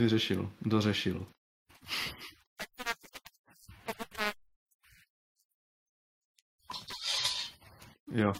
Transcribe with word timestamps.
Vyřešil, 0.00 0.52
dořešil. 0.60 1.26
Jo. 8.12 8.32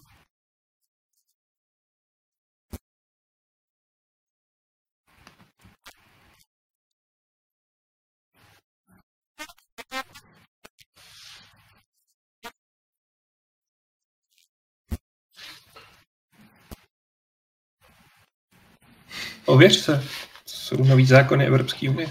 Ověř 19.47 19.76
se. 19.84 20.29
Jsou 20.70 20.84
nový 20.84 21.06
zákony 21.06 21.47
Evropské 21.47 21.91
unie. 21.91 22.08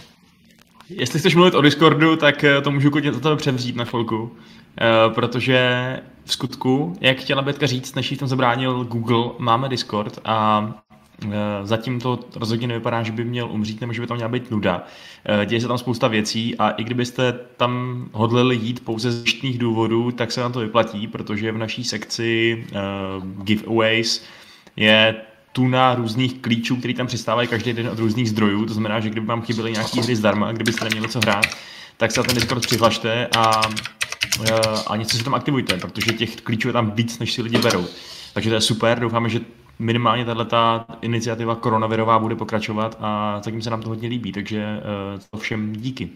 Jestli 0.90 1.20
chceš 1.20 1.36
mluvit 1.36 1.56
o 1.56 1.62
Discordu, 1.62 2.16
tak 2.16 2.44
eh, 2.44 2.62
to 2.62 2.72
můžu 2.72 2.92
klidně 2.92 3.14
za 3.14 3.20
tebe 3.20 3.36
převzít 3.36 3.76
na 3.76 3.86
chvilku. 3.86 4.32
Eh, 4.82 5.10
protože 5.14 6.00
v 6.26 6.34
skutku, 6.34 6.96
jak 7.02 7.18
chtěla 7.18 7.42
Bětka 7.42 7.68
říct, 7.68 7.96
než 7.96 8.12
jí 8.12 8.18
v 8.18 8.20
tom 8.20 8.28
zabránil 8.28 8.84
Google, 8.84 9.32
máme 9.38 9.70
Discord 9.70 10.20
a 10.26 10.70
eh, 11.26 11.30
zatím 11.64 12.00
to 12.00 12.20
rozhodně 12.36 12.68
nevypadá, 12.68 13.04
že 13.04 13.12
by 13.12 13.24
měl 13.24 13.52
umřít 13.52 13.82
nebo 13.82 13.94
že 13.94 14.02
by 14.02 14.08
tam 14.08 14.18
měla 14.18 14.30
být 14.30 14.52
nuda. 14.52 14.84
Děje 15.46 15.62
se 15.62 15.68
tam 15.68 15.78
spousta 15.78 16.08
věcí 16.08 16.56
a 16.58 16.70
i 16.70 16.84
kdybyste 16.84 17.34
tam 17.58 18.06
hodlili 18.12 18.56
jít 18.56 18.86
pouze 18.86 19.12
z 19.12 19.22
zjištných 19.22 19.58
důvodů, 19.58 20.12
tak 20.12 20.32
se 20.32 20.42
vám 20.42 20.52
to 20.52 20.60
vyplatí, 20.60 21.08
protože 21.08 21.52
v 21.52 21.58
naší 21.58 21.84
sekci 21.84 22.66
giveaways 23.44 24.26
je 24.76 25.16
tuna 25.52 25.96
různých 25.96 26.42
klíčů, 26.42 26.76
které 26.76 26.94
tam 26.94 27.08
přistávají 27.08 27.48
každý 27.48 27.74
den 27.74 27.88
od 27.88 28.00
různých 28.00 28.30
zdrojů. 28.30 28.66
To 28.66 28.74
znamená, 28.74 29.00
že 29.00 29.10
kdyby 29.10 29.28
vám 29.28 29.42
chyběly 29.42 29.72
nějaké 29.72 30.02
hry 30.02 30.16
zdarma, 30.16 30.52
kdybyste 30.52 30.86
neměli 30.86 31.08
co 31.08 31.20
hrát, 31.20 31.46
tak 31.98 32.12
se 32.12 32.20
na 32.20 32.24
ten 32.24 32.36
Discord 32.36 32.62
přihlašte 32.62 33.28
a, 33.38 33.62
eh, 34.46 34.60
a 34.88 34.96
něco 34.96 35.18
si 35.18 35.24
tam 35.24 35.34
aktivujte, 35.34 35.78
protože 35.78 36.14
těch 36.14 36.36
klíčů 36.36 36.68
je 36.68 36.74
tam 36.74 36.92
víc, 36.92 37.20
než 37.20 37.34
si 37.34 37.42
lidi 37.42 37.58
berou. 37.58 37.86
Takže 38.34 38.50
to 38.50 38.56
je 38.56 38.62
super, 38.62 39.00
doufáme, 39.00 39.30
že 39.30 39.40
minimálně 39.80 40.26
tato 40.26 40.86
iniciativa 41.02 41.56
koronavirová 41.56 42.20
bude 42.20 42.36
pokračovat 42.36 42.98
a 43.00 43.42
zatím 43.44 43.62
se 43.62 43.70
nám 43.70 43.82
to 43.82 43.90
hodně 43.90 44.10
líbí, 44.10 44.32
takže 44.32 44.62
eh, 44.62 45.20
to 45.32 45.38
všem 45.38 45.74
díky. 45.74 46.10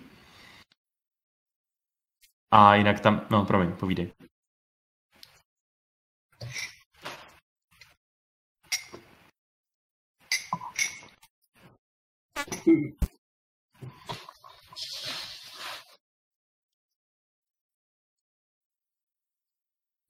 A 2.51 2.75
jinak 2.75 2.99
tam, 2.99 3.21
no 3.29 3.45
promiň, 3.45 3.71
povídej. 3.71 4.11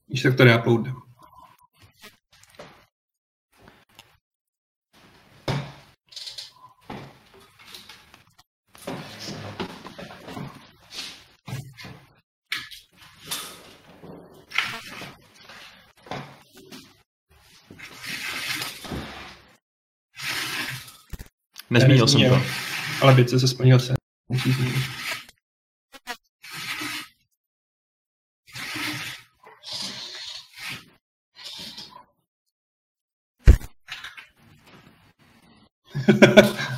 Víš, 0.07 0.23
tak 0.23 0.37
to 0.37 0.43
reuploadne. 0.43 0.93
Nezmínil 21.73 22.07
jsem 22.07 22.29
to. 22.29 22.41
Ale 23.01 23.13
byce 23.13 23.39
se 23.39 23.47
splnil 23.47 23.79
se. 23.79 23.93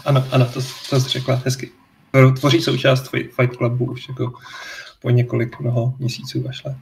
Ano, 0.05 0.25
ano, 0.31 0.45
to, 0.45 0.59
to 0.89 0.99
jsi 0.99 1.09
řekla 1.09 1.41
hezky. 1.45 1.71
Tvoří 2.39 2.61
součást 2.61 3.13
Fi- 3.13 3.29
Fight 3.29 3.55
Clubu 3.57 3.85
už 3.91 4.09
jako 4.09 4.33
po 5.01 5.09
několik 5.09 5.59
mnoho 5.59 5.95
měsíců 5.99 6.45
až 6.49 6.63
let. 6.63 6.77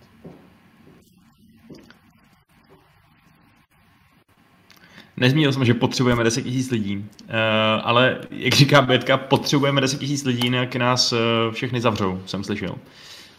Nezmínil 5.18 5.54
jsem, 5.54 5.66
že 5.66 5.74
potřebujeme 5.74 6.24
10 6.24 6.46
000 6.46 6.58
lidí, 6.72 6.98
uh, 6.98 7.04
ale 7.84 8.18
jak 8.32 8.54
říká 8.54 8.82
Bětka, 8.82 9.18
potřebujeme 9.18 9.82
10 9.82 10.02
000 10.02 10.14
lidí, 10.26 10.42
jinak 10.44 10.76
nás 10.76 11.14
uh, 11.14 11.20
všechny 11.52 11.82
zavřou, 11.82 12.22
jsem 12.26 12.44
slyšel. 12.44 12.76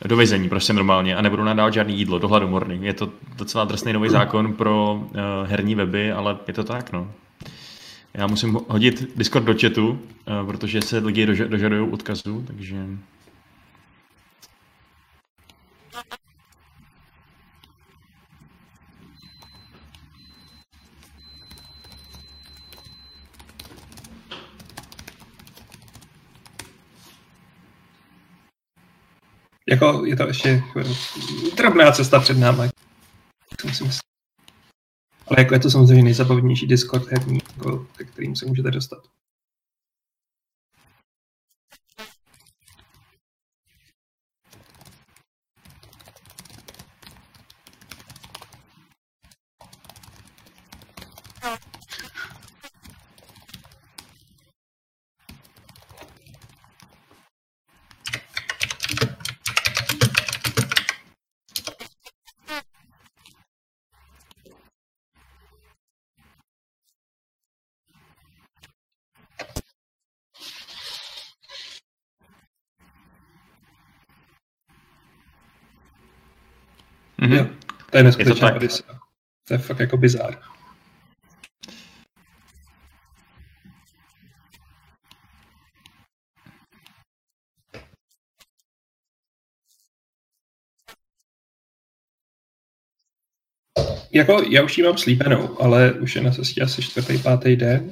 Do 0.04 0.16
vězení, 0.16 0.48
prostě 0.48 0.72
normálně, 0.72 1.16
a 1.16 1.22
nebudou 1.22 1.44
nám 1.44 1.56
dávat 1.56 1.74
žádný 1.74 1.98
jídlo, 1.98 2.18
do 2.18 2.28
hladomorny. 2.28 2.78
Je 2.82 2.94
to 2.94 3.10
docela 3.36 3.64
drsný 3.64 3.92
nový 3.92 4.08
zákon 4.08 4.52
pro 4.52 4.94
uh, 4.94 5.10
herní 5.46 5.74
weby, 5.74 6.12
ale 6.12 6.36
je 6.48 6.54
to 6.54 6.64
tak, 6.64 6.92
no. 6.92 7.10
Já 8.14 8.26
musím 8.26 8.58
hodit 8.68 9.10
Discord 9.16 9.44
do 9.46 9.54
chatu, 9.60 9.98
protože 10.46 10.82
se 10.82 10.98
lidi 10.98 11.26
dož- 11.26 11.48
dožadují 11.48 11.90
odkazu, 11.90 12.44
takže... 12.46 12.76
Jako 29.70 30.06
je 30.06 30.16
to 30.16 30.26
ještě 30.26 30.62
drobná 31.56 31.92
cesta 31.92 32.20
před 32.20 32.38
námi. 32.38 32.68
Myslet. 33.64 33.90
Ale 35.26 35.40
jako 35.40 35.54
je 35.54 35.60
to 35.60 35.70
samozřejmě 35.70 36.02
nejzabavnější 36.02 36.66
Discord 36.66 37.08
herní, 37.08 37.40
jako, 37.56 37.86
ke 37.96 38.04
kterým 38.04 38.36
se 38.36 38.46
můžete 38.46 38.70
dostat. 38.70 39.02
Mhm. 77.24 77.34
Jo, 77.34 77.46
to 77.90 77.96
je 77.96 78.04
neskutečná 78.04 78.48
tak. 78.48 78.56
Odyssea. 78.56 78.98
To 79.48 79.54
je 79.54 79.58
fakt 79.58 79.80
jako 79.80 79.96
bizár. 79.96 80.38
Jako, 94.12 94.42
já 94.48 94.62
už 94.62 94.78
ji 94.78 94.84
mám 94.84 94.98
slíbenou, 94.98 95.62
ale 95.62 95.92
už 95.92 96.16
je 96.16 96.22
na 96.22 96.30
cestě 96.30 96.62
asi 96.62 96.82
čtvrtý, 96.82 97.18
pátý 97.18 97.56
den. 97.56 97.90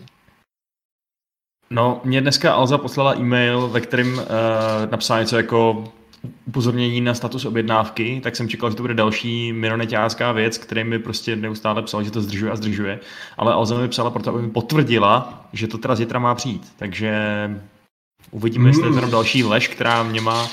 No, 1.70 2.00
mě 2.04 2.20
dneska 2.20 2.54
Alza 2.54 2.78
poslala 2.78 3.14
e-mail, 3.14 3.68
ve 3.68 3.80
kterém 3.80 4.18
uh, 4.18 4.24
napsala 4.90 5.20
něco 5.20 5.36
jako 5.36 5.92
upozornění 6.46 7.00
na 7.00 7.14
status 7.14 7.44
objednávky, 7.44 8.20
tak 8.22 8.36
jsem 8.36 8.48
čekal, 8.48 8.70
že 8.70 8.76
to 8.76 8.82
bude 8.82 8.94
další 8.94 9.52
minoneťářská 9.52 10.32
věc, 10.32 10.58
který 10.58 10.84
mi 10.84 10.98
prostě 10.98 11.36
neustále 11.36 11.82
psal, 11.82 12.04
že 12.04 12.10
to 12.10 12.20
zdržuje 12.20 12.52
a 12.52 12.56
zdržuje. 12.56 13.00
Ale 13.36 13.52
Alza 13.52 13.78
mi 13.78 13.88
psala 13.88 14.10
proto, 14.10 14.30
aby 14.30 14.42
mi 14.42 14.50
potvrdila, 14.50 15.48
že 15.52 15.68
to 15.68 15.78
teda 15.78 15.94
zítra 15.94 16.18
má 16.18 16.34
přijít. 16.34 16.72
Takže 16.76 17.14
uvidíme, 18.30 18.68
jestli 18.68 18.82
je 18.82 18.90
to 18.90 18.96
jenom 18.96 19.10
další 19.10 19.44
lež, 19.44 19.68
která 19.68 20.02
mě 20.02 20.20
má 20.20 20.42
uh, 20.42 20.48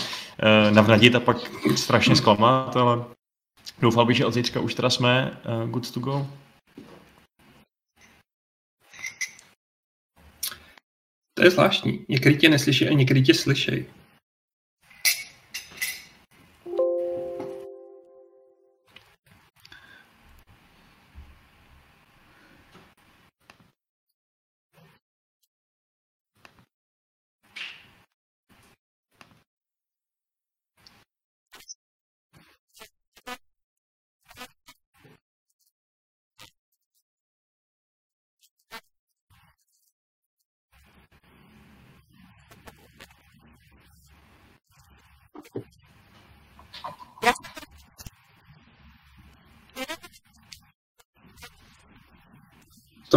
navnadit 0.72 1.16
a 1.16 1.20
pak 1.20 1.38
strašně 1.76 2.16
zklamat, 2.16 2.78
ale 2.78 3.04
doufal 3.82 4.06
bych, 4.06 4.18
že 4.18 4.26
od 4.26 4.34
zítřka 4.34 4.60
už 4.60 4.74
teda 4.74 4.90
jsme 4.90 5.32
uh, 5.64 5.70
good 5.70 5.92
to 5.92 6.00
go. 6.00 6.28
To 11.34 11.44
je 11.44 11.52
zvláštní. 11.52 12.06
Někdy 12.10 12.38
tě 12.38 12.50
neslyší 12.50 12.88
a 12.90 12.94
někdy 12.94 13.22
tě 13.22 13.34
slyšej. 13.34 13.86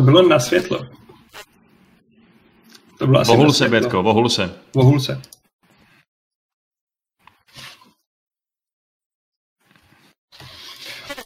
Bylo 0.03 0.29
na 0.29 0.39
světlo. 0.39 0.87
To 2.99 3.07
bylo 3.07 3.21
asi 3.21 3.31
Vohul 3.31 3.53
se. 3.53 3.69
Bětko, 3.69 4.03
vohul 4.03 4.29
se. 4.29 4.55
Vohul 4.75 5.01
se. 5.01 5.23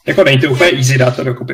Jako 0.07 0.23
není 0.23 0.41
to 0.41 0.51
úplně 0.51 0.71
easy 0.71 0.97
dát 0.97 1.15
to 1.15 1.23
dokupy. 1.23 1.53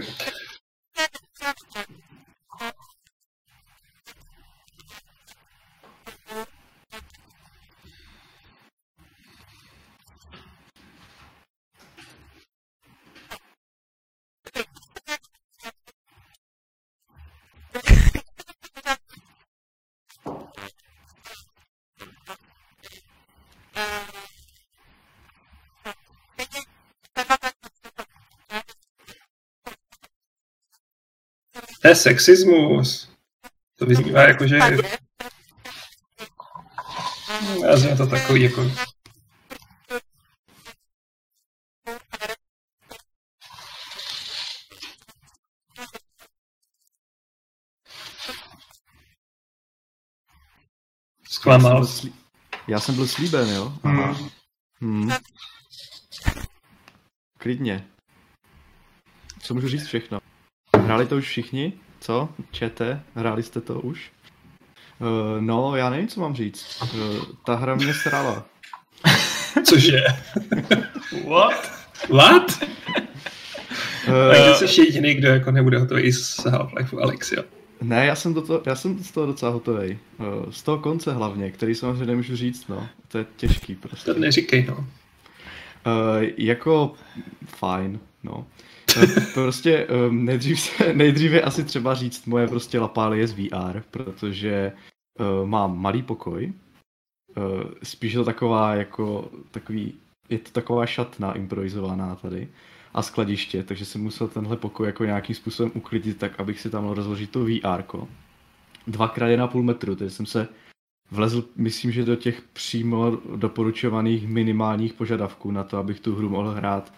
Je 31.93 31.97
sexismus. 31.97 33.09
To 33.75 33.85
vyznívá 33.85 34.21
jako, 34.21 34.47
že... 34.47 34.57
Já 37.65 37.77
jsem 37.77 37.97
to 37.97 38.07
takový 38.07 38.41
jako... 38.41 38.71
Zklamal. 51.29 51.77
Já 51.77 51.85
jsem 51.85 51.85
byl, 51.85 51.87
slí... 51.87 52.13
Já 52.67 52.79
jsem 52.79 52.95
byl 52.95 53.07
slíben, 53.07 53.49
jo? 53.49 53.73
Aha. 53.83 54.17
Hmm. 54.81 55.11
Klidně. 57.37 57.87
Co 59.39 59.53
můžu 59.53 59.67
říct 59.67 59.85
všechno? 59.85 60.19
Hráli 60.93 61.07
to 61.07 61.17
už 61.17 61.27
všichni? 61.27 61.73
Co? 61.99 62.29
Čete? 62.51 63.01
Hráli 63.15 63.43
jste 63.43 63.61
to 63.61 63.79
už? 63.79 64.11
Uh, 64.99 65.41
no, 65.41 65.75
já 65.75 65.89
nevím, 65.89 66.07
co 66.07 66.21
mám 66.21 66.35
říct. 66.35 66.81
Uh, 66.81 66.89
ta 67.45 67.55
hra 67.55 67.75
mě 67.75 67.93
srala. 67.93 68.45
Cože? 69.65 70.03
What? 71.29 71.71
What? 72.09 72.63
Uh, 74.07 74.31
Takže 74.31 74.67
jsi 74.67 74.81
jediný, 74.81 75.13
kdo 75.13 75.27
jako 75.27 75.51
nebude 75.51 75.77
hotový 75.77 76.11
z 76.11 76.39
Half-Life 76.39 77.01
Alex, 77.01 77.31
jo? 77.31 77.43
ne, 77.81 78.05
já 78.05 78.15
jsem, 78.15 78.33
do 78.33 78.41
toho, 78.41 78.61
já 78.65 78.75
jsem 78.75 79.03
z 79.03 79.11
toho 79.11 79.25
docela 79.25 79.51
hotový. 79.51 79.99
Uh, 80.17 80.51
z 80.51 80.63
toho 80.63 80.79
konce 80.79 81.13
hlavně, 81.13 81.51
který 81.51 81.75
samozřejmě 81.75 82.05
nemůžu 82.05 82.35
říct, 82.35 82.67
no. 82.67 82.87
To 83.07 83.17
je 83.17 83.25
těžký 83.35 83.75
prostě. 83.75 84.13
To 84.13 84.19
neříkej, 84.19 84.65
no. 84.69 84.77
Uh, 84.77 84.85
jako 86.37 86.93
fajn, 87.45 87.99
no. 88.23 88.45
Eh, 88.97 89.21
Prostě 89.33 89.87
um, 89.87 90.25
nejdřív, 90.25 90.59
se, 90.59 90.93
nejdřív 90.93 91.31
je 91.31 91.41
asi 91.41 91.63
třeba 91.63 91.93
říct 91.93 92.25
moje 92.25 92.47
prostě 92.47 92.79
lapálie 92.79 93.27
z 93.27 93.33
VR, 93.33 93.83
protože 93.91 94.71
uh, 95.19 95.49
mám 95.49 95.77
malý 95.77 96.03
pokoj. 96.03 96.53
Uh, 97.37 97.71
spíš 97.83 98.13
je 98.13 98.19
to 98.19 98.25
taková 98.25 98.75
jako 98.75 99.31
takový, 99.51 99.93
je 100.29 100.37
to 100.37 100.51
taková 100.51 100.85
šatna 100.85 101.33
improvizovaná 101.33 102.15
tady 102.15 102.47
a 102.93 103.01
skladiště, 103.01 103.63
takže 103.63 103.85
jsem 103.85 104.03
musel 104.03 104.27
tenhle 104.27 104.57
pokoj 104.57 104.87
jako 104.87 105.05
nějakým 105.05 105.35
způsobem 105.35 105.71
uklidit 105.75 106.17
tak, 106.17 106.39
abych 106.39 106.59
si 106.59 106.69
tam 106.69 106.89
rozložit 106.89 107.29
to 107.31 107.45
VR. 107.45 107.83
Dvakrát 108.87 109.27
jedna 109.27 109.47
půl 109.47 109.63
metru, 109.63 109.95
takže 109.95 110.15
jsem 110.15 110.25
se 110.25 110.47
vlezl, 111.11 111.45
myslím, 111.55 111.91
že 111.91 112.05
do 112.05 112.15
těch 112.15 112.41
přímo 112.41 113.11
doporučovaných 113.35 114.27
minimálních 114.27 114.93
požadavků 114.93 115.51
na 115.51 115.63
to, 115.63 115.77
abych 115.77 115.99
tu 115.99 116.15
hru 116.15 116.29
mohl 116.29 116.51
hrát 116.51 116.93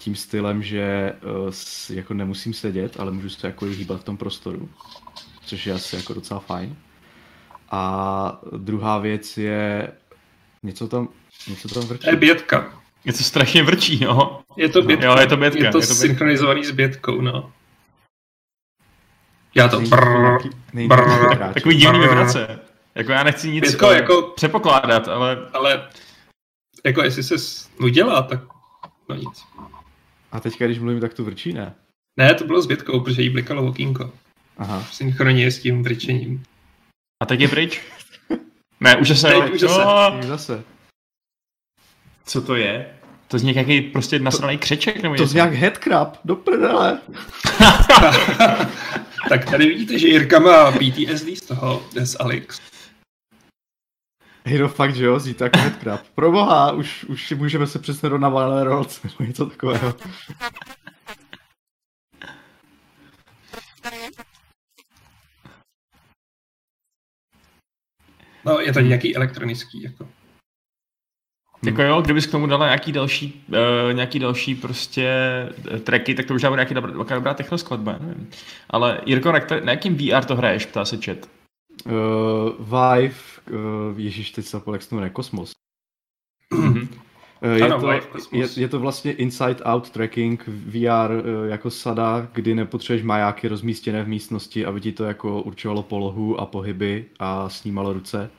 tím 0.00 0.16
stylem, 0.16 0.62
že 0.62 1.12
uh, 1.46 1.52
jako 1.90 2.14
nemusím 2.14 2.54
sedět, 2.54 3.00
ale 3.00 3.10
můžu 3.12 3.28
se 3.28 3.46
jako 3.46 3.64
hýbat 3.64 4.00
v 4.00 4.04
tom 4.04 4.16
prostoru, 4.16 4.68
což 5.46 5.66
je 5.66 5.72
asi 5.74 5.96
jako 5.96 6.14
docela 6.14 6.40
fajn. 6.40 6.76
A 7.70 8.40
druhá 8.56 8.98
věc 8.98 9.38
je 9.38 9.92
něco 10.62 10.88
tam, 10.88 11.08
něco 11.48 11.68
tam 11.68 11.82
vrčí. 11.82 12.04
To 12.04 12.10
je 12.10 12.16
bětka. 12.16 12.80
Je 13.04 13.12
to 13.12 13.18
strašně 13.24 13.62
vrčí, 13.62 14.04
no. 14.04 14.40
Je 14.56 14.68
to 14.68 14.82
bětka. 14.82 15.06
Jo, 15.06 15.16
je 15.20 15.26
to 15.26 15.36
bětka, 15.36 15.64
Je 15.64 15.70
to, 15.72 15.78
je 15.78 15.86
to 15.86 15.88
bětka. 15.88 15.94
synchronizovaný 15.94 16.64
s 16.64 16.70
bětkou, 16.70 17.20
no. 17.20 17.52
Já 19.54 19.68
to 19.68 19.80
brrr, 19.80 20.38
brrr. 20.86 21.52
Takový 21.54 21.76
divný 21.76 22.00
vibrace. 22.00 22.58
Jako 22.94 23.12
já 23.12 23.22
nechci 23.22 23.50
nic 23.50 23.60
Bětko, 23.64 23.90
eh, 23.90 23.94
jako- 23.94 24.22
přepokládat, 24.22 25.08
ale 25.08 25.48
Ale 25.52 25.88
jako 26.84 27.02
jestli 27.02 27.22
se 27.22 27.34
udělá, 27.80 28.22
tak 28.22 28.40
no 29.08 29.14
nic. 29.16 29.44
A 30.32 30.40
teďka, 30.40 30.66
když 30.66 30.78
mluvím, 30.78 31.00
tak 31.00 31.14
to 31.14 31.24
vrčí, 31.24 31.52
ne? 31.52 31.74
Ne, 32.18 32.34
to 32.34 32.44
bylo 32.44 32.62
s 32.62 32.66
bětkou, 32.66 33.00
protože 33.00 33.22
jí 33.22 33.30
blikalo 33.30 33.66
okýnko. 33.66 34.12
Aha. 34.58 34.84
Synchronně 34.92 35.50
s 35.50 35.58
tím 35.58 35.82
vrčením. 35.82 36.42
a 37.22 37.26
teď 37.26 37.40
je 37.40 37.48
pryč? 37.48 37.80
Ne, 38.82 38.96
už 38.96 39.08
zase. 39.08 39.28
Teď 39.28 39.52
už 39.52 39.60
zase. 39.60 39.80
No, 39.84 40.22
zase. 40.22 40.64
co 42.24 42.42
to 42.42 42.54
je? 42.54 42.94
To 43.28 43.38
z 43.38 43.42
nějaký 43.42 43.80
prostě 43.80 44.18
nasraný 44.18 44.58
křeček 44.58 45.02
nebo 45.02 45.14
To 45.14 45.26
z 45.26 45.34
nějak 45.34 45.52
headcrab, 45.52 46.16
do 46.24 46.36
prdele. 46.36 47.00
tak 49.28 49.50
tady 49.50 49.66
vidíte, 49.66 49.98
že 49.98 50.08
Jirka 50.08 50.38
má 50.38 50.72
PTSD 50.72 51.28
z 51.36 51.40
toho, 51.40 51.82
z 52.02 52.16
Alex. 52.20 52.60
Hej, 54.50 54.58
no 54.58 54.68
fakt, 54.68 54.94
že 54.94 55.04
jo, 55.04 55.18
zítra 55.18 55.46
jako 55.46 55.58
headcrab. 55.58 56.00
Proboha, 56.14 56.72
už, 56.72 57.04
už 57.04 57.26
si 57.26 57.34
můžeme 57.34 57.66
se 57.66 57.78
přesně 57.78 58.08
do 58.08 58.18
Navalné 58.18 58.64
Rolls, 58.64 59.02
nebo 59.02 59.14
něco 59.24 59.46
takového. 59.46 59.94
No, 68.44 68.60
je 68.60 68.72
to 68.72 68.80
nějaký 68.80 69.16
elektronický, 69.16 69.82
jako. 69.82 70.08
Jako 71.64 71.82
jo, 71.82 72.02
kdybys 72.02 72.26
k 72.26 72.30
tomu 72.30 72.46
dala 72.46 72.66
nějaký 72.66 72.92
další, 72.92 73.44
uh, 73.48 73.92
nějaký 73.92 74.18
další 74.18 74.54
prostě 74.54 75.08
eh, 75.74 75.78
tracky, 75.78 76.14
tak 76.14 76.26
to 76.26 76.34
už 76.34 76.44
bude 76.44 76.56
nějaký 76.56 76.74
dobrá, 76.74 76.92
dobrá, 76.92 77.16
dobrá 77.16 77.34
technoskladba, 77.34 77.96
nevím. 78.00 78.30
Ale 78.70 79.00
Jirko, 79.06 79.32
na, 79.32 79.40
na 79.64 79.72
jakým 79.72 79.96
VR 79.96 80.24
to 80.24 80.36
hraješ, 80.36 80.66
ptá 80.66 80.84
se 80.84 80.96
chat. 81.04 81.18
Uh, 81.86 81.92
Vive, 82.58 83.39
uh, 83.50 84.00
ježíš, 84.00 84.30
teď 84.30 84.44
se 84.44 84.50
zapomněl, 84.50 84.74
jak 84.74 84.82
se 84.82 84.88
to 84.88 84.94
jmenuje, 84.94 85.10
Kosmos. 85.10 85.52
Mhm. 86.54 86.88
Eh, 87.42 87.58
Je, 87.58 87.64
Ano, 87.64 87.80
to, 87.80 87.90
je, 88.32 88.48
je 88.56 88.68
to 88.68 88.80
vlastně 88.80 89.12
inside-out 89.12 89.90
tracking 89.90 90.44
VR 90.46 91.12
eh, 91.12 91.50
jako 91.50 91.70
sada, 91.70 92.28
kdy 92.32 92.54
nepotřebuješ 92.54 93.04
majáky 93.04 93.48
rozmístěné 93.48 94.04
v 94.04 94.08
místnosti, 94.08 94.66
aby 94.66 94.80
ti 94.80 94.92
to 94.92 95.04
jako 95.04 95.42
určovalo 95.42 95.82
polohu 95.82 96.40
a 96.40 96.46
pohyby 96.46 97.04
a 97.18 97.48
snímalo 97.48 97.92
ruce. 97.92 98.30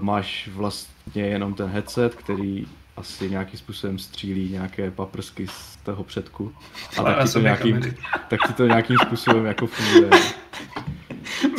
Máš 0.00 0.48
vlastně 0.52 1.22
jenom 1.22 1.54
ten 1.54 1.68
headset, 1.68 2.14
který 2.14 2.66
asi 2.96 3.30
nějakým 3.30 3.58
způsobem 3.58 3.98
střílí 3.98 4.50
nějaké 4.50 4.90
paprsky 4.90 5.46
z 5.46 5.76
toho 5.76 6.04
předku. 6.04 6.54
A 6.98 7.02
tak 7.02 7.26
ti, 7.26 7.32
to 7.32 7.40
nějakým, 7.40 7.80
tak 8.28 8.40
ti 8.46 8.52
to 8.52 8.66
nějakým 8.66 8.96
způsobem 9.06 9.46
jako 9.46 9.66
funguje. 9.66 10.10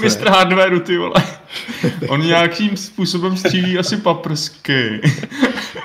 Mistr 0.01 0.29
hardwareu, 0.29 0.79
ty 0.79 0.97
vole. 0.97 1.15
On 2.09 2.21
nějakým 2.21 2.77
způsobem 2.77 3.37
střílí 3.37 3.79
asi 3.79 3.97
paprsky. 3.97 5.01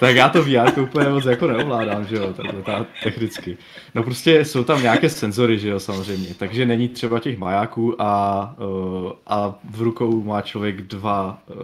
Tak 0.00 0.16
já 0.16 0.28
to 0.28 0.42
VR 0.42 0.80
úplně 0.80 1.08
moc 1.08 1.24
jako 1.24 1.46
neovládám, 1.46 2.06
že 2.06 2.16
jo, 2.16 2.32
takhle 2.32 2.62
ta, 2.62 2.86
technicky. 3.02 3.58
No 3.94 4.02
prostě 4.02 4.44
jsou 4.44 4.64
tam 4.64 4.82
nějaké 4.82 5.10
senzory, 5.10 5.58
že 5.58 5.68
jo, 5.68 5.80
samozřejmě, 5.80 6.34
takže 6.38 6.66
není 6.66 6.88
třeba 6.88 7.18
těch 7.18 7.38
majáků 7.38 8.02
a, 8.02 8.54
uh, 8.58 9.12
a 9.26 9.58
v 9.70 9.82
rukou 9.82 10.22
má 10.22 10.42
člověk 10.42 10.82
dva 10.82 11.42
uh, 11.46 11.56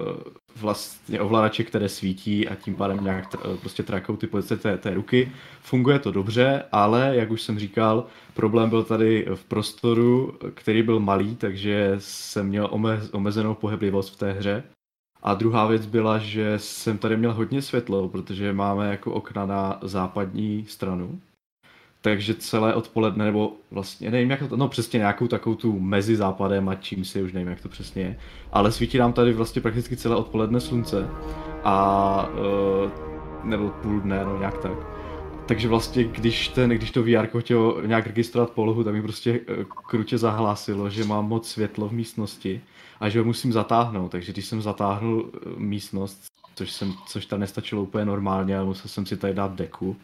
vlastně 0.57 1.21
ovladače, 1.21 1.65
které 1.65 1.89
svítí 1.89 2.49
a 2.49 2.55
tím 2.55 2.75
pádem 2.75 3.05
nějak 3.05 3.35
tr- 3.35 3.55
eh, 3.55 3.57
prostě 3.57 3.83
trakou 3.83 4.17
ty 4.17 4.27
pozice 4.27 4.57
té, 4.57 4.79
té 4.79 4.95
ruky. 4.95 5.33
Funguje 5.61 5.99
to 5.99 6.11
dobře, 6.11 6.65
ale 6.73 7.17
jak 7.17 7.31
už 7.31 7.43
jsem 7.43 7.59
říkal, 7.59 8.07
problém 8.35 8.71
byl 8.71 8.85
tady 8.85 9.27
v 9.35 9.45
prostoru, 9.45 10.39
který 10.55 10.83
byl 10.83 11.01
malý, 11.01 11.37
takže 11.37 11.95
jsem 11.99 12.47
měl 12.47 12.67
ome- 12.67 13.09
omezenou 13.13 13.55
pohyblivost 13.55 14.15
v 14.15 14.17
té 14.17 14.33
hře. 14.33 14.63
A 15.23 15.35
druhá 15.35 15.67
věc 15.67 15.87
byla, 15.87 16.19
že 16.19 16.59
jsem 16.59 16.99
tady 16.99 17.17
měl 17.17 17.33
hodně 17.33 17.63
světlo, 17.63 18.09
protože 18.09 18.53
máme 18.53 18.91
jako 18.91 19.13
okna 19.13 19.47
na 19.47 19.79
západní 19.83 20.67
stranu. 20.69 21.21
Takže 22.05 22.35
celé 22.35 22.75
odpoledne, 22.75 23.25
nebo 23.25 23.53
vlastně 23.71 24.11
nevím, 24.11 24.31
jak 24.31 24.49
to, 24.49 24.57
no 24.57 24.69
přesně 24.69 24.99
nějakou 24.99 25.27
takovou 25.27 25.57
tu 25.57 25.81
mezi 25.81 26.17
západem 26.17 26.69
a 26.69 26.75
čím 26.75 27.05
si, 27.05 27.23
už 27.23 27.33
nevím, 27.33 27.49
jak 27.49 27.61
to 27.61 27.69
přesně 27.69 28.03
je. 28.03 28.17
Ale 28.53 28.73
svítí 28.73 28.99
nám 28.99 29.13
tady 29.13 29.33
vlastně 29.33 29.63
prakticky 29.63 29.97
celé 29.97 30.17
odpoledne 30.17 30.61
slunce. 30.61 31.09
A, 31.65 32.29
uh, 32.29 32.91
nebo 33.45 33.69
půl 33.69 34.01
dne, 34.01 34.25
no 34.25 34.39
nějak 34.39 34.59
tak. 34.59 34.79
Takže 35.47 35.69
vlastně, 35.69 36.05
když, 36.05 36.49
ten, 36.49 36.71
když 36.71 36.91
to 36.91 37.03
VR 37.03 37.41
chtělo 37.41 37.83
nějak 37.87 38.07
registrovat 38.07 38.51
polohu, 38.51 38.85
tak 38.85 38.95
mi 38.95 39.03
prostě 39.03 39.41
eh, 39.49 39.65
krutě 39.89 40.19
zahlásilo, 40.19 40.91
že 40.91 41.05
mám 41.05 41.29
moc 41.29 41.49
světlo 41.49 41.89
v 41.89 41.93
místnosti 41.93 42.61
a 43.01 43.09
že 43.09 43.19
ho 43.19 43.25
musím 43.25 43.53
zatáhnout. 43.53 44.11
Takže 44.11 44.33
když 44.33 44.47
jsem 44.47 44.63
zatáhnul 44.63 45.31
eh, 45.35 45.39
místnost, 45.57 46.27
což, 46.55 46.73
jsem, 46.73 46.95
což 47.07 47.27
tam 47.27 47.41
nestačilo 47.41 47.83
úplně 47.83 48.05
normálně, 48.05 48.57
ale 48.57 48.67
musel 48.67 48.89
jsem 48.89 49.07
si 49.07 49.17
tady 49.17 49.35
dát 49.35 49.55
deku 49.55 49.97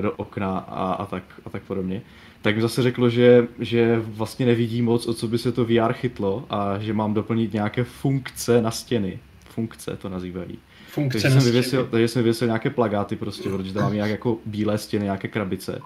do 0.00 0.12
okna 0.12 0.58
a, 0.58 0.92
a, 0.92 1.06
tak, 1.06 1.22
a 1.44 1.50
tak 1.50 1.62
podobně, 1.62 2.02
tak 2.42 2.56
mi 2.56 2.62
zase 2.62 2.82
řeklo, 2.82 3.10
že, 3.10 3.48
že 3.58 4.02
vlastně 4.04 4.46
nevidí 4.46 4.82
moc, 4.82 5.06
o 5.06 5.14
co 5.14 5.28
by 5.28 5.38
se 5.38 5.52
to 5.52 5.64
VR 5.64 5.92
chytlo 5.92 6.46
a 6.50 6.78
že 6.78 6.92
mám 6.92 7.14
doplnit 7.14 7.52
nějaké 7.52 7.84
funkce 7.84 8.62
na 8.62 8.70
stěny. 8.70 9.18
Funkce 9.44 9.96
to 9.96 10.08
nazývají. 10.08 10.58
Funkce 10.88 11.22
Takže 11.22 11.34
na 11.34 11.40
jsem, 11.40 11.52
vyvěsil, 11.52 11.88
takže 11.90 12.08
jsem 12.08 12.22
vyvěsil 12.22 12.48
nějaké 12.48 12.70
plagáty 12.70 13.16
prostě, 13.16 13.48
protože 13.48 13.72
tam 13.72 13.82
mám 13.82 13.94
nějak 13.94 14.10
jako 14.10 14.38
bílé 14.46 14.78
stěny, 14.78 15.04
nějaké 15.04 15.28
krabice. 15.28 15.80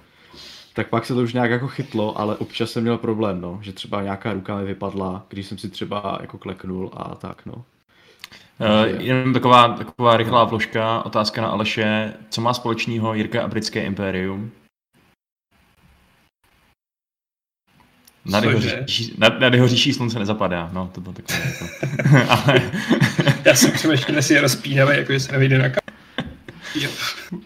Tak 0.75 0.88
pak 0.88 1.07
se 1.07 1.15
to 1.15 1.21
už 1.21 1.33
nějak 1.33 1.50
jako 1.50 1.69
chytlo, 1.69 2.19
ale 2.19 2.37
občas 2.37 2.71
jsem 2.71 2.83
měl 2.83 2.99
problém, 2.99 3.41
no, 3.41 3.59
že 3.62 3.73
třeba 3.73 4.03
nějaká 4.03 4.33
ruka 4.33 4.57
mi 4.57 4.65
vypadla, 4.65 5.27
když 5.29 5.47
jsem 5.47 5.59
si 5.59 5.69
třeba 5.69 6.19
jako 6.21 6.38
kleknul 6.38 6.91
a 6.93 7.15
tak, 7.15 7.47
no. 7.47 7.65
Uh, 8.61 9.00
jenom 9.00 9.33
taková, 9.33 9.69
taková 9.69 10.17
rychlá 10.17 10.45
vložka, 10.45 11.03
otázka 11.03 11.43
na 11.43 11.49
Aleše. 11.49 12.15
Co 12.31 12.41
má 12.41 12.55
společného 12.55 13.15
Jirka 13.15 13.43
a 13.43 13.49
britské 13.49 13.85
impérium? 13.85 14.50
Nad 18.25 18.45
jeho, 18.45 18.61
říší, 18.61 19.15
nad, 19.19 19.41
nad 19.41 19.55
jeho 19.55 19.69
říší 19.69 19.93
slunce 19.93 20.19
nezapadá, 20.19 20.71
no 20.73 20.91
to 20.95 21.00
bylo 21.00 21.12
takové 21.12 21.38
jako. 21.38 21.67
Ale 22.33 22.71
Já 23.45 23.55
jsem 23.55 23.73
přemýšlel, 23.73 24.17
jestli 24.17 24.35
je 24.35 24.41
rozpínavé, 24.41 24.97
jako 24.97 25.12
že 25.12 25.21
se 25.21 25.33
nevejde 25.33 25.59
na 25.59 25.69
kam. 25.69 25.97
Jo. 26.75 26.91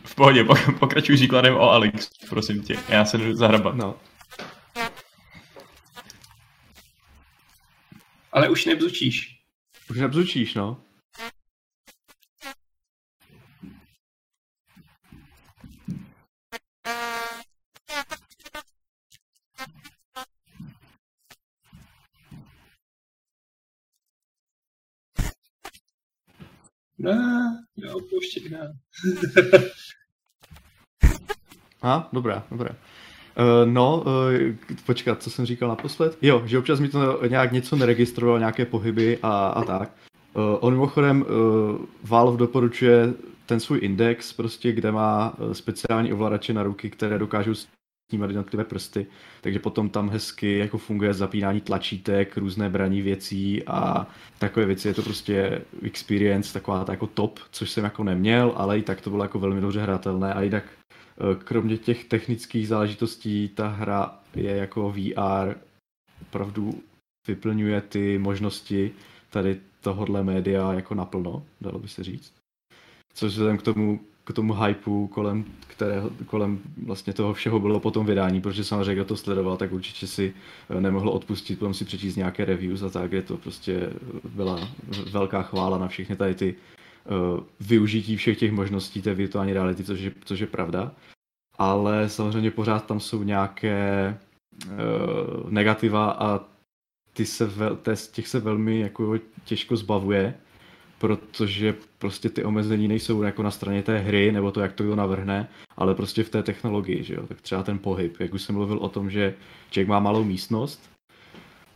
v 0.04 0.14
pohodě, 0.14 0.44
pok- 0.44 0.78
pokračuj 0.78 1.16
příkladem 1.16 1.54
o 1.54 1.70
Alex, 1.70 2.08
prosím 2.28 2.62
tě. 2.62 2.76
Já 2.88 3.04
se 3.04 3.18
jdu 3.18 3.34
zahrabat. 3.34 3.74
No, 3.74 3.94
Ale 8.32 8.48
už 8.48 8.64
nebzučíš. 8.64 9.38
už 9.90 9.98
nebzučíš, 9.98 10.54
no. 10.54 10.80
Ne, 27.02 27.18
já 27.76 27.94
opouštět 27.94 28.50
ne. 28.50 28.72
A, 31.82 32.08
dobrá, 32.12 32.46
dobrá. 32.50 32.70
Uh, 32.70 33.72
no, 33.72 34.04
uh, 34.06 34.32
počkat, 34.86 35.22
co 35.22 35.30
jsem 35.30 35.46
říkal 35.46 35.68
naposled? 35.68 36.18
Jo, 36.22 36.42
že 36.46 36.58
občas 36.58 36.80
mi 36.80 36.88
to 36.88 37.26
nějak 37.26 37.52
něco 37.52 37.76
neregistroval, 37.76 38.38
nějaké 38.38 38.64
pohyby 38.64 39.18
a, 39.22 39.46
a 39.46 39.64
tak. 39.64 39.92
Uh, 40.34 40.42
on 40.60 40.72
mimochodem, 40.72 41.22
uh, 41.22 41.26
Valve 42.02 42.38
doporučuje 42.38 43.14
ten 43.46 43.60
svůj 43.60 43.78
index, 43.82 44.32
prostě, 44.32 44.72
kde 44.72 44.92
má 44.92 45.36
speciální 45.52 46.12
ovladače 46.12 46.52
na 46.52 46.62
ruky, 46.62 46.90
které 46.90 47.18
dokážou 47.18 47.54
snímat 48.12 48.30
jednotlivé 48.30 48.64
prsty, 48.64 49.06
takže 49.40 49.58
potom 49.58 49.88
tam 49.88 50.10
hezky 50.10 50.58
jako 50.58 50.78
funguje 50.78 51.14
zapínání 51.14 51.60
tlačítek, 51.60 52.36
různé 52.36 52.68
braní 52.70 53.02
věcí 53.02 53.62
a 53.66 54.06
takové 54.38 54.66
věci. 54.66 54.88
Je 54.88 54.94
to 54.94 55.02
prostě 55.02 55.62
experience, 55.82 56.52
taková 56.52 56.84
ta 56.84 56.92
jako 56.92 57.06
top, 57.06 57.40
což 57.50 57.70
jsem 57.70 57.84
jako 57.84 58.04
neměl, 58.04 58.52
ale 58.56 58.78
i 58.78 58.82
tak 58.82 59.00
to 59.00 59.10
bylo 59.10 59.24
jako 59.24 59.38
velmi 59.38 59.60
dobře 59.60 59.82
hratelné 59.82 60.34
a 60.34 60.42
jinak 60.42 60.64
eh, 60.64 61.44
kromě 61.44 61.78
těch 61.78 62.04
technických 62.04 62.68
záležitostí 62.68 63.48
ta 63.48 63.68
hra 63.68 64.18
je 64.34 64.56
jako 64.56 64.92
VR 64.92 65.56
opravdu 66.22 66.82
vyplňuje 67.28 67.80
ty 67.80 68.18
možnosti 68.18 68.92
tady 69.30 69.60
tohohle 69.80 70.22
média 70.22 70.72
jako 70.72 70.94
naplno, 70.94 71.46
dalo 71.60 71.78
by 71.78 71.88
se 71.88 72.04
říct. 72.04 72.41
Což 73.14 73.32
vzhledem 73.32 73.58
k 73.58 73.62
tomu, 73.62 74.00
k 74.24 74.32
tomu 74.32 74.54
hypeu, 74.54 75.06
kolem, 75.06 75.44
kterého, 75.66 76.10
kolem 76.26 76.60
vlastně 76.86 77.12
toho 77.12 77.34
všeho 77.34 77.60
bylo 77.60 77.80
potom 77.80 78.06
vydání, 78.06 78.40
protože 78.40 78.64
samozřejmě 78.64 78.94
kdo 78.94 79.04
to 79.04 79.16
sledoval, 79.16 79.56
tak 79.56 79.72
určitě 79.72 80.06
si 80.06 80.34
eh, 80.70 80.80
nemohl 80.80 81.08
odpustit, 81.08 81.58
potom 81.58 81.74
si 81.74 81.84
přečíst 81.84 82.16
nějaké 82.16 82.44
reviews 82.44 82.82
a 82.82 82.90
tak, 82.90 83.08
kde 83.08 83.22
to 83.22 83.36
prostě 83.36 83.90
byla 84.24 84.68
velká 85.10 85.42
chvála 85.42 85.78
na 85.78 85.88
všechny 85.88 86.16
tady 86.16 86.34
ty 86.34 86.54
uh, 86.54 87.44
využití 87.60 88.16
všech 88.16 88.38
těch 88.38 88.52
možností 88.52 89.02
té 89.02 89.14
virtuální 89.14 89.52
reality, 89.52 89.84
což 89.84 90.00
je, 90.00 90.12
což 90.24 90.40
je 90.40 90.46
pravda. 90.46 90.92
Ale 91.58 92.08
samozřejmě 92.08 92.50
pořád 92.50 92.86
tam 92.86 93.00
jsou 93.00 93.22
nějaké 93.22 94.18
uh, 94.66 95.50
negativa 95.50 96.10
a 96.10 96.40
ty 97.12 97.26
se 97.26 97.50
té, 97.82 97.94
těch 98.12 98.28
se 98.28 98.40
velmi 98.40 98.80
jako 98.80 99.14
těžko 99.44 99.76
zbavuje, 99.76 100.34
protože 101.02 101.74
prostě 101.98 102.28
ty 102.28 102.44
omezení 102.44 102.88
nejsou 102.88 103.22
jako 103.22 103.42
na 103.42 103.50
straně 103.50 103.82
té 103.82 103.98
hry, 103.98 104.32
nebo 104.32 104.52
to, 104.52 104.60
jak 104.60 104.72
to 104.72 104.84
kdo 104.84 104.96
navrhne, 104.96 105.48
ale 105.76 105.94
prostě 105.94 106.24
v 106.24 106.30
té 106.30 106.42
technologii, 106.42 107.04
že 107.04 107.14
jo, 107.14 107.26
tak 107.26 107.40
třeba 107.40 107.62
ten 107.62 107.78
pohyb, 107.78 108.20
jak 108.20 108.34
už 108.34 108.42
jsem 108.42 108.54
mluvil 108.54 108.78
o 108.78 108.88
tom, 108.88 109.10
že 109.10 109.34
člověk 109.70 109.88
má 109.88 110.00
malou 110.00 110.24
místnost 110.24 110.90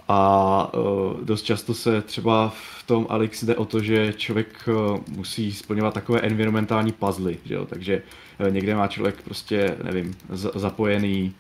a 0.09 0.75
uh, 0.75 1.21
dost 1.25 1.43
často 1.43 1.75
se 1.75 2.03
třeba 2.03 2.49
v 2.49 2.83
tom 2.87 3.07
Alex 3.09 3.45
jde 3.45 3.57
o 3.57 3.65
to, 3.65 3.81
že 3.81 4.13
člověk 4.17 4.69
uh, 4.69 4.99
musí 5.09 5.53
splňovat 5.53 5.95
takové 5.95 6.21
environmentální 6.21 6.93
puzzly, 6.93 7.39
že 7.45 7.55
jo, 7.55 7.67
takže 7.67 8.03
uh, 8.41 8.51
někde 8.51 8.75
má 8.75 8.87
člověk 8.87 9.23
prostě, 9.23 9.77
nevím, 9.83 10.15
zapojený 10.55 11.35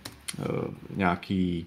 nějaký 0.96 1.66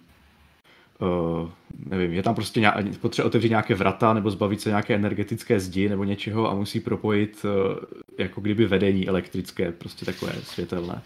uh, 1.01 1.49
nevím, 1.89 2.13
je 2.13 2.23
tam 2.23 2.35
prostě 2.35 2.59
nějak, 2.59 2.97
potřeba 3.01 3.25
otevřít 3.25 3.49
nějaké 3.49 3.75
vrata 3.75 4.13
nebo 4.13 4.31
zbavit 4.31 4.61
se 4.61 4.69
nějaké 4.69 4.95
energetické 4.95 5.59
zdi 5.59 5.89
nebo 5.89 6.03
něčeho 6.03 6.51
a 6.51 6.53
musí 6.53 6.79
propojit 6.79 7.45
uh, 7.45 7.75
jako 8.17 8.41
kdyby 8.41 8.65
vedení 8.65 9.07
elektrické, 9.07 9.71
prostě 9.71 10.05
takové 10.05 10.33
světelné. 10.43 11.01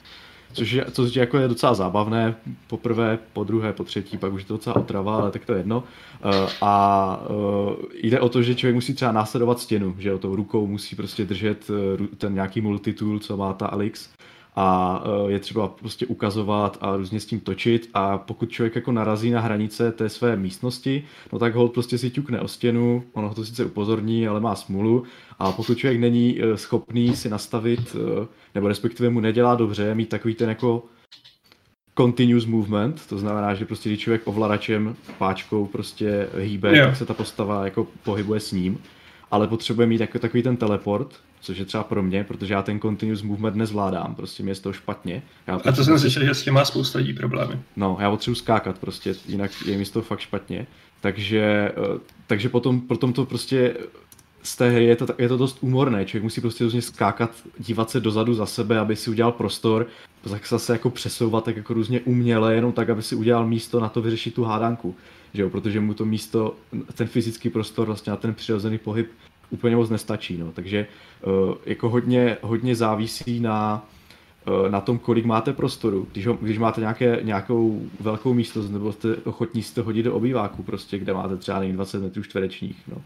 Což 0.54 0.72
je, 0.72 0.86
což 0.92 1.16
je, 1.16 1.20
jako 1.20 1.38
je 1.38 1.48
docela 1.48 1.74
zábavné, 1.74 2.36
poprvé, 2.68 3.20
po 3.34 3.44
druhé, 3.44 3.74
po 3.74 3.84
třetí, 3.84 4.18
pak 4.18 4.34
už 4.34 4.42
je 4.42 4.48
to 4.48 4.54
docela 4.54 4.76
otrava, 4.76 5.16
ale 5.16 5.32
tak 5.32 5.46
to 5.46 5.54
je 5.54 5.60
jedno. 5.60 5.78
Uh, 6.26 6.50
a 6.62 7.26
uh, 7.30 7.76
jde 7.94 8.20
o 8.20 8.30
to, 8.30 8.42
že 8.42 8.56
člověk 8.56 8.76
musí 8.76 8.94
třeba 8.94 9.12
následovat 9.12 9.60
stěnu, 9.60 9.96
že 10.00 10.10
jo, 10.10 10.18
tou 10.18 10.36
rukou 10.36 10.68
musí 10.68 10.96
prostě 10.96 11.26
držet 11.26 11.68
ten 12.18 12.34
nějaký 12.34 12.62
multitool, 12.62 13.20
co 13.20 13.38
má 13.38 13.54
ta 13.54 13.68
Alix 13.68 14.10
a 14.56 15.00
uh, 15.06 15.30
je 15.30 15.40
třeba 15.40 15.68
prostě 15.68 16.06
ukazovat 16.06 16.78
a 16.82 16.96
různě 16.96 17.20
s 17.20 17.26
tím 17.26 17.40
točit. 17.40 17.90
A 17.94 18.18
pokud 18.18 18.52
člověk 18.52 18.76
jako 18.76 18.92
narazí 18.92 19.32
na 19.32 19.42
hranice 19.42 19.92
té 19.92 20.10
své 20.10 20.36
místnosti, 20.36 21.04
no 21.34 21.40
tak 21.40 21.56
hold 21.56 21.74
prostě 21.74 21.98
si 21.98 22.10
ťukne 22.10 22.42
o 22.42 22.48
stěnu, 22.48 23.04
ono 23.14 23.30
ho 23.30 23.36
to 23.36 23.46
sice 23.46 23.66
upozorní, 23.66 24.28
ale 24.28 24.40
má 24.40 24.56
smůlu. 24.56 25.04
A 25.40 25.52
pokud 25.52 25.78
člověk 25.78 26.00
není 26.02 26.40
uh, 26.40 26.56
schopný 26.56 27.16
si 27.16 27.30
nastavit, 27.30 27.96
uh, 27.96 28.26
nebo 28.56 28.68
respektive 28.68 29.10
mu 29.10 29.20
nedělá 29.20 29.56
dobře, 29.56 29.96
mít 29.96 30.10
takový 30.10 30.36
ten 30.36 30.50
jako 30.50 30.84
continuous 31.98 32.46
movement, 32.46 33.08
to 33.08 33.18
znamená, 33.18 33.54
že 33.54 33.66
prostě 33.66 33.90
když 33.90 34.02
člověk 34.02 34.22
ovladačem, 34.26 34.96
páčkou 35.18 35.66
prostě 35.66 36.30
hýbe, 36.38 36.78
Jo. 36.78 36.86
tak 36.86 36.96
se 36.96 37.06
ta 37.06 37.14
postava 37.14 37.66
jako 37.66 37.88
pohybuje 38.04 38.40
s 38.40 38.52
ním, 38.52 38.78
ale 39.32 39.48
potřebuje 39.48 39.88
mít 39.88 40.02
jako 40.02 40.20
takový 40.20 40.44
ten 40.44 40.58
teleport, 40.58 41.16
což 41.44 41.58
je 41.58 41.66
třeba 41.66 41.84
pro 41.84 42.04
mě, 42.04 42.24
protože 42.24 42.54
já 42.54 42.62
ten 42.62 42.80
continuous 42.80 43.22
movement 43.22 43.56
nezvládám, 43.56 44.16
prostě 44.16 44.44
mě 44.44 44.52
je 44.52 44.56
z 44.56 44.60
toho 44.60 44.74
špatně. 44.74 45.24
Já 45.48 45.56
A 45.56 45.72
to 45.72 45.84
jsem 45.84 46.00
slyšel, 46.00 46.24
že 46.24 46.34
s 46.34 46.44
tím 46.44 46.54
má 46.54 46.66
spousta 46.66 47.00
lidí 47.00 47.14
problémy. 47.14 47.60
No, 47.76 47.98
já 48.00 48.10
potřebuji 48.10 48.36
skákat 48.36 48.80
prostě, 48.80 49.16
jinak 49.28 49.52
je 49.66 49.78
mi 49.78 49.86
z 49.86 49.90
toho 49.90 50.04
fakt 50.04 50.20
špatně. 50.20 50.68
Takže, 51.02 51.72
eh, 51.78 52.00
takže 52.28 52.50
potom, 52.50 52.82
potom 52.82 53.14
to 53.14 53.26
prostě 53.26 53.76
z 54.44 54.56
té 54.56 54.70
hry 54.70 54.86
je 54.86 54.96
to, 54.96 55.08
je 55.18 55.28
to 55.28 55.38
dost 55.38 55.58
úmorné. 55.62 56.06
Člověk 56.06 56.24
musí 56.24 56.42
prostě 56.42 56.64
různě 56.64 56.82
skákat, 56.82 57.32
dívat 57.60 57.90
se 57.90 58.00
dozadu 58.00 58.34
za 58.34 58.46
sebe, 58.46 58.80
aby 58.80 58.96
si 58.96 59.10
udělal 59.10 59.32
prostor, 59.32 59.88
tak 60.30 60.48
zase 60.48 60.74
jako 60.74 60.90
přesouvat 60.90 61.44
tak 61.44 61.58
jako 61.58 61.74
různě 61.74 62.02
uměle, 62.02 62.56
jenom 62.56 62.72
tak, 62.72 62.90
aby 62.90 63.02
si 63.02 63.16
udělal 63.16 63.48
místo 63.48 63.80
na 63.80 63.90
to 63.90 64.02
vyřešit 64.02 64.34
tu 64.34 64.44
hádanku. 64.44 64.96
Že 65.34 65.42
jo? 65.42 65.50
Protože 65.50 65.80
mu 65.80 65.94
to 65.94 66.06
místo, 66.06 66.56
ten 66.94 67.08
fyzický 67.08 67.50
prostor 67.50 67.88
vlastně 67.88 68.12
na 68.12 68.18
ten 68.18 68.34
přirozený 68.34 68.78
pohyb 68.78 69.12
úplně 69.54 69.76
moc 69.76 69.90
nestačí. 69.90 70.38
No. 70.38 70.52
Takže 70.52 70.88
uh, 71.26 71.56
jako 71.66 71.90
hodně, 71.90 72.38
hodně 72.42 72.76
závisí 72.76 73.40
na, 73.40 73.86
eh, 74.48 74.70
na 74.70 74.82
tom, 74.82 75.00
kolik 75.00 75.26
máte 75.26 75.54
prostoru. 75.54 76.08
Když, 76.12 76.28
ho, 76.28 76.34
když 76.42 76.58
máte 76.58 76.82
nějaké, 76.82 77.20
nějakou 77.24 77.82
velkou 78.00 78.34
místnost, 78.34 78.70
nebo 78.70 78.92
jste 78.92 79.16
ochotní 79.16 79.64
si 79.64 79.76
to 79.76 79.84
hodit 79.84 80.04
do 80.04 80.16
obýváku, 80.16 80.64
prostě, 80.64 80.98
kde 80.98 81.14
máte 81.14 81.38
třeba 81.38 81.60
nejméně 81.60 81.76
20 81.76 82.02
metrů 82.02 82.24
čtverečních, 82.24 82.78
no, 82.88 83.02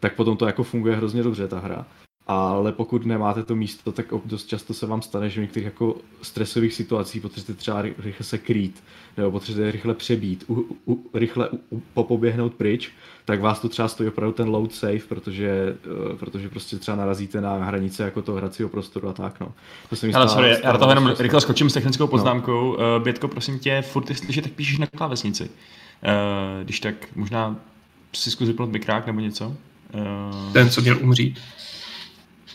tak 0.00 0.16
potom 0.16 0.36
to 0.36 0.46
jako 0.46 0.62
funguje 0.62 0.96
hrozně 0.96 1.22
dobře 1.22 1.48
ta 1.48 1.60
hra. 1.60 1.86
Ale 2.32 2.72
pokud 2.72 3.06
nemáte 3.06 3.42
to 3.42 3.54
místo, 3.56 3.92
tak 3.92 4.06
dost 4.24 4.46
často 4.46 4.74
se 4.74 4.86
vám 4.86 5.02
stane, 5.02 5.30
že 5.30 5.40
v 5.40 5.42
některých 5.42 5.64
jako 5.64 5.96
stresových 6.22 6.74
situacích 6.74 7.22
potřebujete 7.22 7.54
třeba 7.54 7.82
ry- 7.82 7.94
rychle 7.98 8.24
se 8.26 8.38
krýt, 8.38 8.82
nebo 9.16 9.30
potřebujete 9.30 9.70
rychle 9.72 9.94
přebít, 9.94 10.44
u, 10.48 10.76
u, 10.86 11.10
rychle 11.14 11.48
u, 11.48 11.58
u, 11.70 11.82
popoběhnout 11.94 12.54
pryč, 12.54 12.90
tak 13.24 13.40
vás 13.40 13.60
to 13.60 13.68
třeba 13.68 13.88
stojí 13.88 14.08
opravdu 14.08 14.32
ten 14.32 14.48
load 14.48 14.74
safe, 14.74 14.98
protože, 15.08 15.76
uh, 16.10 16.16
protože 16.16 16.48
prostě 16.48 16.76
třeba 16.78 16.96
narazíte 16.96 17.40
na 17.40 17.64
hranice 17.64 18.02
jako 18.02 18.22
toho 18.22 18.38
hracího 18.38 18.68
prostoru 18.68 19.08
a 19.08 19.12
tak, 19.12 19.40
no. 19.40 19.52
To 19.90 19.96
se 19.96 20.06
mi 20.06 20.12
Ale 20.12 20.28
stává- 20.28 20.34
sorry, 20.34 20.48
já 20.50 20.56
stává 20.56 20.72
do 20.72 20.78
toho 20.78 20.90
jenom 20.90 21.14
rychle 21.18 21.40
skočím 21.40 21.70
s 21.70 21.74
technickou 21.74 22.06
poznámkou. 22.06 22.76
No. 22.80 23.00
Bětko, 23.00 23.28
prosím 23.28 23.58
tě, 23.58 23.82
furt 23.82 24.10
jestliže 24.10 24.42
tak 24.42 24.52
píšeš 24.52 24.78
na 24.78 24.86
klávesnici. 24.86 25.50
Eh, 26.02 26.64
Když 26.64 26.80
tak 26.80 26.94
možná 27.16 27.56
si 28.14 28.30
zkus 28.30 28.48
vypnout 28.48 28.70
mikrák 28.72 29.06
nebo 29.06 29.20
něco. 29.20 29.54
Eh, 29.94 30.52
Ten, 30.52 30.70
co 30.70 30.80
měl 30.80 30.98
umřít. 31.02 31.40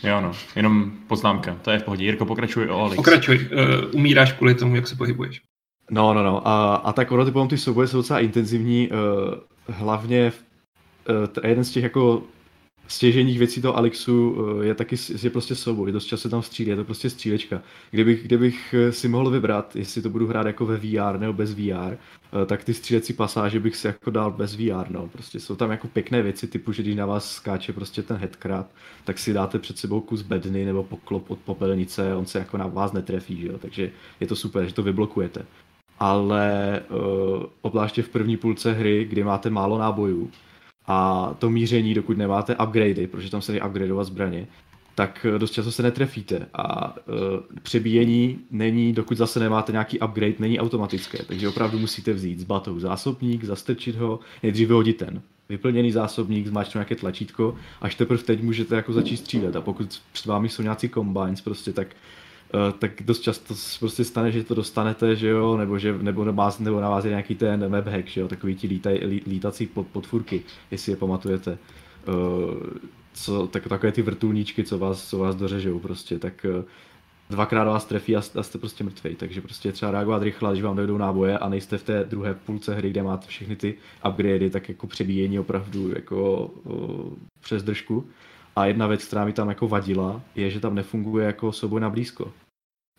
Jo, 0.02 0.20
no, 0.20 0.32
jenom 0.56 0.92
poznámka, 1.06 1.54
to 1.62 1.70
je 1.70 1.78
v 1.78 1.82
pohodě. 1.82 2.04
Jirko, 2.04 2.26
pokračuj 2.26 2.70
o 2.70 2.80
Alex. 2.80 2.96
Pokračuj, 2.96 3.36
uh, 3.36 3.94
umíráš 3.94 4.32
kvůli 4.32 4.54
tomu, 4.54 4.76
jak 4.76 4.88
se 4.88 4.96
pohybuješ. 4.96 5.42
No, 5.90 6.14
no, 6.14 6.22
no. 6.22 6.48
A, 6.48 6.74
a 6.74 6.92
tak 6.92 7.12
ono 7.12 7.24
ty 7.24 7.30
potom 7.30 7.48
ty 7.48 7.58
souboje 7.58 7.88
jsou 7.88 7.96
docela 7.96 8.20
intenzivní, 8.20 8.88
uh, 8.88 8.94
hlavně 9.68 10.32
uh, 11.10 11.26
t- 11.26 11.48
jeden 11.48 11.64
z 11.64 11.70
těch 11.70 11.82
jako 11.82 12.22
stěženích 12.88 13.38
věcí 13.38 13.62
toho 13.62 13.76
Alexu 13.76 14.30
uh, 14.30 14.64
je 14.64 14.74
taky 14.74 14.96
je 15.22 15.30
prostě 15.30 15.54
souboj, 15.54 15.92
dost 15.92 16.04
často 16.04 16.28
tam 16.28 16.42
střílí, 16.42 16.70
je 16.70 16.76
to 16.76 16.84
prostě 16.84 17.10
střílečka. 17.10 17.62
Kdybych, 17.90 18.22
kdybych 18.24 18.74
eh, 18.74 18.92
si 18.92 19.08
mohl 19.08 19.30
vybrat, 19.30 19.76
jestli 19.76 20.02
to 20.02 20.10
budu 20.10 20.26
hrát 20.26 20.46
jako 20.46 20.66
ve 20.66 20.76
VR 20.76 21.18
nebo 21.18 21.32
bez 21.32 21.54
VR, 21.54 21.60
uh, 21.62 22.44
tak 22.46 22.64
ty 22.64 22.74
střílecí 22.74 23.12
pasáže 23.12 23.60
bych 23.60 23.76
si 23.76 23.86
jako 23.86 24.10
dal 24.10 24.30
bez 24.30 24.56
VR, 24.56 24.90
no. 24.90 25.08
Prostě 25.08 25.40
jsou 25.40 25.56
tam 25.56 25.70
jako 25.70 25.88
pěkné 25.88 26.22
věci, 26.22 26.46
typu, 26.46 26.72
že 26.72 26.82
když 26.82 26.96
na 26.96 27.06
vás 27.06 27.32
skáče 27.32 27.72
prostě 27.72 28.02
ten 28.02 28.16
headcrab, 28.16 28.66
tak 29.04 29.18
si 29.18 29.32
dáte 29.32 29.58
před 29.58 29.78
sebou 29.78 30.00
kus 30.00 30.22
bedny 30.22 30.64
nebo 30.64 30.82
poklop 30.82 31.30
od 31.30 31.38
popelnice, 31.38 32.14
on 32.14 32.26
se 32.26 32.38
jako 32.38 32.58
na 32.58 32.66
vás 32.66 32.92
netrefí, 32.92 33.40
že 33.40 33.46
jo? 33.46 33.58
takže 33.58 33.90
je 34.20 34.26
to 34.26 34.36
super, 34.36 34.66
že 34.66 34.74
to 34.74 34.82
vyblokujete 34.82 35.46
ale 36.00 36.80
uh, 36.90 37.42
obzvláště 37.60 38.02
v 38.02 38.08
první 38.08 38.36
půlce 38.36 38.72
hry, 38.72 39.04
kdy 39.04 39.24
máte 39.24 39.50
málo 39.50 39.78
nábojů 39.78 40.30
a 40.88 41.30
to 41.38 41.50
míření, 41.50 41.94
dokud 41.94 42.16
nemáte 42.16 42.56
upgradey, 42.56 43.06
protože 43.06 43.30
tam 43.30 43.42
se 43.42 43.52
dají 43.52 43.62
upgradeovat 43.62 44.06
zbraně, 44.06 44.46
tak 44.94 45.26
eh, 45.34 45.38
dost 45.38 45.50
často 45.50 45.72
se 45.72 45.82
netrefíte. 45.82 46.46
A 46.54 46.96
uh, 46.96 47.14
přebíjení 47.62 48.38
není, 48.50 48.92
dokud 48.92 49.16
zase 49.16 49.40
nemáte 49.40 49.72
nějaký 49.72 50.00
upgrade, 50.00 50.34
není 50.38 50.60
automatické, 50.60 51.18
takže 51.24 51.48
opravdu 51.48 51.78
musíte 51.78 52.12
vzít 52.12 52.40
z 52.40 52.44
batou 52.44 52.80
zásobník, 52.80 53.44
zastrčit 53.44 53.96
ho, 53.96 54.20
nejdřív 54.42 54.68
vyhodit 54.68 54.96
ten 54.96 55.22
vyplněný 55.48 55.92
zásobník, 55.92 56.46
zmáčknout 56.46 56.74
nějaké 56.74 56.96
tlačítko, 56.96 57.56
až 57.80 57.94
teprve 57.94 58.22
teď 58.22 58.42
můžete 58.42 58.76
jako 58.76 58.92
začít 58.92 59.16
střílet. 59.16 59.56
A 59.56 59.60
pokud 59.60 60.00
před 60.12 60.26
vámi 60.26 60.48
jsou 60.48 60.62
nějací 60.62 60.88
combines 60.88 61.40
prostě, 61.40 61.72
tak 61.72 61.88
tak 62.78 63.02
dost 63.02 63.20
často 63.20 63.54
prostě 63.78 64.04
stane, 64.04 64.32
že 64.32 64.44
to 64.44 64.54
dostanete, 64.54 65.16
že 65.16 65.28
jo, 65.28 65.56
nebo, 65.56 65.78
že, 65.78 65.98
nebo, 65.98 66.24
na 66.24 66.32
vás, 66.32 66.58
nebo 66.58 66.80
na 66.80 66.90
vás 66.90 67.04
je 67.04 67.10
nějaký 67.10 67.34
ten 67.34 67.68
map 67.68 67.86
hack, 67.86 68.06
že 68.06 68.20
jo, 68.20 68.28
takový 68.28 68.54
ti 68.54 68.66
lítaj, 68.66 69.00
lí, 69.04 69.22
lítací 69.26 69.66
pod, 69.66 69.86
podfurky, 69.86 70.42
jestli 70.70 70.92
je 70.92 70.96
pamatujete. 70.96 71.58
Uh, 72.08 72.66
co, 73.12 73.46
tak, 73.46 73.68
takové 73.68 73.92
ty 73.92 74.02
vrtulníčky, 74.02 74.64
co 74.64 74.78
vás, 74.78 75.08
co 75.08 75.18
vás 75.18 75.36
dořežou 75.36 75.78
prostě, 75.78 76.18
tak 76.18 76.46
uh, 76.58 76.64
dvakrát 77.30 77.64
vás 77.64 77.84
trefí 77.84 78.16
a, 78.16 78.22
a 78.38 78.42
jste 78.42 78.58
prostě 78.58 78.84
mrtvej, 78.84 79.14
takže 79.14 79.40
prostě 79.40 79.72
třeba 79.72 79.92
reagovat 79.92 80.22
rychle, 80.22 80.52
když 80.52 80.62
vám 80.62 80.76
dojdou 80.76 80.96
náboje 80.96 81.38
a 81.38 81.48
nejste 81.48 81.78
v 81.78 81.82
té 81.82 82.04
druhé 82.04 82.34
půlce 82.34 82.74
hry, 82.74 82.90
kde 82.90 83.02
máte 83.02 83.26
všechny 83.26 83.56
ty 83.56 83.74
upgradey, 84.08 84.50
tak 84.50 84.68
jako 84.68 84.86
přebíjení 84.86 85.38
opravdu 85.38 85.92
jako 85.94 86.50
uh, 86.64 87.12
přes 87.40 87.62
držku. 87.62 88.06
A 88.58 88.66
jedna 88.66 88.86
věc, 88.86 89.04
která 89.04 89.24
mi 89.24 89.32
tam 89.32 89.48
jako 89.48 89.68
vadila, 89.68 90.22
je, 90.34 90.50
že 90.50 90.60
tam 90.60 90.74
nefunguje 90.74 91.26
jako 91.26 91.52
souboj 91.52 91.80
na 91.80 91.90
blízko. 91.90 92.32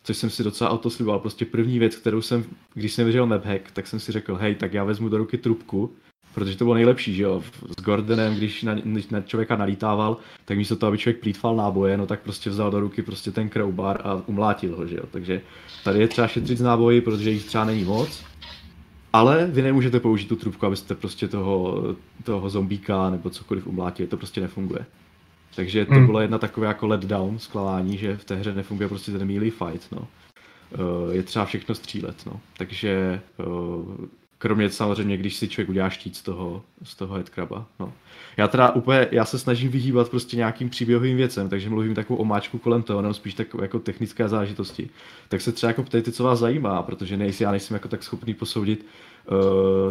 Což 0.02 0.16
jsem 0.16 0.30
si 0.30 0.44
docela 0.44 0.70
auto 0.70 0.90
sliboval. 0.90 1.20
Prostě 1.20 1.44
první 1.44 1.78
věc, 1.78 1.96
kterou 1.96 2.22
jsem, 2.22 2.44
když 2.74 2.92
jsem 2.92 3.06
viděl 3.06 3.26
map 3.26 3.44
hack, 3.44 3.70
tak 3.70 3.86
jsem 3.86 4.00
si 4.00 4.12
řekl, 4.12 4.34
hej, 4.34 4.54
tak 4.54 4.74
já 4.74 4.84
vezmu 4.84 5.08
do 5.08 5.18
ruky 5.18 5.38
trubku, 5.38 5.92
protože 6.34 6.56
to 6.56 6.64
bylo 6.64 6.74
nejlepší, 6.74 7.14
že 7.14 7.22
jo. 7.22 7.42
S 7.78 7.82
Gordonem, 7.82 8.34
když 8.34 8.62
na, 8.62 8.74
když 8.74 9.08
na 9.08 9.20
člověka 9.20 9.56
nalítával, 9.56 10.16
tak 10.44 10.58
místo 10.58 10.76
toho, 10.76 10.88
aby 10.88 10.98
člověk 10.98 11.20
plítval 11.20 11.56
náboje, 11.56 11.96
no 11.96 12.06
tak 12.06 12.20
prostě 12.20 12.50
vzal 12.50 12.70
do 12.70 12.80
ruky 12.80 13.02
prostě 13.02 13.30
ten 13.30 13.50
crowbar 13.50 14.00
a 14.04 14.22
umlátil 14.26 14.76
ho, 14.76 14.86
že 14.86 14.96
jo. 14.96 15.04
Takže 15.10 15.40
tady 15.84 16.00
je 16.00 16.08
třeba 16.08 16.28
šetřit 16.28 16.58
z 16.58 16.62
náboji, 16.62 17.00
protože 17.00 17.30
jich 17.30 17.44
třeba 17.44 17.64
není 17.64 17.84
moc. 17.84 18.24
Ale 19.12 19.46
vy 19.46 19.62
nemůžete 19.62 20.00
použít 20.00 20.28
tu 20.28 20.36
trubku, 20.36 20.66
abyste 20.66 20.94
prostě 20.94 21.28
toho, 21.28 21.82
toho 22.24 22.50
zombíka 22.50 23.10
nebo 23.10 23.30
cokoliv 23.30 23.66
umlátili, 23.66 24.08
to 24.08 24.16
prostě 24.16 24.40
nefunguje. 24.40 24.86
Takže 25.60 25.84
to 25.84 25.94
Hmm. 25.94 26.06
bylo 26.06 26.20
jedna 26.20 26.38
takové 26.38 26.66
jako 26.66 26.86
letdown 26.86 27.38
zklamání, 27.38 27.98
že 27.98 28.16
v 28.16 28.24
té 28.24 28.34
hře 28.36 28.54
nefunguje 28.54 28.88
prostě 28.88 29.12
ten 29.12 29.32
melee 29.32 29.50
fight, 29.50 29.92
no. 29.92 29.98
Uh, 29.98 31.14
je 31.14 31.22
třeba 31.22 31.44
všechno 31.44 31.74
střílet, 31.74 32.26
no. 32.26 32.40
Takže 32.56 33.20
uh, 33.46 34.06
kromě 34.38 34.70
samozřejmě, 34.70 35.16
když 35.16 35.36
si 35.36 35.48
člověk 35.48 35.68
udělá 35.68 35.90
štít 35.90 36.16
z 36.16 36.22
toho, 36.22 36.62
z 36.82 36.94
toho 36.94 37.14
headcraba, 37.14 37.66
no. 37.80 37.92
Já 38.36 38.48
teda 38.48 38.70
úplně, 38.70 39.08
já 39.10 39.24
se 39.24 39.38
snažím 39.38 39.70
vyhýbat 39.70 40.08
prostě 40.08 40.36
nějakým 40.36 40.70
příběhovým 40.70 41.16
věcem, 41.16 41.48
takže 41.48 41.70
mluvím 41.70 41.94
takovou 41.94 42.20
omáčku 42.20 42.58
kolem 42.58 42.82
toho, 42.82 43.02
nebo 43.02 43.14
spíš 43.14 43.34
takové 43.34 43.64
jako 43.64 43.78
technické 43.78 44.28
záležitosti. 44.28 44.90
Tak 45.28 45.40
se 45.40 45.52
třeba 45.52 45.70
jako 45.70 45.82
ptejte, 45.82 46.12
co 46.12 46.24
vás 46.24 46.38
zajímá, 46.38 46.82
protože 46.82 47.16
nejsi, 47.16 47.42
já 47.42 47.50
nejsem 47.50 47.74
jako 47.74 47.88
tak 47.88 48.02
schopný 48.02 48.34
posoudit 48.34 48.86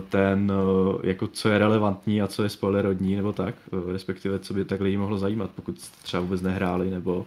ten, 0.10 0.52
uh, 0.52 0.96
jako 1.04 1.28
co 1.28 1.50
je 1.50 1.58
relevantní 1.58 2.22
a 2.22 2.28
co 2.28 2.44
je 2.44 2.50
spoilerodní, 2.50 3.16
nebo 3.16 3.34
tak, 3.34 3.56
uh, 3.72 3.92
respektive 3.92 4.40
co 4.40 4.54
by 4.54 4.66
tak 4.66 4.82
lidi 4.82 4.98
mohlo 4.98 5.18
zajímat, 5.18 5.50
pokud 5.56 5.82
jste 5.82 6.04
třeba 6.04 6.22
vůbec 6.22 6.42
nehráli, 6.42 6.90
nebo 6.90 7.26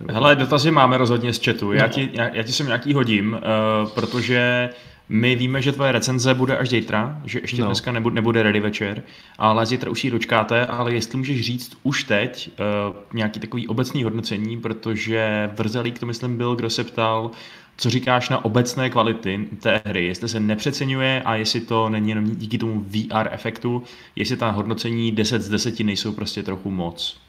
nebo- 0.00 0.12
Hele, 0.12 0.36
dotazy 0.36 0.70
máme 0.70 0.98
rozhodně 0.98 1.32
z 1.32 1.44
chatu. 1.44 1.72
Já 1.72 1.88
ti, 1.88 2.10
já, 2.12 2.28
já 2.28 2.42
ti 2.42 2.52
sem 2.52 2.66
nějaký 2.66 2.94
hodím, 2.94 3.32
uh, 3.32 3.90
protože 3.90 4.70
my 5.08 5.36
víme, 5.36 5.62
že 5.62 5.72
tvoje 5.72 5.92
recenze 5.92 6.34
bude 6.34 6.56
až 6.56 6.68
zítra, 6.68 7.20
že 7.24 7.38
ještě 7.38 7.60
no. 7.62 7.66
dneska 7.66 7.92
nebude, 7.92 8.14
nebude 8.14 8.42
ready 8.42 8.60
večer, 8.60 9.02
ale 9.38 9.66
zítra 9.66 9.90
už 9.90 10.04
ji 10.04 10.10
dočkáte, 10.10 10.66
ale 10.66 10.94
jestli 10.94 11.18
můžeš 11.18 11.40
říct 11.40 11.76
už 11.82 12.04
teď 12.04 12.50
uh, 12.88 12.96
nějaký 13.12 13.40
takový 13.40 13.68
obecný 13.68 14.04
hodnocení, 14.04 14.60
protože 14.60 15.50
Vrzelík 15.56 15.98
to 15.98 16.06
myslím 16.06 16.36
byl, 16.36 16.56
kdo 16.56 16.70
se 16.70 16.84
ptal, 16.84 17.30
co 17.78 17.90
říkáš 17.90 18.28
na 18.28 18.44
obecné 18.44 18.90
kvality 18.90 19.48
té 19.60 19.82
hry, 19.86 20.06
jestli 20.06 20.28
se 20.28 20.40
nepřeceňuje 20.40 21.22
a 21.22 21.34
jestli 21.34 21.60
to 21.60 21.88
není 21.88 22.08
jenom 22.08 22.36
díky 22.36 22.58
tomu 22.58 22.80
VR 22.80 23.28
efektu, 23.30 23.82
jestli 24.16 24.36
ta 24.36 24.50
hodnocení 24.50 25.12
10 25.12 25.42
z 25.42 25.48
10 25.48 25.80
nejsou 25.80 26.12
prostě 26.12 26.42
trochu 26.42 26.70
moc. 26.70 27.20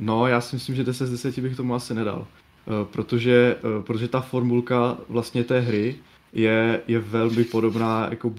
No, 0.00 0.26
já 0.26 0.40
si 0.40 0.56
myslím, 0.56 0.76
že 0.76 0.84
10 0.84 1.06
z 1.06 1.10
10 1.10 1.38
bych 1.38 1.56
tomu 1.56 1.74
asi 1.74 1.94
nedal. 1.94 2.26
eh, 2.68 2.84
protože, 2.92 3.56
eh, 3.58 3.82
protože 3.82 4.08
ta 4.08 4.20
formulka 4.20 4.98
vlastně 5.08 5.44
té 5.44 5.60
hry 5.60 5.96
je, 6.32 6.80
je 6.88 6.98
velmi 6.98 7.44
podobná 7.44 8.06
jako 8.10 8.32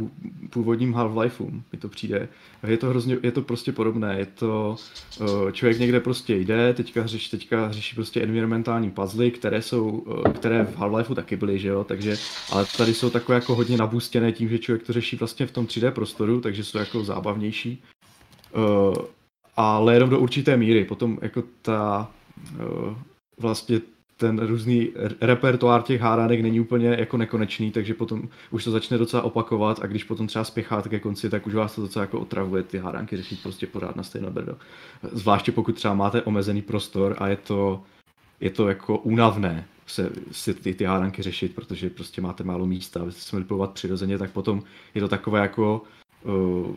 původním 0.50 0.94
Half-Lifeům, 0.94 1.62
mi 1.72 1.80
to 1.80 1.90
přijde. 1.90 2.30
Je 2.68 2.78
to 2.78 2.90
hrozně, 2.90 3.18
je 3.24 3.32
to 3.32 3.42
prostě 3.42 3.72
podobné, 3.72 4.20
je 4.20 4.26
to, 4.26 4.76
uh, 5.20 5.52
člověk 5.52 5.80
někde 5.80 6.00
prostě 6.00 6.36
jde, 6.36 6.74
teďka, 6.74 7.08
řeš, 7.08 7.28
teďka 7.28 7.72
řeší 7.72 7.96
prostě 7.96 8.22
environmentální 8.22 8.92
puzzle, 8.92 9.30
které 9.30 9.62
jsou, 9.62 9.90
uh, 9.90 10.24
které 10.24 10.64
v 10.64 10.78
Half-Lifeu 10.78 11.16
taky 11.16 11.36
byly, 11.36 11.60
že 11.60 11.68
jo, 11.68 11.84
takže, 11.84 12.18
ale 12.52 12.66
tady 12.78 12.94
jsou 12.94 13.10
takové 13.10 13.36
jako 13.36 13.56
hodně 13.56 13.78
nabůstěné 13.78 14.32
tím, 14.32 14.50
že 14.50 14.60
člověk 14.60 14.84
to 14.84 14.94
řeší 14.94 15.16
vlastně 15.16 15.46
v 15.48 15.52
tom 15.52 15.66
3D 15.66 15.92
prostoru, 15.92 16.42
takže 16.42 16.64
jsou 16.64 16.78
jako 16.78 17.04
zábavnější. 17.04 17.84
Uh, 18.56 18.94
ale 19.58 19.94
jenom 19.94 20.10
do 20.10 20.20
určité 20.20 20.58
míry, 20.58 20.86
potom 20.86 21.20
jako 21.22 21.44
ta, 21.62 22.12
vlastně 23.40 23.82
ten 24.20 24.40
různý 24.40 24.90
repertoár 25.22 25.82
těch 25.82 26.02
hádanek 26.02 26.42
není 26.42 26.60
úplně 26.60 26.88
jako 26.88 27.18
nekonečný, 27.18 27.72
takže 27.72 27.94
potom 27.94 28.30
už 28.52 28.64
to 28.64 28.72
začne 28.72 28.98
docela 28.98 29.24
opakovat 29.24 29.80
a 29.82 29.88
když 29.88 30.04
potom 30.04 30.28
třeba 30.28 30.46
spěcháte 30.46 30.90
ke 30.90 31.00
konci, 31.00 31.30
tak 31.30 31.48
už 31.48 31.54
vás 31.54 31.76
to 31.76 31.82
docela 31.82 32.04
jako 32.04 32.20
otravuje 32.20 32.64
ty 32.64 32.78
hádanky 32.78 33.18
řešit 33.18 33.44
prostě 33.44 33.68
pořád 33.68 33.96
na 33.96 34.04
stejno 34.04 34.32
brdo. 34.32 34.58
Zvláště 35.12 35.52
pokud 35.52 35.76
třeba 35.76 35.94
máte 35.94 36.22
omezený 36.22 36.62
prostor 36.62 37.16
a 37.20 37.28
je 37.28 37.36
to, 37.36 37.84
je 38.40 38.50
to 38.50 38.68
jako 38.68 38.98
únavné 38.98 39.66
se, 39.88 40.10
si 40.32 40.54
ty, 40.54 40.74
ty 40.74 40.84
hádanky 40.84 41.24
řešit, 41.24 41.56
protože 41.56 41.90
prostě 41.90 42.22
máte 42.22 42.44
málo 42.44 42.66
místa, 42.66 43.02
abyste 43.02 43.22
se 43.22 43.36
měli 43.36 43.68
přirozeně, 43.74 44.18
tak 44.18 44.32
potom 44.32 44.64
je 44.96 45.02
to 45.02 45.08
takové 45.08 45.40
jako 45.40 45.84
uh, 46.24 46.76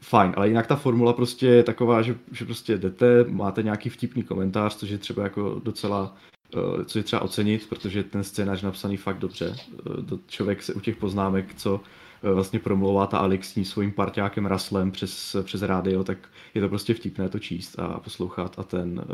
fajn, 0.00 0.32
ale 0.36 0.48
jinak 0.48 0.66
ta 0.66 0.76
formula 0.76 1.12
prostě 1.12 1.46
je 1.46 1.62
taková, 1.62 2.02
že, 2.02 2.16
že 2.32 2.44
prostě 2.44 2.78
jdete, 2.78 3.24
máte 3.28 3.62
nějaký 3.62 3.88
vtipný 3.88 4.22
komentář, 4.22 4.76
což 4.76 4.90
je 4.90 4.98
třeba 4.98 5.22
jako 5.22 5.60
docela 5.64 6.16
Eh, 6.54 6.84
co 6.84 6.98
je 6.98 7.02
třeba 7.02 7.22
ocenit, 7.22 7.68
protože 7.68 8.02
ten 8.02 8.24
scénář 8.24 8.62
napsaný 8.62 8.96
fakt 8.96 9.18
dobře. 9.18 9.56
Eh, 9.56 10.18
člověk 10.26 10.62
se 10.62 10.74
u 10.74 10.80
těch 10.80 10.96
poznámek, 10.96 11.54
co 11.54 11.80
eh, 12.22 12.30
vlastně 12.30 12.58
promlouvá 12.58 13.06
ta 13.06 13.18
Alex 13.18 13.48
s 13.48 13.54
tím 13.54 13.64
svým 13.64 13.92
parťákem 13.92 14.46
Raslem 14.46 14.90
přes, 14.90 15.36
přes 15.42 15.62
rádio, 15.62 16.04
tak 16.04 16.18
je 16.54 16.60
to 16.60 16.68
prostě 16.68 16.94
vtipné 16.94 17.28
to 17.28 17.38
číst 17.38 17.78
a 17.78 18.00
poslouchat 18.00 18.58
a 18.58 18.62
ten, 18.62 19.04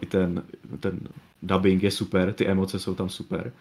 i 0.00 0.06
ten, 0.06 0.42
ten 0.80 1.00
dubbing 1.42 1.82
je 1.82 1.90
super, 1.90 2.32
ty 2.32 2.46
emoce 2.46 2.78
jsou 2.78 2.94
tam 2.94 3.08
super. 3.08 3.52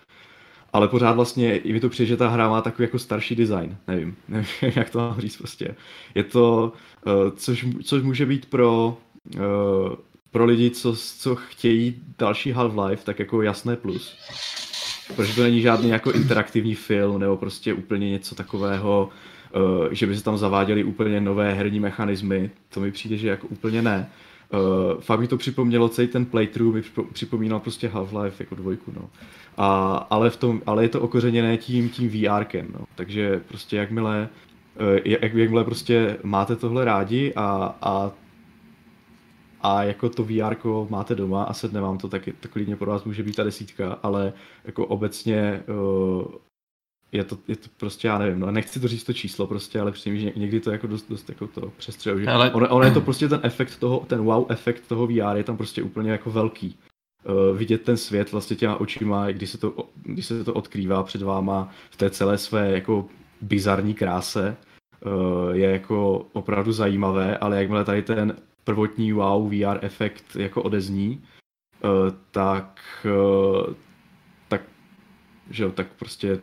Ale 0.74 0.88
pořád 0.88 1.12
vlastně 1.12 1.58
i 1.58 1.74
mi 1.74 1.80
to 1.80 1.90
přijde, 1.90 2.08
že 2.08 2.18
ta 2.18 2.30
hra 2.30 2.50
má 2.50 2.62
takový 2.62 2.84
jako 2.84 3.00
starší 3.00 3.36
design. 3.36 3.78
Nevím, 3.88 4.16
nevím 4.28 4.46
jak 4.76 4.90
to 4.90 5.00
mám 5.00 5.22
říct 5.22 5.38
prostě. 5.38 5.76
Je 6.16 6.24
to, 6.24 6.74
což, 7.36 7.66
což 7.84 8.04
může 8.04 8.26
být 8.26 8.46
pro 8.46 8.98
pro 10.36 10.46
lidi, 10.46 10.70
co, 10.70 10.96
co 10.96 11.36
chtějí 11.36 11.96
další 12.20 12.54
Half-Life, 12.54 13.04
tak 13.04 13.20
jako 13.20 13.42
jasné 13.42 13.76
plus. 13.76 14.18
Protože 15.16 15.36
to 15.36 15.44
není 15.44 15.62
žádný 15.62 15.90
jako 15.90 16.12
interaktivní 16.12 16.76
film, 16.76 17.20
nebo 17.20 17.38
prostě 17.38 17.74
úplně 17.74 18.10
něco 18.10 18.36
takového, 18.36 19.10
uh, 19.56 19.88
že 19.92 20.08
by 20.08 20.18
se 20.18 20.24
tam 20.24 20.38
zaváděly 20.38 20.84
úplně 20.84 21.22
nové 21.22 21.54
herní 21.54 21.80
mechanismy. 21.80 22.52
To 22.70 22.80
mi 22.80 22.92
přijde, 22.92 23.18
že 23.18 23.28
jako 23.28 23.48
úplně 23.48 23.82
ne. 23.82 24.10
Uh, 24.54 25.02
fakt 25.02 25.20
mi 25.20 25.28
to 25.28 25.38
připomnělo 25.38 25.90
celý 25.90 26.08
ten 26.08 26.26
playthrough, 26.26 26.76
mi 26.76 26.84
připomínal 27.14 27.60
prostě 27.60 27.88
Half-Life 27.88 28.34
jako 28.40 28.56
dvojku, 28.56 28.94
no. 28.96 29.10
A, 29.58 29.96
ale, 30.10 30.30
v 30.30 30.38
tom, 30.38 30.62
ale 30.66 30.84
je 30.84 30.90
to 30.90 31.02
okořeněné 31.02 31.58
tím, 31.58 31.90
tím 31.90 32.10
VRkem, 32.10 32.68
no. 32.80 32.86
Takže 32.96 33.42
prostě 33.48 33.78
jakmile, 33.78 34.30
uh, 34.82 35.00
jak, 35.06 35.34
jakmile 35.34 35.64
prostě 35.64 36.18
máte 36.24 36.56
tohle 36.56 36.86
rádi 36.86 37.34
a, 37.36 37.76
a 37.82 38.12
a 39.66 39.84
jako 39.84 40.10
to 40.10 40.24
VR 40.24 40.56
máte 40.90 41.16
doma 41.16 41.44
a 41.44 41.54
sedne 41.54 41.82
vám 41.82 41.98
to, 41.98 42.10
tak, 42.10 42.30
tak 42.40 42.52
klidně 42.52 42.76
pro 42.76 42.92
vás 42.92 43.04
může 43.04 43.24
být 43.24 43.36
ta 43.36 43.44
desítka, 43.44 44.00
ale 44.04 44.34
jako 44.66 44.86
obecně 44.86 45.64
uh, 45.68 46.26
je 47.12 47.24
to, 47.24 47.38
je 47.48 47.56
to 47.56 47.70
prostě, 47.78 48.08
já 48.08 48.18
nevím, 48.18 48.40
no 48.40 48.52
nechci 48.52 48.80
to 48.80 48.88
říct 48.88 49.04
to 49.04 49.14
číslo 49.14 49.48
prostě, 49.48 49.80
ale 49.80 49.92
přijím, 49.92 50.20
že 50.20 50.32
někdy 50.36 50.60
to 50.60 50.72
jako 50.72 50.88
dost, 50.88 51.10
dost 51.10 51.30
jako 51.30 51.48
to 51.48 51.72
přestřeluje, 51.78 52.26
že 52.26 52.32
ale... 52.32 52.52
ono, 52.52 52.70
ono, 52.70 52.86
je 52.86 52.92
to 52.92 53.02
prostě 53.02 53.28
ten 53.28 53.40
efekt 53.44 53.80
toho, 53.80 54.06
ten 54.08 54.24
wow 54.24 54.46
efekt 54.50 54.88
toho 54.88 55.08
VR 55.08 55.38
je 55.38 55.44
tam 55.44 55.58
prostě 55.58 55.84
úplně 55.84 56.12
jako 56.12 56.32
velký. 56.32 56.78
Uh, 57.24 57.58
vidět 57.58 57.82
ten 57.82 57.98
svět 57.98 58.32
vlastně 58.32 58.56
těma 58.56 58.76
očima, 58.76 59.32
když 59.32 59.50
se, 59.50 59.58
to, 59.58 59.90
když 60.04 60.26
se 60.26 60.44
to 60.44 60.54
odkrývá 60.54 61.04
před 61.04 61.22
váma 61.22 61.70
v 61.90 61.98
té 61.98 62.10
celé 62.10 62.38
své 62.38 62.72
jako 62.72 63.06
bizarní 63.42 63.94
kráse, 63.94 64.58
uh, 65.06 65.56
je 65.56 65.72
jako 65.72 66.28
opravdu 66.34 66.72
zajímavé, 66.72 67.38
ale 67.38 67.58
jakmile 67.58 67.86
tady 67.86 68.02
ten 68.02 68.36
prvotní 68.66 69.14
wow 69.14 69.50
VR 69.50 69.86
efekt 69.86 70.36
jako 70.36 70.62
odezní, 70.62 71.24
uh, 71.84 71.90
tak, 72.32 72.82
uh, 73.06 73.74
tak, 74.48 74.62
že 75.50 75.64
jo, 75.64 75.72
tak 75.72 75.88
prostě 76.00 76.40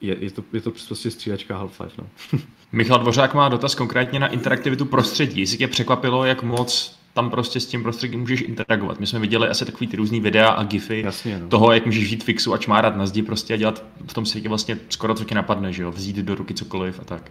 je, 0.00 0.16
je, 0.20 0.30
to, 0.30 0.44
je 0.52 0.60
to 0.60 0.70
prostě 0.70 1.10
střílečka 1.10 1.58
Half-Life, 1.58 1.92
no. 1.98 2.08
Michal 2.72 2.98
Dvořák 2.98 3.34
má 3.34 3.48
dotaz 3.48 3.74
konkrétně 3.74 4.20
na 4.20 4.26
interaktivitu 4.26 4.84
prostředí. 4.84 5.40
Jestli 5.40 5.58
tě 5.58 5.68
překvapilo, 5.68 6.24
jak 6.24 6.42
moc 6.42 6.98
tam 7.14 7.30
prostě 7.30 7.60
s 7.60 7.66
tím 7.66 7.82
prostředím 7.82 8.20
můžeš 8.20 8.40
interagovat. 8.40 9.00
My 9.00 9.06
jsme 9.06 9.18
viděli 9.18 9.48
asi 9.48 9.64
takový 9.64 9.86
ty 9.86 9.96
různý 9.96 10.20
videa 10.20 10.48
a 10.48 10.64
gify 10.64 11.00
Jasně, 11.00 11.38
no. 11.38 11.48
toho, 11.48 11.72
jak 11.72 11.86
můžeš 11.86 12.08
žít 12.08 12.24
fixu 12.24 12.52
a 12.52 12.58
čmárat 12.58 12.96
na 12.96 13.06
zdi 13.06 13.22
prostě 13.22 13.54
a 13.54 13.56
dělat 13.56 13.84
v 14.06 14.14
tom 14.14 14.26
světě 14.26 14.48
vlastně 14.48 14.78
skoro 14.88 15.14
co 15.14 15.24
ti 15.24 15.34
napadne, 15.34 15.72
že 15.72 15.82
jo, 15.82 15.90
vzít 15.90 16.16
do 16.16 16.34
ruky 16.34 16.54
cokoliv 16.54 17.00
a 17.00 17.04
tak. 17.04 17.30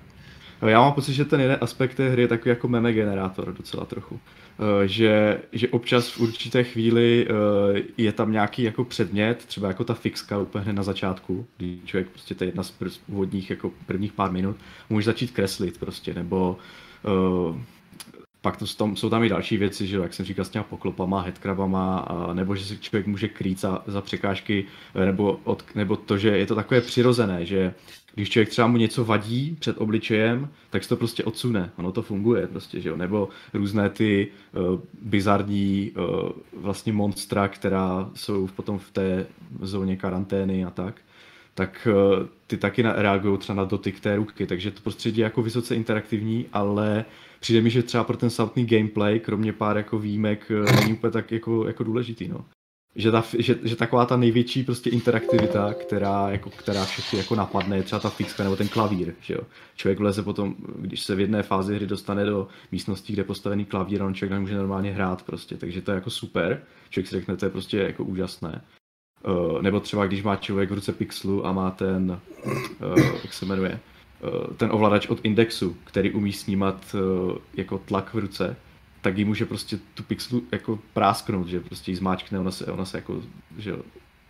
Já 0.61 0.79
mám 0.79 0.93
pocit, 0.93 1.13
že 1.13 1.25
ten 1.25 1.41
jeden 1.41 1.57
aspekt 1.61 1.95
té 1.95 2.09
hry 2.09 2.21
je 2.21 2.27
takový 2.27 2.49
jako 2.49 2.67
meme 2.67 2.93
generátor 2.93 3.53
docela 3.53 3.85
trochu. 3.85 4.19
Eh, 4.59 4.87
že, 4.87 5.41
že 5.51 5.67
občas 5.67 6.09
v 6.09 6.19
určité 6.19 6.63
chvíli 6.63 7.27
eh, 7.27 7.81
je 7.97 8.11
tam 8.11 8.31
nějaký 8.31 8.63
jako 8.63 8.83
předmět, 8.83 9.45
třeba 9.45 9.67
jako 9.67 9.83
ta 9.83 9.93
fixka 9.93 10.37
úplně 10.37 10.73
na 10.73 10.83
začátku, 10.83 11.47
kdy 11.57 11.79
člověk 11.85 12.09
prostě 12.09 12.35
to 12.35 12.43
je 12.43 12.47
jedna 12.47 12.63
z 12.63 12.73
úvodních 13.07 13.49
jako 13.49 13.71
prvních 13.85 14.13
pár 14.13 14.31
minut, 14.31 14.55
může 14.89 15.05
začít 15.05 15.31
kreslit 15.31 15.77
prostě, 15.77 16.13
nebo 16.13 16.57
uh, 17.49 17.57
pak 18.41 18.57
to, 18.57 18.65
tam, 18.77 18.95
jsou 18.95 19.09
tam 19.09 19.23
i 19.23 19.29
další 19.29 19.57
věci, 19.57 19.87
že 19.87 19.97
jak 19.97 20.13
jsem 20.13 20.25
říkal, 20.25 20.45
s 20.45 20.49
těma 20.49 20.63
poklopama, 20.63 21.21
headcrabama, 21.21 21.99
a, 21.99 22.33
nebo 22.33 22.55
že 22.55 22.65
si 22.65 22.77
člověk 22.77 23.07
může 23.07 23.27
krýt 23.27 23.59
za, 23.59 23.83
za 23.87 24.01
překážky, 24.01 24.65
nebo, 25.05 25.39
od, 25.43 25.63
nebo 25.75 25.95
to, 25.95 26.17
že 26.17 26.37
je 26.37 26.45
to 26.45 26.55
takové 26.55 26.81
přirozené, 26.81 27.45
že 27.45 27.73
když 28.15 28.29
člověk 28.29 28.49
třeba 28.49 28.67
mu 28.67 28.77
něco 28.77 29.05
vadí 29.05 29.57
před 29.59 29.77
obličejem, 29.77 30.49
tak 30.69 30.83
se 30.83 30.89
to 30.89 30.95
prostě 30.95 31.23
odsune. 31.23 31.69
Ono 31.75 31.91
to 31.91 32.01
funguje 32.01 32.47
prostě, 32.47 32.81
že 32.81 32.89
jo? 32.89 32.95
Nebo 32.95 33.29
různé 33.53 33.89
ty 33.89 34.27
uh, 34.53 34.79
bizarní 35.01 35.91
uh, 35.91 36.29
vlastně 36.53 36.93
monstra, 36.93 37.47
která 37.47 38.09
jsou 38.13 38.47
potom 38.47 38.79
v 38.79 38.91
té 38.91 39.25
zóně 39.61 39.97
karantény 39.97 40.65
a 40.65 40.69
tak, 40.69 41.01
tak 41.53 41.87
uh, 41.91 42.27
ty 42.47 42.57
taky 42.57 42.81
reagují 42.81 43.37
třeba 43.37 43.55
na 43.55 43.65
dotyk 43.65 43.99
té 43.99 44.15
ruky, 44.15 44.47
takže 44.47 44.71
to 44.71 44.81
prostředí 44.81 45.19
je 45.19 45.23
jako 45.23 45.41
vysoce 45.41 45.75
interaktivní, 45.75 46.45
ale 46.53 47.05
přijde 47.39 47.61
mi, 47.61 47.69
že 47.69 47.83
třeba 47.83 48.03
pro 48.03 48.17
ten 48.17 48.29
samotný 48.29 48.65
gameplay, 48.65 49.19
kromě 49.19 49.53
pár 49.53 49.77
jako 49.77 49.99
výjimek, 49.99 50.51
není 50.75 50.93
úplně 50.93 51.11
tak 51.11 51.31
jako, 51.31 51.67
jako 51.67 51.83
důležitý, 51.83 52.27
no 52.27 52.45
že, 52.95 53.11
ta, 53.11 53.23
že, 53.39 53.55
že, 53.63 53.75
taková 53.75 54.05
ta 54.05 54.17
největší 54.17 54.63
prostě 54.63 54.89
interaktivita, 54.89 55.73
která, 55.73 56.29
jako, 56.29 56.49
která 56.49 56.85
všechny 56.85 57.19
jako 57.19 57.35
napadne, 57.35 57.77
je 57.77 57.83
třeba 57.83 57.99
ta 57.99 58.09
fixka 58.09 58.43
nebo 58.43 58.55
ten 58.55 58.67
klavír, 58.67 59.13
že 59.21 59.33
jo. 59.33 59.39
Člověk 59.75 59.99
vleze 59.99 60.23
potom, 60.23 60.55
když 60.75 61.01
se 61.01 61.15
v 61.15 61.19
jedné 61.19 61.43
fázi 61.43 61.75
hry 61.75 61.87
dostane 61.87 62.25
do 62.25 62.47
místnosti, 62.71 63.13
kde 63.13 63.19
je 63.19 63.23
postavený 63.23 63.65
klavír, 63.65 64.03
on 64.03 64.13
člověk 64.13 64.31
nemůže 64.31 64.57
normálně 64.57 64.91
hrát 64.91 65.23
prostě, 65.23 65.57
takže 65.57 65.81
to 65.81 65.91
je 65.91 65.95
jako 65.95 66.09
super. 66.09 66.61
Člověk 66.89 67.07
si 67.07 67.15
řekne, 67.15 67.37
to 67.37 67.45
je 67.45 67.49
prostě 67.49 67.77
jako 67.77 68.03
úžasné. 68.03 68.61
Uh, 69.27 69.61
nebo 69.61 69.79
třeba 69.79 70.05
když 70.05 70.23
má 70.23 70.35
člověk 70.35 70.71
v 70.71 70.73
ruce 70.73 70.93
pixelu 70.93 71.45
a 71.45 71.51
má 71.51 71.71
ten, 71.71 72.19
uh, 72.45 72.97
jak 73.23 73.33
se 73.33 73.45
jmenuje, 73.45 73.79
uh, 74.23 74.53
ten 74.53 74.69
ovladač 74.71 75.07
od 75.07 75.19
Indexu, 75.23 75.77
který 75.83 76.11
umí 76.11 76.33
snímat 76.33 76.95
uh, 76.95 77.37
jako 77.53 77.77
tlak 77.77 78.13
v 78.13 78.17
ruce, 78.17 78.55
tak 79.03 79.17
jí 79.17 79.25
může 79.25 79.45
prostě 79.45 79.79
tu 79.93 80.03
pixelu 80.03 80.43
jako 80.51 80.79
prásknout, 80.93 81.47
že 81.47 81.59
prostě 81.59 81.91
jí 81.91 81.95
zmáčkne, 81.95 82.39
ona 82.39 82.51
se, 82.51 82.65
ona 82.65 82.85
se 82.85 82.97
jako, 82.97 83.21
že 83.57 83.75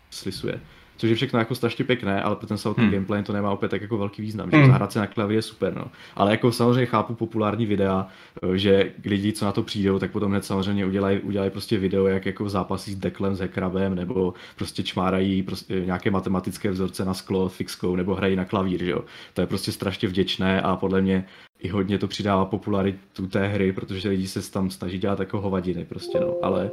slisuje. 0.10 0.60
Což 0.98 1.10
je 1.10 1.16
všechno 1.16 1.40
jako 1.40 1.56
strašně 1.56 1.86
pěkné, 1.86 2.24
ale 2.24 2.36
pro 2.36 2.48
ten 2.48 2.58
samotný 2.58 2.84
hmm. 2.84 2.94
gameplay 2.94 3.24
to 3.24 3.34
nemá 3.34 3.52
opět 3.52 3.70
tak 3.70 3.82
jako 3.82 3.98
velký 3.98 4.22
význam, 4.22 4.52
že 4.52 4.58
hmm. 4.58 4.68
zahrát 4.68 4.92
se 4.92 5.00
na 5.00 5.08
klavě 5.08 5.38
je 5.38 5.42
super, 5.42 5.76
no. 5.76 5.86
Ale 6.16 6.32
jako 6.32 6.52
samozřejmě 6.52 6.86
chápu 6.86 7.16
populární 7.16 7.66
videa, 7.66 8.08
eh, 8.44 8.58
že 8.58 8.92
lidi, 9.06 9.34
co 9.34 9.46
na 9.46 9.52
to 9.52 9.64
přijdou, 9.64 10.00
tak 10.00 10.12
potom 10.12 10.32
hned 10.32 10.46
samozřejmě 10.46 10.86
udělají, 10.86 11.20
udělají 11.20 11.52
prostě 11.52 11.78
video, 11.78 12.08
jak 12.08 12.26
jako 12.26 12.50
zápasí 12.50 12.92
s 12.92 12.96
deklem, 12.96 13.36
s 13.36 13.40
hekrabem, 13.40 13.96
nebo 13.96 14.34
prostě 14.56 14.84
čmárají 14.84 15.44
prostě 15.44 15.82
nějaké 15.86 16.12
matematické 16.12 16.72
vzorce 16.72 17.06
na 17.06 17.14
sklo 17.14 17.50
fixkou, 17.50 17.96
nebo 17.96 18.16
hrají 18.16 18.36
na 18.36 18.46
klavír, 18.46 18.84
že 18.84 18.92
jo. 18.92 19.04
To 19.34 19.42
je 19.42 19.48
prostě 19.48 19.72
strašně 19.72 20.08
vděčné 20.08 20.62
a 20.62 20.76
podle 20.76 21.02
mě 21.02 21.26
i 21.64 21.70
hodně 21.70 22.00
to 22.00 22.08
přidává 22.08 22.46
popularitu 22.46 23.28
té 23.28 23.48
hry, 23.48 23.74
protože 23.74 24.10
lidi 24.10 24.28
se 24.28 24.52
tam 24.52 24.70
snaží 24.70 24.98
dělat 24.98 25.20
jako 25.20 25.42
hovadiny 25.42 25.86
prostě, 25.86 26.20
no, 26.20 26.36
ale, 26.42 26.72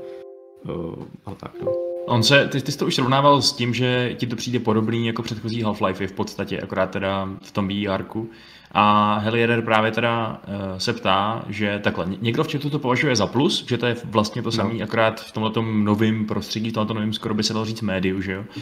uh, 0.64 1.04
ale 1.24 1.36
tak, 1.36 1.52
no. 1.64 1.72
On 2.06 2.22
se, 2.22 2.48
ty, 2.48 2.62
ty 2.62 2.72
jsi 2.72 2.78
to 2.78 2.86
už 2.86 2.94
srovnával 2.94 3.42
s 3.42 3.52
tím, 3.52 3.74
že 3.74 4.14
ti 4.18 4.26
to 4.26 4.36
přijde 4.36 4.58
podobný 4.58 5.06
jako 5.06 5.22
předchozí 5.22 5.64
Half-Life 5.64 6.06
v 6.06 6.12
podstatě, 6.12 6.60
akorát 6.60 6.90
teda 6.90 7.28
v 7.42 7.52
tom 7.52 7.68
VR-ku. 7.68 8.30
A 8.72 9.14
Helieder 9.18 9.62
právě 9.62 9.90
teda 9.92 10.40
uh, 10.48 10.78
se 10.78 10.92
ptá, 10.92 11.44
že 11.48 11.78
takhle, 11.78 12.06
někdo 12.20 12.44
v 12.44 12.52
chatu 12.52 12.70
to 12.70 12.78
považuje 12.78 13.16
za 13.16 13.26
plus, 13.26 13.66
že 13.68 13.78
to 13.78 13.86
je 13.86 13.96
vlastně 14.04 14.42
to 14.42 14.52
samé, 14.52 14.74
no. 14.74 14.84
akorát 14.84 15.20
v 15.20 15.32
tomhle 15.32 15.52
novém 15.72 16.26
prostředí, 16.26 16.70
v 16.70 16.72
tomhle 16.72 16.94
novém 16.94 17.12
skoro 17.12 17.34
by 17.34 17.42
se 17.42 17.52
dalo 17.52 17.64
říct 17.64 17.80
médiu, 17.80 18.20
že 18.20 18.32
jo. 18.32 18.40
Uh, 18.40 18.56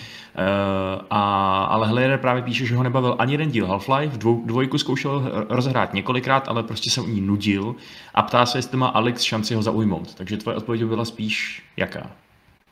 a, 1.10 1.64
ale 1.64 1.86
Helieder 1.86 2.18
právě 2.18 2.42
píše, 2.42 2.66
že 2.66 2.76
ho 2.76 2.82
nebavil 2.82 3.16
ani 3.18 3.32
jeden 3.32 3.50
díl 3.50 3.66
Half-Life, 3.66 4.18
dvou, 4.18 4.42
dvojku 4.46 4.78
zkoušel 4.78 5.46
rozehrát 5.48 5.94
několikrát, 5.94 6.48
ale 6.48 6.62
prostě 6.62 6.90
se 6.90 7.00
u 7.00 7.06
ní 7.06 7.20
nudil 7.20 7.74
a 8.14 8.22
ptá 8.22 8.46
se, 8.46 8.58
jestli 8.58 8.78
má 8.78 8.88
Alex 8.88 9.22
šanci 9.22 9.54
ho 9.54 9.62
zaujmout. 9.62 10.14
Takže 10.14 10.36
tvoje 10.36 10.56
odpověď 10.56 10.84
byla 10.84 11.04
spíš 11.04 11.62
jaká? 11.76 12.10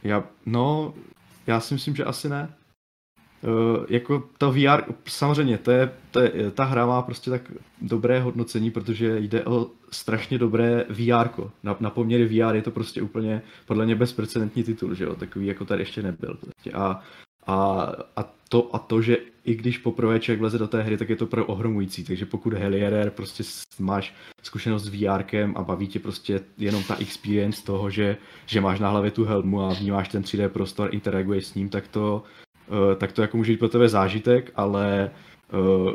Já, 0.04 0.22
no, 0.46 0.94
já 1.46 1.60
si 1.60 1.74
myslím, 1.74 1.96
že 1.96 2.04
asi 2.04 2.28
ne. 2.28 2.48
Uh, 3.42 3.84
jako 3.88 4.28
to 4.38 4.52
VR, 4.52 4.82
samozřejmě, 5.08 5.58
to 5.58 5.70
je, 5.70 5.92
to 6.10 6.20
je, 6.20 6.50
ta 6.54 6.64
hra 6.64 6.86
má 6.86 7.02
prostě 7.02 7.30
tak 7.30 7.52
dobré 7.82 8.20
hodnocení, 8.20 8.70
protože 8.70 9.18
jde 9.18 9.44
o 9.44 9.70
strašně 9.90 10.38
dobré 10.38 10.84
VR. 10.88 11.28
Na, 11.62 11.76
na 11.80 11.90
poměry 11.90 12.24
VR 12.24 12.54
je 12.54 12.62
to 12.62 12.70
prostě 12.70 13.02
úplně 13.02 13.42
podle 13.66 13.84
mě 13.84 13.94
bezprecedentní 13.94 14.62
titul, 14.62 14.94
že 14.94 15.04
jo, 15.04 15.14
takový 15.14 15.46
jako 15.46 15.64
tady 15.64 15.82
ještě 15.82 16.02
nebyl. 16.02 16.38
Prostě. 16.40 16.70
A, 16.72 17.02
a, 17.46 17.92
a, 18.16 18.34
to, 18.48 18.74
a 18.74 18.78
to, 18.78 19.02
že 19.02 19.16
i 19.44 19.54
když 19.54 19.78
poprvé 19.78 20.20
člověk 20.20 20.40
vleze 20.40 20.58
do 20.58 20.68
té 20.68 20.82
hry, 20.82 20.96
tak 20.96 21.08
je 21.08 21.16
to 21.16 21.26
pro 21.26 21.46
ohromující, 21.46 22.04
takže 22.04 22.26
pokud 22.26 22.52
Helierer 22.52 23.10
prostě 23.10 23.42
máš 23.78 24.14
zkušenost 24.42 24.82
s 24.82 24.88
VR 24.88 25.24
a 25.54 25.62
baví 25.62 25.86
tě 25.86 25.98
prostě 25.98 26.40
jenom 26.58 26.82
ta 26.82 26.96
experience 26.96 27.64
toho, 27.64 27.90
že, 27.90 28.16
že 28.46 28.60
máš 28.60 28.80
na 28.80 28.90
hlavě 28.90 29.10
tu 29.10 29.24
helmu 29.24 29.62
a 29.62 29.74
vnímáš 29.74 30.08
ten 30.08 30.22
3D 30.22 30.48
prostor, 30.48 30.88
interaguješ 30.94 31.46
s 31.46 31.54
ním, 31.54 31.68
tak 31.68 31.88
to, 31.88 32.22
tak 32.96 33.12
to 33.12 33.22
jako 33.22 33.36
může 33.36 33.52
být 33.52 33.58
pro 33.58 33.68
tebe 33.68 33.88
zážitek, 33.88 34.52
ale 34.54 35.10
uh, 35.52 35.92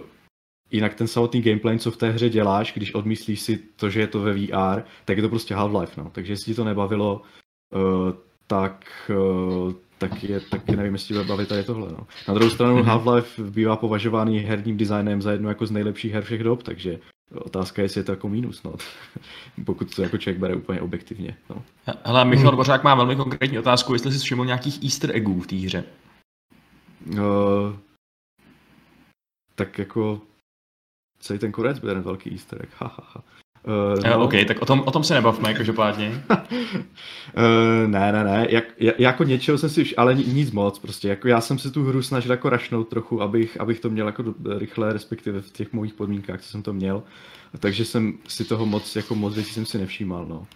jinak 0.71 0.93
ten 0.93 1.07
samotný 1.07 1.41
gameplay, 1.41 1.79
co 1.79 1.91
v 1.91 1.97
té 1.97 2.09
hře 2.09 2.29
děláš, 2.29 2.73
když 2.73 2.93
odmyslíš 2.93 3.41
si 3.41 3.57
to, 3.57 3.89
že 3.89 3.99
je 3.99 4.07
to 4.07 4.19
ve 4.19 4.33
VR, 4.33 4.81
tak 5.05 5.17
je 5.17 5.23
to 5.23 5.29
prostě 5.29 5.55
Half-Life, 5.55 5.97
no. 5.97 6.09
Takže 6.11 6.33
jestli 6.33 6.45
ti 6.45 6.55
to 6.55 6.63
nebavilo, 6.63 7.21
uh, 7.75 8.11
tak, 8.47 8.85
uh, 9.09 9.73
tak, 9.97 10.23
je, 10.23 10.39
tak 10.39 10.67
nevím, 10.67 10.93
jestli 10.93 11.13
bude 11.13 11.25
bavit 11.25 11.49
tady 11.49 11.63
tohle. 11.63 11.91
No. 11.91 12.07
Na 12.27 12.33
druhou 12.33 12.49
stranu 12.49 12.77
mm-hmm. 12.77 12.85
Half-Life 12.85 13.43
bývá 13.49 13.75
považovaný 13.75 14.39
herním 14.39 14.77
designem 14.77 15.21
za 15.21 15.31
jednu 15.31 15.49
jako 15.49 15.65
z 15.65 15.71
nejlepších 15.71 16.13
her 16.13 16.23
všech 16.23 16.43
dob, 16.43 16.63
takže 16.63 16.99
otázka 17.35 17.81
je, 17.81 17.85
jestli 17.85 17.99
je 17.99 18.03
to 18.03 18.11
jako 18.11 18.29
mínus, 18.29 18.63
no. 18.63 18.73
pokud 19.65 19.95
to 19.95 20.01
jako 20.01 20.17
člověk 20.17 20.39
bere 20.39 20.55
úplně 20.55 20.81
objektivně. 20.81 21.35
No. 21.49 21.63
Hele, 22.03 22.25
Michal 22.25 22.51
Dvořák 22.51 22.83
má 22.83 22.95
velmi 22.95 23.15
konkrétní 23.15 23.59
otázku, 23.59 23.93
jestli 23.93 24.11
jsi 24.11 24.19
všiml 24.19 24.45
nějakých 24.45 24.83
easter 24.83 25.15
eggů 25.15 25.41
v 25.41 25.47
té 25.47 25.55
hře. 25.55 25.83
Uh, 27.09 27.75
tak 29.55 29.79
jako 29.79 30.21
celý 31.19 31.39
ten 31.39 31.51
konec 31.51 31.79
byl 31.79 31.89
jeden 31.89 32.03
velký 32.03 32.31
easter 32.31 32.61
egg, 32.63 32.69
ha, 32.77 32.87
ha, 32.87 33.03
ha. 33.13 33.23
Uh, 33.67 34.03
no. 34.03 34.23
OK, 34.23 34.33
tak 34.47 34.61
o 34.61 34.65
tom, 34.65 34.83
o 34.85 34.91
tom 34.91 35.03
se 35.03 35.13
nebavme, 35.13 35.53
každopádně. 35.53 36.23
uh, 36.29 36.35
ne, 37.87 38.11
ne, 38.11 38.23
ne, 38.23 38.47
Jak, 38.49 38.63
jako 38.77 39.23
něčeho 39.23 39.57
jsem 39.57 39.69
si 39.69 39.81
už, 39.81 39.93
ale 39.97 40.15
nic 40.15 40.51
moc, 40.51 40.79
prostě, 40.79 41.07
jako 41.07 41.27
já 41.27 41.41
jsem 41.41 41.59
si 41.59 41.71
tu 41.71 41.83
hru 41.83 42.01
snažil 42.01 42.31
jako 42.31 42.49
rašnout 42.49 42.89
trochu, 42.89 43.21
abych, 43.21 43.61
abych 43.61 43.79
to 43.79 43.89
měl 43.89 44.05
jako 44.05 44.23
rychle, 44.57 44.93
respektive 44.93 45.41
v 45.41 45.51
těch 45.51 45.73
mojich 45.73 45.93
podmínkách, 45.93 46.41
co 46.41 46.49
jsem 46.49 46.63
to 46.63 46.73
měl, 46.73 47.03
takže 47.59 47.85
jsem 47.85 48.17
si 48.27 48.45
toho 48.45 48.65
moc, 48.65 48.95
jako 48.95 49.15
moc 49.15 49.35
věcí 49.35 49.53
jsem 49.53 49.65
si 49.65 49.77
nevšímal, 49.77 50.25
no. 50.25 50.47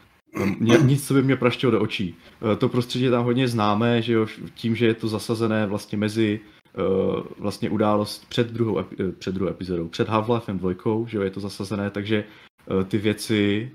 Nic, 0.59 1.07
co 1.07 1.13
by 1.13 1.23
mě 1.23 1.35
praštělo 1.35 1.71
do 1.71 1.81
očí. 1.81 2.15
Uh, 2.41 2.55
to 2.55 2.69
prostředí 2.69 3.05
je 3.05 3.11
tam 3.11 3.23
hodně 3.23 3.47
známé, 3.47 4.01
že 4.01 4.13
jo, 4.13 4.27
tím, 4.53 4.75
že 4.75 4.85
je 4.85 4.93
to 4.93 5.07
zasazené 5.07 5.65
vlastně 5.65 5.97
mezi 5.97 6.39
uh, 6.77 7.23
vlastně 7.39 7.69
událost 7.69 8.29
před 8.29 8.51
druhou, 8.51 8.83
před 9.19 9.35
druhou 9.35 9.51
epizodou, 9.51 9.87
před 9.87 10.09
Half-Lifem 10.09 10.57
2, 10.57 10.71
že 11.07 11.17
jo, 11.17 11.23
je 11.23 11.29
to 11.29 11.39
zasazené, 11.39 11.89
takže 11.89 12.23
Eh, 12.71 12.83
ty 12.83 12.97
věci 12.97 13.71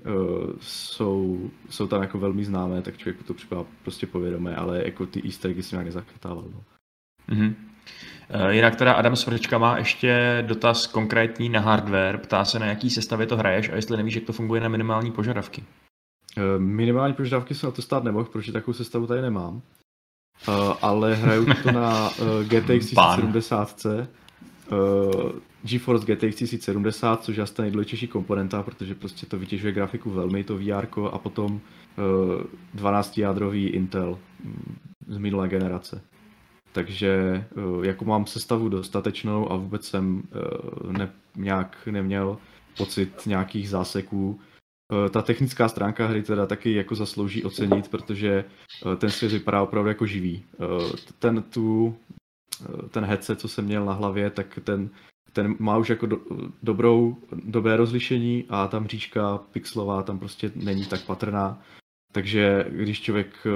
jsou, 0.59 1.51
jsou 1.69 1.87
tam 1.87 2.01
jako 2.01 2.19
velmi 2.19 2.45
známé, 2.45 2.81
tak 2.81 2.97
člověku 2.97 3.23
to 3.23 3.33
připadá 3.33 3.63
prostě 3.83 4.07
povědomé, 4.07 4.55
ale 4.55 4.81
jako 4.85 5.05
ty 5.05 5.21
easter 5.25 5.51
eggy 5.51 5.63
si 5.63 5.75
nějak 5.75 5.85
nezachytával. 5.85 6.45
No. 6.53 6.63
Mm-hmm. 7.35 7.53
Jinak 8.49 8.75
teda 8.75 8.93
Adam 8.93 9.15
Svrčka 9.15 9.57
má 9.57 9.77
ještě 9.77 10.43
dotaz 10.47 10.87
konkrétní 10.87 11.49
na 11.49 11.59
hardware. 11.59 12.17
Ptá 12.17 12.45
se, 12.45 12.59
na 12.59 12.65
jaký 12.65 12.89
sestavě 12.89 13.27
to 13.27 13.37
hraješ 13.37 13.69
a 13.69 13.75
jestli 13.75 13.97
nevíš, 13.97 14.15
jak 14.15 14.23
to 14.23 14.33
funguje 14.33 14.61
na 14.61 14.67
minimální 14.67 15.11
požadavky. 15.11 15.63
Minimální 16.57 17.13
požadavky 17.13 17.55
se 17.55 17.65
na 17.65 17.71
to 17.71 17.81
stát 17.81 18.03
nemohl, 18.03 18.25
protože 18.25 18.51
takovou 18.51 18.73
sestavu 18.73 19.07
tady 19.07 19.21
nemám. 19.21 19.61
Ale 20.81 21.15
hraju 21.15 21.45
to 21.63 21.71
na 21.71 22.09
GTX 22.43 22.85
1070. 22.85 23.85
GeForce 25.63 26.05
GTX 26.05 26.35
1070, 26.35 27.23
což 27.23 27.37
je 27.37 27.43
asi 27.43 27.53
ta 27.53 27.63
nejdůležitější 27.63 28.07
komponenta, 28.07 28.63
protože 28.63 28.95
prostě 28.95 29.25
to 29.25 29.39
vytěžuje 29.39 29.73
grafiku 29.73 30.09
velmi, 30.09 30.43
to 30.43 30.57
VR, 30.57 30.87
a 31.11 31.17
potom 31.17 31.53
uh, 31.53 32.43
12 32.73 33.17
jádrový 33.17 33.67
Intel 33.67 34.17
mm, 34.43 34.77
z 35.07 35.17
minulé 35.17 35.47
generace. 35.47 36.01
Takže 36.71 37.45
uh, 37.55 37.85
jako 37.85 38.05
mám 38.05 38.25
sestavu 38.25 38.69
dostatečnou 38.69 39.51
a 39.51 39.55
vůbec 39.55 39.85
jsem 39.85 40.23
uh, 40.85 40.91
ne, 40.91 41.09
nějak 41.35 41.87
neměl 41.91 42.37
pocit 42.77 43.25
nějakých 43.25 43.69
záseků. 43.69 44.39
Uh, 44.91 45.09
ta 45.09 45.21
technická 45.21 45.69
stránka 45.69 46.07
hry 46.07 46.23
teda 46.23 46.45
taky 46.45 46.73
jako 46.73 46.95
zaslouží 46.95 47.43
ocenit, 47.43 47.87
protože 47.87 48.45
uh, 48.85 48.95
ten 48.95 49.09
svět 49.09 49.31
vypadá 49.31 49.61
opravdu 49.61 49.87
jako 49.87 50.05
živý. 50.05 50.45
Uh, 50.57 50.91
ten 51.19 51.43
tu 51.43 51.95
ten 52.89 53.05
headset, 53.05 53.39
co 53.39 53.47
jsem 53.47 53.65
měl 53.65 53.85
na 53.85 53.93
hlavě, 53.93 54.29
tak 54.29 54.59
ten 54.63 54.89
ten 55.33 55.55
má 55.59 55.77
už 55.77 55.89
jako 55.89 56.05
do, 56.05 56.17
dobrou, 56.63 57.17
dobré 57.43 57.77
rozlišení 57.77 58.45
a 58.49 58.67
ta 58.67 58.79
mřížka 58.79 59.37
pixelová 59.37 60.03
tam 60.03 60.19
prostě 60.19 60.51
není 60.55 60.85
tak 60.85 61.05
patrná. 61.05 61.61
Takže 62.11 62.65
když 62.69 63.01
člověk 63.01 63.27
eh, 63.45 63.51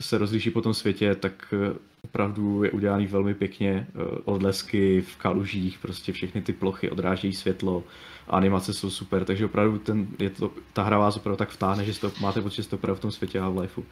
se 0.00 0.18
rozliší 0.18 0.50
po 0.50 0.62
tom 0.62 0.74
světě, 0.74 1.14
tak 1.14 1.54
eh, 1.54 1.78
opravdu 2.04 2.64
je 2.64 2.70
udělaný 2.70 3.06
velmi 3.06 3.34
pěkně. 3.34 3.86
Eh, 3.88 4.18
odlesky 4.24 5.00
v 5.00 5.16
kalužích, 5.16 5.78
prostě 5.78 6.12
všechny 6.12 6.42
ty 6.42 6.52
plochy 6.52 6.90
odrážejí 6.90 7.32
světlo, 7.32 7.84
animace 8.28 8.72
jsou 8.72 8.90
super, 8.90 9.24
takže 9.24 9.44
opravdu 9.44 9.78
ten, 9.78 10.06
je 10.18 10.30
to, 10.30 10.50
ta 10.72 10.82
hra 10.82 10.98
vás 10.98 11.16
opravdu 11.16 11.36
tak 11.36 11.50
vtáhne, 11.50 11.84
že 11.84 12.00
to, 12.00 12.12
máte 12.20 12.42
pocit, 12.42 12.56
že 12.56 12.62
jste 12.62 12.76
opravdu 12.76 12.98
v 12.98 13.02
tom 13.02 13.10
světě 13.10 13.40
Half-Lifeu. 13.40 13.84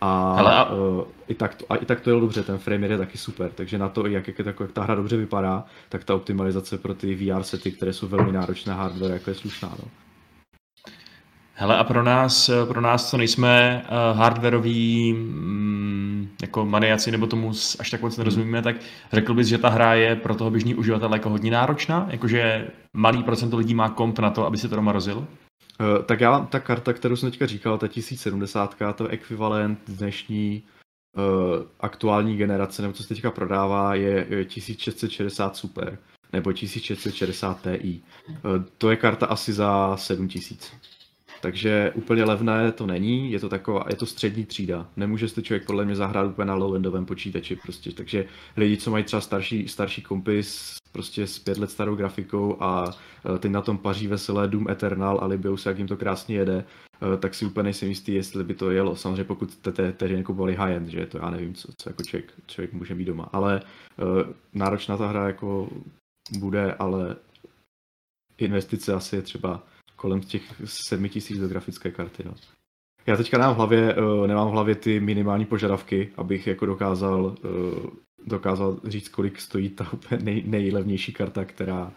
A, 0.00 0.34
Hele, 0.36 0.54
a... 0.54 0.72
Uh, 0.72 1.04
i, 1.28 1.34
tak 1.34 1.54
to, 1.54 1.64
a 1.68 1.76
i 1.76 1.86
tak 1.86 2.00
to 2.00 2.10
je 2.10 2.20
dobře, 2.20 2.42
ten 2.42 2.58
frame 2.58 2.86
je 2.86 2.98
taky 2.98 3.18
super, 3.18 3.50
takže 3.54 3.78
na 3.78 3.88
to, 3.88 4.06
jak, 4.06 4.28
jak, 4.28 4.38
jak, 4.38 4.60
jak 4.60 4.72
ta 4.72 4.82
hra 4.82 4.94
dobře 4.94 5.16
vypadá, 5.16 5.64
tak 5.88 6.04
ta 6.04 6.14
optimalizace 6.14 6.78
pro 6.78 6.94
ty 6.94 7.14
VR 7.14 7.42
sety, 7.42 7.72
které 7.72 7.92
jsou 7.92 8.08
velmi 8.08 8.32
náročné 8.32 8.74
hardware, 8.74 9.12
jako 9.12 9.30
je 9.30 9.34
slušná. 9.34 9.68
No. 9.68 10.05
Hele, 11.58 11.78
a 11.78 11.84
pro 11.84 12.02
nás, 12.02 12.50
pro 12.68 12.80
nás, 12.80 13.10
co 13.10 13.16
nejsme 13.16 13.82
uh, 13.84 14.18
hardwareoví 14.18 15.12
mm, 15.12 16.28
jako 16.42 16.64
maniaci, 16.66 17.10
nebo 17.10 17.26
tomu 17.26 17.52
až 17.78 17.90
tak 17.90 18.02
moc 18.02 18.16
nerozumíme, 18.16 18.62
tak 18.62 18.76
řekl 19.12 19.34
bys, 19.34 19.48
že 19.48 19.58
ta 19.58 19.68
hra 19.68 19.94
je 19.94 20.16
pro 20.16 20.34
toho 20.34 20.50
běžný 20.50 20.74
uživatel 20.74 21.12
jako 21.14 21.30
hodně 21.30 21.50
náročná? 21.50 22.06
Jakože 22.10 22.70
malý 22.92 23.22
procento 23.22 23.56
lidí 23.56 23.74
má 23.74 23.88
komp 23.88 24.18
na 24.18 24.30
to, 24.30 24.46
aby 24.46 24.58
se 24.58 24.68
to 24.68 24.76
doma 24.76 24.92
rozil? 24.92 25.18
Uh, 25.18 25.26
tak 26.06 26.20
já 26.20 26.40
ta 26.40 26.60
karta, 26.60 26.92
kterou 26.92 27.16
jsem 27.16 27.30
teďka 27.30 27.46
říkal, 27.46 27.78
ta 27.78 27.88
1070, 27.88 28.76
to 28.94 29.04
je 29.04 29.10
ekvivalent 29.10 29.78
dnešní 29.88 30.62
uh, 31.16 31.22
aktuální 31.80 32.36
generace, 32.36 32.82
nebo 32.82 32.94
co 32.94 33.02
se 33.02 33.08
teďka 33.08 33.30
prodává, 33.30 33.94
je 33.94 34.44
1660 34.44 35.56
Super, 35.56 35.98
nebo 36.32 36.52
1660 36.52 37.66
Ti. 37.82 38.02
To 38.78 38.90
je 38.90 38.96
karta 38.96 39.26
asi 39.26 39.52
za 39.52 39.96
7000. 39.96 40.95
Takže 41.46 41.92
úplně 41.94 42.24
levné 42.24 42.72
to 42.72 42.86
není, 42.86 43.32
je 43.32 43.40
to 43.40 43.48
taková, 43.48 43.84
je 43.88 43.96
to 43.96 44.06
střední 44.06 44.46
třída. 44.46 44.88
Nemůže 44.96 45.28
si 45.28 45.42
člověk 45.42 45.66
podle 45.66 45.84
mě 45.84 45.96
zahrát 45.96 46.26
úplně 46.26 46.46
na 46.46 46.56
low-endovém 46.56 47.04
počítači 47.04 47.56
prostě. 47.56 47.92
Takže 47.92 48.26
lidi, 48.56 48.76
co 48.76 48.90
mají 48.90 49.04
třeba 49.04 49.20
starší, 49.20 49.68
starší 49.68 50.02
kompis 50.02 50.76
prostě 50.92 51.26
s 51.26 51.38
pět 51.38 51.58
let 51.58 51.70
starou 51.70 51.96
grafikou 51.96 52.56
a 52.60 52.90
e, 53.34 53.38
teď 53.38 53.50
na 53.50 53.62
tom 53.62 53.78
paří 53.78 54.06
veselé 54.06 54.48
Doom 54.48 54.70
Eternal 54.70 55.18
a 55.22 55.26
libijou 55.26 55.56
se, 55.56 55.68
jak 55.68 55.78
jim 55.78 55.86
to 55.86 55.96
krásně 55.96 56.36
jede, 56.36 56.64
e, 57.14 57.16
tak 57.16 57.34
si 57.34 57.44
úplně 57.44 57.64
nejsem 57.64 57.88
jistý, 57.88 58.14
jestli 58.14 58.44
by 58.44 58.54
to 58.54 58.70
jelo. 58.70 58.96
Samozřejmě 58.96 59.24
pokud 59.24 59.56
tedy 59.56 60.24
boli 60.28 60.56
high-end, 60.56 60.88
že 60.88 61.06
to 61.06 61.18
já 61.18 61.30
nevím, 61.30 61.54
co, 61.54 61.68
co 61.78 61.90
jako 61.90 62.02
člověk, 62.02 62.32
člověk 62.46 62.72
může 62.72 62.94
mít 62.94 63.04
doma. 63.04 63.28
Ale 63.32 63.62
uh, 63.96 64.32
náročná 64.54 64.96
ta 64.96 65.06
hra 65.06 65.26
jako 65.26 65.68
bude, 66.38 66.74
ale 66.74 67.16
investice 68.38 68.94
asi 68.94 69.16
je 69.16 69.22
třeba 69.22 69.62
kolem 69.96 70.20
těch 70.20 70.42
7000 70.64 71.38
do 71.38 71.48
grafické 71.48 71.90
karty. 71.90 72.22
No. 72.26 72.34
Já 73.06 73.16
teďka 73.16 73.38
nemám 73.38 73.54
v 73.54 73.56
hlavě, 73.56 73.96
nemám 74.26 74.48
v 74.48 74.50
hlavě 74.50 74.74
ty 74.74 75.00
minimální 75.00 75.44
požadavky, 75.44 76.10
abych 76.16 76.46
jako 76.46 76.66
dokázal 76.66 77.34
dokázal 78.26 78.76
říct, 78.84 79.08
kolik 79.08 79.40
stojí 79.40 79.68
ta 79.68 79.92
úplně 79.92 80.20
nej, 80.24 80.42
nejlevnější 80.46 81.12
karta, 81.12 81.44
která, 81.44 81.92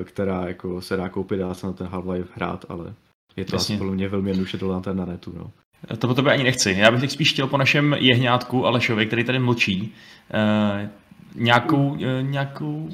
eh, 0.00 0.04
která 0.04 0.48
jako 0.48 0.80
se 0.80 0.96
dá 0.96 1.08
koupit, 1.08 1.36
dá 1.36 1.54
se 1.54 1.66
na 1.66 1.72
ten 1.72 1.86
Half-Life 1.86 2.28
hrát, 2.34 2.64
ale 2.68 2.94
je 3.36 3.44
to 3.44 3.56
Jasně. 3.56 3.74
asi 3.74 3.78
podle 3.78 3.94
mě 3.94 4.08
velmi 4.08 4.30
jednoduše 4.30 4.58
doláte 4.58 4.94
na 4.94 5.04
netu. 5.04 5.34
No. 5.36 5.50
To 5.98 6.08
po 6.08 6.14
tebe 6.14 6.32
ani 6.32 6.44
nechci. 6.44 6.70
Já 6.78 6.90
bych 6.90 7.00
teď 7.00 7.10
spíš 7.10 7.32
chtěl 7.32 7.46
po 7.46 7.56
našem 7.56 7.96
jehňátku 7.98 8.66
Alešovi, 8.66 9.06
který 9.06 9.24
tady 9.24 9.38
mlčí, 9.38 9.94
eh, 10.34 10.90
nějakou, 11.34 11.96
eh, 12.04 12.22
nějakou 12.22 12.88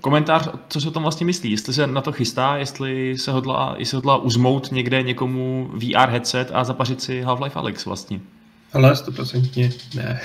komentář, 0.00 0.48
co 0.68 0.80
se 0.80 0.88
o 0.88 0.90
tom 0.90 1.02
vlastně 1.02 1.26
myslí, 1.26 1.50
jestli 1.50 1.74
se 1.74 1.86
na 1.86 2.00
to 2.00 2.12
chystá, 2.12 2.56
jestli 2.56 3.18
se 3.18 3.32
hodlá, 3.32 3.74
jestli 3.78 3.96
hodlá 3.96 4.16
uzmout 4.16 4.72
někde 4.72 5.02
někomu 5.02 5.70
VR 5.74 6.08
headset 6.08 6.50
a 6.52 6.64
zapařit 6.64 7.02
si 7.02 7.22
Half-Life 7.22 7.58
Alyx 7.58 7.84
vlastně. 7.84 8.20
Ale 8.72 8.96
stoprocentně 8.96 9.72
ne. 9.94 10.20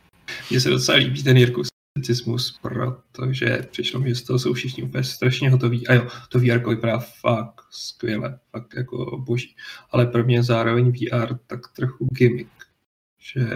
Mně 0.50 0.60
se 0.60 0.70
docela 0.70 0.98
líbí 0.98 1.22
ten 1.22 1.36
Jirku 1.36 1.62
skepticismus, 1.64 2.58
protože 2.62 3.58
přišlo 3.70 4.00
mi, 4.00 4.08
že 4.08 4.14
z 4.14 4.22
toho 4.22 4.38
jsou 4.38 4.52
všichni 4.52 4.82
úplně 4.82 5.04
strašně 5.04 5.50
hotoví. 5.50 5.88
A 5.88 5.94
jo, 5.94 6.06
to 6.28 6.38
VR 6.38 6.68
vypadá 6.68 6.98
fakt 7.20 7.60
skvěle, 7.70 8.38
fakt 8.50 8.74
jako 8.76 9.18
boží. 9.26 9.56
Ale 9.90 10.06
pro 10.06 10.24
mě 10.24 10.42
zároveň 10.42 10.92
VR 10.92 11.34
tak 11.46 11.60
trochu 11.76 12.08
gimmick, 12.12 12.50
že 13.18 13.46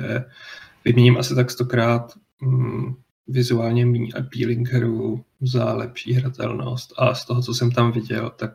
vyměním 0.84 1.18
asi 1.18 1.34
tak 1.34 1.50
stokrát 1.50 2.12
mm, 2.40 2.94
vizuálně 3.28 3.86
méně 3.86 4.12
appealing 4.12 4.68
hru 4.68 5.24
za 5.40 5.74
lepší 5.74 6.12
hratelnost 6.12 6.92
a 6.98 7.14
z 7.14 7.24
toho, 7.24 7.42
co 7.42 7.54
jsem 7.54 7.70
tam 7.70 7.92
viděl, 7.92 8.30
tak 8.30 8.52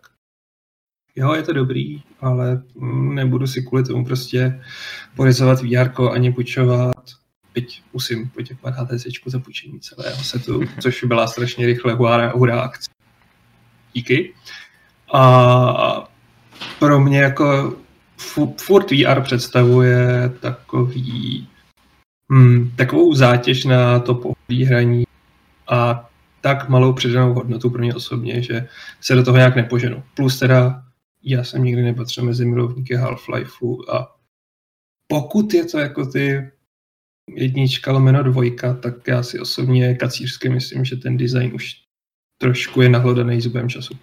jo, 1.16 1.34
je 1.34 1.44
to 1.44 1.54
dobrý, 1.54 2.04
ale 2.20 2.64
nebudu 3.14 3.48
si 3.48 3.62
kvůli 3.62 3.84
tomu 3.84 4.06
prostě 4.06 4.62
porizovat 5.16 5.62
VR 5.62 6.02
ani 6.12 6.34
půjčovat 6.34 6.96
byť 7.54 7.84
musím 7.94 8.30
poděkovat 8.30 8.76
HTC 8.76 9.08
za 9.26 9.40
půjčení 9.40 9.80
celého 9.80 10.24
setu, 10.24 10.62
což 10.82 11.04
byla 11.04 11.28
strašně 11.28 11.66
rychle 11.66 11.94
hurá, 11.94 12.32
hurá 12.32 12.62
akce. 12.62 12.92
Díky. 13.94 14.34
A 15.14 16.10
pro 16.80 17.00
mě 17.00 17.20
jako 17.20 17.78
furt 18.58 18.92
VR 18.92 19.22
představuje 19.22 20.34
takový, 20.40 21.48
hmm, 22.32 22.72
takovou 22.76 23.14
zátěž 23.14 23.66
na 23.66 24.00
to 24.00 24.16
pohodlí 24.16 24.66
hraní 24.66 25.04
a 25.70 26.10
tak 26.42 26.70
malou 26.70 26.94
přidanou 26.94 27.34
hodnotu 27.34 27.70
pro 27.70 27.80
mě 27.80 27.96
osobně, 27.96 28.42
že 28.42 28.68
se 29.02 29.16
do 29.16 29.24
toho 29.24 29.38
nějak 29.38 29.56
nepoženu. 29.56 30.04
Plus 30.16 30.40
teda 30.40 30.84
já 31.24 31.44
jsem 31.44 31.64
nikdy 31.64 31.82
nepatřil 31.82 32.24
mezi 32.24 32.46
milovníky 32.46 32.98
Half-Lifeu 32.98 33.92
a 33.92 34.16
pokud 35.08 35.54
je 35.54 35.66
to 35.66 35.80
jako 35.80 36.06
ty 36.06 36.52
jednička 37.36 37.92
lomeno 37.92 38.24
dvojka, 38.24 38.74
tak 38.74 39.08
já 39.08 39.24
si 39.24 39.40
osobně 39.40 39.96
kacířsky 39.96 40.50
myslím, 40.50 40.86
že 40.86 40.96
ten 40.96 41.18
design 41.18 41.52
už 41.56 41.76
trošku 42.38 42.82
je 42.82 42.90
nahlodaný 42.90 43.42
zubem 43.42 43.70
času. 43.70 43.94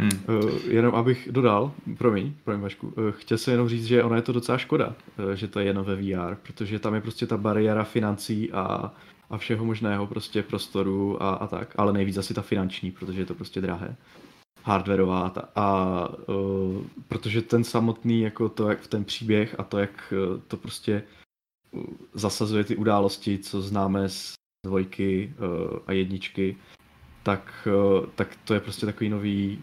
Hmm. 0.00 0.10
Uh, 0.28 0.50
jenom 0.68 0.94
abych 0.94 1.28
dodal, 1.30 1.72
promiň, 1.98 2.32
promiň 2.44 2.62
Vašku, 2.62 2.86
uh, 2.86 3.10
chtěl 3.10 3.38
jsem 3.38 3.52
jenom 3.52 3.68
říct, 3.68 3.84
že 3.84 4.02
ono 4.02 4.16
je 4.16 4.22
to 4.22 4.32
docela 4.32 4.58
škoda, 4.58 4.94
uh, 5.18 5.32
že 5.32 5.48
to 5.48 5.60
je 5.60 5.66
jenom 5.66 5.84
ve 5.84 5.96
VR, 5.96 6.34
protože 6.42 6.78
tam 6.78 6.94
je 6.94 7.00
prostě 7.00 7.26
ta 7.26 7.36
bariéra 7.36 7.84
financí 7.84 8.52
a, 8.52 8.94
a 9.30 9.38
všeho 9.38 9.64
možného 9.64 10.06
prostě 10.06 10.42
prostoru 10.42 11.22
a, 11.22 11.30
a 11.30 11.46
tak, 11.46 11.74
ale 11.76 11.92
nejvíc 11.92 12.16
asi 12.16 12.34
ta 12.34 12.42
finanční, 12.42 12.90
protože 12.90 13.20
je 13.20 13.26
to 13.26 13.34
prostě 13.34 13.60
drahé 13.60 13.96
hardwareová 14.62 15.26
a, 15.28 15.48
a 15.54 16.08
uh, 16.28 16.84
protože 17.08 17.42
ten 17.42 17.64
samotný, 17.64 18.20
jako 18.20 18.48
to, 18.48 18.68
jak 18.68 18.86
ten 18.86 19.04
příběh 19.04 19.54
a 19.58 19.64
to, 19.64 19.78
jak 19.78 20.14
uh, 20.32 20.40
to 20.48 20.56
prostě 20.56 21.02
uh, 21.70 21.84
zasazuje 22.14 22.64
ty 22.64 22.76
události, 22.76 23.38
co 23.38 23.62
známe 23.62 24.08
z 24.08 24.32
dvojky 24.66 25.34
uh, 25.38 25.78
a 25.86 25.92
jedničky, 25.92 26.56
tak, 27.30 27.68
uh, 28.00 28.06
tak 28.14 28.28
to 28.44 28.54
je 28.54 28.60
prostě 28.60 28.86
takový 28.86 29.10
nový, 29.10 29.62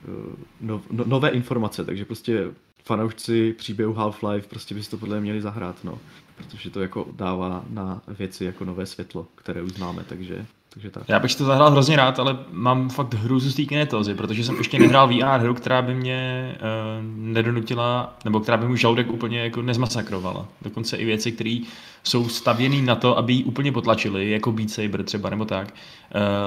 no, 0.62 0.82
no, 0.92 1.04
nové 1.08 1.30
informace, 1.30 1.86
takže 1.86 2.06
prostě 2.06 2.44
fanoušci 2.84 3.54
příběhu 3.54 3.94
Half-Life 3.94 4.48
prostě 4.50 4.76
by 4.76 4.84
si 4.84 4.90
to 4.90 4.98
podle 4.98 5.16
mě 5.16 5.22
měli 5.22 5.42
zahrát, 5.42 5.84
no. 5.84 6.00
Protože 6.36 6.70
to 6.70 6.82
jako 6.82 7.08
dává 7.16 7.66
na 7.70 8.02
věci 8.08 8.46
jako 8.46 8.66
nové 8.66 8.86
světlo, 8.86 9.28
které 9.36 9.62
už 9.62 9.72
známe, 9.72 10.04
takže 10.04 10.46
takže 10.70 10.90
tak. 10.90 11.04
Já 11.08 11.20
bych 11.20 11.36
to 11.36 11.46
zahrál 11.46 11.72
hrozně 11.72 11.96
rád, 11.96 12.20
ale 12.20 12.38
mám 12.52 12.90
fakt 12.90 13.14
hru 13.14 13.40
z 13.40 13.56
té 13.56 13.64
kinetozy, 13.64 14.16
protože 14.16 14.44
jsem 14.44 14.56
ještě 14.56 14.80
nehrál 14.80 15.08
VR 15.08 15.40
hru, 15.42 15.54
která 15.54 15.82
by 15.82 15.94
mě 15.94 16.52
uh, 16.56 17.06
nedonutila, 17.18 18.16
nebo 18.26 18.40
která 18.40 18.58
by 18.58 18.68
můj 18.68 18.78
žaludek 18.78 19.12
úplně 19.12 19.40
jako 19.40 19.62
nezmasakrovala. 19.62 20.46
Dokonce 20.62 20.98
i 20.98 21.06
věci, 21.06 21.32
které 21.32 21.60
jsou 22.04 22.30
stavěné 22.30 22.82
na 22.82 22.96
to, 22.96 23.18
aby 23.18 23.34
ji 23.34 23.44
úplně 23.44 23.72
potlačili, 23.72 24.30
jako 24.32 24.52
Beat 24.52 24.70
Saber 24.70 25.04
třeba, 25.04 25.30
nebo 25.30 25.46
tak, 25.46 25.74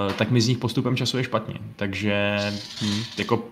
uh, 0.07 0.13
tak 0.13 0.31
mi 0.31 0.41
z 0.41 0.49
nich 0.49 0.59
postupem 0.59 0.97
času 0.97 1.17
je 1.17 1.25
špatně. 1.25 1.55
Takže 1.77 2.39
hm, 2.83 3.03
jako 3.19 3.45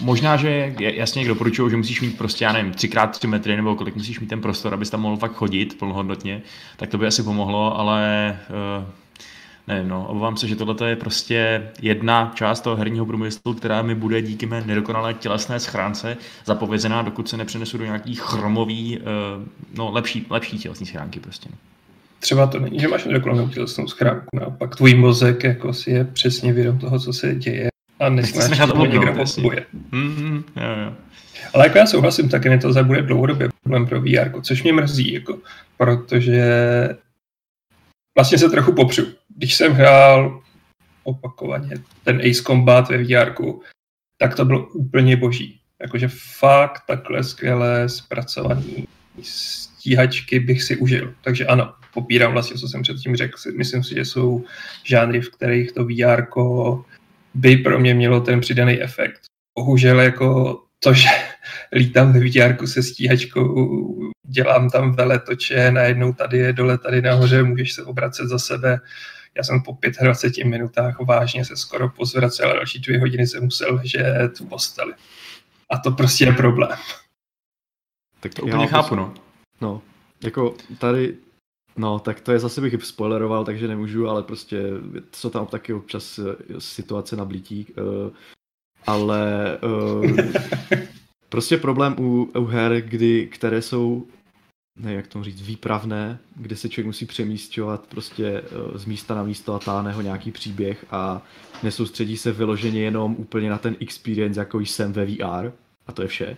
možná, 0.00 0.36
že 0.36 0.74
jasně 0.78 1.18
někdo 1.18 1.34
doporučují, 1.34 1.70
že 1.70 1.76
musíš 1.76 2.00
mít 2.00 2.18
prostě, 2.18 2.44
já 2.44 2.52
nevím, 2.52 2.72
3x3 2.72 3.28
metry 3.28 3.56
nebo 3.56 3.76
kolik 3.76 3.96
musíš 3.96 4.20
mít 4.20 4.26
ten 4.26 4.40
prostor, 4.40 4.74
abys 4.74 4.90
tam 4.90 5.00
mohl 5.00 5.16
fakt 5.16 5.32
chodit 5.32 5.78
plnohodnotně, 5.78 6.42
tak 6.76 6.88
to 6.88 6.98
by 6.98 7.06
asi 7.06 7.22
pomohlo, 7.22 7.78
ale 7.78 8.38
uh, 8.80 8.84
nevím, 9.68 9.88
no, 9.88 10.06
obávám 10.08 10.36
se, 10.36 10.48
že 10.48 10.56
tohle 10.56 10.88
je 10.88 10.96
prostě 10.96 11.70
jedna 11.82 12.32
část 12.34 12.60
toho 12.60 12.76
herního 12.76 13.06
průmyslu, 13.06 13.54
která 13.54 13.82
mi 13.82 13.94
bude 13.94 14.22
díky 14.22 14.46
mé 14.46 14.62
nedokonalé 14.66 15.14
tělesné 15.14 15.60
schránce 15.60 16.16
zapovězená, 16.44 17.02
dokud 17.02 17.28
se 17.28 17.36
nepřenesu 17.36 17.78
do 17.78 17.84
nějaký 17.84 18.14
chromový, 18.14 18.98
uh, 18.98 19.04
no 19.74 19.90
lepší, 19.90 20.26
lepší 20.30 20.58
tělesní 20.58 20.86
schránky 20.86 21.20
prostě. 21.20 21.48
No. 21.52 21.56
Třeba 22.20 22.46
to 22.46 22.58
není, 22.58 22.78
že 22.78 22.88
máš 22.88 23.04
nedokonalou 23.04 23.48
tělesnou 23.48 23.86
schránku, 23.86 24.26
naopak 24.34 24.76
tvůj 24.76 24.94
mozek 24.94 25.44
jako 25.44 25.72
si 25.72 25.90
je 25.90 26.04
přesně 26.04 26.52
vědom 26.52 26.78
toho, 26.78 26.98
co 26.98 27.12
se 27.12 27.34
děje 27.34 27.69
a 28.00 28.08
nesmáš 28.08 28.58
to 28.58 28.86
někdo 28.86 29.12
potřebuje. 29.12 29.66
Mm-hmm, 29.92 30.44
jo, 30.56 30.84
jo. 30.84 30.92
Ale 31.54 31.66
jako 31.66 31.78
já 31.78 31.86
souhlasím, 31.86 32.28
taky 32.28 32.58
to 32.58 32.84
bude 32.84 33.02
dlouhodobě 33.02 33.48
problém 33.62 33.86
pro 33.86 34.00
VR, 34.00 34.40
což 34.42 34.62
mě 34.62 34.72
mrzí, 34.72 35.12
jako, 35.12 35.38
protože 35.76 36.44
vlastně 38.18 38.38
se 38.38 38.48
trochu 38.48 38.72
popřu. 38.72 39.06
Když 39.36 39.54
jsem 39.54 39.72
hrál 39.72 40.42
opakovaně 41.02 41.70
ten 42.04 42.20
Ace 42.30 42.42
Combat 42.42 42.88
ve 42.88 42.98
VR, 42.98 43.34
tak 44.18 44.36
to 44.36 44.44
bylo 44.44 44.66
úplně 44.66 45.16
boží. 45.16 45.60
Jakože 45.82 46.08
fakt 46.38 46.82
takhle 46.86 47.24
skvěle 47.24 47.88
zpracovaný 47.88 48.86
stíhačky 49.22 50.40
bych 50.40 50.62
si 50.62 50.76
užil. 50.76 51.14
Takže 51.24 51.46
ano, 51.46 51.74
popírám 51.94 52.32
vlastně, 52.32 52.58
co 52.58 52.68
jsem 52.68 52.82
předtím 52.82 53.16
řekl. 53.16 53.38
Myslím 53.56 53.84
si, 53.84 53.94
že 53.94 54.04
jsou 54.04 54.44
žánry, 54.84 55.20
v 55.20 55.30
kterých 55.30 55.72
to 55.72 55.84
VR 55.84 56.22
by 57.34 57.56
pro 57.56 57.78
mě 57.78 57.94
mělo 57.94 58.20
ten 58.20 58.40
přidaný 58.40 58.82
efekt. 58.82 59.20
Bohužel 59.58 60.00
jako 60.00 60.60
to, 60.78 60.94
že 60.94 61.08
lítám 61.72 62.12
ve 62.12 62.20
VR 62.20 62.66
se 62.66 62.82
stíhačkou, 62.82 64.10
dělám 64.26 64.70
tam 64.70 64.92
veletoče, 64.92 65.70
najednou 65.70 66.12
tady 66.12 66.38
je 66.38 66.52
dole, 66.52 66.78
tady 66.78 67.02
nahoře, 67.02 67.42
můžeš 67.42 67.72
se 67.72 67.84
obracet 67.84 68.28
za 68.28 68.38
sebe. 68.38 68.80
Já 69.36 69.44
jsem 69.44 69.62
po 69.62 69.78
25 70.02 70.44
minutách 70.44 71.00
vážně 71.00 71.44
se 71.44 71.56
skoro 71.56 71.88
pozvracel, 71.88 72.52
další 72.54 72.78
dvě 72.78 73.00
hodiny 73.00 73.26
jsem 73.26 73.44
musel 73.44 73.74
ležet 73.74 74.40
v 74.40 74.48
posteli. 74.48 74.92
A 75.70 75.78
to 75.78 75.90
prostě 75.90 76.24
je 76.24 76.32
problém. 76.32 76.78
Tak 78.20 78.34
to 78.34 78.42
úplně 78.42 78.66
chápu, 78.66 78.94
no. 78.94 79.14
No, 79.60 79.82
jako 80.24 80.54
tady, 80.78 81.16
no, 81.76 81.98
tak 81.98 82.20
to 82.20 82.32
je 82.32 82.38
zase 82.38 82.60
bych 82.60 82.84
spoileroval, 82.84 83.44
takže 83.44 83.68
nemůžu, 83.68 84.08
ale 84.08 84.22
prostě 84.22 84.62
jsou 85.12 85.30
tam 85.30 85.46
taky 85.46 85.72
občas 85.72 86.18
eh, 86.18 86.36
situace 86.58 87.16
na 87.16 87.24
blítí, 87.24 87.66
uh, 87.78 88.12
ale 88.86 89.58
uh, 89.62 90.16
prostě 91.28 91.56
problém 91.56 91.94
u, 91.98 92.30
u 92.38 92.44
her, 92.44 92.80
kdy, 92.80 93.26
které 93.26 93.62
jsou 93.62 94.06
ne, 94.78 94.94
jak 94.94 95.06
to 95.06 95.24
říct, 95.24 95.42
výpravné, 95.42 96.18
kde 96.36 96.56
se 96.56 96.68
člověk 96.68 96.86
musí 96.86 97.06
přemístěvat 97.06 97.86
prostě 97.86 98.42
z 98.74 98.84
místa 98.84 99.14
na 99.14 99.22
místo 99.22 99.54
a 99.54 99.58
táhne 99.58 99.92
ho 99.92 100.02
nějaký 100.02 100.30
příběh 100.30 100.84
a 100.90 101.22
nesoustředí 101.62 102.16
se 102.16 102.32
vyloženě 102.32 102.80
jenom 102.80 103.16
úplně 103.18 103.50
na 103.50 103.58
ten 103.58 103.76
experience, 103.80 104.40
jako 104.40 104.60
jsem 104.60 104.92
ve 104.92 105.06
VR, 105.06 105.52
a 105.86 105.92
to 105.92 106.02
je 106.02 106.08
vše, 106.08 106.36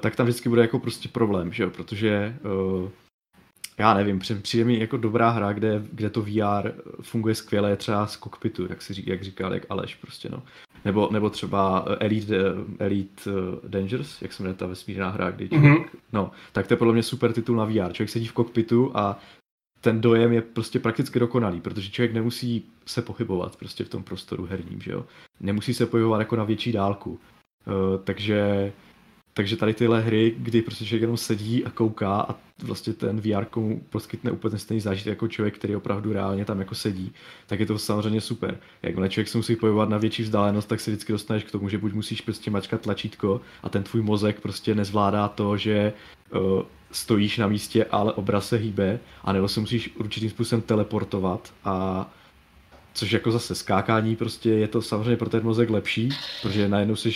tak 0.00 0.16
tam 0.16 0.26
vždycky 0.26 0.48
bude 0.48 0.62
jako 0.62 0.78
prostě 0.78 1.08
problém, 1.08 1.52
že 1.52 1.62
jo, 1.62 1.70
protože 1.70 2.36
já 3.78 3.94
nevím, 3.94 4.20
přijde 4.42 4.64
mi 4.64 4.78
jako 4.78 4.96
dobrá 4.96 5.30
hra, 5.30 5.52
kde, 5.52 5.82
kde 5.92 6.10
to 6.10 6.22
VR 6.22 6.72
funguje 7.00 7.34
skvěle, 7.34 7.70
je 7.70 7.76
třeba 7.76 8.06
z 8.06 8.16
kokpitu, 8.16 8.66
jak, 8.68 8.82
si, 8.82 9.02
jak 9.06 9.22
říkal, 9.22 9.54
jak 9.54 9.66
Aleš 9.68 9.94
prostě, 9.94 10.28
no. 10.32 10.42
Nebo, 10.84 11.08
nebo 11.12 11.30
třeba 11.30 11.84
Elite, 12.00 12.36
Elite 12.78 13.30
Dangerous, 13.68 14.22
jak 14.22 14.32
se 14.32 14.42
jmenuje 14.42 14.56
ta 14.56 14.66
vesmírná 14.66 15.10
hra, 15.10 15.30
kdy 15.30 15.48
člověk, 15.48 15.94
mm-hmm. 15.94 15.98
no, 16.12 16.30
tak 16.52 16.66
to 16.66 16.74
je 16.74 16.78
podle 16.78 16.92
mě 16.92 17.02
super 17.02 17.32
titul 17.32 17.56
na 17.56 17.64
VR. 17.64 17.92
Člověk 17.92 18.10
sedí 18.10 18.26
v 18.26 18.32
kokpitu 18.32 18.90
a 18.94 19.18
ten 19.80 20.00
dojem 20.00 20.32
je 20.32 20.42
prostě 20.42 20.78
prakticky 20.78 21.18
dokonalý, 21.18 21.60
protože 21.60 21.90
člověk 21.90 22.12
nemusí 22.12 22.64
se 22.86 23.02
pohybovat 23.02 23.56
prostě 23.56 23.84
v 23.84 23.88
tom 23.88 24.02
prostoru 24.02 24.46
herním, 24.46 24.80
že 24.80 24.92
jo. 24.92 25.06
Nemusí 25.40 25.74
se 25.74 25.86
pohybovat 25.86 26.18
jako 26.18 26.36
na 26.36 26.44
větší 26.44 26.72
dálku. 26.72 27.10
Uh, 27.10 28.04
takže 28.04 28.72
takže 29.34 29.56
tady 29.56 29.74
tyhle 29.74 30.00
hry, 30.00 30.34
kdy 30.38 30.62
prostě 30.62 30.84
člověk 30.84 31.00
jenom 31.00 31.16
sedí 31.16 31.64
a 31.64 31.70
kouká 31.70 32.20
a 32.20 32.34
vlastně 32.62 32.92
ten 32.92 33.20
VR 33.20 33.46
mu 33.56 33.82
poskytne 33.90 34.30
úplně 34.30 34.58
stejný 34.58 34.80
zážitek 34.80 35.10
jako 35.10 35.28
člověk, 35.28 35.54
který 35.54 35.76
opravdu 35.76 36.12
reálně 36.12 36.44
tam 36.44 36.58
jako 36.58 36.74
sedí, 36.74 37.12
tak 37.46 37.60
je 37.60 37.66
to 37.66 37.78
samozřejmě 37.78 38.20
super. 38.20 38.58
Jakmile 38.82 39.08
člověk 39.08 39.28
se 39.28 39.38
musí 39.38 39.56
pohybovat 39.56 39.88
na 39.88 39.98
větší 39.98 40.22
vzdálenost, 40.22 40.68
tak 40.68 40.80
se 40.80 40.90
vždycky 40.90 41.12
dostaneš 41.12 41.44
k 41.44 41.50
tomu, 41.50 41.68
že 41.68 41.78
buď 41.78 41.92
musíš 41.92 42.20
prostě 42.20 42.50
mačkat 42.50 42.80
tlačítko 42.80 43.40
a 43.62 43.68
ten 43.68 43.82
tvůj 43.82 44.02
mozek 44.02 44.40
prostě 44.40 44.74
nezvládá 44.74 45.28
to, 45.28 45.56
že 45.56 45.92
uh, 46.34 46.62
stojíš 46.92 47.38
na 47.38 47.46
místě, 47.46 47.84
ale 47.84 48.12
obraz 48.12 48.48
se 48.48 48.56
hýbe, 48.56 49.00
anebo 49.24 49.48
se 49.48 49.60
musíš 49.60 49.96
určitým 49.96 50.30
způsobem 50.30 50.62
teleportovat 50.62 51.52
a 51.64 52.10
což 52.94 53.12
jako 53.12 53.30
zase 53.30 53.54
skákání 53.54 54.16
prostě 54.16 54.50
je 54.50 54.68
to 54.68 54.82
samozřejmě 54.82 55.16
pro 55.16 55.28
ten 55.28 55.44
mozek 55.44 55.70
lepší, 55.70 56.08
protože 56.42 56.68
najednou 56.68 56.96
jsi 56.96 57.12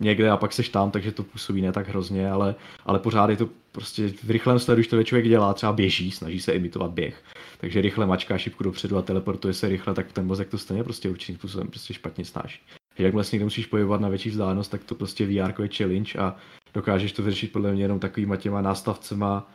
někde 0.00 0.30
a 0.30 0.36
pak 0.36 0.52
seš 0.52 0.68
tam, 0.68 0.90
takže 0.90 1.12
to 1.12 1.22
působí 1.22 1.62
ne 1.62 1.72
tak 1.72 1.88
hrozně, 1.88 2.30
ale, 2.30 2.54
ale 2.84 2.98
pořád 2.98 3.30
je 3.30 3.36
to 3.36 3.48
prostě 3.72 4.08
v 4.08 4.30
rychlém 4.30 4.58
sledu, 4.58 4.76
když 4.76 4.88
to 4.88 5.02
člověk 5.02 5.28
dělá, 5.28 5.54
třeba 5.54 5.72
běží, 5.72 6.10
snaží 6.10 6.40
se 6.40 6.52
imitovat 6.52 6.90
běh, 6.90 7.22
takže 7.58 7.80
rychle 7.80 8.06
mačká 8.06 8.38
šipku 8.38 8.64
dopředu 8.64 8.96
a 8.96 9.02
teleportuje 9.02 9.54
se 9.54 9.68
rychle, 9.68 9.94
tak 9.94 10.12
ten 10.12 10.26
mozek 10.26 10.48
to 10.48 10.58
stejně 10.58 10.84
prostě 10.84 11.10
určitým 11.10 11.36
způsobem 11.36 11.68
prostě 11.68 11.94
špatně 11.94 12.24
snáší. 12.24 12.60
Jak 12.98 13.14
vlastně 13.14 13.38
musíš 13.40 13.66
pohybovat 13.66 14.00
na 14.00 14.08
větší 14.08 14.30
vzdálenost, 14.30 14.68
tak 14.68 14.84
to 14.84 14.94
prostě 14.94 15.26
VR 15.26 15.62
je 15.62 15.68
challenge 15.76 16.18
a 16.18 16.36
dokážeš 16.74 17.12
to 17.12 17.22
vyřešit 17.22 17.52
podle 17.52 17.72
mě 17.72 17.84
jenom 17.84 17.98
takovýma 17.98 18.36
těma 18.36 18.60
nástavcema 18.60 19.50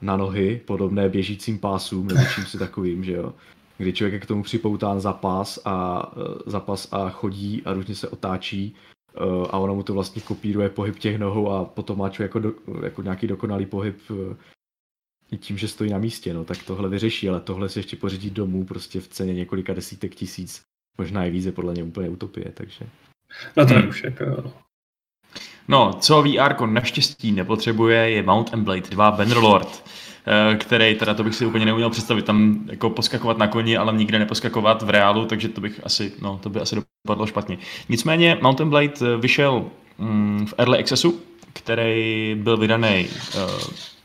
na 0.00 0.16
nohy, 0.16 0.60
podobné 0.66 1.08
běžícím 1.08 1.58
pásům 1.58 2.06
nebo 2.06 2.20
čím 2.34 2.44
si 2.44 2.58
takovým, 2.58 3.04
že 3.04 3.12
jo. 3.12 3.34
Kdy 3.78 3.92
člověk 3.92 4.12
je 4.12 4.20
k 4.20 4.26
tomu 4.26 4.42
připoután 4.42 5.00
za 5.00 5.12
pás 5.12 5.58
a, 5.64 6.06
e, 6.16 6.50
za 6.50 6.60
pás 6.60 6.88
a 6.92 7.10
chodí 7.10 7.62
a 7.64 7.72
různě 7.72 7.94
se 7.94 8.08
otáčí 8.08 8.76
a 9.50 9.58
ono 9.58 9.74
mu 9.74 9.82
to 9.82 9.94
vlastně 9.94 10.22
kopíruje 10.22 10.68
pohyb 10.68 10.98
těch 10.98 11.18
nohou 11.18 11.50
a 11.50 11.64
potom 11.64 11.98
má 11.98 12.08
člověk 12.08 12.28
jako, 12.28 12.38
do, 12.38 12.52
jako 12.84 13.02
nějaký 13.02 13.26
dokonalý 13.26 13.66
pohyb 13.66 13.98
e, 15.32 15.36
tím, 15.36 15.58
že 15.58 15.68
stojí 15.68 15.90
na 15.90 15.98
místě, 15.98 16.34
no, 16.34 16.44
tak 16.44 16.62
tohle 16.62 16.88
vyřeší, 16.88 17.28
ale 17.28 17.40
tohle 17.40 17.68
si 17.68 17.78
ještě 17.78 17.96
pořídit 17.96 18.32
domů 18.32 18.64
prostě 18.64 19.00
v 19.00 19.08
ceně 19.08 19.34
několika 19.34 19.74
desítek 19.74 20.14
tisíc, 20.14 20.62
možná 20.98 21.24
i 21.24 21.30
více, 21.30 21.52
podle 21.52 21.72
mě 21.72 21.82
úplně 21.82 22.08
utopie, 22.08 22.52
takže. 22.54 22.86
No 23.56 23.66
to 23.66 23.74
hmm. 23.74 23.88
už 23.88 24.04
jako, 24.04 24.52
No, 25.68 25.92
co 26.00 26.22
VR 26.22 26.66
naštěstí 26.66 27.32
nepotřebuje, 27.32 28.10
je 28.10 28.22
Mount 28.22 28.54
and 28.54 28.64
Blade 28.64 28.80
2 28.80 29.10
Bannerlord, 29.10 29.68
eh, 29.68 29.90
který 30.58 30.94
teda 30.94 31.14
to 31.14 31.24
bych 31.24 31.34
si 31.34 31.46
úplně 31.46 31.64
neuměl 31.64 31.90
představit, 31.90 32.24
tam 32.24 32.60
jako 32.70 32.90
poskakovat 32.90 33.38
na 33.38 33.46
koni, 33.46 33.76
ale 33.76 33.92
nikde 33.92 34.18
neposkakovat 34.18 34.82
v 34.82 34.90
reálu, 34.90 35.24
takže 35.24 35.48
to 35.48 35.60
bych 35.60 35.80
asi, 35.84 36.12
no, 36.22 36.38
to 36.42 36.50
by 36.50 36.60
asi 36.60 36.76
dopadlo 37.06 37.26
špatně. 37.26 37.58
Nicméně 37.88 38.38
Mountain 38.42 38.70
Blade 38.70 38.92
eh, 39.02 39.16
vyšel 39.16 39.64
mm, 39.98 40.46
v 40.46 40.54
Early 40.58 40.78
Accessu, 40.78 41.20
který 41.52 42.36
byl 42.38 42.56
vydaný 42.56 43.08
uh, 43.34 43.40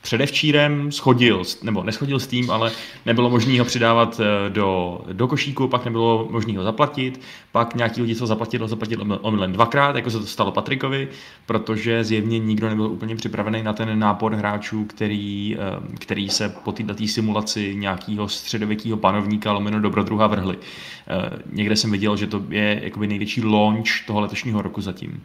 předevčírem 0.06 0.92
schodil, 0.92 1.44
nebo 1.64 1.84
neschodil 1.84 2.20
s 2.20 2.28
tím, 2.28 2.52
ale 2.52 2.72
nebylo 3.06 3.30
možné 3.30 3.60
ho 3.60 3.66
přidávat 3.66 4.22
eh, 4.24 4.50
do, 4.50 5.00
do 5.14 5.28
košíku, 5.28 5.68
pak 5.68 5.86
nebylo 5.86 6.28
možné 6.32 6.58
ho 6.58 6.64
zaplatit, 6.64 7.22
pak 7.52 7.76
nějaký 7.76 8.02
lidi 8.02 8.16
to 8.16 8.28
zaplatili, 8.28 8.68
zaplatili 8.68 9.04
omylem 9.22 9.52
dvakrát, 9.52 9.96
jako 9.96 10.10
se 10.10 10.20
to 10.20 10.26
stalo 10.26 10.52
Patrikovi, 10.52 11.08
protože 11.46 12.04
zjevně 12.04 12.40
nikdo 12.40 12.70
nebyl 12.70 12.86
úplně 12.86 13.16
připravený 13.16 13.64
na 13.64 13.74
ten 13.74 14.00
nápor 14.00 14.36
hráčů, 14.36 14.86
který, 14.86 15.58
eh, 15.60 15.98
který 16.00 16.30
se 16.30 16.50
po 16.50 16.72
této 16.72 17.08
simulaci 17.08 17.76
nějakého 17.76 18.30
středověkého 18.30 18.98
panovníka 18.98 19.52
lomeno 19.52 19.80
dobrodruha 19.80 20.28
vrhli. 20.28 20.58
Eh, 20.58 21.30
někde 21.52 21.76
jsem 21.76 21.92
viděl, 21.92 22.18
že 22.18 22.28
to 22.28 22.44
je 22.50 22.80
jakoby 22.84 23.08
největší 23.08 23.42
launch 23.42 24.06
toho 24.08 24.20
letošního 24.20 24.62
roku 24.62 24.82
zatím, 24.82 25.24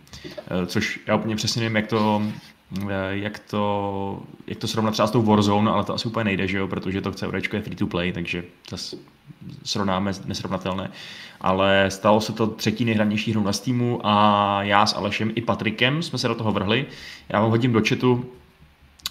což 0.67 1.01
já 1.07 1.17
úplně 1.17 1.37
přesně 1.37 1.63
nevím, 1.63 1.77
jak 1.77 1.87
to, 1.87 2.23
jak 3.11 3.39
to, 3.39 4.23
jak 4.47 4.59
to 4.59 4.69
srovnat 4.69 4.91
třeba 4.91 5.09
s 5.09 5.11
tou 5.11 5.23
Warzone, 5.23 5.71
ale 5.71 5.85
to 5.85 5.95
asi 5.95 6.09
úplně 6.09 6.25
nejde, 6.25 6.49
že 6.49 6.59
jo, 6.59 6.69
protože 6.69 7.01
to 7.01 7.13
chce 7.13 7.27
je 7.53 7.63
free 7.63 7.77
to 7.77 7.87
play, 7.87 8.13
takže 8.13 8.45
to 8.69 8.77
srovnáme 9.65 10.13
nesrovnatelné. 10.25 10.91
Ale 11.41 11.87
stalo 11.89 12.21
se 12.21 12.33
to 12.33 12.47
třetí 12.47 12.85
nejhranější 12.85 13.33
hru 13.33 13.43
na 13.43 13.53
Steamu 13.53 14.01
a 14.05 14.59
já 14.63 14.87
s 14.87 14.95
Alešem 14.95 15.33
i 15.35 15.43
Patrikem 15.43 16.03
jsme 16.03 16.19
se 16.19 16.29
do 16.29 16.35
toho 16.35 16.53
vrhli. 16.53 16.87
Já 17.29 17.41
vám 17.41 17.51
hodím 17.51 17.73
do 17.73 17.83
chatu 17.89 18.25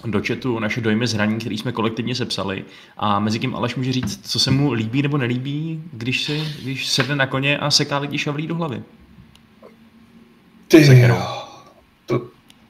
do 0.05 0.22
chatu 0.28 0.60
naše 0.60 0.82
dojmy 0.82 1.07
z 1.07 1.14
hraní, 1.14 1.39
které 1.39 1.55
jsme 1.55 1.72
kolektivně 1.72 2.16
sepsali. 2.16 2.66
A 2.97 3.20
mezi 3.20 3.39
tím 3.39 3.55
Aleš 3.55 3.76
může 3.76 3.93
říct, 3.93 4.32
co 4.32 4.39
se 4.39 4.51
mu 4.51 4.72
líbí 4.72 5.01
nebo 5.01 5.18
nelíbí, 5.18 5.84
když, 5.93 6.24
si, 6.24 6.43
když 6.64 6.88
sedne 6.88 7.16
na 7.16 7.26
koně 7.26 7.57
a 7.57 7.72
seká 7.72 7.97
lidi 7.97 8.18
šavlí 8.18 8.47
do 8.47 8.55
hlavy. 8.55 8.84
Ty 10.68 11.01
jo. 11.07 11.39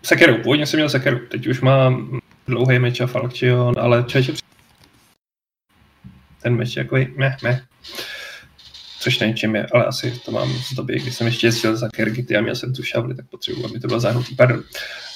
Sekeru, 0.03 0.37
původně 0.37 0.65
jsem 0.65 0.77
měl 0.77 0.89
Sekeru, 0.89 1.19
teď 1.19 1.47
už 1.47 1.61
mám 1.61 2.19
dlouhý 2.47 2.79
meč 2.79 3.01
a 3.01 3.07
Falchion, 3.07 3.75
ale 3.79 4.03
čeče 4.03 4.33
ten 6.41 6.55
meč 6.55 6.75
jako 6.75 6.97
meh, 7.15 7.41
meh. 7.43 7.63
Což 8.99 9.19
nevím, 9.19 9.35
čím 9.35 9.55
je, 9.55 9.67
ale 9.73 9.85
asi 9.85 10.19
to 10.25 10.31
mám 10.31 10.53
z 10.53 10.73
doby, 10.73 10.99
kdy 10.99 11.11
jsem 11.11 11.27
ještě 11.27 11.47
jezdil 11.47 11.75
za 11.75 11.89
Kergity 11.89 12.37
a 12.37 12.41
měl 12.41 12.55
jsem 12.55 12.73
tu 12.73 12.83
šavli, 12.83 13.15
tak 13.15 13.25
potřebuji, 13.29 13.65
aby 13.65 13.79
to 13.79 13.87
bylo 13.87 13.99
zahnutý. 13.99 14.35
Pardon, 14.35 14.63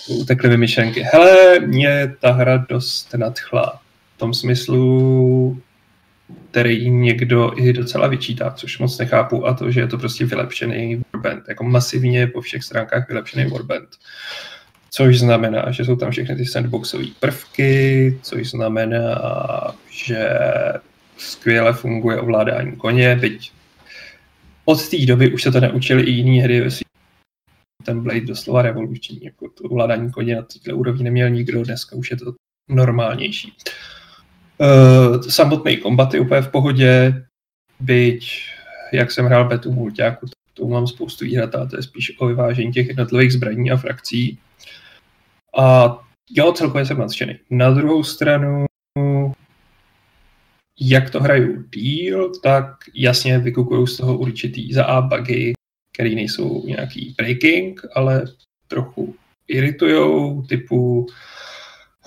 utekly 0.08 0.50
mi 0.50 0.58
myšlenky. 0.58 1.06
Hele, 1.14 1.60
mě 1.60 2.16
ta 2.20 2.32
hra 2.32 2.66
dost 2.70 3.14
nadchla. 3.14 3.80
V 4.16 4.18
tom 4.18 4.34
smyslu, 4.34 5.62
který 6.52 6.90
někdo 6.90 7.52
i 7.56 7.74
docela 7.74 8.08
vyčítá, 8.08 8.52
což 8.52 8.80
moc 8.80 8.98
nechápu, 8.98 9.48
a 9.48 9.54
to, 9.54 9.72
že 9.72 9.80
je 9.80 9.88
to 9.88 9.98
prostě 9.98 10.26
vylepšený 10.26 11.04
Warband, 11.14 11.44
jako 11.48 11.64
masivně 11.64 12.28
po 12.28 12.42
všech 12.42 12.64
stránkách 12.64 13.08
vylepšený 13.08 13.46
Warband. 13.46 13.90
Uh, 13.90 14.53
což 14.96 15.20
znamená, 15.20 15.72
že 15.72 15.86
jsou 15.86 15.96
tam 15.96 16.12
všechny 16.12 16.36
ty 16.36 16.46
sandboxové 16.46 17.06
prvky, 17.20 18.20
což 18.22 18.50
znamená, 18.50 19.22
že 19.90 20.30
skvěle 21.18 21.74
funguje 21.74 22.20
ovládání 22.20 22.76
koně, 22.76 23.16
byť 23.16 23.52
od 24.66 24.90
té 24.90 25.06
doby 25.06 25.34
už 25.34 25.44
se 25.44 25.52
to 25.52 25.60
neučili 25.60 26.04
i 26.04 26.12
jiné 26.12 26.44
hry 26.44 26.62
ve 26.62 26.70
ten 27.86 28.04
Blade 28.04 28.22
doslova 28.22 28.62
revoluční, 28.62 29.20
jako 29.24 29.50
to 29.50 29.64
ovládání 29.64 30.12
koně 30.12 30.36
na 30.36 30.42
této 30.42 30.78
úrovni 30.78 31.04
neměl 31.04 31.30
nikdo, 31.30 31.64
dneska 31.64 31.96
už 31.96 32.12
je 32.12 32.18
to 32.18 32.34
normálnější. 32.70 33.54
Uh, 34.58 35.22
samotný 35.22 35.78
kombat 35.78 36.14
je 36.14 36.20
úplně 36.20 36.42
v 36.42 36.52
pohodě, 36.52 37.24
byť 37.80 38.44
jak 38.94 39.12
jsem 39.12 39.26
hrál 39.26 39.48
betu 39.48 39.72
multiáku, 39.72 40.26
to 40.54 40.68
mám 40.68 40.88
spoustu 40.88 41.26
výhrad, 41.26 41.56
a 41.56 41.66
to 41.66 41.76
je 41.76 41.84
spíš 41.84 42.20
o 42.20 42.28
vyvážení 42.28 42.72
těch 42.72 42.88
jednotlivých 42.88 43.34
zbraní 43.34 43.72
a 43.72 43.78
frakcí. 43.78 44.38
A 45.58 45.98
jo, 46.32 46.54
celkově 46.54 46.86
jsem 46.86 46.98
nadšený. 46.98 47.40
Na 47.50 47.72
druhou 47.72 48.04
stranu, 48.04 48.66
jak 50.80 51.10
to 51.10 51.20
hraju 51.20 51.64
díl, 51.74 52.32
tak 52.44 52.76
jasně 52.94 53.40
vykukují 53.40 53.88
z 53.88 53.98
toho 53.98 54.18
určitý 54.18 54.74
za 54.74 54.86
A 54.86 55.02
bugy, 55.02 55.54
které 55.94 56.10
nejsou 56.10 56.68
nějaký 56.68 57.16
breaking, 57.18 57.82
ale 57.96 58.24
trochu 58.68 59.16
iritujou, 59.48 60.42
typu 60.42 61.08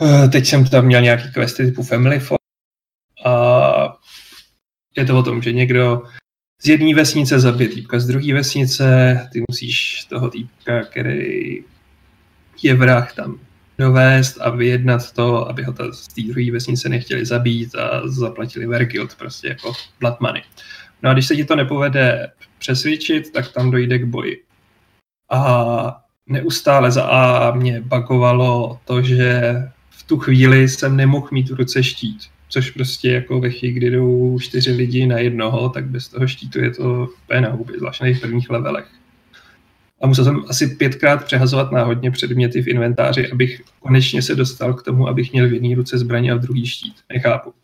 eh, 0.02 0.28
teď 0.28 0.46
jsem 0.46 0.64
tam 0.64 0.86
měl 0.86 1.00
nějaký 1.00 1.32
questy 1.32 1.66
typu 1.66 1.82
Family 1.82 2.20
Fun 2.20 2.36
a 3.24 3.98
je 4.96 5.04
to 5.04 5.18
o 5.18 5.22
tom, 5.22 5.42
že 5.42 5.52
někdo 5.52 6.02
z 6.62 6.68
jedné 6.68 6.94
vesnice 6.94 7.40
zabije 7.40 7.68
týpka 7.68 7.98
z 7.98 8.06
druhé 8.06 8.34
vesnice, 8.34 9.20
ty 9.32 9.42
musíš 9.50 10.04
toho 10.04 10.30
týpka, 10.30 10.82
který 10.82 11.64
je 12.64 12.74
vrah 12.74 13.14
tam 13.14 13.38
dovést 13.78 14.40
a 14.40 14.50
vyjednat 14.50 15.12
to, 15.12 15.48
aby 15.48 15.62
ho 15.62 15.72
ta, 15.72 15.92
z 15.92 16.08
té 16.08 16.22
druhé 16.22 16.52
vesnice 16.52 16.88
nechtěli 16.88 17.26
zabít 17.26 17.74
a 17.74 18.08
zaplatili 18.08 18.66
Vergild, 18.66 19.14
prostě 19.14 19.48
jako 19.48 19.72
blood 20.00 20.20
money. 20.20 20.42
No 21.02 21.10
a 21.10 21.12
když 21.12 21.26
se 21.26 21.36
ti 21.36 21.44
to 21.44 21.56
nepovede 21.56 22.30
přesvědčit, 22.58 23.32
tak 23.32 23.52
tam 23.52 23.70
dojde 23.70 23.98
k 23.98 24.04
boji. 24.04 24.42
A 25.30 26.02
neustále 26.26 26.90
za 26.90 27.04
A 27.04 27.50
mě 27.54 27.80
bagovalo 27.80 28.80
to, 28.84 29.02
že 29.02 29.54
v 29.90 30.02
tu 30.02 30.18
chvíli 30.18 30.68
jsem 30.68 30.96
nemohl 30.96 31.28
mít 31.30 31.50
v 31.50 31.54
ruce 31.54 31.82
štít. 31.82 32.18
Což 32.48 32.70
prostě 32.70 33.12
jako 33.12 33.40
ve 33.40 33.50
chvíli, 33.50 33.74
kdy 33.74 33.90
jdou 33.90 34.38
čtyři 34.38 34.72
lidi 34.72 35.06
na 35.06 35.18
jednoho, 35.18 35.68
tak 35.68 35.86
bez 35.86 36.08
toho 36.08 36.28
štítu 36.28 36.60
je 36.60 36.70
to 36.70 37.08
úplně 37.24 37.40
na 37.40 37.50
huby, 37.50 37.72
zvlášť 37.78 38.00
na 38.00 38.08
těch 38.08 38.20
prvních 38.20 38.50
levelech 38.50 38.86
a 40.00 40.06
musel 40.06 40.24
jsem 40.24 40.44
asi 40.48 40.66
pětkrát 40.66 41.24
přehazovat 41.24 41.72
náhodně 41.72 42.10
předměty 42.10 42.62
v 42.62 42.68
inventáři, 42.68 43.30
abych 43.30 43.62
konečně 43.80 44.22
se 44.22 44.34
dostal 44.34 44.74
k 44.74 44.82
tomu, 44.82 45.08
abych 45.08 45.32
měl 45.32 45.48
v 45.48 45.52
jedné 45.52 45.74
ruce 45.74 45.98
zbraně 45.98 46.32
a 46.32 46.34
v 46.34 46.40
druhý 46.40 46.66
štít. 46.66 46.94
Nechápu. 47.12 47.54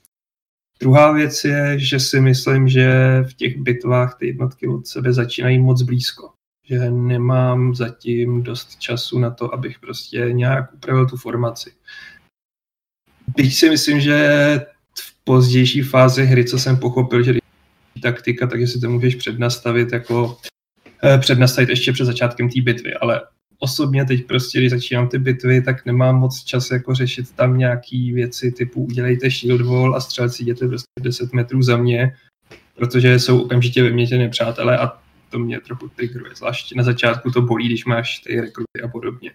Druhá 0.81 1.13
věc 1.13 1.45
je, 1.45 1.79
že 1.79 2.01
si 2.01 2.21
myslím, 2.21 2.69
že 2.69 2.91
v 3.31 3.35
těch 3.35 3.57
bitvách 3.57 4.17
ty 4.19 4.27
jednotky 4.27 4.69
od 4.69 4.87
sebe 4.87 5.13
začínají 5.13 5.59
moc 5.59 5.83
blízko. 5.83 6.33
Že 6.67 6.91
nemám 6.91 7.75
zatím 7.75 8.43
dost 8.43 8.77
času 8.79 9.19
na 9.19 9.31
to, 9.31 9.55
abych 9.55 9.79
prostě 9.79 10.19
nějak 10.19 10.75
upravil 10.75 11.09
tu 11.09 11.17
formaci. 11.17 11.73
Byť 13.37 13.55
si 13.55 13.71
myslím, 13.71 14.01
že 14.01 14.61
v 14.99 15.25
pozdější 15.25 15.83
fázi 15.83 16.25
hry, 16.25 16.45
co 16.45 16.59
jsem 16.59 16.77
pochopil, 16.77 17.23
že 17.23 17.35
taktika, 18.03 18.47
takže 18.47 18.67
si 18.67 18.81
to 18.81 18.91
můžeš 18.91 19.15
přednastavit 19.15 19.93
jako 19.93 20.39
přednastavit 21.19 21.69
ještě 21.69 21.93
před 21.93 22.05
začátkem 22.05 22.49
té 22.49 22.61
bitvy, 22.61 22.95
ale 22.95 23.21
osobně 23.59 24.05
teď 24.05 24.27
prostě, 24.27 24.59
když 24.59 24.71
začínám 24.71 25.09
ty 25.09 25.19
bitvy, 25.19 25.63
tak 25.63 25.87
nemám 25.87 26.17
moc 26.17 26.45
čas 26.45 26.71
jako 26.71 26.95
řešit 26.95 27.31
tam 27.33 27.59
nějaký 27.59 28.13
věci 28.13 28.53
typu 28.53 28.85
udělejte 28.85 29.31
shield 29.31 29.61
wall 29.61 29.97
a 29.97 30.01
střelci 30.01 30.43
jděte 30.43 30.69
prostě 30.69 30.87
10 31.01 31.33
metrů 31.33 31.63
za 31.63 31.77
mě, 31.77 32.17
protože 32.75 33.19
jsou 33.19 33.43
okamžitě 33.43 33.83
vymětěné 33.83 34.29
přátelé 34.29 34.79
a 34.79 34.93
to 35.31 35.39
mě 35.39 35.61
trochu 35.61 35.89
triggeruje. 35.89 36.35
Zvlášť 36.37 36.75
na 36.75 36.83
začátku 36.83 37.31
to 37.31 37.43
bolí, 37.43 37.67
když 37.67 37.85
máš 37.85 38.19
ty 38.19 38.41
rekruty 38.41 38.81
a 38.85 38.89
podobně. 38.89 39.31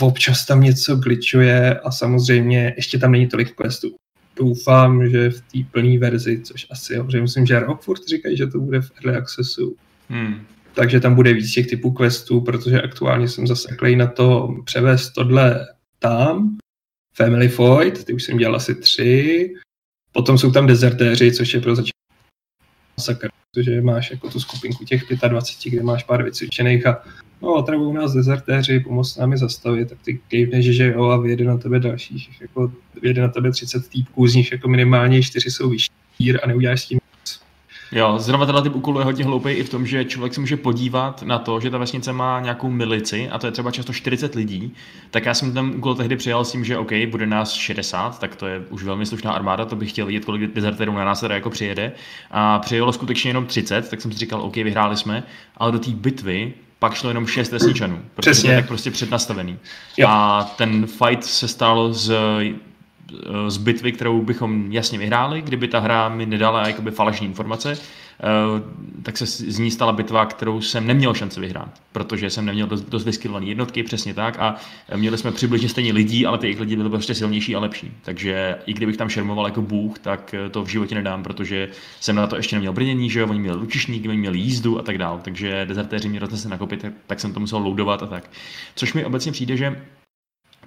Občas 0.00 0.46
tam 0.46 0.60
něco 0.60 0.96
glitchuje 0.96 1.80
a 1.80 1.90
samozřejmě 1.90 2.74
ještě 2.76 2.98
tam 2.98 3.12
není 3.12 3.26
tolik 3.26 3.54
questů. 3.54 3.94
Doufám, 4.36 5.10
že 5.10 5.30
v 5.30 5.40
té 5.40 5.58
plné 5.70 5.98
verzi, 5.98 6.40
což 6.44 6.66
asi 6.70 6.94
že 7.08 7.20
myslím, 7.20 7.46
že 7.46 7.58
rok 7.58 7.82
furt 7.82 8.08
říkají, 8.08 8.36
že 8.36 8.46
to 8.46 8.60
bude 8.60 8.80
v 8.80 8.90
early 8.96 9.18
accessu, 9.18 9.76
Hmm. 10.08 10.46
takže 10.74 11.00
tam 11.00 11.14
bude 11.14 11.32
víc 11.32 11.52
těch 11.52 11.66
typů 11.66 11.92
questů, 11.92 12.40
protože 12.40 12.82
aktuálně 12.82 13.28
jsem 13.28 13.46
zaseklej 13.46 13.96
na 13.96 14.06
to 14.06 14.56
převést 14.64 15.10
tohle 15.10 15.66
tam, 15.98 16.56
Family 17.14 17.48
Void, 17.48 18.04
ty 18.04 18.12
už 18.12 18.22
jsem 18.22 18.38
dělal 18.38 18.56
asi 18.56 18.74
tři, 18.74 19.54
potom 20.12 20.38
jsou 20.38 20.52
tam 20.52 20.66
dezertéři, 20.66 21.32
což 21.32 21.54
je 21.54 21.60
pro 21.60 21.74
začátek 21.74 21.98
masakr, 22.96 23.28
protože 23.52 23.80
máš 23.80 24.10
jako 24.10 24.30
tu 24.30 24.40
skupinku 24.40 24.84
těch 24.84 25.02
25, 25.28 25.70
kde 25.70 25.82
máš 25.82 26.04
pár 26.04 26.22
vycvičených 26.22 26.86
a 26.86 27.02
no, 27.42 27.54
otravují 27.54 27.94
nás 27.94 28.12
dezertéři, 28.12 28.80
pomoct 28.80 29.16
nám 29.16 29.32
je 29.32 29.38
zastavit, 29.38 29.88
tak 29.88 29.98
ty 30.04 30.20
kejvneš, 30.28 30.66
že 30.66 30.86
jo, 30.86 31.04
a 31.04 31.16
vyjede 31.16 31.44
na 31.44 31.58
tebe 31.58 31.80
dalších, 31.80 32.40
jako 32.40 32.72
vyjede 33.02 33.22
na 33.22 33.28
tebe 33.28 33.50
30 33.50 33.88
týpků, 33.88 34.26
z 34.26 34.34
nich 34.34 34.52
jako 34.52 34.68
minimálně 34.68 35.22
4 35.22 35.50
jsou 35.50 35.70
vyšší 35.70 35.90
a 36.42 36.46
neuděláš 36.46 36.82
s 36.82 36.88
tím 36.88 36.98
Jo, 37.92 38.14
zrovna 38.18 38.46
tenhle 38.46 38.62
typ 38.62 38.74
úkolu 38.74 38.98
je 38.98 39.04
hodně 39.04 39.24
hloupý 39.24 39.50
i 39.50 39.64
v 39.64 39.68
tom, 39.68 39.86
že 39.86 40.04
člověk 40.04 40.34
se 40.34 40.40
může 40.40 40.56
podívat 40.56 41.22
na 41.22 41.38
to, 41.38 41.60
že 41.60 41.70
ta 41.70 41.78
vesnice 41.78 42.12
má 42.12 42.40
nějakou 42.40 42.70
milici 42.70 43.28
a 43.28 43.38
to 43.38 43.46
je 43.46 43.52
třeba 43.52 43.70
často 43.70 43.92
40 43.92 44.34
lidí, 44.34 44.74
tak 45.10 45.26
já 45.26 45.34
jsem 45.34 45.52
ten 45.52 45.72
úkol 45.76 45.94
tehdy 45.94 46.16
přijal 46.16 46.44
s 46.44 46.52
tím, 46.52 46.64
že 46.64 46.78
OK, 46.78 46.92
bude 47.10 47.26
nás 47.26 47.52
60, 47.52 48.18
tak 48.18 48.36
to 48.36 48.46
je 48.46 48.62
už 48.70 48.84
velmi 48.84 49.06
slušná 49.06 49.32
armáda, 49.32 49.64
to 49.64 49.76
bych 49.76 49.90
chtěl 49.90 50.06
vidět, 50.06 50.24
kolik 50.24 50.54
dezerterů 50.54 50.92
na 50.92 51.04
nás 51.04 51.20
teda 51.20 51.34
jako 51.34 51.50
přijede. 51.50 51.92
A 52.30 52.58
přijelo 52.58 52.92
skutečně 52.92 53.30
jenom 53.30 53.46
30, 53.46 53.90
tak 53.90 54.00
jsem 54.00 54.12
si 54.12 54.18
říkal, 54.18 54.42
OK, 54.42 54.56
vyhráli 54.56 54.96
jsme, 54.96 55.22
ale 55.56 55.72
do 55.72 55.78
té 55.78 55.90
bitvy 55.90 56.54
pak 56.78 56.94
šlo 56.94 57.10
jenom 57.10 57.26
6 57.26 57.52
vesničanů, 57.52 58.00
protože 58.14 58.30
Přesně. 58.30 58.50
je 58.50 58.56
tak 58.56 58.66
prostě 58.68 58.90
přednastavený. 58.90 59.58
Jo. 59.96 60.08
A 60.10 60.42
ten 60.56 60.86
fight 60.86 61.24
se 61.24 61.48
stal 61.48 61.92
z 61.92 62.12
z 63.48 63.56
bitvy, 63.56 63.92
kterou 63.92 64.22
bychom 64.22 64.72
jasně 64.72 64.98
vyhráli, 64.98 65.42
kdyby 65.42 65.68
ta 65.68 65.78
hra 65.78 66.08
mi 66.08 66.26
nedala 66.26 66.68
jakoby 66.68 66.90
falešné 66.90 67.26
informace, 67.26 67.72
eh, 67.72 68.24
tak 69.02 69.16
se 69.16 69.26
z 69.26 69.58
ní 69.58 69.70
stala 69.70 69.92
bitva, 69.92 70.26
kterou 70.26 70.60
jsem 70.60 70.86
neměl 70.86 71.14
šanci 71.14 71.40
vyhrát, 71.40 71.80
protože 71.92 72.30
jsem 72.30 72.46
neměl 72.46 72.66
dost, 72.66 73.04
vyskylované 73.04 73.46
jednotky, 73.46 73.82
přesně 73.82 74.14
tak, 74.14 74.38
a 74.38 74.56
měli 74.96 75.18
jsme 75.18 75.32
přibližně 75.32 75.68
stejně 75.68 75.92
lidí, 75.92 76.26
ale 76.26 76.38
ty 76.38 76.46
jejich 76.46 76.60
lidi 76.60 76.76
byly 76.76 76.90
prostě 76.90 77.14
silnější 77.14 77.56
a 77.56 77.60
lepší. 77.60 77.92
Takže 78.02 78.56
i 78.66 78.72
kdybych 78.72 78.96
tam 78.96 79.08
šermoval 79.08 79.46
jako 79.46 79.62
bůh, 79.62 79.98
tak 79.98 80.34
eh, 80.34 80.48
to 80.48 80.64
v 80.64 80.68
životě 80.68 80.94
nedám, 80.94 81.22
protože 81.22 81.68
jsem 82.00 82.16
na 82.16 82.26
to 82.26 82.36
ještě 82.36 82.56
neměl 82.56 82.72
brnění, 82.72 83.10
že 83.10 83.20
jo, 83.20 83.26
oni 83.28 83.40
měli 83.40 83.56
lučišníky, 83.58 84.08
oni 84.08 84.18
měli 84.18 84.38
jízdu 84.38 84.78
a 84.78 84.82
tak 84.82 84.98
dále, 84.98 85.20
takže 85.22 85.66
dezertéři 85.66 86.08
mě 86.08 86.20
roznesli 86.20 86.50
nakopit, 86.50 86.84
tak, 87.06 87.20
jsem 87.20 87.32
to 87.32 87.40
musel 87.40 87.58
loadovat 87.58 88.02
a 88.02 88.06
tak. 88.06 88.30
Což 88.74 88.94
mi 88.94 89.04
obecně 89.04 89.32
přijde, 89.32 89.56
že 89.56 89.76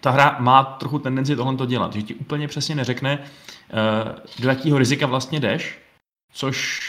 ta 0.02 0.12
hra 0.12 0.36
má 0.40 0.64
trochu 0.64 1.00
tendenci 1.00 1.36
tohle 1.36 1.56
to 1.56 1.66
dělat, 1.66 1.94
že 1.94 2.02
ti 2.02 2.16
úplně 2.16 2.48
přesně 2.48 2.76
neřekne, 2.76 3.20
eh, 3.20 4.16
do 4.40 4.50
jakého 4.50 4.78
rizika 4.78 5.06
vlastně 5.06 5.40
jdeš, 5.40 5.80
což 6.34 6.80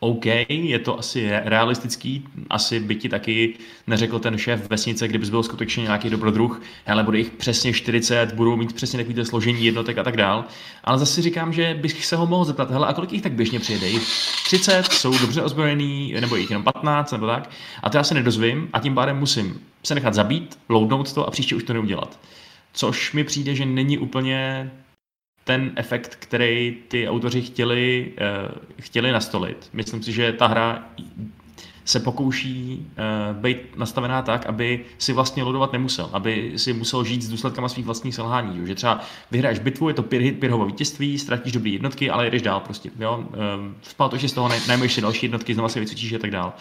OK, 0.00 0.26
je 0.48 0.78
to 0.78 0.98
asi 0.98 1.30
re- 1.30 1.42
realistický, 1.44 2.28
asi 2.50 2.80
by 2.80 2.94
ti 2.94 3.08
taky 3.08 3.54
neřekl 3.86 4.18
ten 4.18 4.38
šéf 4.38 4.70
vesnice, 4.70 5.08
kdyby 5.08 5.26
byl 5.26 5.42
skutečně 5.42 5.82
nějaký 5.82 6.10
dobrodruh, 6.10 6.62
ale 6.86 7.02
bude 7.02 7.18
jich 7.18 7.30
přesně 7.30 7.72
40, 7.72 8.32
budou 8.32 8.56
mít 8.56 8.72
přesně 8.72 9.04
takový 9.04 9.24
složení 9.24 9.64
jednotek 9.64 9.98
a 9.98 10.02
tak 10.02 10.16
dál. 10.16 10.44
Ale 10.84 10.98
zase 10.98 11.22
říkám, 11.22 11.52
že 11.52 11.74
bych 11.74 12.06
se 12.06 12.16
ho 12.16 12.26
mohl 12.26 12.44
zeptat, 12.44 12.70
hele, 12.70 12.86
a 12.86 12.92
kolik 12.92 13.12
jich 13.12 13.22
tak 13.22 13.32
běžně 13.32 13.60
přijede? 13.60 13.88
Jich 13.88 14.08
30, 14.44 14.92
jsou 14.92 15.18
dobře 15.18 15.42
ozbrojený, 15.42 16.14
nebo 16.20 16.36
jich 16.36 16.50
jenom 16.50 16.64
15, 16.64 17.12
nebo 17.12 17.26
tak. 17.26 17.50
A 17.82 17.90
to 17.90 17.96
já 17.96 18.04
se 18.04 18.14
nedozvím 18.14 18.68
a 18.72 18.80
tím 18.80 18.94
pádem 18.94 19.18
musím 19.18 19.60
se 19.86 19.94
nechat 19.94 20.14
zabít, 20.14 20.58
loadnout 20.68 21.12
to 21.12 21.26
a 21.26 21.30
příště 21.30 21.54
už 21.54 21.64
to 21.64 21.72
neudělat. 21.72 22.20
Což 22.72 23.12
mi 23.12 23.24
přijde, 23.24 23.54
že 23.54 23.66
není 23.66 23.98
úplně 23.98 24.70
ten 25.44 25.72
efekt, 25.76 26.16
který 26.16 26.76
ty 26.88 27.08
autoři 27.08 27.42
chtěli, 27.42 28.12
uh, 28.12 28.54
chtěli 28.80 29.12
nastolit. 29.12 29.68
Myslím 29.72 30.02
si, 30.02 30.12
že 30.12 30.32
ta 30.32 30.46
hra 30.46 30.90
se 31.86 32.00
pokouší 32.00 32.86
uh, 33.30 33.36
být 33.36 33.76
nastavená 33.76 34.22
tak, 34.22 34.46
aby 34.46 34.84
si 34.98 35.12
vlastně 35.12 35.42
loadovat 35.42 35.72
nemusel, 35.72 36.10
aby 36.12 36.52
si 36.56 36.72
musel 36.72 37.04
žít 37.04 37.22
s 37.22 37.28
důsledkama 37.28 37.68
svých 37.68 37.86
vlastních 37.86 38.14
selhání. 38.14 38.58
Jo? 38.58 38.66
Že 38.66 38.74
třeba 38.74 39.00
vyhraješ 39.30 39.58
bitvu, 39.58 39.88
je 39.88 39.94
to 39.94 40.02
pět, 40.02 40.22
hit, 40.22 40.44
vítězství, 40.66 41.18
ztratíš 41.18 41.52
dobré 41.52 41.70
jednotky, 41.70 42.10
ale 42.10 42.30
jdeš 42.30 42.42
dál 42.42 42.60
prostě. 42.60 42.90
Jo? 42.98 43.24
Uh, 43.28 43.34
Spál 43.82 44.10
že 44.16 44.28
z 44.28 44.32
toho 44.32 44.50
najmeš 44.68 44.92
si 44.92 45.00
další 45.00 45.26
jednotky, 45.26 45.54
znova 45.54 45.68
si 45.68 45.80
vycvičíš 45.80 46.12
a 46.12 46.18
tak 46.18 46.30
dál. 46.30 46.52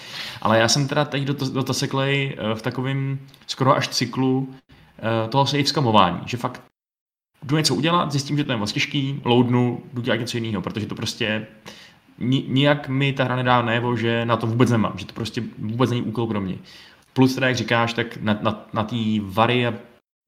Ale 0.42 0.60
já 0.60 0.68
jsem 0.68 0.88
teda 0.88 1.06
teď 1.06 1.24
do, 1.24 1.34
to, 1.34 1.50
do 1.50 1.64
to 1.64 1.74
seklej 1.74 2.38
uh, 2.38 2.58
v 2.58 2.62
takovém 2.62 3.20
skoro 3.48 3.76
až 3.76 3.88
cyklu 3.88 4.38
uh, 4.38 5.30
toho 5.30 5.46
save 5.46 5.66
skamování, 5.66 6.20
že 6.26 6.38
fakt 6.38 6.62
jdu 7.46 7.58
něco 7.58 7.76
udělat, 7.76 8.12
zjistím, 8.12 8.38
že 8.38 8.44
to 8.44 8.52
je 8.52 8.58
moc 8.58 8.72
těžký, 8.72 9.22
loadnu, 9.26 9.84
jdu 9.94 10.02
dělat 10.02 10.20
něco 10.20 10.38
jiného, 10.38 10.62
protože 10.62 10.86
to 10.86 10.96
prostě 10.96 11.26
ni, 11.36 11.48
nijak 12.20 12.90
mi 12.90 13.14
ta 13.14 13.24
hra 13.24 13.36
nedá 13.36 13.62
najevo, 13.62 13.96
že 13.96 14.26
na 14.26 14.38
to 14.38 14.48
vůbec 14.48 14.72
nemám, 14.72 14.94
že 14.98 15.06
to 15.06 15.14
prostě 15.14 15.44
vůbec 15.58 15.90
není 15.90 16.02
úkol 16.02 16.28
pro 16.28 16.42
mě. 16.42 16.56
Plus 17.14 17.36
teda, 17.36 17.48
jak 17.48 17.58
říkáš, 17.58 17.94
tak 17.94 18.18
na, 18.18 18.40
na, 18.42 18.66
na 18.74 18.84
té 18.84 18.96
varia, 19.22 19.74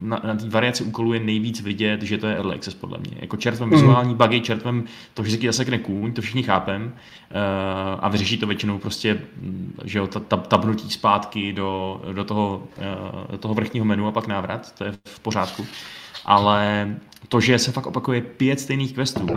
na, 0.01 0.21
na 0.23 0.37
variaci 0.49 0.83
úkolů 0.83 1.13
je 1.13 1.19
nejvíc 1.19 1.61
vidět, 1.61 2.01
že 2.01 2.17
to 2.17 2.27
je 2.27 2.35
early 2.35 2.55
access 2.55 2.73
podle 2.73 2.97
mě. 2.97 3.17
Jako 3.21 3.37
čertvem 3.37 3.69
vizuální 3.69 4.15
bugy, 4.15 4.41
čertvem 4.41 4.83
to 5.13 5.21
vždycky 5.21 5.47
zasekne 5.47 5.77
kůň, 5.77 6.13
to 6.13 6.21
všichni 6.21 6.43
chápem 6.43 6.83
uh, 6.83 7.37
a 7.99 8.09
vyřeší 8.09 8.37
to 8.37 8.47
většinou 8.47 8.77
prostě, 8.77 9.19
že 9.83 9.99
jo, 9.99 10.07
ta, 10.07 10.19
ta, 10.19 10.37
tabnutí 10.37 10.89
zpátky 10.89 11.53
do, 11.53 12.01
do, 12.13 12.23
toho, 12.23 12.63
uh, 12.77 13.31
do 13.31 13.37
toho 13.37 13.53
vrchního 13.53 13.85
menu 13.85 14.07
a 14.07 14.11
pak 14.11 14.27
návrat, 14.27 14.71
to 14.77 14.83
je 14.83 14.91
v 15.05 15.19
pořádku 15.19 15.67
ale 16.27 16.87
to, 17.27 17.41
že 17.41 17.59
se 17.59 17.71
fakt 17.71 17.85
opakuje 17.85 18.21
pět 18.21 18.59
stejných 18.59 18.93
questů, 18.93 19.27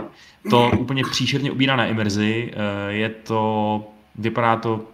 to 0.49 0.71
úplně 0.79 1.03
příšerně 1.11 1.51
ubírá 1.51 1.75
na 1.75 1.85
imerzi, 1.85 2.53
je 2.89 3.09
to, 3.09 3.83
vypadá 4.15 4.55
to, 4.55 4.87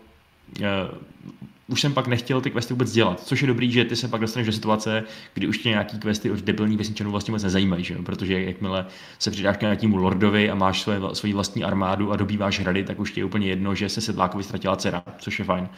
už 1.68 1.82
jsem 1.82 1.94
pak 1.94 2.08
nechtěl 2.08 2.42
ty 2.42 2.52
questy 2.52 2.74
vůbec 2.74 2.92
dělat, 2.92 3.20
což 3.20 3.42
je 3.42 3.48
dobrý, 3.48 3.72
že 3.72 3.86
ty 3.86 3.96
se 3.96 4.08
pak 4.08 4.22
dostaneš 4.22 4.46
do 4.46 4.54
situace, 4.54 5.04
kdy 5.34 5.48
už 5.48 5.58
tě 5.58 5.70
nějaký 5.70 6.00
questy 6.00 6.32
od 6.32 6.40
debilních 6.40 6.78
vesničanů 6.78 7.12
vlastně 7.12 7.32
vůbec 7.32 7.44
nezajímají, 7.44 7.84
že? 7.84 7.96
protože 7.96 8.44
jakmile 8.44 8.86
se 9.20 9.32
přidáš 9.32 9.58
k 9.58 9.62
nějakému 9.62 9.98
lordovi 9.98 10.50
a 10.50 10.56
máš 10.56 10.82
svoje, 10.82 11.00
svoji 11.14 11.34
vlastní 11.34 11.64
armádu 11.64 12.12
a 12.12 12.16
dobýváš 12.16 12.60
hrady, 12.60 12.84
tak 12.84 13.00
už 13.00 13.12
ti 13.12 13.20
je 13.20 13.26
úplně 13.26 13.48
jedno, 13.48 13.76
že 13.76 13.90
se 13.90 14.02
sedlákovi 14.02 14.44
ztratila 14.44 14.76
dcera, 14.76 15.04
což 15.18 15.40
je 15.40 15.46
fajn. 15.46 15.70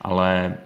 Ale 0.00 0.58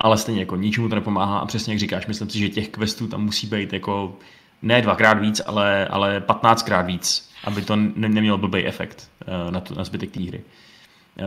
ale 0.00 0.18
stejně 0.18 0.40
jako 0.40 0.56
ničemu 0.56 0.88
to 0.88 0.94
nepomáhá 0.94 1.38
a 1.38 1.46
přesně 1.46 1.72
jak 1.72 1.80
říkáš, 1.80 2.06
myslím 2.06 2.30
si, 2.30 2.38
že 2.38 2.48
těch 2.48 2.68
questů 2.68 3.06
tam 3.08 3.24
musí 3.24 3.46
být 3.46 3.72
jako 3.72 4.16
ne 4.62 4.82
dvakrát 4.82 5.14
víc, 5.14 5.40
ale, 5.46 5.88
ale 5.88 6.20
15krát 6.20 6.86
víc, 6.86 7.30
aby 7.44 7.62
to 7.62 7.76
ne, 7.76 8.08
nemělo 8.08 8.38
blbý 8.38 8.66
efekt 8.66 9.10
uh, 9.28 9.50
na, 9.50 9.60
tu, 9.60 9.74
na 9.74 9.84
zbytek 9.84 10.10
té 10.10 10.20
hry. 10.20 10.42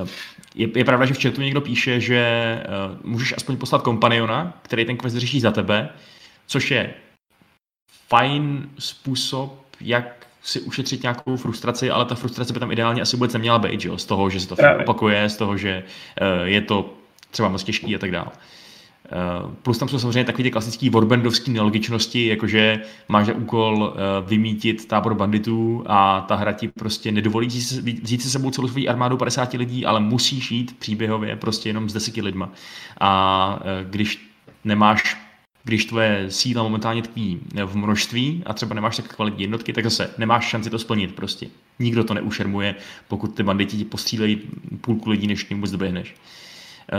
Uh, 0.01 0.07
je, 0.55 0.67
je 0.75 0.85
pravda, 0.85 1.05
že 1.05 1.13
v 1.13 1.21
chatu 1.21 1.41
někdo 1.41 1.61
píše, 1.61 1.99
že 1.99 2.23
uh, 2.91 3.11
můžeš 3.11 3.33
aspoň 3.37 3.57
poslat 3.57 3.81
kompaniona, 3.81 4.57
který 4.61 4.85
ten 4.85 4.97
quest 4.97 5.15
řeší 5.15 5.39
za 5.39 5.51
tebe, 5.51 5.89
což 6.47 6.71
je 6.71 6.93
fajn 8.07 8.69
způsob, 8.79 9.65
jak 9.81 10.27
si 10.43 10.61
ušetřit 10.61 11.03
nějakou 11.03 11.37
frustraci, 11.37 11.91
ale 11.91 12.05
ta 12.05 12.15
frustrace 12.15 12.53
by 12.53 12.59
tam 12.59 12.71
ideálně 12.71 13.01
asi 13.01 13.15
vůbec 13.15 13.33
neměla 13.33 13.59
být, 13.59 13.81
že 13.81 13.89
jo? 13.89 13.97
z 13.97 14.05
toho, 14.05 14.29
že 14.29 14.39
se 14.39 14.47
to 14.47 14.55
opakuje, 14.81 15.29
z 15.29 15.37
toho, 15.37 15.57
že 15.57 15.83
uh, 16.21 16.47
je 16.47 16.61
to 16.61 16.93
třeba 17.31 17.49
moc 17.49 17.63
těžký 17.63 17.95
a 17.95 17.99
tak 17.99 18.11
dále. 18.11 18.27
Uh, 19.11 19.51
plus 19.53 19.77
tam 19.77 19.89
jsou 19.89 19.99
samozřejmě 19.99 20.23
takové 20.23 20.43
ty 20.43 20.51
klasické 20.51 20.89
warbandovské 20.89 21.51
nelogičnosti, 21.51 22.27
jakože 22.27 22.81
máš 23.07 23.25
za 23.25 23.33
úkol 23.33 23.75
uh, 23.83 24.29
vymítit 24.29 24.87
tábor 24.87 25.13
banditů 25.13 25.83
a 25.87 26.21
ta 26.21 26.35
hra 26.35 26.51
ti 26.51 26.67
prostě 26.67 27.11
nedovolí 27.11 27.47
vzít 27.47 28.21
si 28.21 28.29
sebou 28.29 28.51
celou 28.51 28.67
svou 28.67 28.89
armádu 28.89 29.17
50 29.17 29.53
lidí, 29.53 29.85
ale 29.85 29.99
musíš 29.99 30.51
jít 30.51 30.79
příběhově 30.79 31.35
prostě 31.35 31.69
jenom 31.69 31.89
s 31.89 31.93
deseti 31.93 32.21
lidma. 32.21 32.49
A 32.99 33.59
uh, 33.61 33.89
když 33.89 34.29
nemáš 34.63 35.17
když 35.63 35.85
tvoje 35.85 36.25
síla 36.29 36.63
momentálně 36.63 37.01
tkví 37.01 37.39
v 37.65 37.75
množství 37.75 38.43
a 38.45 38.53
třeba 38.53 38.75
nemáš 38.75 38.95
tak 38.97 39.15
kvalitní 39.15 39.41
jednotky, 39.41 39.73
tak 39.73 39.83
zase 39.83 40.09
nemáš 40.17 40.47
šanci 40.47 40.69
to 40.69 40.79
splnit 40.79 41.15
prostě. 41.15 41.47
Nikdo 41.79 42.03
to 42.03 42.13
neušermuje, 42.13 42.75
pokud 43.07 43.35
ty 43.35 43.43
banditi 43.43 43.77
ti 43.77 43.85
postřílejí 43.85 44.41
půlku 44.81 45.09
lidí, 45.09 45.27
než 45.27 45.43
k 45.43 45.51
vůbec 45.51 45.71
doběhneš. 45.71 46.15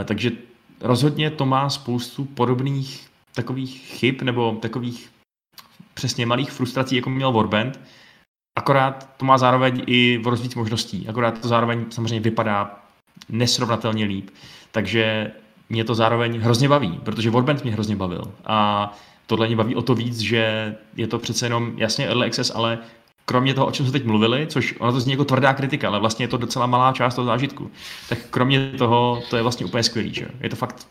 Takže 0.05 0.33
rozhodně 0.81 1.31
to 1.31 1.47
má 1.47 1.71
spoustu 1.71 2.25
podobných 2.25 3.09
takových 3.35 3.81
chyb 3.81 4.23
nebo 4.23 4.53
takových 4.53 5.11
přesně 5.95 6.27
malých 6.27 6.51
frustrací, 6.51 6.97
jako 6.97 7.11
měl 7.11 7.33
Warband, 7.33 7.81
akorát 8.59 9.09
to 9.17 9.25
má 9.25 9.39
zároveň 9.39 9.83
i 9.87 10.21
v 10.25 10.43
víc 10.43 10.55
možností, 10.55 11.09
akorát 11.09 11.41
to 11.41 11.49
zároveň 11.49 11.85
samozřejmě 11.91 12.21
vypadá 12.21 12.81
nesrovnatelně 13.29 14.05
líp. 14.05 14.31
Takže 14.73 15.31
mě 15.69 15.85
to 15.85 15.95
zároveň 15.95 16.41
hrozně 16.41 16.69
baví, 16.69 17.01
protože 17.05 17.31
Warband 17.31 17.63
mě 17.63 17.73
hrozně 17.73 17.97
bavil. 17.97 18.35
A 18.45 18.93
tohle 19.27 19.47
mě 19.47 19.57
baví 19.57 19.77
o 19.77 19.83
to 19.83 19.95
víc, 19.95 20.19
že 20.19 20.75
je 20.97 21.07
to 21.07 21.19
přece 21.19 21.47
jenom 21.47 21.73
jasně 21.77 22.07
early 22.07 22.27
access, 22.27 22.53
ale 22.55 22.79
kromě 23.31 23.55
toho, 23.55 23.67
o 23.67 23.71
čem 23.71 23.87
jsme 23.87 23.93
teď 23.93 24.05
mluvili, 24.05 24.47
což 24.47 24.75
ono 24.79 24.93
to 24.93 25.01
zní 25.01 25.13
jako 25.13 25.25
tvrdá 25.25 25.55
kritika, 25.55 25.89
ale 25.89 26.01
vlastně 26.01 26.25
je 26.25 26.29
to 26.29 26.37
docela 26.37 26.67
malá 26.67 26.93
část 26.93 27.15
toho 27.15 27.27
zážitku, 27.27 27.71
tak 28.09 28.19
kromě 28.31 28.71
toho 28.79 29.23
to 29.31 29.37
je 29.37 29.43
vlastně 29.43 29.67
úplně 29.67 29.83
skvělý. 29.83 30.15
Že? 30.15 30.27
Je 30.41 30.49
to 30.49 30.57
fakt 30.57 30.87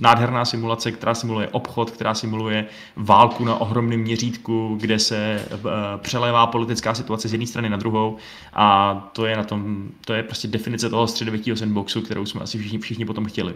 nádherná 0.00 0.44
simulace, 0.44 0.92
která 0.92 1.14
simuluje 1.14 1.48
obchod, 1.48 1.90
která 1.90 2.14
simuluje 2.14 2.66
válku 2.96 3.44
na 3.44 3.54
ohromném 3.54 4.00
měřítku, 4.00 4.78
kde 4.80 4.98
se 4.98 5.44
uh, 5.52 5.60
přelévá 5.96 6.46
politická 6.46 6.94
situace 6.94 7.28
z 7.28 7.32
jedné 7.32 7.46
strany 7.46 7.68
na 7.68 7.76
druhou 7.76 8.16
a 8.52 8.94
to 9.12 9.26
je 9.26 9.36
na 9.36 9.44
tom, 9.44 9.88
to 10.04 10.14
je 10.14 10.22
prostě 10.22 10.48
definice 10.48 10.90
toho 10.90 11.06
středověkého 11.06 11.56
sandboxu, 11.56 12.00
kterou 12.00 12.26
jsme 12.26 12.40
asi 12.40 12.58
všichni, 12.58 12.78
všichni 12.78 13.04
potom 13.04 13.24
chtěli. 13.24 13.54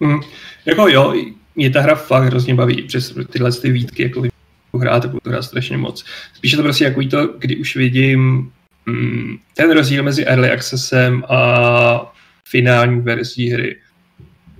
Mm, 0.00 0.20
jako 0.66 0.88
jo, 0.88 1.14
mě 1.56 1.70
ta 1.70 1.80
hra 1.80 1.94
fakt 1.94 2.24
hrozně 2.24 2.54
baví, 2.54 2.82
přes 2.82 3.14
tyhle 3.30 3.52
ty 3.52 3.70
výtky, 3.70 4.02
jako 4.02 4.31
hrát, 4.78 5.06
budu 5.06 5.20
to 5.20 5.30
hrát 5.30 5.42
strašně 5.42 5.76
moc. 5.76 6.04
Spíše 6.34 6.56
to 6.56 6.62
prostě 6.62 6.84
jako 6.84 7.02
to, 7.10 7.34
kdy 7.38 7.56
už 7.56 7.76
vidím 7.76 8.52
mm, 8.86 9.36
ten 9.54 9.70
rozdíl 9.70 10.02
mezi 10.02 10.24
early 10.24 10.50
accessem 10.50 11.24
a 11.28 12.14
finální 12.48 13.00
verzí 13.00 13.50
hry. 13.50 13.76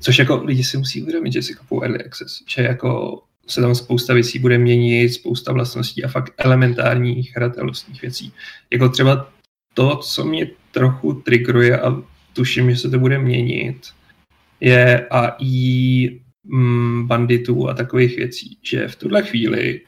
Což 0.00 0.18
jako 0.18 0.44
lidi 0.44 0.64
si 0.64 0.76
musí 0.76 1.02
uvědomit, 1.02 1.32
že 1.32 1.42
si 1.42 1.54
kupou 1.54 1.82
early 1.82 2.04
access, 2.04 2.42
že 2.46 2.62
jako 2.62 3.22
se 3.46 3.60
tam 3.60 3.74
spousta 3.74 4.14
věcí 4.14 4.38
bude 4.38 4.58
měnit, 4.58 5.08
spousta 5.08 5.52
vlastností 5.52 6.04
a 6.04 6.08
fakt 6.08 6.32
elementárních 6.38 7.36
hratelnostních 7.36 8.02
věcí. 8.02 8.32
Jako 8.70 8.88
třeba 8.88 9.32
to, 9.74 9.96
co 9.96 10.24
mě 10.24 10.46
trochu 10.70 11.12
triggeruje 11.12 11.80
a 11.80 12.02
tuším, 12.32 12.70
že 12.70 12.76
se 12.76 12.90
to 12.90 12.98
bude 12.98 13.18
měnit, 13.18 13.86
je 14.60 15.06
AI 15.10 16.20
mm, 16.44 17.06
banditů 17.06 17.68
a 17.68 17.74
takových 17.74 18.16
věcí, 18.16 18.58
že 18.62 18.88
v 18.88 18.96
tuhle 18.96 19.22
chvíli, 19.22 19.80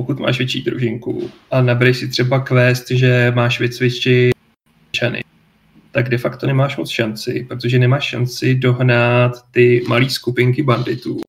pokud 0.00 0.20
máš 0.20 0.38
větší 0.38 0.62
družinku 0.62 1.30
a 1.50 1.62
nabereš 1.62 1.98
si 1.98 2.08
třeba 2.08 2.40
quest, 2.40 2.90
že 2.90 3.32
máš 3.34 3.60
vycvičit 3.60 4.34
čany, 4.90 5.24
tak 5.92 6.08
de 6.08 6.18
facto 6.18 6.46
nemáš 6.46 6.76
moc 6.76 6.90
šanci, 6.90 7.46
protože 7.48 7.78
nemáš 7.78 8.04
šanci 8.04 8.54
dohnat 8.54 9.32
ty 9.50 9.84
malé 9.88 10.10
skupinky 10.10 10.62
banditů, 10.62 11.20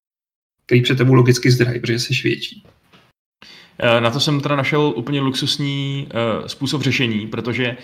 který 0.65 0.81
před 0.81 0.97
tebou 0.97 1.13
logicky 1.13 1.51
zdrají, 1.51 1.79
protože 1.79 1.99
jsi 1.99 2.13
větší. 2.23 2.63
Eh, 3.79 4.01
na 4.01 4.11
to 4.11 4.19
jsem 4.19 4.41
teda 4.41 4.55
našel 4.55 4.93
úplně 4.95 5.21
luxusní 5.21 6.07
uh, 6.07 6.47
způsob 6.47 6.81
řešení, 6.81 7.27
protože 7.27 7.65
Eh, 7.67 7.77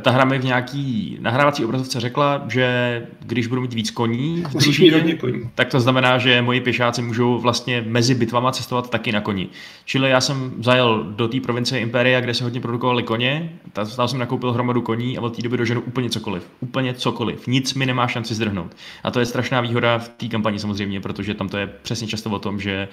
ta 0.00 0.10
hra 0.10 0.24
mi 0.24 0.38
v 0.38 0.44
nějaký 0.44 1.16
nahrávací 1.20 1.64
obrazovce 1.64 2.00
řekla, 2.00 2.44
že 2.48 3.02
když 3.20 3.46
budu 3.46 3.60
mít 3.60 3.74
víc 3.74 3.90
koní 3.90 4.44
družině, 4.52 5.18
tak 5.54 5.68
to 5.68 5.80
znamená, 5.80 6.18
že 6.18 6.42
moji 6.42 6.60
pěšáci 6.60 7.02
můžou 7.02 7.38
vlastně 7.38 7.84
mezi 7.86 8.14
bitvama 8.14 8.52
cestovat 8.52 8.90
taky 8.90 9.12
na 9.12 9.20
koni. 9.20 9.48
Čili 9.84 10.10
já 10.10 10.20
jsem 10.20 10.52
zajel 10.58 11.04
do 11.04 11.28
té 11.28 11.40
provincie 11.40 11.80
Imperia, 11.80 12.20
kde 12.20 12.34
se 12.34 12.44
hodně 12.44 12.60
produkovali 12.60 13.02
koně, 13.02 13.52
tam 13.72 14.08
jsem 14.08 14.18
nakoupil 14.18 14.52
hromadu 14.52 14.82
koní 14.82 15.18
a 15.18 15.20
od 15.20 15.36
té 15.36 15.42
doby 15.42 15.56
doženu 15.56 15.80
úplně 15.80 16.10
cokoliv. 16.10 16.50
Úplně 16.60 16.94
cokoliv. 16.94 17.46
Nic 17.46 17.74
mi 17.74 17.86
nemá 17.86 18.06
šanci 18.06 18.34
zdrhnout. 18.34 18.76
A 19.04 19.10
to 19.10 19.20
je 19.20 19.26
strašná 19.26 19.60
výhoda 19.60 19.98
v 19.98 20.08
té 20.08 20.28
kampani 20.28 20.58
samozřejmě, 20.58 21.00
protože 21.00 21.34
tam 21.34 21.48
to 21.48 21.56
je 21.56 21.66
přesně 21.66 22.06
často 22.06 22.30
o 22.30 22.38
tom, 22.38 22.60
že 22.60 22.88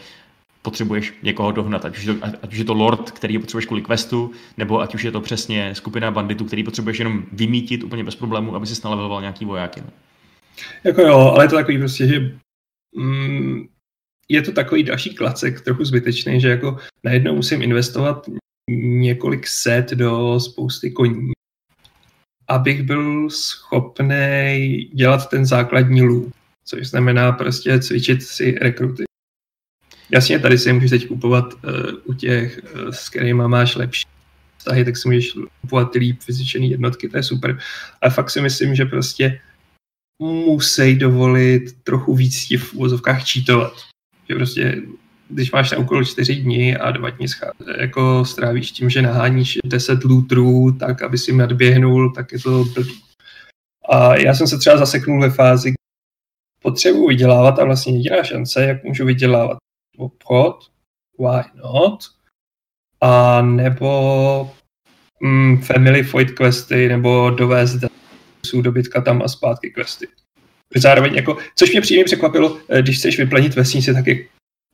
potřebuješ 0.68 1.14
někoho 1.24 1.52
dohnat, 1.52 1.86
ať 1.86 1.98
už, 1.98 2.04
je 2.04 2.14
to, 2.14 2.26
ať 2.26 2.52
už 2.52 2.58
je 2.60 2.66
to 2.66 2.74
lord, 2.74 3.12
který 3.12 3.40
potřebuješ 3.40 3.66
kvůli 3.66 3.82
questu, 3.82 4.32
nebo 4.58 4.82
ať 4.82 4.96
už 4.96 5.04
je 5.04 5.12
to 5.12 5.22
přesně 5.22 5.76
skupina 5.76 6.12
banditů, 6.12 6.46
který 6.46 6.64
potřebuješ 6.64 7.00
jenom 7.00 7.24
vymítit 7.32 7.84
úplně 7.84 8.04
bez 8.04 8.16
problémů, 8.16 8.56
aby 8.56 8.68
si 8.68 8.82
naleveloval 8.84 9.22
nějaký 9.22 9.46
vojáky. 9.46 9.82
No. 9.82 9.88
Jako 10.84 11.02
jo, 11.02 11.18
ale 11.20 11.46
je 11.46 11.50
to 11.50 11.56
takový 11.56 11.78
prostě, 11.78 12.08
že 12.08 12.40
mm, 12.96 13.68
je 14.30 14.42
to 14.42 14.52
takový 14.52 14.84
další 14.84 15.16
klacek, 15.16 15.62
trochu 15.62 15.86
zbytečný, 15.86 16.42
že 16.42 16.50
jako 16.50 16.78
najednou 17.04 17.36
musím 17.36 17.62
investovat 17.62 18.30
několik 19.00 19.48
set 19.48 19.92
do 19.92 20.40
spousty 20.40 20.92
koní, 20.92 21.32
abych 22.48 22.84
byl 22.84 23.30
schopný 23.30 24.90
dělat 24.94 25.30
ten 25.30 25.46
základní 25.46 26.02
loop, 26.02 26.34
což 26.66 26.88
znamená 26.88 27.32
prostě 27.32 27.80
cvičit 27.80 28.24
si 28.24 28.52
rekruty. 28.52 29.07
Jasně, 30.12 30.40
tady 30.40 30.58
si 30.58 30.74
můžeš 30.74 30.90
teď 30.90 31.08
kupovat 31.08 31.54
uh, 31.54 31.62
u 32.06 32.14
těch, 32.14 32.60
uh, 32.76 32.92
s 32.92 33.10
kterými 33.10 33.48
máš 33.48 33.76
lepší 33.76 34.08
vztahy, 34.58 34.86
tak 34.86 34.98
si 34.98 35.08
můžeš 35.08 35.34
kupovat 35.62 35.92
ty 35.92 36.00
líp 36.00 36.20
vyzvětšené 36.28 36.66
jednotky, 36.66 37.10
to 37.10 37.18
je 37.18 37.24
super. 37.24 37.60
Ale 38.02 38.12
fakt 38.12 38.30
si 38.30 38.42
myslím, 38.42 38.76
že 38.76 38.86
prostě 38.86 39.40
musí 40.22 40.96
dovolit 40.96 41.64
trochu 41.84 42.16
víc 42.16 42.46
ti 42.46 42.58
v 42.58 42.74
úvozovkách 42.74 43.26
čítovat. 43.26 43.74
Že 44.30 44.36
prostě, 44.36 44.82
když 45.30 45.52
máš 45.52 45.72
na 45.72 45.78
úkol 45.78 46.06
čtyři 46.06 46.36
dny 46.36 46.78
a 46.78 46.92
dva 46.92 47.10
dny 47.10 47.26
jako 47.80 48.26
strávíš 48.26 48.72
tím, 48.72 48.90
že 48.90 49.02
naháníš 49.02 49.58
10 49.66 50.04
lootrů, 50.04 50.72
tak 50.80 51.02
aby 51.02 51.18
si 51.18 51.34
nadběhnul, 51.34 52.14
tak 52.14 52.32
je 52.32 52.40
to 52.40 52.66
blbý. 52.66 53.02
A 53.90 54.16
já 54.16 54.36
jsem 54.36 54.48
se 54.48 54.58
třeba 54.58 54.78
zaseknul 54.78 55.22
ve 55.22 55.30
fázi, 55.30 55.74
potřebuji 56.62 57.08
vydělávat 57.08 57.60
a 57.60 57.66
vlastně 57.66 57.98
jediná 57.98 58.24
šance, 58.24 58.64
jak 58.64 58.84
můžu 58.84 59.06
vydělávat, 59.06 59.58
obchod, 59.98 60.72
why 61.20 61.44
not, 61.56 62.04
a 63.02 63.42
nebo 63.42 64.52
mm, 65.22 65.62
family 65.62 66.04
fight 66.04 66.32
questy, 66.32 66.90
nebo 66.90 67.30
dovést 67.30 67.80
dobytka 68.62 69.02
tam 69.02 69.22
a 69.22 69.28
zpátky 69.28 69.70
questy. 69.70 70.08
Zároveň 70.76 71.16
jako, 71.16 71.38
což 71.56 71.72
mě 71.72 71.82
příjemně 71.82 72.06
překvapilo, 72.06 72.58
eh, 72.70 72.82
když 72.82 72.98
chceš 72.98 73.18
vyplenit 73.18 73.56
vesnici, 73.56 73.94
tak 73.94 74.08
je 74.08 74.16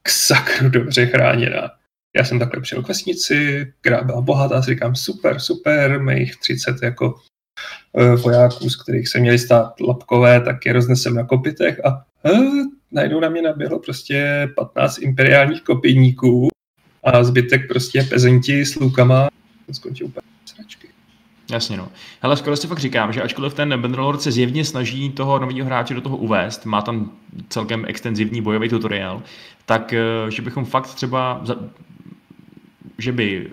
k 0.04 0.10
sakru 0.10 0.70
dobře 0.70 1.06
chráněná. 1.06 1.72
Já 2.16 2.26
jsem 2.26 2.40
takhle 2.40 2.62
přijel 2.62 2.84
k 2.84 2.88
vesnici, 2.88 3.74
která 3.82 4.04
byla 4.04 4.22
bohatá, 4.22 4.62
si 4.62 4.72
říkám 4.72 4.96
super, 4.96 5.40
super, 5.40 6.02
mých 6.02 6.38
30 6.38 6.76
jako 6.84 7.16
uh, 7.92 8.22
vojáků, 8.22 8.70
z 8.70 8.76
kterých 8.84 9.08
se 9.08 9.20
měli 9.20 9.40
stát 9.40 9.80
lapkové, 9.82 10.42
tak 10.42 10.66
je 10.66 10.74
roznesem 10.74 11.16
na 11.16 11.24
kopitech 11.24 11.86
a 11.86 12.06
uh, 12.24 12.64
najednou 12.94 13.20
na 13.20 13.30
mě 13.30 13.42
naběhlo 13.42 13.80
prostě 13.80 14.48
15 14.56 14.98
imperiálních 14.98 15.62
kopijníků 15.62 16.50
a 17.04 17.24
zbytek 17.24 17.68
prostě 17.68 18.04
pezenti 18.04 18.66
s 18.66 18.76
lukama 18.76 19.30
skončil 19.72 20.08
úplně 20.08 20.24
sračky. 20.46 20.88
Jasně 21.52 21.78
no. 21.78 21.90
Hele, 22.22 22.38
skoro 22.38 22.58
si 22.58 22.68
fakt 22.68 22.80
říkám, 22.80 23.14
že 23.14 23.22
ačkoliv 23.22 23.54
ten 23.54 23.82
Bannerlord 23.82 24.22
se 24.22 24.32
zjevně 24.32 24.66
snaží 24.66 25.10
toho 25.10 25.40
nového 25.40 25.66
hráče 25.66 25.94
do 25.94 26.02
toho 26.02 26.18
uvést, 26.18 26.66
má 26.66 26.82
tam 26.82 27.12
celkem 27.50 27.86
extenzivní 27.88 28.42
bojový 28.42 28.70
tutoriál, 28.70 29.24
tak 29.66 29.94
eh, 29.94 30.02
že 30.30 30.42
bychom 30.42 30.66
fakt 30.66 30.96
třeba, 30.96 31.44
že 32.98 33.12
by 33.12 33.52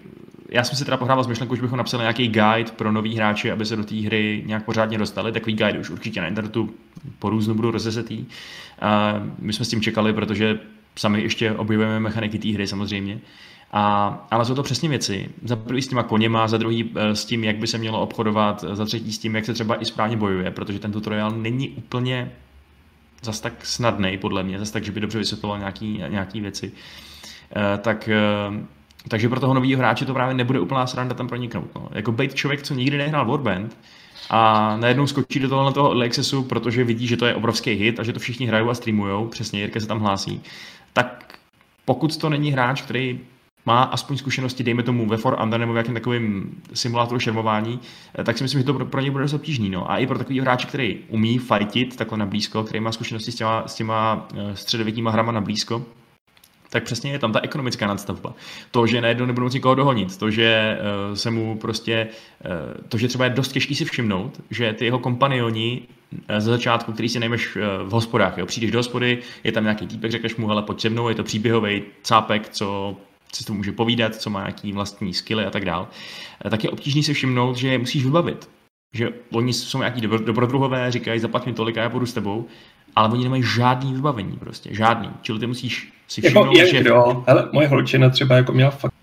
já 0.53 0.65
jsem 0.65 0.79
si 0.79 0.85
teda 0.85 0.97
pohrával 0.97 1.25
s 1.25 1.27
myšlenkou, 1.27 1.57
že 1.57 1.63
bychom 1.63 1.79
napsali 1.79 2.03
nějaký 2.03 2.29
guide 2.29 2.73
pro 2.77 2.93
nový 2.93 3.17
hráče, 3.17 3.53
aby 3.53 3.67
se 3.67 3.77
do 3.77 3.85
té 3.85 3.95
hry 3.95 4.43
nějak 4.47 4.65
pořádně 4.65 4.99
dostali. 4.99 5.33
Takový 5.33 5.57
guide 5.57 5.79
už 5.79 5.91
určitě 5.91 6.21
na 6.21 6.29
internetu 6.29 6.71
po 7.19 7.31
různu 7.31 7.55
budou 7.55 7.71
rozesetý. 7.71 8.25
A 8.81 9.15
my 9.39 9.53
jsme 9.53 9.65
s 9.65 9.69
tím 9.69 9.81
čekali, 9.81 10.13
protože 10.13 10.59
sami 10.97 11.23
ještě 11.23 11.53
objevujeme 11.53 12.01
mechaniky 12.01 12.39
té 12.39 12.49
hry 12.49 12.67
samozřejmě. 12.67 13.19
A, 13.73 14.27
ale 14.31 14.45
jsou 14.45 14.55
to 14.55 14.63
přesně 14.63 14.89
věci. 14.89 15.31
Za 15.45 15.57
prvý 15.57 15.83
s 15.83 15.89
těma 15.89 16.03
koněma, 16.03 16.49
za 16.49 16.59
druhý 16.59 16.91
eh, 16.97 17.15
s 17.15 17.25
tím, 17.25 17.45
jak 17.45 17.57
by 17.57 17.67
se 17.67 17.79
mělo 17.79 18.01
obchodovat, 18.01 18.65
za 18.73 18.85
třetí 18.85 19.13
s 19.13 19.19
tím, 19.19 19.37
jak 19.37 19.45
se 19.45 19.55
třeba 19.55 19.83
i 19.83 19.85
správně 19.85 20.17
bojuje, 20.17 20.51
protože 20.51 20.79
ten 20.79 20.93
tutoriál 20.93 21.31
není 21.31 21.69
úplně 21.69 22.33
zas 23.23 23.41
tak 23.41 23.67
snadný, 23.67 24.19
podle 24.19 24.43
mě, 24.43 24.59
zas 24.59 24.71
tak, 24.71 24.85
že 24.85 24.93
by 24.93 25.01
dobře 25.01 25.19
vysvětloval 25.19 25.59
nějaký, 25.59 26.03
nějaký 26.09 26.41
věci. 26.41 26.73
Eh, 27.57 27.79
tak 27.79 28.09
eh, 28.09 28.67
takže 29.09 29.29
pro 29.29 29.41
toho 29.41 29.55
nového 29.55 29.79
hráče 29.79 30.05
to 30.05 30.15
právě 30.15 30.35
nebude 30.35 30.61
úplná 30.61 30.87
sranda 30.87 31.15
tam 31.15 31.29
proniknout. 31.29 31.75
No. 31.75 31.89
Jako 31.93 32.13
být 32.13 32.35
člověk, 32.35 32.63
co 32.63 32.75
nikdy 32.75 32.99
nehrál 32.99 33.27
Warband 33.27 33.77
a 34.31 34.77
najednou 34.77 35.07
skočí 35.07 35.41
do 35.41 35.49
tohohle 35.49 35.73
toho 35.73 35.95
Lexusu, 35.95 36.43
protože 36.43 36.85
vidí, 36.85 37.07
že 37.07 37.17
to 37.17 37.27
je 37.27 37.35
obrovský 37.35 37.71
hit 37.71 38.01
a 38.01 38.03
že 38.03 38.13
to 38.13 38.19
všichni 38.19 38.47
hrajou 38.47 38.71
a 38.71 38.75
streamujou, 38.75 39.29
přesně 39.29 39.61
Jirka 39.61 39.81
se 39.81 39.87
tam 39.87 40.01
hlásí, 40.01 40.43
tak 40.93 41.39
pokud 41.85 42.17
to 42.17 42.29
není 42.29 42.53
hráč, 42.53 42.83
který 42.83 43.21
má 43.67 43.83
aspoň 43.83 44.17
zkušenosti, 44.17 44.65
dejme 44.65 44.83
tomu 44.83 45.07
ve 45.07 45.17
For 45.17 45.39
Under 45.43 45.61
nebo 45.61 45.73
v 45.73 45.77
jakém 45.77 45.95
takovém 45.95 46.51
simulátoru 46.75 47.21
šermování, 47.21 47.81
eh, 48.19 48.25
tak 48.25 48.39
si 48.39 48.45
myslím, 48.45 48.61
že 48.61 48.65
to 48.67 48.75
pro, 48.75 48.87
pro 48.87 49.01
něj 49.01 49.11
bude 49.11 49.25
dost 49.25 49.35
obtížný. 49.35 49.71
No. 49.71 49.91
A 49.91 49.99
i 49.99 50.07
pro 50.07 50.19
takový 50.19 50.41
hráče, 50.41 50.67
který 50.67 50.99
umí 51.09 51.39
fightit 51.39 51.97
takhle 51.97 52.19
na 52.19 52.27
blízko, 52.27 52.65
který 52.65 52.81
má 52.81 52.93
zkušenosti 52.93 53.33
s 53.33 53.35
těma, 53.35 53.63
s 53.67 53.75
těma 53.75 54.29
eh, 54.35 54.57
středověkýma 54.57 55.11
hrama 55.11 55.33
na 55.33 55.41
blízko, 55.41 55.85
tak 56.71 56.85
přesně 56.85 57.13
je 57.13 57.19
tam 57.19 57.33
ta 57.33 57.41
ekonomická 57.41 57.87
nadstavba. 57.87 58.35
To, 58.71 58.87
že 58.87 59.01
najednou 59.01 59.27
nebudou 59.27 59.45
moci 59.45 59.57
nikoho 59.57 59.75
dohonit, 59.75 60.17
to, 60.17 60.31
že 60.31 60.79
uh, 61.09 61.15
se 61.15 61.31
mu 61.31 61.59
prostě, 61.59 62.09
uh, 62.45 62.81
to, 62.89 62.99
že 62.99 63.09
třeba 63.09 63.25
je 63.25 63.31
dost 63.31 63.53
těžký 63.53 63.75
si 63.75 63.85
všimnout, 63.85 64.41
že 64.51 64.73
ty 64.73 64.85
jeho 64.85 64.99
kompanioni 64.99 65.83
uh, 66.13 66.19
ze 66.39 66.51
začátku, 66.51 66.93
který 66.93 67.09
si 67.09 67.21
najmeš 67.21 67.59
v 67.85 67.91
hospodách, 67.91 68.39
jo, 68.39 68.47
přijdeš 68.47 68.71
do 68.71 68.79
hospody, 68.79 69.19
je 69.45 69.53
tam 69.53 69.65
nějaký 69.65 69.87
týpek, 69.87 70.11
řekneš 70.11 70.37
mu, 70.37 70.49
hele, 70.49 70.63
pojď 70.63 70.81
se 70.81 70.91
mnou, 70.91 71.09
je 71.09 71.15
to 71.15 71.25
příběhový 71.25 71.83
cápek, 72.03 72.49
co 72.49 72.97
si 73.33 73.45
to 73.45 73.55
může 73.55 73.73
povídat, 73.73 74.17
co 74.17 74.31
má 74.31 74.41
nějaký 74.41 74.73
vlastní 74.73 75.15
skily 75.15 75.45
a 75.45 75.51
tak 75.51 75.65
dál, 75.65 75.89
tak 76.51 76.65
je 76.65 76.71
obtížný 76.71 77.03
si 77.03 77.15
všimnout, 77.15 77.57
že 77.57 77.69
je 77.69 77.79
musíš 77.79 78.05
vybavit. 78.05 78.51
Že 78.95 79.11
oni 79.33 79.53
jsou 79.53 79.79
nějaký 79.79 80.01
dobrodruhové, 80.01 80.91
říkají, 80.91 81.21
zaplať 81.21 81.47
mi 81.47 81.53
tolik 81.53 81.79
a 81.79 81.83
já 81.83 81.89
půjdu 81.91 82.07
s 82.07 82.13
tebou, 82.13 82.47
ale 82.97 83.09
oni 83.09 83.25
nemají 83.25 83.43
žádný 83.43 83.95
vybavení 83.95 84.37
prostě, 84.37 84.75
žádný. 84.75 85.11
Čili 85.23 85.39
ty 85.39 85.47
musíš 85.47 85.93
si 86.11 86.21
Jako, 86.27 86.41
všimnout, 86.41 86.57
jak 86.59 86.69
že... 86.69 86.81
kdo, 86.81 87.25
hele, 87.27 87.49
moje 87.53 87.69
holčina 87.69 88.11
třeba 88.11 88.37
jako 88.37 88.53
měla 88.53 88.71
fakt, 88.71 88.95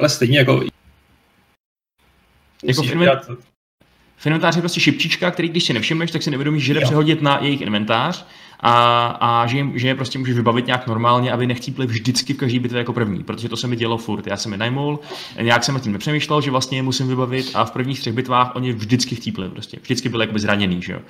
ale 0.00 0.08
stejně 0.08 0.38
jako 0.38 0.62
Jako 2.64 2.82
inven- 2.82 2.98
dělat- 3.00 3.28
V 4.16 4.26
inventáři 4.26 4.58
je 4.58 4.62
prostě 4.62 4.80
šipčička, 4.80 5.30
který 5.30 5.48
když 5.48 5.64
si 5.64 5.72
nevšimneš, 5.72 6.10
tak 6.10 6.22
si 6.22 6.30
nevědomíš, 6.30 6.64
že 6.64 6.74
jde 6.74 6.80
Jo. 6.80 6.84
přehodit 6.86 7.22
na 7.22 7.38
jejich 7.42 7.60
inventář 7.60 8.26
a, 8.60 9.06
a 9.20 9.46
že, 9.46 9.56
jim, 9.56 9.78
že 9.78 9.88
je 9.88 9.94
prostě 9.94 10.18
můžeš 10.18 10.34
vybavit 10.36 10.66
nějak 10.66 10.86
normálně, 10.86 11.32
aby 11.32 11.46
nechcípli 11.46 11.86
vždycky 11.86 12.32
v 12.34 12.36
každý 12.36 12.58
bitvě 12.58 12.78
jako 12.78 12.92
první, 12.92 13.24
protože 13.24 13.48
to 13.48 13.56
se 13.56 13.66
mi 13.66 13.76
dělo 13.76 13.98
furt. 13.98 14.26
Já 14.26 14.36
jsem 14.36 14.52
je 14.52 14.58
najmul, 14.58 15.00
nějak 15.40 15.64
jsem 15.64 15.74
nad 15.74 15.82
tím 15.82 15.92
nepřemýšlel, 15.92 16.40
že 16.40 16.50
vlastně 16.50 16.78
je 16.78 16.82
musím 16.82 17.08
vybavit 17.08 17.50
a 17.54 17.64
v 17.64 17.70
prvních 17.70 18.00
třech 18.00 18.12
bitvách 18.12 18.56
oni 18.56 18.72
vždycky 18.72 19.14
chcípli 19.16 19.48
prostě. 19.48 19.78
Vždycky 19.82 20.08
byli 20.08 20.22
jakoby 20.22 20.40
zraněný, 20.40 20.82
že 20.82 20.92
jo. 20.92 21.00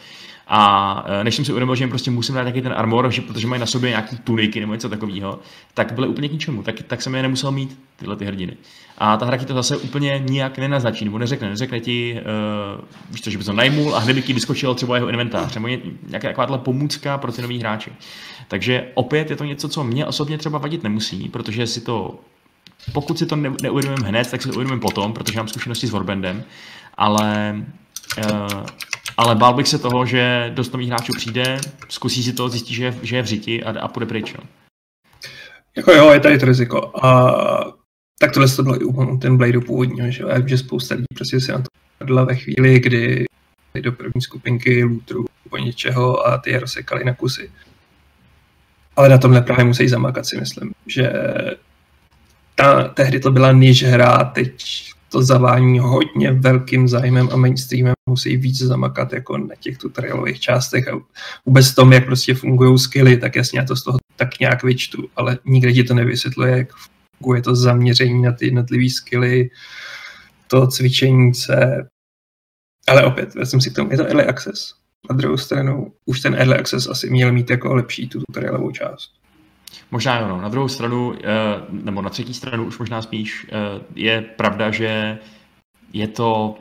A 0.48 1.04
e, 1.08 1.24
než 1.24 1.34
jsem 1.34 1.44
si 1.44 1.52
uvědomil, 1.52 1.74
že 1.76 1.84
jim 1.84 1.88
prostě 1.88 2.10
musím 2.10 2.34
dát 2.34 2.44
taky 2.44 2.62
ten 2.62 2.72
armor, 2.76 3.10
že, 3.10 3.22
protože 3.22 3.46
mají 3.46 3.60
na 3.60 3.66
sobě 3.66 3.90
nějaký 3.90 4.18
tuniky 4.18 4.60
nebo 4.60 4.72
něco 4.72 4.88
takového, 4.88 5.38
tak 5.74 5.92
byly 5.92 6.08
úplně 6.08 6.28
k 6.28 6.32
ničemu. 6.32 6.62
Tak, 6.62 6.82
tak 6.86 7.02
jsem 7.02 7.14
je 7.14 7.22
nemusel 7.22 7.52
mít, 7.52 7.78
tyhle 7.96 8.16
ty 8.16 8.24
hrdiny. 8.24 8.56
A 8.98 9.16
ta 9.16 9.26
hra 9.26 9.36
ti 9.36 9.46
to 9.46 9.54
zase 9.54 9.76
úplně 9.76 10.22
nijak 10.28 10.58
nenaznačí, 10.58 11.04
nebo 11.04 11.18
neřekne, 11.18 11.48
neřekne 11.48 11.80
ti, 11.80 12.20
uh, 12.76 12.84
víš 13.10 13.20
to, 13.20 13.30
že 13.30 13.38
bys 13.38 13.46
to 13.46 13.52
najmul 13.52 13.96
a 13.96 13.98
hned 13.98 14.14
by 14.14 14.22
ti 14.22 14.32
vyskočil 14.32 14.74
třeba 14.74 14.96
jeho 14.96 15.08
inventář, 15.08 15.54
nebo 15.54 15.68
ně- 15.68 15.78
nějaká 16.08 16.28
takováhle 16.28 16.58
pomůcka 16.58 17.18
pro 17.18 17.32
ty 17.32 17.42
nový 17.42 17.58
hráče. 17.58 17.90
Takže 18.48 18.86
opět 18.94 19.30
je 19.30 19.36
to 19.36 19.44
něco, 19.44 19.68
co 19.68 19.84
mě 19.84 20.06
osobně 20.06 20.38
třeba 20.38 20.58
vadit 20.58 20.82
nemusí, 20.82 21.28
protože 21.28 21.66
si 21.66 21.80
to, 21.80 22.20
pokud 22.92 23.18
si 23.18 23.26
to 23.26 23.36
ne, 23.36 23.52
neuvědomím 23.62 24.04
hned, 24.04 24.30
tak 24.30 24.42
si 24.42 24.48
to 24.48 24.54
uvědomím 24.54 24.80
potom, 24.80 25.12
protože 25.12 25.38
mám 25.38 25.48
zkušenosti 25.48 25.86
s 25.86 25.90
Warbandem, 25.90 26.44
ale 26.96 27.56
uh, 28.18 28.66
ale 29.18 29.34
bál 29.34 29.54
bych 29.54 29.68
se 29.68 29.78
toho, 29.78 30.06
že 30.06 30.50
dost 30.54 30.72
nových 30.72 30.88
hráčů 30.88 31.12
přijde, 31.16 31.58
zkusí 31.88 32.22
si 32.22 32.32
to, 32.32 32.48
zjistí, 32.48 32.74
že, 32.74 32.84
je- 32.84 32.98
že 33.02 33.16
je 33.16 33.22
v 33.22 33.26
řiti 33.26 33.64
a, 33.64 33.80
a 33.80 33.88
půjde 33.88 34.06
pryč. 34.06 34.34
No. 34.38 34.44
Jako 35.76 35.92
jo, 35.92 36.10
je 36.12 36.20
tady 36.20 36.38
to 36.38 36.46
riziko. 36.46 37.04
A 37.04 37.30
tak 38.20 38.32
tohle 38.32 38.48
to 38.48 38.62
bylo 38.62 38.80
i 38.82 38.84
u 38.84 39.16
ten 39.18 39.36
Blade 39.36 39.60
původního, 39.60 40.10
že 40.10 40.22
jo. 40.22 40.28
Že 40.46 40.58
spousta 40.58 40.94
lidí 40.94 41.06
prostě 41.14 41.40
se 41.40 41.52
na 41.52 41.58
to 41.58 41.64
padla 41.98 42.24
ve 42.24 42.34
chvíli, 42.34 42.80
kdy 42.80 43.24
do 43.80 43.92
první 43.92 44.22
skupinky 44.22 44.84
lootrů 44.84 45.24
po 45.50 45.56
něčeho 45.56 46.26
a 46.26 46.38
ty 46.38 46.50
je 46.50 46.60
rozsekali 46.60 47.04
na 47.04 47.14
kusy. 47.14 47.50
Ale 48.96 49.08
na 49.08 49.18
tomhle 49.18 49.42
právě 49.42 49.64
musí 49.64 49.88
zamakat 49.88 50.26
si 50.26 50.36
myslím, 50.40 50.72
že 50.86 51.12
ta, 52.54 52.88
tehdy 52.88 53.20
to 53.20 53.30
byla 53.32 53.52
niž 53.52 53.82
hra, 53.84 54.24
teď 54.24 54.64
to 55.08 55.22
zavání 55.22 55.78
hodně 55.78 56.32
velkým 56.32 56.88
zájmem 56.88 57.28
a 57.32 57.36
mainstreamem 57.36 57.94
musí 58.08 58.36
víc 58.36 58.58
zamakat 58.58 59.12
jako 59.12 59.38
na 59.38 59.54
těch 59.60 59.78
tutorialových 59.78 60.40
částech 60.40 60.88
a 60.88 61.00
vůbec 61.46 61.74
tom, 61.74 61.92
jak 61.92 62.04
prostě 62.04 62.34
fungují 62.34 62.78
skilly, 62.78 63.16
tak 63.16 63.36
jasně 63.36 63.58
já 63.58 63.64
to 63.64 63.76
z 63.76 63.84
toho 63.84 63.98
tak 64.16 64.40
nějak 64.40 64.62
vyčtu, 64.62 65.08
ale 65.16 65.38
nikde 65.44 65.72
ti 65.72 65.84
to 65.84 65.94
nevysvětluje, 65.94 66.58
jak 66.58 66.68
funguje 67.16 67.42
to 67.42 67.54
zaměření 67.54 68.22
na 68.22 68.32
ty 68.32 68.46
jednotlivé 68.46 68.90
skilly, 68.90 69.50
to 70.46 70.66
cvičení 70.66 71.34
se. 71.34 71.88
Ale 72.88 73.04
opět, 73.04 73.34
vezmu 73.34 73.60
si 73.60 73.70
k 73.70 73.74
tomu, 73.74 73.90
je 73.90 73.96
to 73.96 74.06
early 74.06 74.24
access. 74.24 74.74
Na 75.10 75.16
druhou 75.16 75.36
stranu, 75.36 75.92
už 76.06 76.20
ten 76.20 76.34
early 76.34 76.54
access 76.54 76.86
asi 76.86 77.10
měl 77.10 77.32
mít 77.32 77.50
jako 77.50 77.74
lepší 77.74 78.08
tu 78.08 78.20
tutorialovou 78.20 78.70
část. 78.70 79.17
Možná 79.90 80.20
jo, 80.20 80.28
no. 80.28 80.40
Na 80.40 80.48
druhou 80.48 80.68
stranu, 80.68 81.14
eh, 81.14 81.24
nebo 81.70 82.02
na 82.02 82.10
třetí 82.10 82.34
stranu 82.34 82.64
už 82.64 82.78
možná 82.78 83.02
spíš, 83.02 83.46
eh, 83.48 83.84
je 83.94 84.20
pravda, 84.22 84.70
že 84.70 85.18
je 85.92 86.08
to 86.08 86.58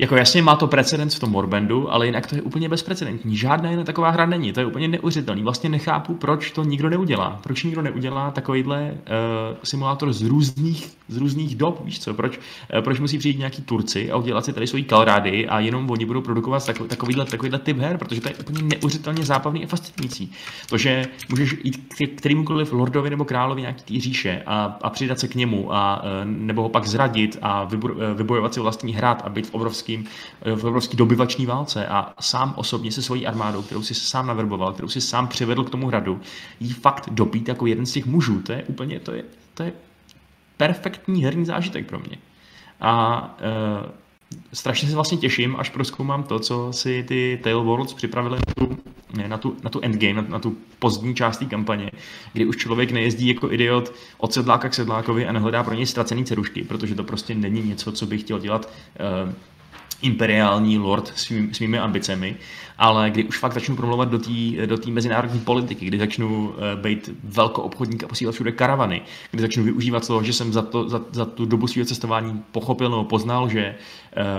jako 0.00 0.16
jasně 0.16 0.42
má 0.42 0.56
to 0.56 0.66
precedens 0.66 1.14
v 1.14 1.20
tom 1.20 1.32
Warbandu, 1.32 1.92
ale 1.92 2.06
jinak 2.06 2.26
to 2.26 2.34
je 2.34 2.42
úplně 2.42 2.68
bezprecedentní. 2.68 3.36
Žádná 3.36 3.70
jiná 3.70 3.84
taková 3.84 4.10
hra 4.10 4.26
není. 4.26 4.52
To 4.52 4.60
je 4.60 4.66
úplně 4.66 4.88
neuvěřitelný. 4.88 5.42
Vlastně 5.42 5.70
nechápu, 5.70 6.14
proč 6.14 6.50
to 6.50 6.64
nikdo 6.64 6.90
neudělá. 6.90 7.38
Proč 7.42 7.64
nikdo 7.64 7.82
neudělá 7.82 8.30
takovýhle 8.30 8.90
uh, 8.90 9.56
simulátor 9.62 10.12
z 10.12 10.22
různých, 10.22 10.90
z 11.08 11.16
různých 11.16 11.56
dob, 11.56 11.84
víš 11.84 12.00
co? 12.00 12.14
Proč, 12.14 12.38
uh, 12.38 12.80
proč 12.80 13.00
musí 13.00 13.18
přijít 13.18 13.38
nějaký 13.38 13.62
Turci 13.62 14.10
a 14.10 14.16
udělat 14.16 14.44
si 14.44 14.52
tady 14.52 14.66
svoji 14.66 14.84
kalrády 14.84 15.48
a 15.48 15.60
jenom 15.60 15.90
oni 15.90 16.04
budou 16.04 16.20
produkovat 16.20 16.66
takový, 16.66 16.88
takovýhle, 16.88 17.24
takovýhle 17.24 17.58
typ 17.58 17.78
her, 17.78 17.98
protože 17.98 18.20
to 18.20 18.28
je 18.28 18.34
úplně 18.34 18.62
neuvěřitelně 18.62 19.24
zábavný 19.24 19.64
a 19.64 19.66
fascinující. 19.66 20.32
To, 20.68 20.78
že 20.78 21.04
můžeš 21.28 21.56
jít 21.64 21.94
k 21.94 22.18
kterémukoliv 22.18 22.72
lordovi 22.72 23.10
nebo 23.10 23.24
královi 23.24 23.60
nějaký 23.60 23.94
té 23.94 24.00
říše 24.00 24.42
a, 24.46 24.78
a 24.82 24.90
přidat 24.90 25.18
se 25.18 25.28
k 25.28 25.34
němu 25.34 25.74
a 25.74 26.02
eh, 26.04 26.24
nebo 26.24 26.62
ho 26.62 26.68
pak 26.68 26.86
zradit 26.86 27.38
a 27.42 27.66
vybo- 27.66 28.14
vybojovat 28.14 28.54
si 28.54 28.60
vlastní 28.60 28.92
hrad 28.92 29.22
a 29.24 29.28
být 29.28 29.46
v 29.46 29.54
obrovském 29.96 30.30
v 30.56 30.64
obrovský 30.64 30.96
dobyvační 30.96 31.46
válce 31.46 31.86
a 31.86 32.14
sám 32.20 32.54
osobně 32.56 32.92
se 32.92 33.02
svojí 33.02 33.26
armádou, 33.26 33.62
kterou 33.62 33.82
si 33.82 33.94
sám 33.94 34.26
naverboval, 34.26 34.72
kterou 34.72 34.88
si 34.88 35.00
sám 35.00 35.28
přivedl 35.28 35.64
k 35.64 35.70
tomu 35.70 35.86
hradu, 35.86 36.20
jí 36.60 36.72
fakt 36.72 37.08
dobít 37.10 37.48
jako 37.48 37.66
jeden 37.66 37.86
z 37.86 37.92
těch 37.92 38.06
mužů. 38.06 38.42
To 38.42 38.52
je 38.52 38.64
úplně, 38.64 39.00
to 39.00 39.12
je, 39.12 39.24
to 39.54 39.62
je 39.62 39.72
perfektní 40.56 41.24
herní 41.24 41.44
zážitek 41.44 41.86
pro 41.86 41.98
mě. 41.98 42.18
A 42.80 43.22
uh, 43.82 43.90
strašně 44.52 44.88
se 44.88 44.94
vlastně 44.94 45.18
těším, 45.18 45.56
až 45.56 45.70
proskoumám 45.70 46.22
to, 46.22 46.38
co 46.38 46.72
si 46.72 47.04
ty 47.08 47.40
Tale 47.42 47.64
Worlds 47.64 47.94
připravili 47.94 48.38
na 48.38 48.54
tu, 48.54 48.78
na 49.28 49.38
tu, 49.38 49.56
na 49.62 49.70
tu 49.70 49.80
endgame, 49.82 50.22
na, 50.22 50.28
na 50.28 50.38
tu 50.38 50.56
pozdní 50.78 51.14
část 51.14 51.38
té 51.38 51.44
kampaně, 51.44 51.90
kdy 52.32 52.46
už 52.46 52.56
člověk 52.56 52.90
nejezdí 52.90 53.28
jako 53.28 53.52
idiot 53.52 53.92
od 54.18 54.32
sedláka 54.32 54.68
k 54.68 54.74
sedlákovi 54.74 55.26
a 55.26 55.32
nehledá 55.32 55.64
pro 55.64 55.74
něj 55.74 55.86
ztracený 55.86 56.24
cerušky, 56.24 56.64
protože 56.64 56.94
to 56.94 57.04
prostě 57.04 57.34
není 57.34 57.62
něco, 57.62 57.92
co 57.92 58.06
by 58.06 58.18
chtěl 58.18 58.38
dělat 58.38 58.72
uh, 59.26 59.32
imperiální 60.02 60.78
lord 60.78 61.12
svým, 61.16 61.54
svými 61.54 61.78
ambicemi, 61.78 62.36
ale 62.80 63.10
kdy 63.10 63.24
už 63.24 63.38
fakt 63.38 63.52
začnu 63.52 63.76
promlouvat 63.76 64.08
do 64.08 64.18
té 64.18 64.66
do 64.66 64.76
mezinárodní 64.88 65.40
politiky, 65.40 65.86
kdy 65.86 65.98
začnu 65.98 66.48
uh, 66.48 66.54
být 66.82 67.10
velkoobchodník 67.24 68.04
a 68.04 68.08
posílat 68.08 68.34
všude 68.34 68.52
karavany, 68.52 69.02
kdy 69.30 69.42
začnu 69.42 69.64
využívat 69.64 70.06
toho, 70.06 70.22
že 70.22 70.32
jsem 70.32 70.52
za, 70.52 70.62
to, 70.62 70.88
za, 70.88 71.00
za 71.12 71.24
tu 71.24 71.44
dobu 71.44 71.66
svého 71.66 71.86
cestování 71.86 72.42
pochopil 72.52 72.90
nebo 72.90 73.04
poznal, 73.04 73.48
že, 73.48 73.74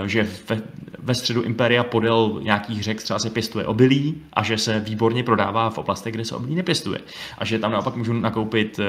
uh, 0.00 0.06
že 0.06 0.28
ve, 0.48 0.62
ve 0.98 1.14
středu 1.14 1.42
impéria 1.42 1.84
podél 1.84 2.40
nějakých 2.42 2.82
řek 2.82 3.02
třeba 3.02 3.18
se 3.18 3.30
pěstuje 3.30 3.66
obilí 3.66 4.22
a 4.32 4.42
že 4.42 4.58
se 4.58 4.80
výborně 4.80 5.22
prodává 5.22 5.70
v 5.70 5.78
oblastech, 5.78 6.14
kde 6.14 6.24
se 6.24 6.36
obilí 6.36 6.54
nepěstuje. 6.54 6.98
A 7.38 7.44
že 7.44 7.58
tam 7.58 7.72
naopak 7.72 7.96
můžu 7.96 8.12
nakoupit, 8.12 8.78
uh, 8.78 8.84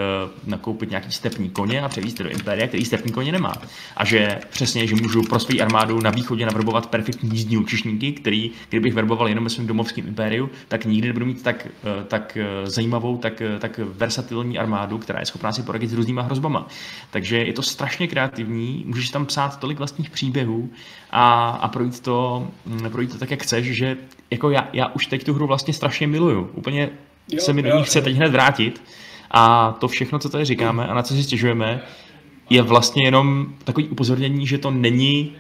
nakoupit 0.50 0.90
nějaký 0.90 1.12
stepní 1.12 1.50
koně 1.50 1.82
a 1.82 1.90
převízt 1.90 2.22
do 2.22 2.30
impéria, 2.30 2.68
který 2.68 2.86
stepní 2.86 3.12
koně 3.12 3.32
nemá. 3.32 3.54
A 3.98 4.06
že 4.06 4.40
přesně, 4.50 4.88
že 4.88 4.96
můžu 4.96 5.24
pro 5.24 5.40
svou 5.40 5.62
armádu 5.62 6.02
na 6.02 6.10
východě 6.10 6.46
navrhovat 6.46 6.63
perfektní 6.72 7.30
jízdní 7.34 7.58
účišníky, 7.58 8.12
který, 8.12 8.52
kdybych 8.70 8.94
verboval 8.94 9.28
jenom 9.28 9.44
ve 9.44 9.50
svém 9.50 9.68
domovském 9.68 10.08
impériu, 10.08 10.50
tak 10.68 10.86
nikdy 10.86 11.08
nebudu 11.08 11.26
mít 11.26 11.44
tak, 11.44 11.68
eh, 11.68 12.04
tak 12.04 12.38
eh, 12.38 12.70
zajímavou, 12.70 13.18
tak, 13.18 13.42
eh, 13.42 13.60
tak 13.60 13.80
versatilní 13.84 14.58
armádu, 14.58 14.98
která 14.98 15.20
je 15.20 15.26
schopná 15.26 15.52
si 15.52 15.64
poradit 15.64 15.88
s 15.88 15.94
různýma 15.94 16.22
hrozbama. 16.22 16.68
Takže 17.12 17.38
je 17.38 17.54
to 17.54 17.62
strašně 17.62 18.08
kreativní, 18.08 18.84
můžeš 18.88 19.10
tam 19.10 19.26
psát 19.26 19.60
tolik 19.60 19.78
vlastních 19.78 20.10
příběhů 20.10 20.70
a, 21.12 21.50
a 21.50 21.68
projít, 21.68 22.00
to, 22.00 22.48
mm, 22.66 22.90
projít 22.92 23.12
to 23.12 23.18
tak, 23.18 23.32
jak 23.32 23.44
chceš, 23.44 23.72
že 23.72 23.98
jako 24.32 24.50
já, 24.50 24.70
já 24.74 24.88
už 24.88 25.08
teď 25.08 25.24
tu 25.24 25.34
hru 25.34 25.48
vlastně 25.48 25.74
strašně 25.74 26.08
miluju. 26.08 26.50
Úplně 26.54 26.90
Jo, 27.28 27.40
se 27.42 27.54
mi 27.54 27.62
do 27.62 27.78
ní 27.78 27.84
chce 27.84 28.02
teď 28.02 28.16
hned 28.16 28.32
vrátit. 28.32 28.82
A 29.32 29.72
to 29.72 29.88
všechno, 29.88 30.20
co 30.20 30.30
tady 30.30 30.46
říkáme 30.46 30.88
a 30.88 30.94
na 30.94 31.04
co 31.04 31.14
si 31.14 31.24
stěžujeme, 31.24 31.82
je 32.50 32.62
vlastně 32.62 33.08
jenom 33.08 33.48
takový 33.64 33.88
upozornění, 33.88 34.48
že 34.48 34.58
to 34.58 34.72
není 34.72 35.32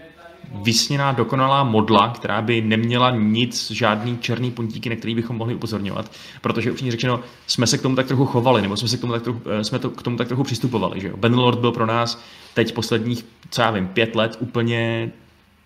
vysněná 0.54 1.12
dokonalá 1.12 1.64
modla, 1.64 2.10
která 2.10 2.42
by 2.42 2.62
neměla 2.62 3.12
nic, 3.12 3.72
žádný 3.72 4.18
černý 4.18 4.52
puntíky, 4.52 4.90
na 4.90 4.96
který 4.96 5.16
bychom 5.16 5.36
mohli 5.36 5.56
upozorňovat, 5.56 6.12
protože 6.42 6.72
upřímně 6.72 6.92
řečeno, 6.92 7.20
jsme 7.48 7.68
se 7.68 7.78
k 7.78 7.82
tomu 7.82 7.96
tak 7.96 8.08
trochu 8.08 8.26
chovali, 8.26 8.62
nebo 8.62 8.78
jsme 8.78 8.88
se 8.88 8.98
k 8.98 9.02
tomu 9.02 9.14
tak 9.14 9.24
trochu, 9.24 9.42
eh, 9.60 9.64
jsme 9.64 9.80
to, 9.80 9.90
k 9.90 10.04
tomu 10.04 10.18
tak 10.18 10.28
trochu 10.28 10.44
přistupovali. 10.44 11.02
Že 11.02 11.08
jo? 11.08 11.18
Bannerlord 11.18 11.60
byl 11.60 11.72
pro 11.72 11.86
nás 11.86 12.24
teď 12.54 12.74
posledních, 12.74 13.26
co 13.50 13.62
já 13.62 13.72
vím, 13.72 13.88
pět 13.88 14.16
let 14.16 14.38
úplně 14.40 15.12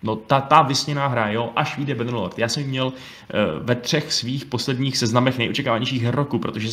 No 0.02 0.16
ta, 0.16 0.40
ta 0.40 0.62
vysněná 0.62 1.06
hra, 1.06 1.28
jo, 1.28 1.52
až 1.56 1.76
vyjde 1.76 1.94
Bannerlord. 1.94 2.38
Já 2.38 2.48
jsem 2.48 2.62
ji 2.62 2.68
měl 2.68 2.86
uh, 2.86 2.92
ve 3.62 3.74
třech 3.74 4.12
svých 4.12 4.44
posledních 4.44 4.96
seznamech 4.96 5.38
nejočekávanějších 5.38 6.02
her 6.02 6.14
roku, 6.14 6.38
protože 6.38 6.68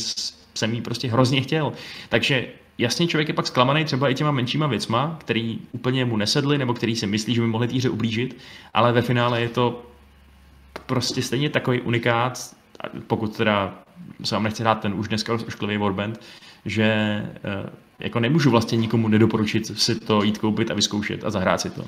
jsem 0.55 0.73
ji 0.73 0.81
prostě 0.81 1.07
hrozně 1.07 1.41
chtěl. 1.41 1.73
Takže 2.09 2.47
jasně 2.77 3.07
člověk 3.07 3.27
je 3.27 3.33
pak 3.33 3.47
zklamaný 3.47 3.85
třeba 3.85 4.09
i 4.09 4.13
těma 4.13 4.31
menšíma 4.31 4.67
věcma, 4.67 5.17
který 5.19 5.59
úplně 5.71 6.05
mu 6.05 6.17
nesedly, 6.17 6.57
nebo 6.57 6.73
který 6.73 6.95
si 6.95 7.07
myslí, 7.07 7.35
že 7.35 7.41
by 7.41 7.47
mohli 7.47 7.67
té 7.67 7.75
hře 7.75 7.89
ublížit, 7.89 8.37
ale 8.73 8.91
ve 8.91 9.01
finále 9.01 9.41
je 9.41 9.49
to 9.49 9.85
prostě 10.85 11.21
stejně 11.21 11.49
takový 11.49 11.81
unikát, 11.81 12.55
pokud 13.07 13.37
teda 13.37 13.83
se 14.23 14.35
vám 14.35 14.43
nechce 14.43 14.63
hrát 14.63 14.79
ten 14.81 14.93
už 14.93 15.07
dneska 15.07 15.33
ošklivý 15.33 15.77
Warband, 15.77 16.21
že 16.65 16.83
eh, 16.83 17.69
jako 17.99 18.19
nemůžu 18.19 18.51
vlastně 18.51 18.77
nikomu 18.77 19.07
nedoporučit 19.07 19.79
si 19.79 19.99
to 19.99 20.23
jít 20.23 20.37
koupit 20.37 20.71
a 20.71 20.73
vyzkoušet 20.73 21.23
a 21.23 21.29
zahrát 21.29 21.61
si 21.61 21.69
to. 21.69 21.85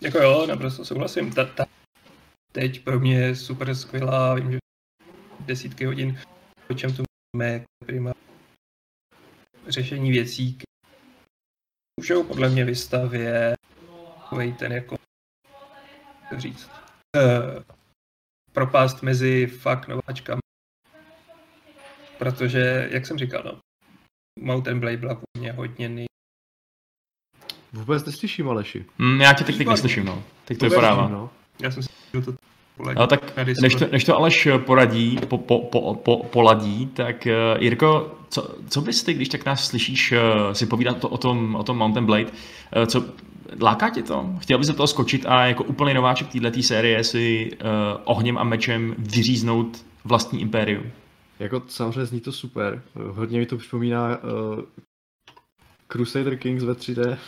Jako 0.00 0.18
jo, 0.18 0.46
naprosto 0.46 0.84
souhlasím. 0.84 1.32
Ta, 1.32 1.44
ta 1.44 1.64
teď 2.52 2.84
pro 2.84 3.00
mě 3.00 3.18
je 3.18 3.36
super 3.36 3.74
skvělá, 3.74 4.34
vím, 4.34 4.52
že 4.52 4.58
desítky 5.40 5.84
hodin, 5.84 6.18
o 6.70 6.74
čem 6.74 6.92
tu 6.92 7.02
jako 7.38 7.64
prima 7.86 8.12
řešení 9.68 10.10
věcí, 10.10 10.58
můžou 12.00 12.24
podle 12.24 12.48
mě 12.48 12.64
vystavě 12.64 13.54
takovej 14.32 14.52
ten 14.52 14.72
jako, 14.72 14.96
říct, 16.36 16.70
uh, 17.16 17.62
propást 18.52 19.02
mezi 19.02 19.46
fakt 19.46 19.88
nováčkami. 19.88 20.40
Protože, 22.18 22.88
jak 22.92 23.06
jsem 23.06 23.18
říkal, 23.18 23.42
no, 23.44 23.58
Mountain 24.40 24.80
Blade 24.80 24.96
byla 24.96 25.20
hodně, 25.36 25.52
hodně 25.52 25.88
nej... 25.88 26.06
Vůbec 27.72 28.04
neslyším, 28.04 28.48
Aleši. 28.48 28.86
Hm, 28.98 29.20
já 29.20 29.34
tě 29.34 29.44
teď, 29.44 29.58
teď 29.58 29.66
neslyším, 29.66 30.04
no. 30.04 30.24
Teď 30.44 30.58
to 30.58 30.68
vypadává. 30.68 31.08
No. 31.08 31.30
Já 31.62 31.70
jsem 31.70 31.82
si 31.82 31.88
že 32.14 32.20
to 32.20 32.32
poladí 32.82 33.00
No, 33.00 33.06
tak 33.06 33.36
než 33.62 33.74
to, 33.74 33.86
než 33.92 34.04
to 34.04 34.16
Aleš 34.16 34.48
poradí, 34.58 35.18
po, 35.28 35.38
po, 35.38 35.58
po, 35.58 35.94
po, 35.94 36.16
poladí, 36.16 36.86
tak 36.86 37.26
uh, 37.26 37.62
Jirko, 37.62 38.14
co, 38.28 38.54
co 38.68 38.80
bys 38.80 39.02
ty, 39.02 39.14
když 39.14 39.28
tak 39.28 39.44
nás 39.44 39.66
slyšíš 39.66 40.12
uh, 40.12 40.52
si 40.52 40.66
povídat 40.66 40.98
to, 40.98 41.08
o, 41.08 41.18
tom, 41.18 41.54
o 41.54 41.62
tom 41.62 41.78
Mountain 41.78 42.06
Blade, 42.06 42.24
uh, 42.24 42.84
co, 42.86 43.04
láká 43.60 43.90
tě 43.90 44.02
to? 44.02 44.30
Chtěl 44.38 44.58
bys 44.58 44.68
do 44.68 44.74
toho 44.74 44.86
skočit 44.86 45.26
a 45.26 45.46
jako 45.46 45.64
úplný 45.64 45.94
nováček 45.94 46.28
této 46.28 46.62
série 46.62 47.04
si 47.04 47.50
uh, 47.52 47.68
ohněm 48.04 48.38
a 48.38 48.44
mečem 48.44 48.94
vyříznout 48.98 49.84
vlastní 50.04 50.40
impérium? 50.40 50.84
Jako 51.38 51.62
samozřejmě 51.66 52.04
zní 52.04 52.20
to 52.20 52.32
super. 52.32 52.82
Hodně 52.94 53.38
mi 53.38 53.46
to 53.46 53.56
připomíná 53.56 54.08
uh, 54.08 54.60
Crusader 55.92 56.36
Kings 56.36 56.64
ve 56.64 56.72
3D. 56.72 57.18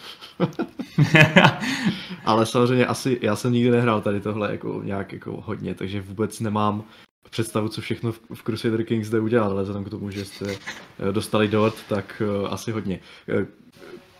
Ale 2.24 2.46
samozřejmě 2.46 2.86
asi, 2.86 3.18
já 3.22 3.36
jsem 3.36 3.52
nikdy 3.52 3.70
nehrál 3.70 4.00
tady 4.00 4.20
tohle 4.20 4.52
jako 4.52 4.80
nějak 4.84 5.12
jako 5.12 5.40
hodně, 5.46 5.74
takže 5.74 6.00
vůbec 6.00 6.40
nemám 6.40 6.84
představu, 7.30 7.68
co 7.68 7.80
všechno 7.80 8.12
v, 8.12 8.20
v 8.34 8.42
Crusader 8.42 8.84
Kings 8.84 9.08
jde 9.08 9.20
udělat, 9.20 9.50
ale 9.50 9.62
vzhledem 9.62 9.84
k 9.84 9.90
tomu, 9.90 10.10
že 10.10 10.24
jste 10.24 10.46
eh, 10.50 11.12
dostali 11.12 11.48
dort, 11.48 11.74
tak 11.88 12.22
uh, 12.42 12.52
asi 12.52 12.72
hodně. 12.72 13.00
Eh, 13.28 13.46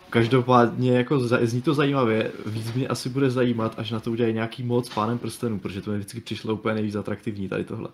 Každopádně 0.09 0.97
jako 0.97 1.19
zní 1.19 1.61
to 1.61 1.73
zajímavě, 1.73 2.31
víc 2.45 2.73
mě 2.73 2.87
asi 2.87 3.09
bude 3.09 3.29
zajímat, 3.29 3.79
až 3.79 3.91
na 3.91 3.99
to 3.99 4.11
udělají 4.11 4.33
nějaký 4.33 4.63
mod 4.63 4.85
s 4.85 4.89
pánem 4.89 5.17
prstenů, 5.17 5.59
protože 5.59 5.81
to 5.81 5.91
mi 5.91 5.97
vždycky 5.97 6.21
přišlo 6.21 6.53
úplně 6.53 6.75
nejvíc 6.75 6.95
atraktivní 6.95 7.49
tady 7.49 7.63
tohle. 7.63 7.89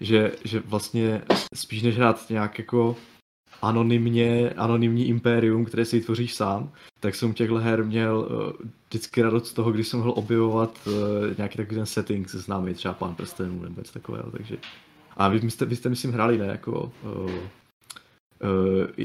Že, 0.00 0.32
že 0.44 0.60
vlastně 0.60 1.22
spíš 1.54 1.82
než 1.82 1.96
hrát 1.96 2.30
nějak 2.30 2.58
jako 2.58 2.96
anonymně, 3.62 4.50
anonymní 4.50 5.08
impérium, 5.08 5.64
které 5.64 5.84
si 5.84 6.00
tvoříš 6.00 6.34
sám, 6.34 6.70
tak 7.00 7.14
jsem 7.14 7.32
těchto 7.32 7.56
her 7.56 7.84
měl 7.84 8.18
uh, 8.18 8.66
vždycky 8.88 9.22
radost 9.22 9.48
z 9.48 9.52
toho, 9.52 9.72
když 9.72 9.88
jsem 9.88 9.98
mohl 9.98 10.12
objevovat 10.16 10.78
uh, 10.86 10.92
nějaký 11.36 11.56
takový 11.56 11.76
ten 11.76 11.86
setting 11.86 12.28
známý, 12.28 12.74
třeba 12.74 12.94
pán 12.94 13.14
prstenů 13.14 13.62
nebo 13.62 13.80
něco 13.80 13.92
takového, 13.92 14.30
takže 14.30 14.56
a 15.16 15.28
vy 15.28 15.50
jste, 15.50 15.64
vy 15.64 15.76
jste 15.76 15.88
myslím 15.88 16.12
hráli, 16.12 16.38
ne, 16.38 16.46
jako 16.46 16.92
uh, 17.02 17.30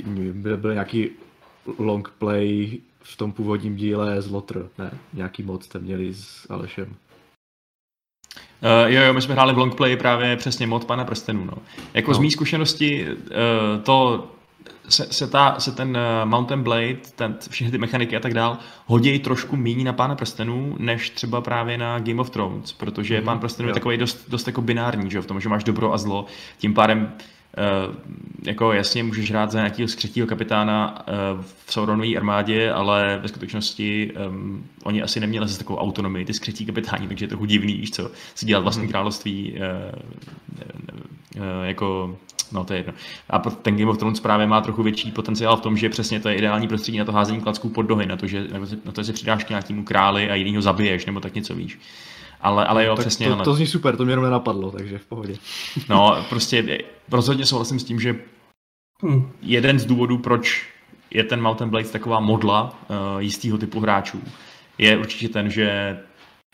uh, 0.06 0.34
byl, 0.34 0.58
byl 0.58 0.74
nějaký 0.74 1.10
long 1.78 2.10
play 2.10 2.78
v 3.00 3.18
tom 3.18 3.32
původním 3.32 3.76
díle 3.76 4.22
z 4.22 4.32
Lotr, 4.32 4.70
ne, 4.78 4.92
nějaký 5.14 5.44
mod 5.44 5.64
jste 5.64 5.80
měli 5.80 6.14
s 6.14 6.48
Alešem. 6.50 6.96
Uh, 8.64 8.92
jo, 8.92 9.02
jo, 9.02 9.14
my 9.14 9.22
jsme 9.22 9.34
hráli 9.34 9.54
v 9.54 9.58
longplay 9.58 9.98
právě 9.98 10.38
přesně 10.38 10.68
mod 10.68 10.86
pana 10.86 11.06
prstenů. 11.06 11.46
No. 11.46 11.54
Jako 11.94 12.12
no. 12.12 12.16
z 12.16 12.20
mý 12.20 12.32
zkušenosti 12.32 13.08
uh, 13.08 13.84
to 13.84 14.28
se, 14.90 15.08
se, 15.14 15.28
ta, 15.28 15.56
se 15.60 15.72
ten 15.72 15.90
uh, 15.90 16.30
Mountain 16.30 16.64
Blade, 16.64 16.96
ten, 17.16 17.36
všechny 17.50 17.72
ty 17.72 17.78
mechaniky 17.78 18.18
a 18.18 18.20
tak 18.20 18.34
dál, 18.34 18.58
hodí 18.86 19.20
trošku 19.20 19.56
méně 19.56 19.84
na 19.84 19.94
pána 19.94 20.16
prstenů, 20.16 20.76
než 20.80 21.10
třeba 21.10 21.42
právě 21.42 21.78
na 21.78 22.00
Game 22.00 22.22
of 22.22 22.30
Thrones, 22.30 22.74
protože 22.74 23.16
Mhm, 23.16 23.26
pán 23.26 23.40
prstenů 23.40 23.68
je 23.68 23.74
takový 23.74 23.98
dost, 23.98 24.26
dost 24.30 24.48
jako 24.48 24.62
binární, 24.62 25.12
že 25.12 25.18
jo, 25.18 25.22
v 25.22 25.26
tom, 25.26 25.40
že 25.42 25.50
máš 25.50 25.64
dobro 25.64 25.94
a 25.94 25.98
zlo, 25.98 26.26
tím 26.58 26.74
pádem 26.74 27.12
Uh, 27.88 27.96
jako 28.44 28.74
jasně 28.74 29.04
můžeš 29.04 29.32
hrát 29.32 29.52
za 29.52 29.60
nějakého 29.60 29.88
skřetího 29.88 30.28
kapitána 30.28 31.06
uh, 31.08 31.14
v 31.66 31.74
Sauronové 31.74 32.16
armádě, 32.16 32.72
ale 32.72 33.20
ve 33.22 33.28
skutečnosti 33.28 34.12
um, 34.28 34.66
oni 34.84 35.02
asi 35.02 35.20
neměli 35.20 35.48
zase 35.48 35.60
takovou 35.60 35.80
autonomii, 35.80 36.26
ty 36.26 36.34
skřetí 36.34 36.66
kapitáni, 36.66 37.08
takže 37.08 37.26
je 37.26 37.30
trochu 37.30 37.46
divný, 37.46 37.74
víš 37.74 37.92
co, 37.92 38.12
si 38.36 38.46
dělat 38.46 38.60
vlastní 38.62 38.84
Mhm. 38.84 38.92
království 38.92 39.54
uh, 39.54 40.00
uh, 41.36 41.44
jako, 41.64 42.18
no 42.54 42.64
to 42.64 42.74
je 42.74 42.80
jedno. 42.80 42.94
A 43.30 43.40
ten 43.40 43.78
Game 43.78 43.92
of 43.92 43.98
Thrones 43.98 44.20
právě 44.20 44.48
má 44.48 44.62
trochu 44.62 44.84
větší 44.84 45.12
potenciál 45.12 45.58
v 45.58 45.62
tom, 45.62 45.78
že 45.78 45.90
přesně 45.90 46.20
to 46.20 46.30
je 46.30 46.36
ideální 46.36 46.68
prostředí 46.68 46.98
na 46.98 47.06
to 47.06 47.12
házení 47.12 47.42
klacků 47.42 47.70
pod 47.70 47.90
nohy, 47.90 48.06
na 48.06 48.16
to, 48.18 48.28
že, 48.28 48.48
na 48.86 48.92
to, 48.92 49.02
že 49.02 49.06
se 49.06 49.14
přidáš 49.14 49.44
k 49.44 49.50
nějakému 49.50 49.84
králi 49.84 50.30
a 50.30 50.36
jinýho 50.36 50.62
zabiješ, 50.62 51.06
nebo 51.06 51.20
tak 51.20 51.36
něco 51.36 51.56
víš. 51.56 51.80
Ale, 52.42 52.66
ale 52.66 52.86
jo, 52.86 52.96
tak 52.96 53.06
přesně. 53.06 53.28
to, 53.28 53.34
ale- 53.34 53.44
to 53.44 53.54
zní 53.54 53.68
super, 53.68 53.98
to 53.98 54.06
mě 54.06 54.12
jenom 54.12 54.26
nenapadlo, 54.26 54.72
takže 54.72 54.98
v 54.98 55.06
pohodě. 55.06 55.36
No, 55.90 56.26
prostě 56.30 56.80
rozhodně 57.12 57.46
souhlasím 57.46 57.80
s 57.80 57.84
tím, 57.84 58.00
že 58.00 58.16
Hm. 59.06 59.32
jeden 59.42 59.80
z 59.80 59.86
důvodů, 59.86 60.18
proč 60.18 60.68
je 61.12 61.24
ten 61.24 61.42
Mountain 61.42 61.70
Blade 61.70 61.88
taková 61.88 62.20
modla 62.20 62.64
uh, 62.90 63.22
jistého 63.22 63.58
typu 63.58 63.80
hráčů, 63.80 64.24
je 64.78 64.98
určitě 64.98 65.30
ten, 65.30 65.50
že 65.50 65.98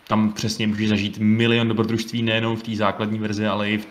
tam 0.08 0.34
přesně 0.34 0.68
můžeš 0.68 0.90
zažít 0.90 1.18
milion 1.18 1.68
dobrodružství 1.68 2.22
nejenom 2.24 2.56
v 2.56 2.64
té 2.64 2.76
základní 2.76 3.20
verzi, 3.20 3.48
ale 3.48 3.72
i 3.72 3.78
v 3.78 3.88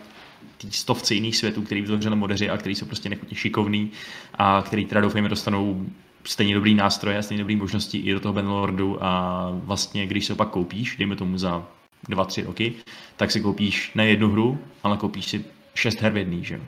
té 0.59 0.70
stovce 0.70 1.14
jiných 1.14 1.36
světů, 1.36 1.62
který 1.62 1.80
vytvořili 1.80 2.16
modeři 2.16 2.50
a 2.50 2.56
který 2.56 2.74
jsou 2.74 2.86
prostě 2.86 3.09
nechutně 3.09 3.36
šikovný 3.36 3.90
a 4.34 4.62
který 4.66 4.84
teda 4.84 5.00
doufejme 5.00 5.28
dostanou 5.28 5.86
stejně 6.24 6.54
dobrý 6.54 6.74
nástroje 6.74 7.18
a 7.18 7.22
stejně 7.22 7.42
dobrý 7.42 7.56
možnosti 7.56 7.98
i 7.98 8.12
do 8.12 8.20
toho 8.20 8.34
Bannerlordu 8.34 9.04
a 9.04 9.50
vlastně, 9.52 10.06
když 10.06 10.26
se 10.26 10.32
opak 10.32 10.48
koupíš, 10.48 10.96
dejme 10.96 11.16
tomu 11.16 11.38
za 11.38 11.66
dva, 12.09 12.24
tři 12.24 12.42
roky, 12.42 12.74
tak 13.16 13.30
si 13.30 13.40
koupíš 13.40 13.92
ne 13.94 14.06
jednu 14.06 14.30
hru, 14.30 14.59
ale 14.82 14.96
koupíš 14.96 15.26
si 15.26 15.44
šest 15.74 16.00
her 16.00 16.12
v 16.12 16.16
jedný, 16.16 16.44
že? 16.44 16.61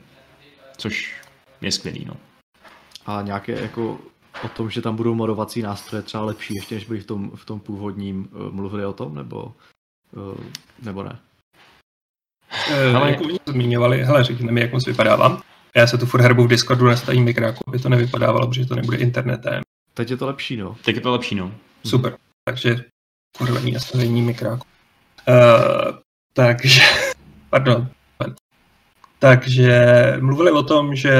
Což 0.77 1.13
je 1.61 1.71
skvělý, 1.71 2.05
no. 2.05 2.13
A 3.05 3.21
nějaké 3.21 3.61
jako 3.61 3.99
o 4.43 4.47
tom, 4.47 4.69
že 4.69 4.81
tam 4.81 4.95
budou 4.95 5.15
modovací 5.15 5.61
nástroje 5.61 6.03
třeba 6.03 6.23
lepší, 6.23 6.55
ještě 6.55 6.75
než 6.75 6.85
byly 6.85 6.99
v 6.99 7.05
tom, 7.05 7.31
v 7.35 7.45
tom 7.45 7.59
původním, 7.59 8.29
uh, 8.31 8.51
mluvili 8.51 8.85
o 8.85 8.93
tom, 8.93 9.15
nebo, 9.15 9.53
uh, 10.11 10.45
nebo 10.81 11.03
ne? 11.03 11.19
Eh, 12.71 12.95
Ale- 12.95 13.11
jako 13.11 13.23
oni 13.23 13.39
to 13.43 13.51
zmiňovali, 13.51 14.03
hele, 14.03 14.23
řekni 14.23 14.51
mi, 14.51 14.61
jak 14.61 14.73
moc 14.73 14.85
vypadávám. 14.85 15.41
Já 15.75 15.87
se 15.87 15.97
tu 15.97 16.05
furt 16.05 16.21
herbu 16.21 16.43
v 16.43 16.47
Discordu 16.47 16.85
nastavím 16.85 17.23
mikráku, 17.23 17.59
aby 17.67 17.79
to 17.79 17.89
nevypadávalo, 17.89 18.47
protože 18.47 18.65
to 18.65 18.75
nebude 18.75 18.97
internetem. 18.97 19.61
Teď 19.93 20.11
je 20.11 20.17
to 20.17 20.25
lepší, 20.25 20.57
no. 20.57 20.75
Teď 20.85 20.95
je 20.95 21.01
to 21.01 21.11
lepší, 21.11 21.35
no. 21.35 21.51
Super. 21.85 22.17
Takže 22.45 22.75
kurvení 23.37 23.71
nastavení 23.71 24.21
mikráku. 24.21 24.67
Uh, 25.27 25.97
takže, 26.33 26.81
pardon. 27.49 27.89
Takže 29.19 29.83
mluvili 30.19 30.51
o 30.51 30.63
tom, 30.63 30.95
že 30.95 31.13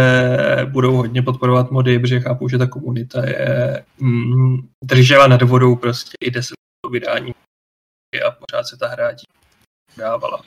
budou 0.66 0.96
hodně 0.96 1.22
podporovat 1.22 1.72
mody, 1.72 2.00
protože 2.00 2.20
chápu, 2.20 2.50
že 2.50 2.58
ta 2.58 2.68
komunita 2.68 3.26
je 3.30 3.84
mm, 4.00 4.58
držela 4.84 5.28
nad 5.28 5.42
vodou 5.42 5.76
prostě 5.76 6.12
i 6.22 6.32
10 6.32 6.54
vydání 6.92 7.34
a 8.28 8.32
pořád 8.32 8.64
se 8.68 8.78
ta 8.78 8.88
hra 8.88 9.12
dávala. 9.98 10.42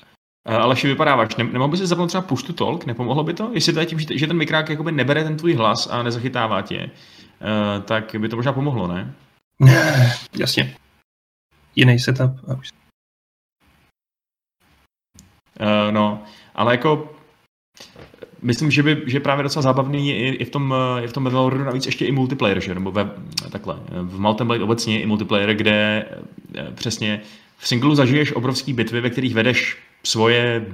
Eh, 0.49 0.57
Aleši, 0.57 0.87
vypadáváš. 0.87 1.37
Ne- 1.37 1.45
nemohl 1.45 1.71
by 1.71 1.77
si 1.77 1.87
zapnout 1.87 2.09
třeba 2.09 2.23
push 2.23 2.43
to 2.43 2.53
talk? 2.53 2.87
Nepomohlo 2.87 3.25
by 3.25 3.35
to? 3.35 3.51
Jestli 3.53 3.73
to 3.73 3.81
je 3.81 3.87
tím, 3.87 3.99
že 3.99 4.27
ten 4.27 4.37
mikrák 4.37 4.69
jakoby 4.69 4.93
nebere 4.93 5.25
ten 5.25 5.37
tvůj 5.37 5.55
hlas 5.55 5.89
a 5.91 6.03
nezachytává 6.03 6.63
tě, 6.63 6.79
eh, 6.79 7.81
tak 7.81 8.17
by 8.19 8.29
to 8.29 8.37
možná 8.37 8.53
pomohlo, 8.53 8.89
ne? 8.89 9.15
Jasně. 10.39 10.77
Jiný 11.77 11.99
setup. 11.99 12.31
Uh, 15.61 15.93
no, 15.93 16.23
ale 16.55 16.73
jako 16.73 17.17
myslím, 18.43 18.71
že 18.71 18.83
by 18.83 19.03
že 19.07 19.21
právě 19.21 19.43
docela 19.43 19.63
zábavný 19.63 20.09
je 20.09 20.17
i, 20.17 20.29
i 20.29 20.45
v 20.45 20.51
tom, 20.51 20.75
je 20.99 21.09
v 21.09 21.13
tom 21.13 21.25
Bannerlordu 21.25 21.65
navíc 21.65 21.87
ještě 21.87 22.07
i 22.07 22.13
multiplayer, 22.13 22.61
že? 22.61 22.75
nebo 22.75 22.93
ve, 22.93 23.11
takhle, 23.51 23.77
v 24.03 24.21
Mountain 24.21 24.47
Blade 24.47 24.65
obecně 24.65 25.03
i 25.03 25.07
multiplayer, 25.07 25.55
kde 25.55 26.07
přesně 26.75 27.21
v 27.57 27.69
singlu 27.69 27.95
zažiješ 27.95 28.33
obrovský 28.33 28.73
bitvy, 28.73 29.01
ve 29.01 29.11
kterých 29.11 29.35
vedeš 29.35 29.84
svoje 30.05 30.67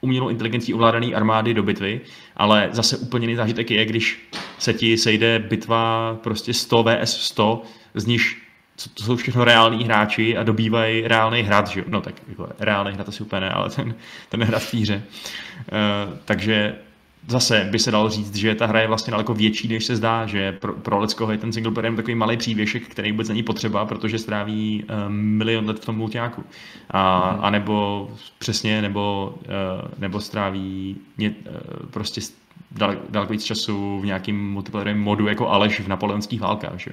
umělou 0.00 0.28
inteligencí 0.28 0.74
ovládané 0.74 1.06
armády 1.06 1.54
do 1.54 1.62
bitvy, 1.62 2.00
ale 2.36 2.68
zase 2.72 2.96
úplně 2.96 3.24
jiný 3.24 3.36
zážitek 3.36 3.70
je, 3.70 3.84
když 3.84 4.28
se 4.58 4.74
ti 4.74 4.98
sejde 4.98 5.38
bitva 5.38 6.14
prostě 6.22 6.54
100 6.54 6.84
vs 6.84 7.20
100, 7.20 7.62
z 7.94 8.06
níž 8.06 8.42
to 8.94 9.04
jsou 9.04 9.16
všechno 9.16 9.44
reální 9.44 9.84
hráči 9.84 10.36
a 10.36 10.42
dobývají 10.42 11.08
reálný 11.08 11.42
hrad, 11.42 11.68
že 11.68 11.80
jo? 11.80 11.86
No 11.88 12.00
tak 12.00 12.14
jako 12.28 12.48
reálný 12.58 12.92
hrad 12.92 13.08
asi 13.08 13.22
úplně 13.22 13.40
ne, 13.40 13.50
ale 13.50 13.70
ten, 13.70 13.94
ten 14.28 14.42
hrad 14.42 14.62
v. 14.62 14.74
Uh, 14.74 14.90
takže 16.24 16.74
zase 17.28 17.68
by 17.70 17.78
se 17.78 17.90
dalo 17.90 18.10
říct, 18.10 18.34
že 18.36 18.54
ta 18.54 18.66
hra 18.66 18.80
je 18.80 18.86
vlastně 18.88 19.10
daleko 19.10 19.34
větší, 19.34 19.68
než 19.68 19.84
se 19.84 19.96
zdá, 19.96 20.26
že 20.26 20.52
pro, 20.52 20.72
pro 20.72 20.98
Leckoho 20.98 21.32
je 21.32 21.38
ten 21.38 21.52
single 21.52 21.72
player 21.72 21.96
takový 21.96 22.14
malý 22.14 22.36
přívěšek, 22.36 22.88
který 22.88 23.12
vůbec 23.12 23.28
není 23.28 23.42
potřeba, 23.42 23.84
protože 23.84 24.18
stráví 24.18 24.84
um, 24.84 25.14
milion 25.14 25.66
let 25.66 25.78
v 25.80 25.84
tom 25.84 25.96
multiáku. 25.96 26.44
A, 26.90 27.30
Mhm. 27.32 27.44
a 27.44 27.50
nebo 27.50 28.10
přesně, 28.38 28.82
nebo, 28.82 29.34
uh, 29.38 29.90
nebo 29.98 30.20
stráví 30.20 30.96
ně, 31.18 31.30
uh, 31.30 31.86
prostě 31.90 32.20
dal, 32.70 32.96
daleko 33.10 33.32
víc 33.32 33.44
času 33.44 34.00
v 34.00 34.06
nějakým 34.06 34.52
multiplayerovém 34.52 35.00
modu 35.00 35.26
jako 35.28 35.48
Aleš 35.48 35.80
v 35.80 35.88
napoleonských 35.88 36.40
válkách. 36.40 36.78
Že? 36.80 36.90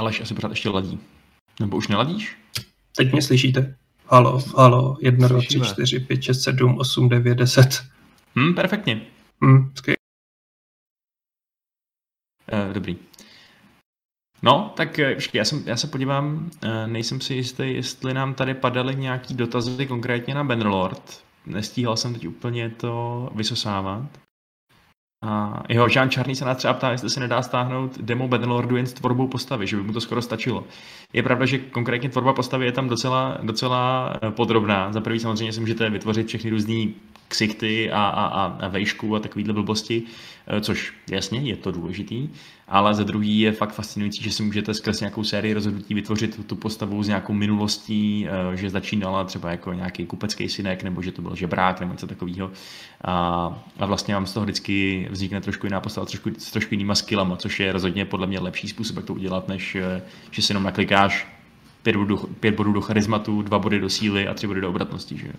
Aleš 0.00 0.20
asi 0.20 0.34
pořád 0.34 0.50
ještě 0.50 0.68
ladí. 0.68 0.98
Nebo 1.60 1.76
už 1.76 1.88
neladíš? 1.88 2.36
Teď 2.96 3.12
mě 3.12 3.22
slyšíte? 3.22 3.74
Halo, 4.12 4.40
halo, 4.56 4.96
1, 5.00 5.28
2, 5.28 5.38
3, 5.40 5.46
Slyšíme. 5.46 5.66
4, 5.66 6.00
5, 6.00 6.22
6, 6.22 6.42
7, 6.42 6.78
8, 6.78 7.08
9, 7.08 7.34
10. 7.34 7.82
Hm, 8.38 8.54
perfektně. 8.54 9.06
Hm, 9.44 9.72
skvělé. 9.74 9.96
Uh, 12.52 12.72
dobrý. 12.72 12.96
No, 14.42 14.72
tak 14.76 14.98
eh, 14.98 15.14
počkej, 15.14 15.38
já, 15.38 15.44
jsem, 15.44 15.62
já 15.66 15.76
se 15.76 15.86
podívám, 15.86 16.50
eh, 16.62 16.86
nejsem 16.86 17.20
si 17.20 17.34
jistý, 17.34 17.74
jestli 17.74 18.14
nám 18.14 18.34
tady 18.34 18.54
padaly 18.54 18.96
nějaký 18.96 19.34
dotazy 19.34 19.86
konkrétně 19.86 20.34
na 20.34 20.44
Bannerlord. 20.44 21.24
Nestíhal 21.46 21.96
jsem 21.96 22.14
teď 22.14 22.28
úplně 22.28 22.70
to 22.70 23.28
vysosávat. 23.34 24.02
A 25.22 25.62
jeho 25.68 25.86
Jean 25.88 26.10
Čarný 26.10 26.36
se 26.36 26.44
nás 26.44 26.56
třeba 26.56 26.74
ptá, 26.74 26.90
jestli 26.90 27.10
se 27.10 27.20
nedá 27.20 27.42
stáhnout 27.42 27.98
demo 28.00 28.28
Bannerlordu 28.28 28.76
jen 28.76 28.86
s 28.86 28.92
tvorbou 28.92 29.28
postavy, 29.28 29.66
že 29.66 29.76
by 29.76 29.82
mu 29.82 29.92
to 29.92 30.00
skoro 30.00 30.22
stačilo. 30.22 30.64
Je 31.12 31.22
pravda, 31.22 31.46
že 31.46 31.58
konkrétně 31.58 32.08
tvorba 32.08 32.32
postavy 32.32 32.66
je 32.66 32.72
tam 32.72 32.88
docela, 32.88 33.38
docela 33.42 34.12
eh, 34.22 34.30
podrobná. 34.30 34.92
Za 34.92 35.00
prvý 35.00 35.18
samozřejmě 35.18 35.52
si 35.52 35.60
můžete 35.60 35.90
vytvořit 35.90 36.26
všechny 36.26 36.50
různé 36.50 36.92
ksichty 37.28 37.90
a, 37.90 38.04
a, 38.04 38.26
a, 38.26 38.44
a 38.44 38.68
vejšku 38.68 39.16
a 39.16 39.20
takovýhle 39.20 39.52
blbosti, 39.52 40.02
což 40.60 40.94
jasně 41.10 41.40
je 41.40 41.56
to 41.56 41.72
důležitý, 41.72 42.28
ale 42.68 42.94
za 42.94 43.04
druhý 43.04 43.40
je 43.40 43.52
fakt 43.52 43.72
fascinující, 43.72 44.22
že 44.22 44.32
si 44.32 44.42
můžete 44.42 44.74
skrz 44.74 45.00
nějakou 45.00 45.24
sérii 45.24 45.54
rozhodnutí 45.54 45.94
vytvořit 45.94 46.46
tu 46.46 46.56
postavu 46.56 47.02
s 47.02 47.08
nějakou 47.08 47.32
minulostí, 47.32 48.26
eh, 48.26 48.56
že 48.56 48.70
začínala 48.70 49.24
třeba 49.24 49.50
jako 49.50 49.72
nějaký 49.72 50.06
kupecký 50.06 50.48
synek, 50.48 50.82
nebo 50.82 51.02
že 51.02 51.12
to 51.12 51.22
byl 51.22 51.34
žebrák, 51.34 51.80
nebo 51.80 51.92
něco 51.92 52.06
takového. 52.06 52.50
A, 53.04 53.14
a 53.78 53.86
vlastně 53.86 54.14
vám 54.14 54.26
z 54.26 54.32
toho 54.32 54.44
vždycky 54.44 55.08
vznikne 55.10 55.40
trošku 55.40 55.66
jiná 55.66 55.80
postava, 55.80 56.06
trošku, 56.06 56.30
s 56.38 56.50
trošku 56.50 56.74
jinýma 56.74 56.94
skillama, 56.94 57.36
což 57.36 57.60
je 57.60 57.72
rozhodně 57.72 58.04
podle 58.04 58.26
mě 58.26 58.40
lepší 58.40 58.68
způsob, 58.68 58.96
jak 58.96 59.04
to 59.04 59.14
udělat, 59.14 59.48
než 59.48 59.74
eh, 59.74 60.02
že 60.30 60.42
si 60.42 60.52
jenom 60.52 60.62
naklikáš 60.62 61.26
pět 61.82 61.96
bodů, 61.96 62.16
pět 62.16 62.54
bodů 62.54 62.72
do 62.72 62.80
charizmatu, 62.80 63.42
dva 63.42 63.58
body 63.58 63.80
do 63.80 63.90
síly 63.90 64.28
a 64.28 64.34
tři 64.34 64.46
body 64.46 64.60
do 64.60 64.68
obratnosti. 64.68 65.18
Že? 65.18 65.32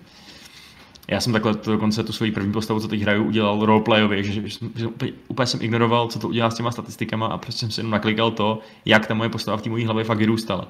Já 1.07 1.21
jsem 1.21 1.33
takhle 1.33 1.55
to 1.55 1.71
dokonce 1.71 2.03
tu 2.03 2.13
svoji 2.13 2.31
první 2.31 2.53
postavu, 2.53 2.79
co 2.79 2.87
teď 2.87 3.01
hraju, 3.01 3.23
udělal 3.23 3.65
roleplayově, 3.65 4.23
že, 4.23 4.31
že, 4.31 4.41
že, 4.75 4.87
úplně, 4.87 5.11
úplně, 5.27 5.45
jsem 5.47 5.61
ignoroval, 5.61 6.07
co 6.07 6.19
to 6.19 6.27
udělá 6.27 6.49
s 6.49 6.55
těma 6.55 6.71
statistikama 6.71 7.27
a 7.27 7.37
prostě 7.37 7.59
jsem 7.59 7.71
si 7.71 7.79
jenom 7.79 7.91
naklikal 7.91 8.31
to, 8.31 8.59
jak 8.85 9.07
ta 9.07 9.13
moje 9.13 9.29
postava 9.29 9.57
v 9.57 9.61
té 9.61 9.69
mojí 9.69 9.85
hlavě 9.85 10.03
fakt 10.03 10.17
vyrůstala. 10.17 10.67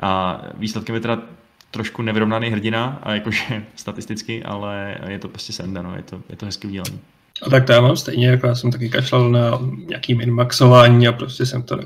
A 0.00 0.42
výsledkem 0.54 0.94
je 0.94 1.00
teda 1.00 1.22
trošku 1.70 2.02
nevyrovnaný 2.02 2.50
hrdina, 2.50 2.98
a 3.02 3.14
jakože 3.14 3.64
statisticky, 3.76 4.42
ale 4.42 4.98
je 5.08 5.18
to 5.18 5.28
prostě 5.28 5.52
senda, 5.52 5.82
no, 5.82 5.96
je 5.96 6.02
to, 6.02 6.20
je 6.28 6.36
to 6.36 6.46
hezky 6.46 6.68
udělané. 6.68 6.98
A 7.42 7.50
tak 7.50 7.66
to 7.66 7.72
já 7.72 7.80
mám 7.80 7.96
stejně, 7.96 8.28
jako 8.28 8.46
já 8.46 8.54
jsem 8.54 8.70
taky 8.70 8.88
kašlal 8.88 9.30
na 9.30 9.58
nějaký 9.86 10.14
minmaxování 10.14 11.08
a 11.08 11.12
prostě 11.12 11.46
jsem 11.46 11.62
to 11.62 11.78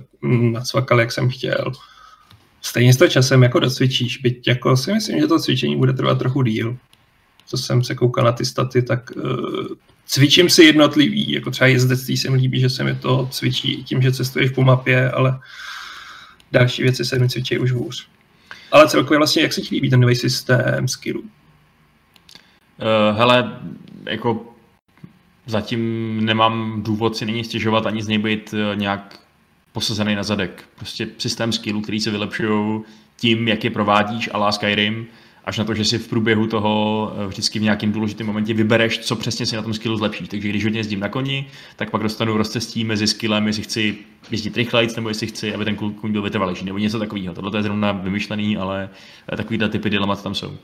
nacvakal, 0.53 1.01
jak 1.01 1.13
jsem 1.13 1.29
chtěl. 1.29 1.73
Stejně 2.63 2.93
s 2.93 2.97
to 2.97 3.09
časem 3.09 3.43
jako 3.43 3.61
docvičíš, 3.61 4.19
byť 4.19 4.49
jako 4.49 4.77
si 4.77 4.93
myslím, 4.93 5.21
že 5.21 5.27
to 5.27 5.39
cvičení 5.39 5.77
bude 5.77 5.93
trvat 5.93 6.19
trochu 6.19 6.43
díl. 6.43 6.77
Co 7.47 7.59
jsem 7.59 7.85
se 7.85 7.95
koukal 7.95 8.25
na 8.25 8.33
ty 8.33 8.45
staty, 8.45 8.83
tak 8.83 9.11
uh, 9.17 9.67
cvičím 10.07 10.51
si 10.51 10.65
jednotlivý, 10.65 11.33
jako 11.33 11.51
třeba 11.51 11.69
jezdectví 11.69 12.17
se 12.17 12.31
mi 12.31 12.37
líbí, 12.37 12.61
že 12.61 12.71
se 12.71 12.85
mi 12.85 12.95
to 12.95 13.29
cvičí 13.31 13.85
tím, 13.85 14.03
že 14.03 14.13
cestuješ 14.13 14.51
po 14.51 14.63
mapě, 14.63 15.11
ale 15.11 15.41
další 16.53 16.83
věci 16.83 17.05
se 17.05 17.19
mi 17.19 17.29
cvičí 17.29 17.59
už 17.59 17.73
hůř. 17.73 18.09
Ale 18.73 18.89
celkově 18.89 19.19
vlastně, 19.19 19.43
jak 19.43 19.53
se 19.53 19.61
ti 19.61 19.75
líbí 19.75 19.91
ten 19.91 20.01
nový 20.01 20.17
systém 20.17 20.89
skillů? 20.89 21.21
Uh, 21.21 23.19
hele, 23.19 23.61
jako 24.05 24.53
zatím 25.47 26.21
nemám 26.25 26.83
důvod 26.83 27.17
si 27.17 27.27
není 27.27 27.45
stěžovat 27.45 27.87
ani 27.87 28.03
z 28.03 28.09
něj 28.09 28.19
být 28.19 28.55
eh, 28.55 28.77
nějak 28.77 29.21
posazený 29.73 30.15
na 30.15 30.23
zadek. 30.23 30.65
Prostě 30.77 31.09
systém 31.19 31.53
skillů, 31.53 31.81
který 31.81 32.01
se 32.01 32.11
vylepšují 32.11 32.83
tím, 33.17 33.49
jak 33.49 33.65
je 33.65 33.71
provádíš 33.71 34.31
a 34.33 34.53
Skyrim, 34.53 35.07
až 35.45 35.59
na 35.59 35.65
to, 35.65 35.75
že 35.75 35.85
si 35.85 35.99
v 35.99 36.09
průběhu 36.09 36.47
toho 36.47 37.13
eh, 37.17 37.27
vždycky 37.27 37.59
v 37.59 37.63
nějakém 37.63 37.93
důležitém 37.93 38.27
momentě 38.27 38.55
vybereš, 38.55 38.99
co 38.99 39.17
přesně 39.17 39.47
si 39.47 39.57
na 39.57 39.63
tom 39.63 39.75
skillu 39.75 39.97
zlepšíš. 39.97 40.29
Takže 40.29 40.49
když 40.49 40.65
hodně 40.65 40.79
jezdím 40.79 41.01
na 41.01 41.09
koni, 41.09 41.47
tak 41.77 41.91
pak 41.91 42.03
dostanu 42.03 42.37
rozcestí 42.37 42.85
mezi 42.85 43.07
skillem, 43.07 43.47
jestli 43.47 43.63
chci 43.63 43.99
jezdit 44.31 44.57
rychleji, 44.57 44.89
nebo 44.97 45.09
jestli 45.09 45.27
chci, 45.27 45.55
aby 45.55 45.65
ten 45.65 45.77
kůň 45.77 46.13
byl 46.13 46.23
vytrvalejší, 46.23 46.65
nebo 46.65 46.79
něco 46.79 46.99
takového. 46.99 47.35
Tohle 47.35 47.59
je 47.59 47.63
zrovna 47.63 47.93
vymyšlený, 47.93 48.57
ale 48.57 48.91
eh, 49.33 49.37
takovýhle 49.37 49.69
typy 49.69 49.91
dilemat 49.91 50.23
tam 50.23 50.35
jsou. 50.35 50.57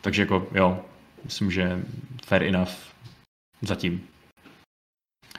Takže 0.00 0.22
jako 0.22 0.48
jo, 0.54 0.78
myslím, 1.24 1.50
že 1.50 1.82
fair 2.26 2.42
enough 2.42 2.72
zatím. 3.62 4.00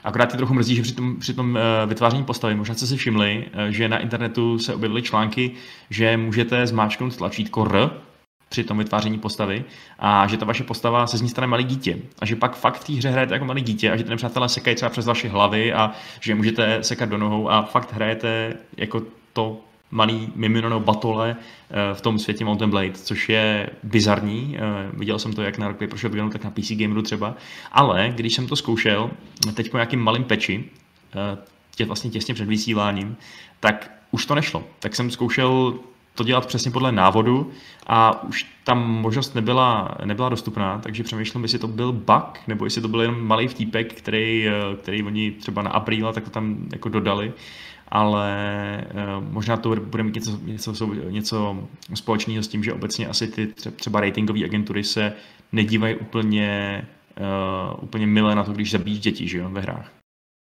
Akorát 0.04 0.32
je 0.32 0.36
trochu 0.36 0.54
mrzí, 0.54 0.74
že 0.74 0.82
při 0.82 0.94
tom, 0.94 1.16
při 1.16 1.34
tom 1.34 1.50
uh, 1.50 1.88
vytváření 1.88 2.24
postavy, 2.24 2.54
možná 2.54 2.74
jste 2.74 2.86
si 2.86 2.96
všimli, 2.96 3.46
že 3.70 3.88
na 3.88 3.98
internetu 3.98 4.58
se 4.58 4.74
objevily 4.74 5.02
články, 5.02 5.50
že 5.90 6.16
můžete 6.16 6.66
zmáčknout 6.66 7.16
tlačítko 7.16 7.64
R 7.64 7.90
při 8.56 8.64
tom 8.64 8.78
vytváření 8.78 9.18
postavy 9.18 9.64
a 9.98 10.26
že 10.26 10.36
ta 10.36 10.46
vaše 10.46 10.64
postava 10.64 11.06
se 11.06 11.18
z 11.18 11.22
ní 11.22 11.28
stane 11.28 11.46
malý 11.46 11.64
dítě 11.64 11.98
a 12.18 12.26
že 12.26 12.36
pak 12.36 12.56
fakt 12.56 12.80
v 12.80 12.84
té 12.84 12.92
hře 12.92 13.10
hrajete 13.10 13.34
jako 13.34 13.44
malý 13.44 13.62
dítě 13.62 13.90
a 13.90 13.96
že 13.96 14.04
ty 14.04 14.10
nepřátelé 14.10 14.48
sekají 14.48 14.76
třeba 14.76 14.88
přes 14.88 15.06
vaše 15.06 15.28
hlavy 15.28 15.72
a 15.72 15.92
že 16.20 16.34
můžete 16.34 16.78
sekat 16.82 17.08
do 17.08 17.18
nohou 17.18 17.50
a 17.50 17.62
fakt 17.62 17.92
hrajete 17.92 18.56
jako 18.76 19.02
to 19.32 19.60
malý 19.90 20.32
mimino 20.34 20.80
batole 20.80 21.36
eh, 21.36 21.94
v 21.94 22.00
tom 22.00 22.18
světě 22.18 22.44
Mountain 22.44 22.70
Blade, 22.70 22.92
což 22.92 23.28
je 23.28 23.70
bizarní. 23.82 24.56
Eh, 24.58 24.90
viděl 24.92 25.18
jsem 25.18 25.32
to 25.32 25.42
jak 25.42 25.58
na 25.58 25.68
Paper 25.68 25.98
Shotgunu, 25.98 26.30
tak 26.30 26.44
na 26.44 26.50
PC 26.50 26.70
Gameru 26.70 27.02
třeba. 27.02 27.34
Ale 27.72 28.12
když 28.14 28.34
jsem 28.34 28.46
to 28.46 28.56
zkoušel, 28.56 29.10
teď 29.54 29.70
po 29.70 29.76
nějakým 29.76 30.00
malým 30.00 30.24
peči, 30.24 30.64
eh, 31.14 31.38
tě, 31.74 31.84
vlastně 31.84 32.10
těsně 32.10 32.34
před 32.34 32.48
vysíláním, 32.48 33.16
tak 33.60 33.90
už 34.10 34.26
to 34.26 34.34
nešlo. 34.34 34.64
Tak 34.80 34.94
jsem 34.94 35.10
zkoušel 35.10 35.74
to 36.16 36.24
dělat 36.24 36.46
přesně 36.46 36.70
podle 36.70 36.92
návodu 36.92 37.50
a 37.86 38.22
už 38.22 38.46
tam 38.64 38.90
možnost 38.90 39.34
nebyla, 39.34 39.96
nebyla 40.04 40.28
dostupná, 40.28 40.78
takže 40.78 41.02
přemýšlím, 41.02 41.42
jestli 41.42 41.58
to 41.58 41.68
byl 41.68 41.92
bug, 41.92 42.40
nebo 42.46 42.64
jestli 42.64 42.82
to 42.82 42.88
byl 42.88 43.00
jenom 43.00 43.26
malý 43.26 43.48
vtípek, 43.48 43.94
který, 43.94 44.46
který 44.82 45.02
oni 45.02 45.30
třeba 45.30 45.62
na 45.62 45.70
apríla 45.70 46.12
tak 46.12 46.24
to 46.24 46.30
tam 46.30 46.56
jako 46.72 46.88
dodali 46.88 47.32
ale 47.88 48.84
uh, 49.18 49.24
možná 49.32 49.56
to 49.56 49.76
bude 49.76 50.02
mít 50.02 50.14
něco, 50.14 50.38
něco, 50.42 50.86
něco 51.10 51.68
společného 51.94 52.42
s 52.42 52.48
tím, 52.48 52.64
že 52.64 52.72
obecně 52.72 53.06
asi 53.06 53.28
ty 53.28 53.46
třeba 53.76 54.00
ratingové 54.00 54.44
agentury 54.44 54.84
se 54.84 55.12
nedívají 55.52 55.94
úplně, 55.94 56.82
uh, 57.20 57.84
úplně 57.84 58.06
milé 58.06 58.34
na 58.34 58.44
to, 58.44 58.52
když 58.52 58.70
zabíjíš 58.70 59.00
děti 59.00 59.28
že 59.28 59.38
jo, 59.38 59.50
ve 59.50 59.60
hrách. 59.60 59.92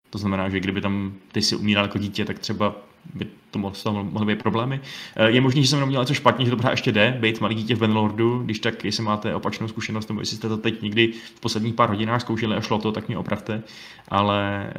To 0.09 0.17
znamená, 0.17 0.49
že 0.49 0.59
kdyby 0.59 0.81
tam 0.81 1.13
ty 1.31 1.41
si 1.41 1.55
umíral 1.55 1.85
jako 1.85 1.97
dítě, 1.97 2.25
tak 2.25 2.39
třeba 2.39 2.75
by 3.13 3.27
to 3.61 3.73
z 3.73 3.85
mohly 3.85 4.35
být 4.35 4.43
problémy. 4.43 4.81
Eh, 5.15 5.29
je 5.31 5.41
možné, 5.41 5.61
že 5.61 5.67
jsem 5.67 5.77
jenom 5.77 5.89
měl 5.89 6.01
něco 6.01 6.13
špatně, 6.13 6.45
že 6.45 6.51
to 6.51 6.69
ještě 6.69 6.91
jde, 6.91 7.17
být 7.19 7.41
malý 7.41 7.55
dítě 7.55 7.75
v 7.75 7.79
Benlordu, 7.79 8.39
když 8.39 8.59
tak, 8.59 8.85
jestli 8.85 9.03
máte 9.03 9.35
opačnou 9.35 9.67
zkušenost, 9.67 10.07
nebo 10.07 10.21
jestli 10.21 10.37
jste 10.37 10.49
to 10.49 10.57
teď 10.57 10.81
někdy 10.81 11.13
v 11.35 11.39
posledních 11.39 11.73
pár 11.73 11.89
hodinách 11.89 12.21
zkoušeli 12.21 12.55
a 12.55 12.61
šlo 12.61 12.79
to, 12.79 12.91
tak 12.91 13.07
mě 13.07 13.17
opravte. 13.17 13.63
Ale 14.07 14.69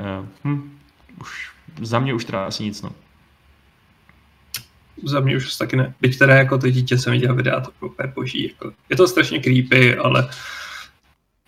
hm, 0.45 0.79
už 1.21 1.51
za 1.83 1.99
mě 1.99 2.15
už 2.15 2.25
teda 2.25 2.47
asi 2.47 2.65
nic, 2.65 2.83
no. 2.83 2.91
Za 5.05 5.21
mě 5.21 5.37
už 5.37 5.57
taky 5.57 5.77
ne. 5.77 5.95
Byť 6.01 6.19
teda 6.19 6.35
jako 6.35 6.59
to 6.59 6.71
dítě 6.71 6.99
jsem 6.99 7.13
viděl 7.13 7.35
videa, 7.35 7.61
to 7.61 7.71
úplně 7.87 8.13
boží. 8.15 8.49
Jako. 8.49 8.73
Je 8.91 8.97
to 8.97 9.09
strašně 9.09 9.39
creepy, 9.39 9.97
ale 9.97 10.29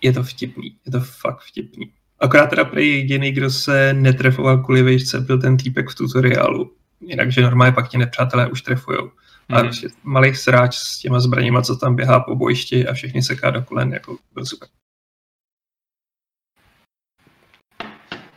je 0.01 0.13
to 0.13 0.23
vtipný. 0.23 0.75
Je 0.85 0.91
to 0.91 0.99
fakt 0.99 1.41
vtipný. 1.41 1.91
Akorát 2.19 2.49
teda 2.49 2.65
prý 2.65 2.89
jediný, 2.89 3.31
kdo 3.31 3.49
se 3.49 3.93
netrefoval 3.93 4.63
kvůli 4.63 4.83
výšce, 4.83 5.19
byl 5.19 5.41
ten 5.41 5.57
týpek 5.57 5.89
v 5.89 5.95
tutoriálu. 5.95 6.71
Jinak, 7.01 7.31
že 7.31 7.41
normálně 7.41 7.71
pak 7.71 7.89
ti 7.89 7.97
nepřátelé 7.97 8.49
už 8.49 8.61
trefujou. 8.61 9.11
Mm. 9.49 9.57
A 9.57 9.59
prostě 9.59 9.87
malý 10.03 10.35
sráč 10.35 10.77
s 10.77 10.99
těma 10.99 11.19
zbraněma, 11.19 11.61
co 11.61 11.75
tam 11.75 11.95
běhá 11.95 12.19
po 12.19 12.35
bojišti 12.35 12.87
a 12.87 12.93
všechny 12.93 13.23
seká 13.23 13.51
do 13.51 13.61
kolen, 13.61 13.93
jako 13.93 14.17
byl 14.33 14.45
super. 14.45 14.69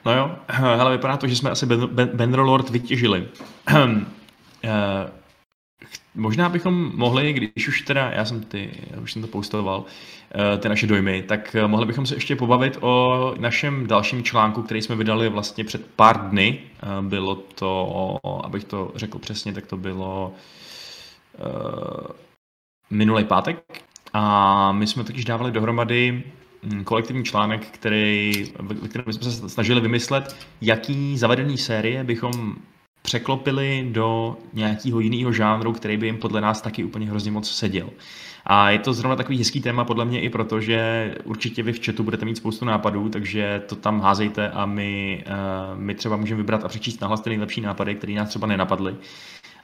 No 0.04 0.14
jo, 0.14 0.36
hele, 0.48 0.90
vypadá 0.90 1.16
to, 1.16 1.26
že 1.26 1.36
jsme 1.36 1.50
asi 1.50 1.66
Benrolord 2.14 2.70
vytěžili. 2.70 3.28
Eh, 4.64 5.10
možná 6.14 6.48
bychom 6.48 6.92
mohli, 6.94 7.32
když 7.32 7.68
už 7.68 7.82
teda, 7.82 8.10
já 8.10 8.24
jsem 8.24 8.40
ty, 8.40 8.70
já 8.90 9.00
už 9.00 9.12
jsem 9.12 9.22
to 9.22 9.28
postoval, 9.28 9.84
eh, 10.34 10.58
ty 10.58 10.68
naše 10.68 10.86
dojmy, 10.86 11.22
tak 11.22 11.54
eh, 11.54 11.66
mohli 11.66 11.86
bychom 11.86 12.06
se 12.06 12.14
ještě 12.14 12.36
pobavit 12.36 12.78
o 12.80 13.34
našem 13.38 13.86
dalším 13.86 14.22
článku, 14.22 14.62
který 14.62 14.82
jsme 14.82 14.96
vydali 14.96 15.28
vlastně 15.28 15.64
před 15.64 15.86
pár 15.86 16.30
dny. 16.30 16.60
Bylo 17.00 17.34
to, 17.34 18.18
abych 18.44 18.64
to 18.64 18.92
řekl 18.94 19.18
přesně, 19.18 19.52
tak 19.52 19.66
to 19.66 19.76
bylo 19.76 20.34
minulý 22.90 23.24
pátek. 23.24 23.64
A 24.12 24.72
my 24.72 24.86
jsme 24.86 25.04
totiž 25.04 25.24
dávali 25.24 25.52
dohromady 25.52 26.22
Mm, 26.62 26.84
kolektivní 26.84 27.24
článek, 27.24 27.66
který, 27.66 28.44
ve 28.60 28.88
kterém 28.88 29.12
jsme 29.12 29.30
se 29.30 29.48
snažili 29.48 29.80
vymyslet, 29.80 30.36
jaký 30.60 31.18
zavedený 31.18 31.58
série 31.58 32.04
bychom 32.04 32.56
překlopili 33.02 33.88
do 33.90 34.36
nějakého 34.52 35.00
jiného 35.00 35.32
žánru, 35.32 35.72
který 35.72 35.96
by 35.96 36.06
jim 36.06 36.18
podle 36.18 36.40
nás 36.40 36.60
taky 36.60 36.84
úplně 36.84 37.06
hrozně 37.06 37.30
moc 37.30 37.50
seděl. 37.50 37.90
A 38.46 38.70
je 38.70 38.78
to 38.78 38.92
zrovna 38.92 39.16
takový 39.16 39.38
hezký 39.38 39.60
téma 39.60 39.84
podle 39.84 40.04
mě 40.04 40.20
i 40.20 40.28
proto, 40.28 40.60
že 40.60 41.14
určitě 41.24 41.62
vy 41.62 41.72
v 41.72 41.86
chatu 41.86 42.02
budete 42.02 42.24
mít 42.24 42.36
spoustu 42.36 42.64
nápadů, 42.64 43.08
takže 43.08 43.62
to 43.66 43.76
tam 43.76 44.00
házejte 44.00 44.50
a 44.50 44.66
my, 44.66 45.24
uh, 45.26 45.80
my 45.80 45.94
třeba 45.94 46.16
můžeme 46.16 46.38
vybrat 46.38 46.64
a 46.64 46.68
přečíst 46.68 47.00
nahlas 47.00 47.20
ty 47.20 47.30
nejlepší 47.30 47.60
nápady, 47.60 47.94
které 47.94 48.12
nás 48.12 48.28
třeba 48.28 48.46
nenapadly. 48.46 48.94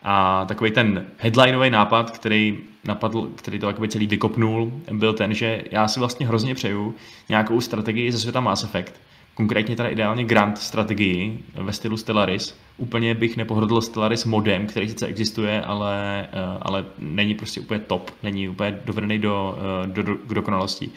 A 0.02 0.44
takový 0.44 0.70
ten 0.70 1.06
headlineový 1.16 1.70
nápad, 1.70 2.10
který 2.10 2.58
napadl, 2.84 3.28
který 3.34 3.58
to 3.58 3.66
jakoby 3.66 3.88
celý 3.88 4.06
vykopnul, 4.06 4.72
byl 4.92 5.12
ten, 5.12 5.34
že 5.34 5.62
já 5.70 5.88
si 5.88 6.00
vlastně 6.00 6.26
hrozně 6.26 6.54
přeju 6.54 6.94
nějakou 7.28 7.60
strategii 7.60 8.12
ze 8.12 8.18
světa 8.18 8.40
Mass 8.40 8.64
Effect, 8.64 9.00
konkrétně 9.38 9.76
teda 9.76 9.88
ideálně 9.88 10.24
Grand 10.24 10.58
strategii 10.58 11.44
ve 11.54 11.72
stylu 11.72 11.96
Stellaris, 11.96 12.58
úplně 12.76 13.14
bych 13.14 13.36
nepohodl 13.36 13.80
Stellaris 13.80 14.24
modem, 14.24 14.66
který 14.66 14.88
sice 14.88 15.06
existuje, 15.06 15.62
ale, 15.62 16.28
eh, 16.32 16.58
ale 16.62 16.84
není 16.98 17.34
prostě 17.34 17.60
úplně 17.60 17.80
top, 17.80 18.10
není 18.22 18.48
úplně 18.48 18.80
dovedený 18.84 19.18
do, 19.18 19.58
eh, 19.58 19.86
do, 19.86 20.02
do, 20.02 20.14
k 20.14 20.34
dokonalosti. 20.34 20.90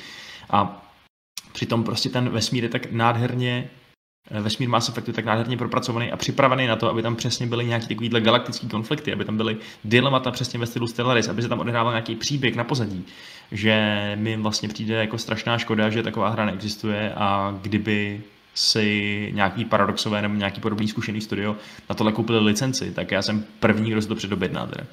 A 0.50 0.86
přitom 1.54 1.84
prostě 1.84 2.10
ten 2.10 2.30
vesmír 2.30 2.64
je 2.64 2.70
tak 2.70 2.92
nádherně 2.92 3.70
vesmír 4.30 4.70
Mass 4.70 4.90
Effectu 4.90 5.14
tak 5.14 5.26
nádherně 5.26 5.58
propracovaný 5.58 6.12
a 6.12 6.18
připravený 6.18 6.68
na 6.68 6.76
to, 6.76 6.90
aby 6.90 7.02
tam 7.02 7.16
přesně 7.16 7.48
byly 7.48 7.66
nějaké 7.66 7.88
takovýhle 7.88 8.22
galaktické 8.22 8.68
konflikty, 8.68 9.14
aby 9.14 9.26
tam 9.26 9.38
byly 9.38 9.58
dilemata 9.84 10.32
přesně 10.32 10.60
ve 10.60 10.66
stylu 10.66 10.88
Stellaris, 10.88 11.28
aby 11.28 11.42
se 11.42 11.50
tam 11.50 11.60
odehrával 11.60 11.94
nějaký 11.94 12.16
příběh 12.16 12.56
na 12.56 12.64
pozadí, 12.64 13.06
že 13.52 14.14
mi 14.16 14.38
vlastně 14.38 14.70
přijde 14.70 14.96
jako 14.96 15.18
strašná 15.18 15.58
škoda, 15.58 15.90
že 15.90 16.04
taková 16.04 16.30
hra 16.30 16.46
neexistuje 16.46 17.14
a 17.14 17.58
kdyby 17.62 18.24
si 18.54 19.30
nějaký 19.34 19.66
paradoxové 19.66 20.22
nebo 20.22 20.36
nějaký 20.36 20.62
podobný 20.62 20.88
zkušený 20.88 21.22
studio 21.22 21.58
na 21.90 21.96
tohle 21.96 22.12
koupili 22.12 22.40
licenci, 22.40 22.92
tak 22.92 23.12
já 23.12 23.22
jsem 23.22 23.46
první, 23.60 23.92
kdo 23.92 24.02
se 24.02 24.08
to 24.08 24.16
předobědná 24.16 24.68
teda. 24.68 24.84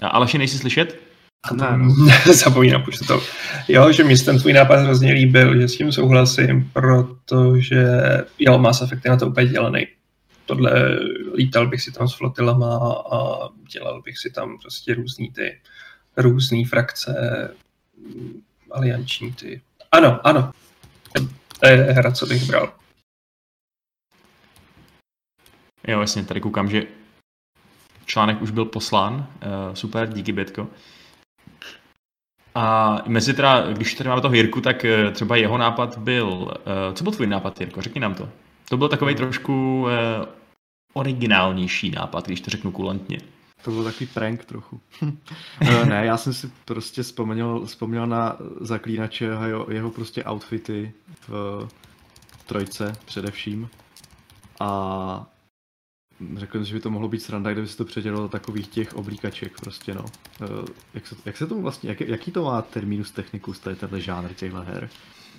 Aleši, 0.00 0.38
nejsi 0.38 0.58
slyšet? 0.58 1.07
Ne, 1.52 1.78
no. 1.78 1.94
Zapomínám 2.34 2.84
už 2.88 2.98
to. 2.98 3.20
Jo, 3.68 3.92
že 3.92 4.04
mi 4.04 4.16
se 4.16 4.24
ten 4.24 4.38
tvůj 4.38 4.52
nápad 4.52 4.76
hrozně 4.76 5.12
líbil, 5.12 5.60
že 5.60 5.68
s 5.68 5.76
tím 5.76 5.92
souhlasím, 5.92 6.70
protože 6.72 7.86
jo, 8.38 8.58
Mass 8.58 8.82
Effect 8.82 9.04
je 9.04 9.10
na 9.10 9.16
to 9.16 9.26
úplně 9.26 9.46
dělaný. 9.46 9.86
Tohle 10.46 10.98
lítal 11.34 11.66
bych 11.68 11.82
si 11.82 11.92
tam 11.92 12.08
s 12.08 12.14
flotilama 12.14 12.76
a 13.12 13.48
dělal 13.72 14.02
bych 14.02 14.18
si 14.18 14.30
tam 14.30 14.58
prostě 14.58 14.94
různý 14.94 15.32
ty 15.32 15.60
různý 16.18 16.64
frakce, 16.64 17.14
alianční 18.70 19.32
ty. 19.32 19.60
Ano, 19.92 20.26
ano. 20.26 20.52
To 21.60 21.66
je 21.66 21.76
hra, 21.76 22.12
co 22.12 22.26
bych 22.26 22.46
bral. 22.46 22.72
Jo, 25.88 26.00
jasně, 26.00 26.24
tady 26.24 26.40
koukám, 26.40 26.70
že 26.70 26.82
článek 28.06 28.42
už 28.42 28.50
byl 28.50 28.64
poslán. 28.64 29.14
Uh, 29.14 29.74
super, 29.74 30.08
díky 30.12 30.32
Bětko. 30.32 30.68
A 32.58 32.98
mezi 33.06 33.34
teda, 33.34 33.72
když 33.72 33.94
tady 33.94 34.08
máme 34.08 34.22
toho 34.22 34.34
Jirku, 34.34 34.60
tak 34.60 34.84
eh, 34.84 35.10
třeba 35.10 35.36
jeho 35.36 35.58
nápad 35.58 35.98
byl, 35.98 36.28
uh, 36.28 36.94
co 36.94 37.04
byl 37.04 37.12
tvůj 37.12 37.26
nápad, 37.26 37.60
Jirko, 37.60 37.82
řekni 37.82 38.00
nám 38.00 38.14
to. 38.14 38.28
To 38.68 38.76
byl 38.76 38.88
takový 38.88 39.14
trošku 39.14 39.82
uh, 39.82 39.88
originálnější 40.92 41.90
nápad, 41.90 42.26
když 42.26 42.40
to 42.40 42.50
řeknu 42.50 42.72
kulantně. 42.72 43.18
To 43.62 43.70
byl 43.70 43.84
takový 43.84 44.06
prank 44.06 44.44
trochu. 44.44 44.80
Eh, 45.60 45.86
ne, 45.86 46.06
já 46.06 46.16
jsem 46.16 46.34
si 46.34 46.50
prostě 46.64 47.02
vzpomněl, 47.02 47.66
vzpomněl 47.66 48.06
na 48.06 48.36
zaklínače 48.60 49.36
a 49.36 49.46
jeho, 49.46 49.66
jeho 49.70 49.90
prostě 49.90 50.24
outfity 50.24 50.92
v 51.28 51.68
trojce 52.46 52.92
především. 53.04 53.68
A 54.60 55.26
řekl 56.36 56.64
že 56.64 56.74
by 56.74 56.80
to 56.80 56.90
mohlo 56.90 57.08
být 57.08 57.22
sranda, 57.22 57.52
kdyby 57.52 57.68
se 57.68 57.76
to 57.76 57.84
předělalo 57.84 58.22
do 58.22 58.28
takových 58.28 58.68
těch 58.68 58.94
oblíkaček 58.94 59.60
prostě 59.60 59.94
no. 59.94 60.04
Eh, 60.42 60.46
Jak 60.94 61.06
se, 61.06 61.16
jak 61.24 61.36
se 61.36 61.46
tomu 61.46 61.62
vlastně, 61.62 61.88
jak, 61.88 62.00
jaký 62.00 62.30
to 62.30 62.44
má 62.44 62.62
terminus 62.62 63.10
technicus, 63.10 63.58
tady 63.58 63.76
tenhle 63.76 64.00
žánr 64.00 64.28
těchto 64.34 64.60
her? 64.60 64.88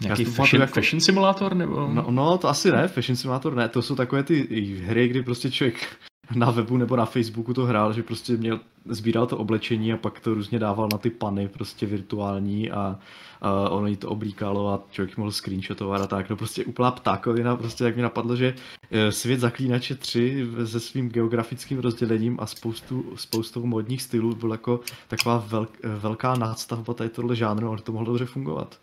Nějaký 0.02 0.24
fashion, 0.26 0.36
pamatuju 0.36 0.62
jako- 0.62 0.74
fashion 0.74 1.02
simulátor, 1.02 1.56
nebo? 1.56 1.88
No, 1.94 2.06
no, 2.12 2.38
to 2.38 2.48
asi 2.50 2.72
ne, 2.72 2.88
Fashion 2.88 3.16
Simulator 3.16 3.56
ne, 3.56 3.70
to 3.70 3.82
jsou 3.82 3.96
takové 3.96 4.24
ty 4.24 4.48
hry, 4.86 5.08
kdy 5.08 5.24
prostě 5.24 5.52
člověk 5.52 5.88
na 6.36 6.52
webu 6.52 6.78
nebo 6.78 6.96
na 6.96 7.06
Facebooku 7.06 7.54
to 7.54 7.66
hrál, 7.66 7.94
že 7.94 8.04
prostě 8.04 8.38
měl, 8.38 8.60
sbíral 8.86 9.28
to 9.28 9.38
oblečení 9.38 9.94
a 9.94 9.98
pak 9.98 10.20
to 10.20 10.34
různě 10.34 10.60
dával 10.60 10.90
na 10.92 10.98
ty 10.98 11.10
pany 11.10 11.48
prostě 11.48 11.86
virtuální 11.86 12.72
a, 12.72 13.00
a 13.42 13.70
ono 13.70 13.88
jí 13.88 13.96
to 13.96 14.10
oblíkalo 14.10 14.74
a 14.74 14.84
člověk 14.92 15.18
mohl 15.18 15.32
screenshotovat 15.32 16.02
a 16.02 16.08
tak. 16.08 16.30
No 16.30 16.36
prostě 16.36 16.66
úplná 16.66 16.92
ptákovina, 16.92 17.56
prostě 17.56 17.84
jak 17.84 17.96
mi 17.96 18.02
napadlo, 18.02 18.36
že 18.36 18.56
eh, 18.92 19.12
svět 19.12 19.40
Zaklínače 19.40 19.96
3 19.96 20.48
se 20.66 20.80
svým 20.80 21.10
geografickým 21.10 21.80
rozdělením 21.80 22.38
a 22.40 22.46
spoustu, 22.46 23.14
spoustou 23.16 23.66
modních 23.66 24.02
stylů 24.02 24.36
byl 24.36 24.52
jako 24.52 24.80
taková 25.08 25.38
velk, 25.48 25.78
velká 26.00 26.36
nástavba 26.36 26.94
tady 26.94 27.10
tohle 27.10 27.36
žánru, 27.36 27.68
ale 27.68 27.82
to 27.82 27.92
mohlo 27.92 28.06
dobře 28.06 28.26
fungovat. 28.26 28.80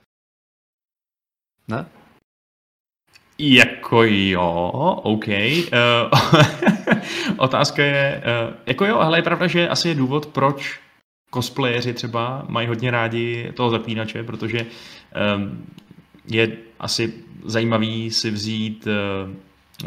Ne? 1.68 1.86
Jako 3.38 4.02
jo, 4.02 4.70
OK. 5.04 5.26
Uh, 5.28 6.20
otázka 7.36 7.84
je, 7.84 8.22
uh, 8.48 8.54
jako 8.66 8.84
jo, 8.84 8.96
ale 8.98 9.18
je 9.18 9.22
pravda, 9.22 9.46
že 9.46 9.68
asi 9.68 9.88
je 9.88 9.94
důvod, 9.94 10.26
proč 10.26 10.80
cosplayeři 11.34 11.92
třeba 11.92 12.44
mají 12.48 12.68
hodně 12.68 12.90
rádi 12.90 13.52
toho 13.54 13.70
zaklínače, 13.70 14.22
protože 14.22 14.66
um, 15.36 15.66
je 16.28 16.56
asi 16.78 17.12
zajímavý 17.44 18.10
si 18.10 18.30
vzít 18.30 18.86
uh, 18.86 19.32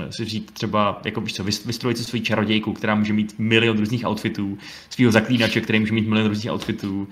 si 0.09 0.25
vzít 0.25 0.51
třeba, 0.51 1.01
jako 1.05 1.21
víš 1.21 1.33
co, 1.33 1.43
vystrojit 1.43 1.97
si 1.97 2.03
svoji 2.03 2.21
čarodějku, 2.21 2.73
která 2.73 2.95
může 2.95 3.13
mít 3.13 3.35
milion 3.37 3.77
různých 3.77 4.05
outfitů, 4.07 4.57
svého 4.89 5.11
zaklínače, 5.11 5.61
který 5.61 5.79
může 5.79 5.93
mít 5.93 6.07
milion 6.07 6.27
různých 6.27 6.51
outfitů, 6.51 7.07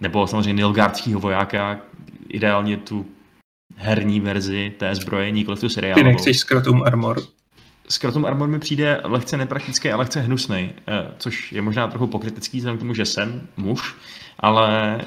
nebo 0.00 0.26
samozřejmě 0.26 0.52
Nilgardského 0.52 1.20
vojáka, 1.20 1.80
ideálně 2.28 2.76
tu 2.76 3.06
herní 3.76 4.20
verzi 4.20 4.72
té 4.78 4.94
zbroje, 4.94 5.30
nikoliv 5.30 5.60
tu 5.60 5.68
Ty 5.68 5.74
seriálovou. 5.74 6.06
nechceš 6.10 6.38
Scrotum 6.38 6.82
Armor. 6.82 7.22
Scrotum 7.88 8.24
Armor 8.24 8.48
mi 8.48 8.58
přijde 8.58 9.00
lehce 9.04 9.36
nepraktický 9.36 9.90
a 9.90 9.96
lehce 9.96 10.20
hnusný, 10.20 10.72
což 11.18 11.52
je 11.52 11.62
možná 11.62 11.88
trochu 11.88 12.06
pokrytecký 12.06 12.58
vzhledem 12.58 12.76
k 12.76 12.80
tomu, 12.80 12.94
že 12.94 13.04
jsem 13.04 13.48
muž, 13.56 13.94
ale 14.40 15.00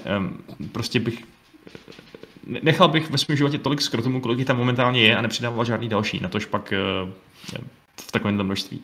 prostě 0.72 1.00
bych 1.00 1.24
ne- 2.48 2.60
nechal 2.64 2.88
bych 2.88 3.10
ve 3.10 3.18
svém 3.18 3.38
životě 3.38 3.58
tolik 3.58 3.82
skrotumů, 3.82 4.22
kolik 4.22 4.48
tam 4.48 4.58
momentálně 4.58 5.02
je 5.02 5.18
a 5.18 5.22
nepřidával 5.22 5.66
žádný 5.66 5.90
další, 5.90 6.20
na 6.20 6.30
tož 6.30 6.46
pak 6.46 6.74
eh, 6.74 6.80
v 8.02 8.12
takovémhle 8.12 8.44
množství. 8.44 8.82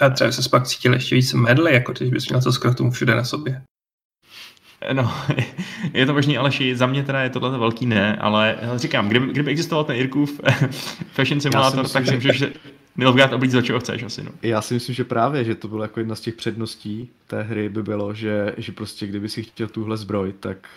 A 0.00 0.08
třeba 0.08 0.32
se 0.32 0.48
pak 0.48 0.66
cítil 0.66 0.94
ještě 0.94 1.14
víc 1.14 1.32
medly, 1.32 1.74
jako 1.74 1.92
když 1.92 2.10
bys 2.10 2.28
měl 2.28 2.42
to 2.42 2.52
Scrotum 2.52 2.90
všude 2.90 3.14
na 3.14 3.24
sobě. 3.24 3.62
No, 4.92 5.12
je 5.94 6.06
to 6.06 6.12
možný, 6.14 6.38
ale 6.38 6.50
za 6.74 6.86
mě 6.86 7.02
teda 7.02 7.22
je 7.22 7.30
tohle 7.30 7.58
velký 7.58 7.86
ne, 7.86 8.16
ale 8.16 8.58
říkám, 8.76 9.08
kdyby, 9.08 9.26
kdyby 9.26 9.50
existoval 9.50 9.84
ten 9.84 9.96
Jirkův 9.96 10.40
Fashion 11.12 11.40
Simulator, 11.40 11.82
myslím, 11.82 11.92
tak 11.92 12.04
si 12.04 12.10
že- 12.10 12.16
můžeš 12.16 12.44
Nilfgaard 12.96 13.32
oblíct 13.32 13.52
do 13.52 13.62
čeho 13.62 13.80
chceš 13.80 14.02
asi, 14.02 14.24
no. 14.24 14.30
Já 14.42 14.62
si 14.62 14.74
myslím, 14.74 14.94
že 14.94 15.04
právě, 15.04 15.44
že 15.44 15.54
to 15.54 15.68
bylo 15.68 15.82
jako 15.82 16.00
jedna 16.00 16.14
z 16.14 16.20
těch 16.20 16.34
předností 16.34 17.10
té 17.26 17.42
hry 17.42 17.68
by 17.68 17.82
bylo, 17.82 18.14
že, 18.14 18.54
že 18.56 18.72
prostě 18.72 19.06
kdyby 19.06 19.28
si 19.28 19.42
chtěl 19.42 19.68
tuhle 19.68 19.96
zbroj, 19.96 20.32
tak 20.40 20.68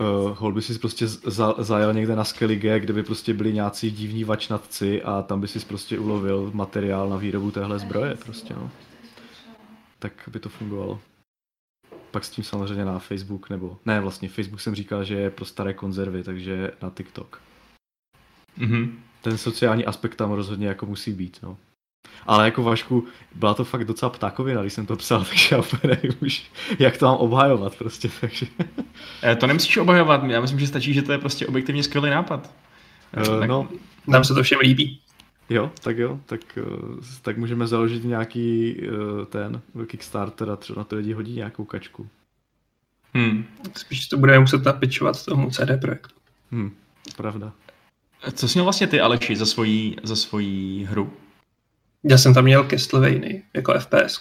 uh, 0.00 0.06
hol 0.38 0.52
by 0.52 0.62
si 0.62 0.78
prostě 0.78 1.06
za, 1.06 1.54
zajel 1.58 1.92
někde 1.94 2.16
na 2.16 2.24
Skellige, 2.24 2.80
kde 2.80 2.92
by 2.92 3.02
prostě 3.02 3.34
byli 3.34 3.52
nějací 3.52 3.90
divní 3.90 4.24
vačnatci 4.24 5.02
a 5.02 5.22
tam 5.22 5.40
by 5.40 5.48
si 5.48 5.60
prostě 5.60 5.98
ulovil 5.98 6.50
materiál 6.54 7.08
na 7.08 7.16
výrobu 7.16 7.50
téhle 7.50 7.78
zbroje 7.78 8.14
prostě, 8.24 8.54
no. 8.54 8.70
Tak 9.98 10.12
by 10.32 10.38
to 10.40 10.48
fungovalo. 10.48 11.00
Pak 12.16 12.24
s 12.24 12.30
tím 12.30 12.44
samozřejmě 12.44 12.84
na 12.84 12.98
Facebook, 12.98 13.50
nebo 13.50 13.78
ne, 13.86 14.00
vlastně 14.00 14.28
Facebook 14.28 14.60
jsem 14.60 14.74
říkal, 14.74 15.04
že 15.04 15.14
je 15.14 15.30
pro 15.30 15.44
staré 15.44 15.74
konzervy, 15.74 16.22
takže 16.22 16.70
na 16.82 16.90
TikTok. 16.90 17.40
Mhm. 18.56 18.98
Ten 19.22 19.38
sociální 19.38 19.84
aspekt 19.86 20.14
tam 20.14 20.32
rozhodně 20.32 20.66
jako 20.68 20.86
musí 20.86 21.12
být, 21.12 21.38
no. 21.42 21.56
Ale 22.26 22.44
jako 22.44 22.62
Vašku, 22.62 23.06
byla 23.34 23.54
to 23.54 23.64
fakt 23.64 23.84
docela 23.84 24.10
ptákovina, 24.10 24.60
když 24.60 24.72
jsem 24.72 24.86
to 24.86 24.96
psal, 24.96 25.24
takže 25.28 25.48
já 25.54 25.58
úplně 25.60 25.80
nevím 25.96 26.12
už, 26.22 26.50
jak 26.78 26.96
to 26.96 27.06
mám 27.06 27.16
obhajovat 27.16 27.76
prostě, 27.76 28.10
takže... 28.20 28.46
Eh, 29.22 29.36
To 29.36 29.46
nemusíš 29.46 29.76
obhajovat, 29.76 30.24
já 30.24 30.40
myslím, 30.40 30.60
že 30.60 30.66
stačí, 30.66 30.94
že 30.94 31.02
to 31.02 31.12
je 31.12 31.18
prostě 31.18 31.46
objektivně 31.46 31.82
skvělý 31.82 32.10
nápad. 32.10 32.50
Uh, 33.16 33.40
Tak- 33.40 33.48
no, 33.48 33.68
Nám 34.06 34.24
se 34.24 34.34
to 34.34 34.42
všem 34.42 34.58
líbí. 34.60 35.00
Jo, 35.50 35.72
tak 35.82 35.98
jo, 35.98 36.20
tak, 36.26 36.40
uh, 36.56 36.98
tak 37.22 37.36
můžeme 37.36 37.66
založit 37.66 38.04
nějaký 38.04 38.76
uh, 38.76 39.24
ten 39.24 39.60
Kickstarter 39.86 40.50
a 40.50 40.56
třeba 40.56 40.80
na 40.80 40.84
to 40.84 40.96
lidi 40.96 41.12
hodí 41.12 41.34
nějakou 41.34 41.64
kačku. 41.64 42.08
Hmm. 43.14 43.44
Spíš 43.76 44.08
to 44.08 44.16
budeme 44.16 44.38
muset 44.38 44.64
napičovat 44.64 45.24
tomu 45.24 45.50
CD 45.50 45.80
Projektu. 45.80 46.14
Hm, 46.52 46.70
pravda. 47.16 47.52
Co 48.32 48.48
jsi 48.48 48.58
měl 48.58 48.64
vlastně 48.64 48.86
ty, 48.86 49.00
Aleši, 49.00 49.36
za 49.36 49.46
svoji, 49.46 49.96
za 50.02 50.16
svoji 50.16 50.84
hru? 50.84 51.12
Já 52.04 52.18
jsem 52.18 52.34
tam 52.34 52.44
měl 52.44 52.66
Castlevany 52.70 53.42
jako 53.54 53.74
FPS, 53.78 54.20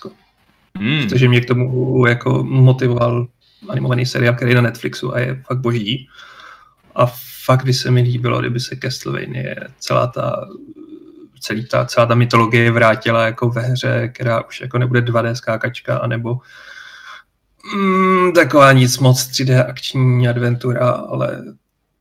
Hmm. 0.77 1.03
protože 1.03 1.29
mě 1.29 1.41
k 1.41 1.45
tomu 1.45 2.07
jako 2.07 2.43
motivoval 2.43 3.27
animovaný 3.69 4.05
seriál, 4.05 4.33
který 4.35 4.51
je 4.51 4.55
na 4.55 4.61
Netflixu 4.61 5.15
a 5.15 5.19
je 5.19 5.43
fakt 5.47 5.59
boží. 5.59 6.09
A 6.95 7.05
fakt 7.45 7.65
by 7.65 7.73
se 7.73 7.91
mi 7.91 8.01
líbilo, 8.01 8.39
kdyby 8.39 8.59
se 8.59 8.75
Castlevania 8.75 9.55
celá 9.79 10.07
ta 10.07 10.47
celý 11.45 11.65
ta, 11.65 11.85
celá 11.85 12.05
ta 12.05 12.15
mytologie 12.15 12.71
vrátila 12.71 13.25
jako 13.25 13.49
ve 13.49 13.61
hře, 13.61 14.07
která 14.13 14.43
už 14.43 14.61
jako 14.61 14.77
nebude 14.77 15.01
2D 15.01 15.31
skákačka, 15.31 15.97
anebo 15.97 16.39
mm, 17.75 18.33
taková 18.33 18.71
nic 18.71 18.97
moc 18.97 19.23
3D 19.31 19.69
akční 19.69 20.27
adventura, 20.27 20.89
ale 20.89 21.43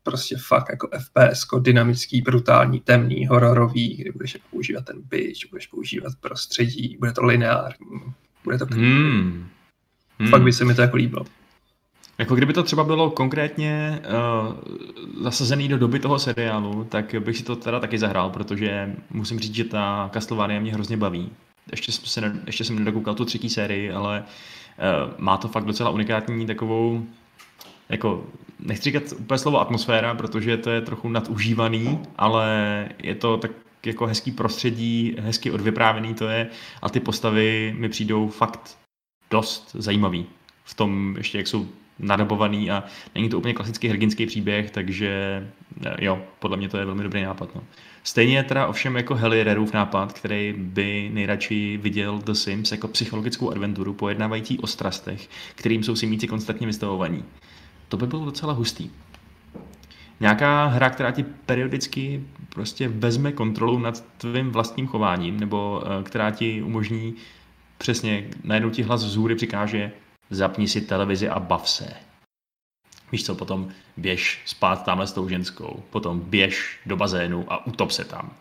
prostě 0.02 0.36
fakt 0.38 0.66
jako 0.70 0.88
FPS, 0.98 1.46
dynamický, 1.60 2.22
brutální, 2.22 2.80
temný, 2.80 3.26
hororový, 3.26 3.96
kdy 3.96 4.10
budeš 4.12 4.34
jako 4.34 4.46
používat 4.50 4.84
ten 4.84 4.96
bitch, 5.02 5.50
budeš 5.50 5.66
používat 5.66 6.12
prostředí, 6.20 6.96
bude 6.98 7.12
to 7.12 7.24
lineární, 7.24 8.00
bude 8.44 8.58
to 8.58 8.66
Hmm. 8.70 9.48
Hmm. 10.18 10.30
fakt 10.30 10.42
by 10.42 10.52
se 10.52 10.64
mi 10.64 10.74
to 10.74 10.82
jako 10.82 10.96
líbilo. 10.96 11.24
Jako 12.18 12.34
kdyby 12.34 12.52
to 12.52 12.62
třeba 12.62 12.84
bylo 12.84 13.10
konkrétně 13.10 14.02
uh, 14.46 14.54
zasazený 15.22 15.68
do 15.68 15.78
doby 15.78 15.98
toho 15.98 16.18
seriálu, 16.18 16.84
tak 16.84 17.14
bych 17.18 17.36
si 17.36 17.44
to 17.44 17.56
teda 17.56 17.80
taky 17.80 17.98
zahrál, 17.98 18.30
protože 18.30 18.94
musím 19.10 19.38
říct, 19.38 19.54
že 19.54 19.64
ta 19.64 20.10
Castlevania 20.12 20.60
mě 20.60 20.72
hrozně 20.72 20.96
baví. 20.96 21.30
Ještě 21.70 21.92
jsem, 21.92 22.06
se 22.06 22.20
ne, 22.20 22.40
ještě 22.46 22.64
jsem 22.64 22.78
nedokoukal 22.78 23.14
tu 23.14 23.24
třetí 23.24 23.50
sérii, 23.50 23.92
ale 23.92 24.24
uh, 24.24 25.12
má 25.18 25.36
to 25.36 25.48
fakt 25.48 25.64
docela 25.64 25.90
unikátní 25.90 26.46
takovou, 26.46 27.04
jako, 27.88 28.24
nechci 28.60 28.84
říkat 28.84 29.02
úplně 29.18 29.38
slovo 29.38 29.60
atmosféra, 29.60 30.14
protože 30.14 30.56
to 30.56 30.70
je 30.70 30.80
trochu 30.80 31.08
nadužívaný, 31.08 31.98
ale 32.16 32.48
je 33.02 33.14
to 33.14 33.36
tak 33.36 33.50
jako 33.86 34.06
hezký 34.06 34.30
prostředí, 34.30 35.16
hezky 35.18 35.50
odvyprávěný 35.50 36.14
to 36.14 36.28
je 36.28 36.48
a 36.82 36.88
ty 36.88 37.00
postavy 37.00 37.74
mi 37.78 37.88
přijdou 37.88 38.28
fakt 38.28 38.78
dost 39.30 39.76
zajímavý. 39.78 40.26
V 40.64 40.74
tom 40.74 41.14
ještě, 41.18 41.38
jak 41.38 41.46
jsou 41.46 41.66
nadabovaný 41.98 42.70
a 42.70 42.84
není 43.14 43.28
to 43.28 43.38
úplně 43.38 43.54
klasický 43.54 43.88
hrdinský 43.88 44.26
příběh, 44.26 44.70
takže 44.70 45.08
eh, 45.86 46.04
jo, 46.04 46.22
podle 46.38 46.56
mě 46.56 46.68
to 46.68 46.78
je 46.78 46.84
velmi 46.84 47.02
dobrý 47.02 47.22
nápad. 47.22 47.54
No. 47.54 47.62
Stejně 48.04 48.36
je 48.36 48.42
teda 48.42 48.66
ovšem 48.66 48.96
jako 48.96 49.14
Heli 49.14 49.44
Rerův 49.44 49.72
nápad, 49.72 50.12
který 50.12 50.54
by 50.56 51.10
nejradši 51.12 51.78
viděl 51.82 52.18
The 52.18 52.32
Sims 52.32 52.72
jako 52.72 52.88
psychologickou 52.88 53.50
adventuru 53.50 53.94
pojednávající 53.94 54.58
o 54.58 54.66
strastech, 54.66 55.28
kterým 55.54 55.82
jsou 55.82 55.96
simíci 55.96 56.28
konstantně 56.28 56.66
vystavovaní. 56.66 57.24
To 57.88 57.96
by 57.96 58.06
bylo 58.06 58.24
docela 58.24 58.52
hustý. 58.52 58.90
Nějaká 60.20 60.66
hra, 60.66 60.90
která 60.90 61.10
ti 61.10 61.22
periodicky 61.22 62.24
prostě 62.48 62.88
vezme 62.88 63.32
kontrolu 63.32 63.78
nad 63.78 64.04
tvým 64.18 64.50
vlastním 64.50 64.86
chováním, 64.86 65.40
nebo 65.40 65.82
eh, 65.84 66.02
která 66.02 66.30
ti 66.30 66.62
umožní 66.62 67.14
přesně, 67.78 68.24
najednou 68.44 68.70
ti 68.70 68.82
hlas 68.82 69.04
vzhůry 69.04 69.34
přikáže, 69.34 69.92
zapni 70.30 70.68
si 70.68 70.80
televizi 70.80 71.28
a 71.28 71.40
bav 71.40 71.68
se. 71.68 71.92
Víš 73.12 73.24
co, 73.26 73.34
potom 73.34 73.68
běž 73.96 74.42
spát 74.46 74.84
tamhle 74.84 75.06
s 75.06 75.12
tou 75.12 75.28
ženskou, 75.28 75.82
potom 75.90 76.20
běž 76.20 76.80
do 76.86 76.96
bazénu 76.96 77.52
a 77.52 77.66
utop 77.66 77.90
se 77.90 78.04
tam. 78.04 78.32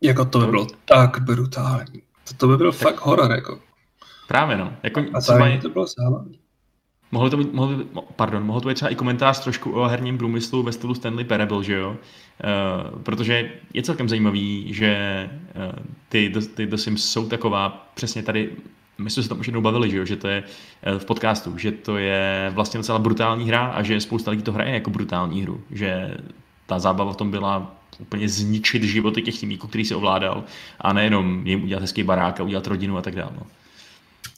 Jako 0.00 0.24
to 0.24 0.38
by 0.38 0.46
bylo 0.46 0.66
tak 0.84 1.18
brutální. 1.18 2.02
To, 2.28 2.34
to 2.34 2.46
by 2.48 2.56
byl 2.56 2.72
Tak- 2.72 2.80
fakt 2.80 3.00
horor, 3.00 3.30
jako. 3.30 3.60
Právě 4.28 4.56
no. 4.56 4.76
Jako 4.82 5.04
A 5.14 5.20
třeba, 5.20 5.56
to 5.62 5.68
bylo 5.68 5.86
zábavné. 5.86 6.32
mohlo 7.12 7.30
to 7.30 7.36
být, 7.36 7.52
mohlo 7.52 7.76
mo- 7.76 8.04
pardon, 8.16 8.46
mohlo 8.46 8.60
to 8.60 8.68
být 8.68 8.74
třeba 8.74 8.88
i 8.90 8.94
komentář 8.94 9.42
trošku 9.44 9.72
o 9.72 9.88
herním 9.88 10.18
průmyslu 10.18 10.62
ve 10.62 10.72
stylu 10.72 10.94
Stanley 10.94 11.24
Parable, 11.24 11.64
že 11.64 11.74
jo? 11.74 11.90
Uh, 11.90 13.02
protože 13.02 13.52
je 13.74 13.82
celkem 13.82 14.08
zajímavý, 14.08 14.74
že 14.74 15.30
uh, 15.56 15.84
ty, 16.08 16.32
ty 16.54 16.66
The 16.66 16.76
Sims 16.76 17.10
jsou 17.10 17.28
taková, 17.28 17.90
přesně 17.94 18.22
tady, 18.22 18.56
my 18.98 19.10
jsme 19.10 19.22
se 19.22 19.28
tam 19.28 19.40
už 19.40 19.46
jednou 19.46 19.60
bavili, 19.60 19.90
že 19.90 19.96
jo, 19.96 20.04
že 20.04 20.16
to 20.16 20.28
je 20.28 20.42
eh, 20.82 20.98
v 20.98 21.04
podcastu, 21.04 21.58
že 21.58 21.72
to 21.72 21.96
je 21.96 22.50
vlastně 22.54 22.78
docela 22.78 22.98
brutální 22.98 23.48
hra 23.48 23.66
a 23.66 23.82
že 23.82 24.00
spousta 24.00 24.30
lidí 24.30 24.42
to 24.42 24.52
hraje 24.52 24.74
jako 24.74 24.90
brutální 24.90 25.42
hru, 25.42 25.60
že 25.70 26.16
ta 26.66 26.78
zábava 26.78 27.12
v 27.12 27.16
tom 27.16 27.30
byla 27.30 27.74
úplně 27.98 28.28
zničit 28.28 28.82
životy 28.82 29.22
těch 29.22 29.40
týmíků, 29.40 29.66
který 29.66 29.84
si 29.84 29.94
ovládal 29.94 30.44
a 30.80 30.92
nejenom 30.92 31.46
jim 31.46 31.62
udělat 31.62 31.80
hezký 31.80 32.02
barák 32.02 32.40
a 32.40 32.42
udělat 32.44 32.66
rodinu 32.66 32.96
a 32.96 33.02
tak 33.02 33.14
dále. 33.14 33.30
No. 33.36 33.46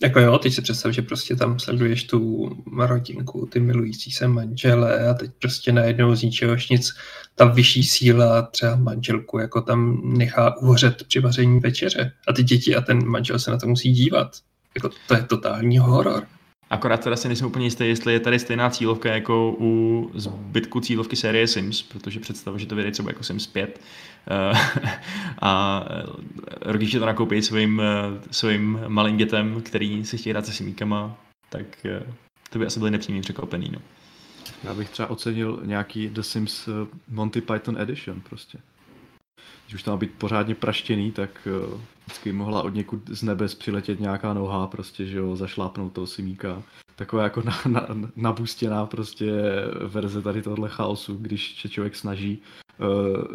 Jako 0.02 0.20
jo, 0.20 0.39
teď 0.39 0.52
si 0.55 0.62
představ, 0.62 0.93
že 0.93 1.02
prostě 1.02 1.36
tam 1.36 1.59
sleduješ 1.59 2.05
tu 2.05 2.51
rodinku, 2.77 3.47
ty 3.52 3.60
milující 3.60 4.10
se 4.10 4.28
manžele 4.28 5.09
a 5.09 5.14
teď 5.14 5.31
prostě 5.39 5.73
najednou 5.73 6.14
z 6.14 6.23
ničehož 6.23 6.68
nic 6.68 6.94
ta 7.35 7.44
vyšší 7.44 7.82
síla 7.82 8.43
třeba 8.43 8.77
manželku 8.77 9.39
jako 9.39 9.60
tam 9.60 10.01
nechá 10.05 10.56
uhořet 10.56 11.05
při 11.05 11.20
vaření 11.20 11.60
večeře 11.60 12.12
a 12.28 12.32
ty 12.32 12.43
děti 12.43 12.77
a 12.77 12.81
ten 12.81 13.06
manžel 13.09 13.39
se 13.39 13.51
na 13.51 13.59
to 13.59 13.66
musí 13.66 13.93
dívat. 13.93 14.36
Jako 14.74 14.90
to 15.09 15.14
je 15.14 15.23
totální 15.23 15.78
horor. 15.78 16.23
Akorát 16.70 17.05
teda 17.05 17.16
si 17.16 17.28
nejsem 17.28 17.47
úplně 17.47 17.66
jistý, 17.66 17.89
jestli 17.89 18.12
je 18.12 18.20
tady 18.20 18.39
stejná 18.39 18.70
cílovka 18.70 19.14
jako 19.14 19.56
u 19.59 20.10
zbytku 20.14 20.81
cílovky 20.81 21.16
série 21.16 21.48
Sims, 21.48 21.82
protože 21.82 22.20
představuji, 22.20 22.59
že 22.59 22.66
to 22.66 22.74
vyjde 22.74 22.90
třeba 22.90 23.10
jako 23.10 23.23
Sims 23.23 23.47
5 23.47 23.81
Eh, 23.81 24.15
a 25.43 25.85
eh, 25.90 26.03
rodiče 26.61 26.98
to 26.98 27.07
nakoupí 27.07 27.43
svým, 27.43 27.81
eh, 27.81 28.20
svým 28.31 28.81
malým 28.89 29.16
dětem, 29.16 29.62
který 29.62 30.05
si 30.05 30.19
chtějí 30.19 30.32
hrát 30.32 30.47
se 30.47 30.53
simíkama, 30.53 31.16
tak 31.48 31.86
eh, 31.86 32.03
to 32.51 32.59
by 32.59 32.66
asi 32.66 32.78
byly 32.78 32.90
nepřímý 32.90 33.20
překvapený. 33.20 33.70
No. 33.73 33.78
Já 34.65 34.74
bych 34.74 34.90
třeba 34.90 35.11
ocenil 35.11 35.61
nějaký 35.65 36.09
The 36.09 36.20
Sims 36.20 36.69
eh, 36.69 36.73
Monty 37.09 37.40
Python 37.40 37.81
Edition 37.81 38.20
prostě. 38.20 38.59
Když 39.65 39.74
už 39.74 39.82
to 39.82 39.90
má 39.90 39.97
být 39.97 40.12
pořádně 40.19 40.55
praštěný, 40.55 41.12
tak 41.12 41.31
eh, 41.47 41.78
vždycky 42.07 42.32
mohla 42.32 42.62
od 42.62 42.74
někud 42.74 43.11
z 43.11 43.23
nebes 43.23 43.55
přiletět 43.55 44.01
nějaká 44.01 44.35
noha, 44.35 44.66
prostě, 44.66 45.07
že 45.07 45.19
jo, 45.19 45.36
zašlápnout 45.36 45.93
toho 45.93 46.07
simíka. 46.07 46.62
Taková 46.97 47.23
jako 47.23 47.43
na, 47.43 47.61
na, 47.66 47.89
nabustěná 48.16 48.86
prostě 48.86 49.32
verze 49.86 50.23
tady 50.23 50.43
tohle 50.43 50.69
chaosu, 50.69 51.16
když 51.16 51.61
se 51.61 51.69
člověk 51.69 51.97
snaží 51.97 52.43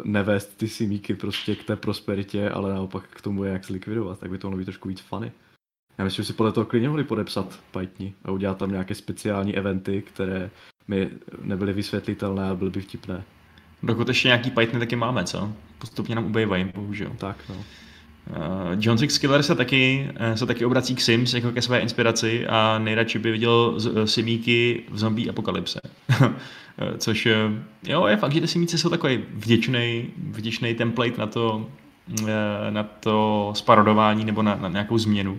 nevést 0.04 0.56
ty 0.56 0.68
simíky 0.68 1.14
prostě 1.14 1.54
k 1.56 1.64
té 1.64 1.76
prosperitě, 1.76 2.50
ale 2.50 2.72
naopak 2.74 3.04
k 3.10 3.20
tomu, 3.20 3.44
jak 3.44 3.64
zlikvidovat, 3.64 4.18
tak 4.20 4.30
by 4.30 4.38
to 4.38 4.46
mohlo 4.46 4.58
být 4.58 4.64
trošku 4.64 4.88
víc 4.88 5.00
funny. 5.00 5.32
Já 5.98 6.04
myslím, 6.04 6.22
že 6.24 6.26
si 6.26 6.32
podle 6.36 6.52
toho 6.52 6.66
klidně 6.66 6.88
mohli 6.88 7.04
podepsat 7.04 7.60
Pythoni 7.70 8.14
a 8.24 8.30
udělat 8.30 8.58
tam 8.58 8.70
nějaké 8.70 8.94
speciální 8.94 9.56
eventy, 9.56 10.02
které 10.02 10.50
mi 10.88 11.10
nebyly 11.42 11.72
vysvětlitelné 11.72 12.50
a 12.50 12.54
byly 12.54 12.70
by 12.70 12.80
vtipné. 12.80 13.24
Dokud 13.82 14.08
ještě 14.08 14.28
nějaký 14.28 14.50
Pythony 14.50 14.78
taky 14.78 14.96
máme, 14.96 15.24
co? 15.24 15.52
Postupně 15.78 16.14
nám 16.14 16.24
ubývají, 16.26 16.64
bohužel. 16.74 17.12
Tak 17.18 17.36
no. 17.48 17.54
Uh, 18.30 18.36
John 18.78 18.98
Six 18.98 19.18
Killer 19.18 19.42
se 19.42 19.54
taky, 19.54 20.10
eh, 20.16 20.36
se 20.36 20.46
taky 20.46 20.64
obrací 20.64 20.94
k 20.94 21.00
Sims 21.00 21.34
jako 21.34 21.52
ke 21.52 21.62
své 21.62 21.78
inspiraci 21.80 22.46
a 22.46 22.78
nejradši 22.78 23.18
by 23.18 23.32
viděl 23.32 23.74
z- 23.80 23.86
eh, 23.96 24.06
simíky 24.06 24.84
v 24.90 24.98
zombie 24.98 25.30
apokalypse. 25.30 25.80
Eh, 26.78 26.98
Což 26.98 27.28
jo, 27.86 28.06
je 28.06 28.16
fakt, 28.16 28.32
že 28.32 28.40
ty 28.40 28.48
simíci 28.48 28.78
jsou 28.78 28.90
takový 28.90 29.20
vděčný, 29.34 30.06
vděčný 30.16 30.74
template 30.74 31.18
na 31.18 31.26
to, 31.26 31.66
eh, 32.28 32.70
na 32.70 32.82
to 32.82 33.52
sparodování 33.56 34.24
nebo 34.24 34.42
na, 34.42 34.54
na 34.54 34.68
nějakou 34.68 34.98
změnu. 34.98 35.38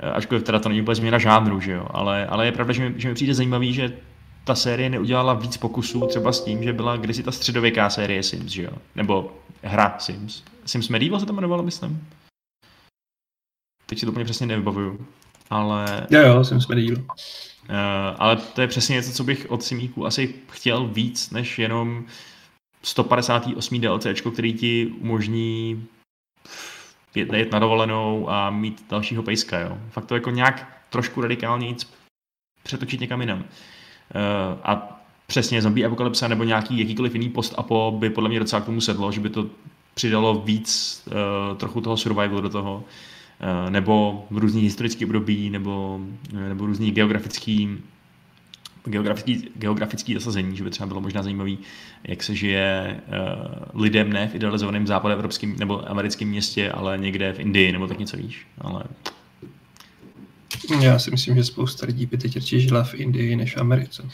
Eh, 0.00 0.10
Ačkoliv 0.10 0.42
teda 0.42 0.58
to 0.58 0.68
není 0.68 0.82
úplně 0.82 0.94
změna 0.94 1.18
žánru, 1.18 1.60
že 1.60 1.72
jo, 1.72 1.86
ale, 1.90 2.26
ale 2.26 2.46
je 2.46 2.52
pravda, 2.52 2.72
že 2.72 2.88
mi, 2.88 3.00
že 3.00 3.08
mi 3.08 3.14
přijde 3.14 3.34
zajímavý, 3.34 3.72
že 3.74 3.96
ta 4.44 4.54
série 4.54 4.90
neudělala 4.90 5.34
víc 5.34 5.56
pokusů 5.56 6.06
třeba 6.06 6.32
s 6.32 6.44
tím, 6.44 6.62
že 6.62 6.72
byla 6.72 6.96
kdysi 6.96 7.22
ta 7.22 7.32
středověká 7.32 7.90
série 7.90 8.22
Sims, 8.22 8.52
že 8.52 8.62
jo? 8.62 8.70
Nebo 8.94 9.32
hra 9.62 9.94
Sims. 9.98 10.42
Sims 10.66 10.88
Medieval 10.88 11.20
se 11.20 11.26
to 11.26 11.32
jmenovalo, 11.32 11.62
myslím. 11.62 12.06
Teď 13.86 13.98
si 13.98 14.06
to 14.06 14.10
úplně 14.12 14.24
přesně 14.24 14.46
nevybavuju. 14.46 15.06
Ale, 15.50 16.06
Jo, 16.10 16.20
jo, 16.20 16.44
díl. 16.74 16.96
uh, 16.98 17.04
ale 18.18 18.36
to 18.36 18.60
je 18.60 18.66
přesně 18.66 18.94
něco, 18.94 19.12
co 19.12 19.24
bych 19.24 19.46
od 19.48 19.62
Simíku 19.62 20.06
asi 20.06 20.34
chtěl 20.50 20.86
víc, 20.86 21.30
než 21.30 21.58
jenom 21.58 22.04
158. 22.82 23.80
DLCčko, 23.80 24.30
který 24.30 24.54
ti 24.54 24.86
umožní 25.00 25.86
jet, 27.14 27.52
na 27.52 27.58
dovolenou 27.58 28.30
a 28.30 28.50
mít 28.50 28.84
dalšího 28.90 29.22
pejska, 29.22 29.60
jo. 29.60 29.78
Fakt 29.90 30.06
to 30.06 30.14
jako 30.14 30.30
nějak 30.30 30.82
trošku 30.90 31.20
radikálně 31.20 31.68
nic 31.68 31.90
přetočit 32.62 33.00
někam 33.00 33.20
jinam. 33.20 33.38
Uh, 33.38 33.44
a 34.64 35.02
přesně 35.26 35.62
zombie 35.62 35.86
apokalypsa 35.86 36.28
nebo 36.28 36.44
nějaký 36.44 36.78
jakýkoliv 36.78 37.14
jiný 37.14 37.28
post-apo 37.28 37.96
by 37.98 38.10
podle 38.10 38.28
mě 38.28 38.38
docela 38.38 38.62
k 38.62 38.64
tomu 38.64 38.80
sedlo, 38.80 39.12
že 39.12 39.20
by 39.20 39.30
to 39.30 39.46
přidalo 39.94 40.34
víc 40.34 41.02
uh, 41.06 41.56
trochu 41.56 41.80
toho 41.80 41.96
survivalu 41.96 42.40
do 42.40 42.48
toho, 42.48 42.84
nebo 43.70 44.26
v 44.30 44.38
různý 44.38 44.62
historický 44.62 45.04
období, 45.04 45.50
nebo, 45.50 46.00
nebo 46.32 46.66
různý 46.66 46.90
geografický 46.90 47.78
geografický, 48.84 49.48
geografický 49.56 50.14
zasazení, 50.14 50.56
že 50.56 50.64
by 50.64 50.70
třeba 50.70 50.86
bylo 50.86 51.00
možná 51.00 51.22
zajímavý, 51.22 51.58
jak 52.04 52.22
se 52.22 52.34
žije 52.34 53.00
uh, 53.08 53.82
lidem 53.82 54.12
ne 54.12 54.28
v 54.28 54.34
idealizovaném 54.34 54.86
západoevropském 54.86 55.56
nebo 55.58 55.90
americkém 55.90 56.28
městě, 56.28 56.70
ale 56.70 56.98
někde 56.98 57.32
v 57.32 57.40
Indii, 57.40 57.72
nebo 57.72 57.86
tak 57.86 57.98
něco 57.98 58.16
víš. 58.16 58.46
Ale 58.58 58.84
Já 60.80 60.98
si 60.98 61.10
myslím, 61.10 61.34
že 61.34 61.44
spousta 61.44 61.86
lidí 61.86 62.06
by 62.06 62.18
teď 62.18 62.36
radši 62.36 62.60
žila 62.60 62.84
v 62.84 62.94
Indii 62.94 63.36
než 63.36 63.56
v 63.56 63.60
Americe. 63.60 64.08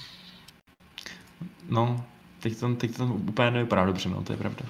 No, 1.69 2.05
teď 2.41 2.57
to, 2.57 2.75
teď 2.75 2.97
to 2.97 3.05
úplně 3.07 3.51
nevypadá 3.51 3.87
dobře, 3.87 4.09
no, 4.09 4.23
to 4.23 4.33
je 4.33 4.37
pravda. 4.37 4.63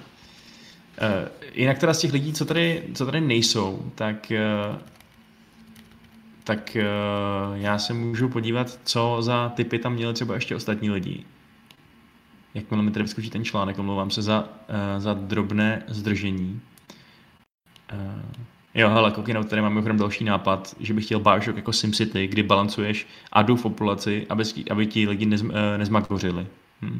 Uh, 1.01 1.29
jinak 1.53 1.79
teda 1.79 1.93
z 1.93 1.99
těch 1.99 2.13
lidí, 2.13 2.33
co 2.33 2.45
tady, 2.45 2.83
co 2.93 3.05
tady 3.05 3.21
nejsou, 3.21 3.91
tak, 3.95 4.31
uh, 4.71 4.77
tak 6.43 6.77
uh, 6.79 7.57
já 7.57 7.77
se 7.77 7.93
můžu 7.93 8.29
podívat, 8.29 8.79
co 8.83 9.17
za 9.19 9.49
typy 9.49 9.79
tam 9.79 9.93
měli 9.93 10.13
třeba 10.13 10.35
ještě 10.35 10.55
ostatní 10.55 10.89
lidi. 10.89 11.25
Jakmile 12.53 12.83
mi 12.83 12.91
tady 12.91 13.03
vyskočí 13.03 13.29
ten 13.29 13.45
článek, 13.45 13.79
omlouvám 13.79 14.09
se 14.09 14.21
za, 14.21 14.49
za 14.97 15.13
drobné 15.13 15.83
zdržení. 15.87 16.61
Jo, 18.75 18.89
hele, 18.89 19.11
koukej, 19.11 19.35
tady 19.43 19.61
máme 19.61 19.73
mimochodem 19.73 19.97
další 19.97 20.23
nápad, 20.23 20.75
že 20.79 20.93
bych 20.93 21.05
chtěl 21.05 21.19
Bioshock 21.19 21.55
jako 21.55 21.73
SimCity, 21.73 22.27
kdy 22.27 22.43
balancuješ 22.43 23.07
adu 23.31 23.55
v 23.55 23.61
populaci, 23.61 24.27
aby, 24.29 24.43
aby 24.71 24.87
ti 24.87 25.07
lidi 25.07 25.25
nez, 25.25 25.43
nezmakořili. 25.77 26.47
Hm. 26.81 26.99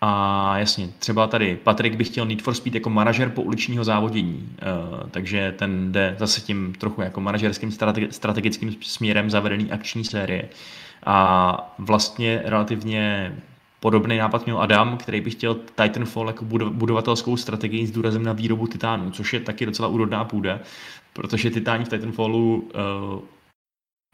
A 0.00 0.58
jasně, 0.58 0.88
třeba 0.98 1.26
tady 1.26 1.56
Patrik 1.56 1.94
by 1.96 2.04
chtěl 2.04 2.26
Need 2.26 2.42
for 2.42 2.54
Speed 2.54 2.74
jako 2.74 2.90
manažer 2.90 3.30
po 3.30 3.42
uličního 3.42 3.84
závodění, 3.84 4.48
uh, 5.02 5.10
takže 5.10 5.54
ten 5.58 5.92
jde 5.92 6.16
zase 6.18 6.40
tím 6.40 6.74
trochu 6.78 7.02
jako 7.02 7.20
manažerským 7.20 7.70
strategi- 7.70 8.08
strategickým 8.10 8.76
směrem 8.80 9.30
zavedený 9.30 9.72
akční 9.72 10.04
série. 10.04 10.48
A 11.06 11.74
vlastně 11.78 12.42
relativně 12.44 13.32
podobný 13.80 14.16
nápad 14.18 14.44
měl 14.44 14.62
Adam, 14.62 14.96
který 14.96 15.20
by 15.20 15.30
chtěl 15.30 15.54
Titanfall 15.54 16.26
jako 16.26 16.44
budo- 16.44 16.70
budovatelskou 16.70 17.36
strategii 17.36 17.86
s 17.86 17.90
důrazem 17.90 18.22
na 18.22 18.32
výrobu 18.32 18.66
titánů, 18.66 19.10
což 19.10 19.32
je 19.32 19.40
taky 19.40 19.66
docela 19.66 19.88
úrodná 19.88 20.24
půda, 20.24 20.60
protože 21.12 21.50
titáni 21.50 21.84
v 21.84 21.88
Titanfallu 21.88 22.56
uh, 23.14 23.20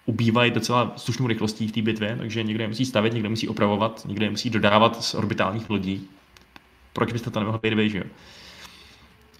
ubývají 0.07 0.51
docela 0.51 0.93
slušnou 0.97 1.27
rychlostí 1.27 1.69
v 1.69 1.73
té 1.73 1.83
bitvě, 1.83 2.16
takže 2.19 2.43
někdo 2.43 2.65
je 2.65 2.69
musí 2.69 2.85
stavit, 2.85 3.12
někdo 3.12 3.31
musí 3.31 3.49
opravovat, 3.49 4.03
někdo 4.07 4.24
je 4.24 4.31
musí 4.31 4.51
dodávat 4.51 5.05
z 5.05 5.15
orbitálních 5.15 5.70
lodí. 5.70 6.09
Proč 6.93 7.12
byste 7.12 7.31
to 7.31 7.41
nemohli 7.41 7.61
být 7.62 7.74
vy, 7.74 7.91
že 7.91 7.99
jo? 7.99 8.05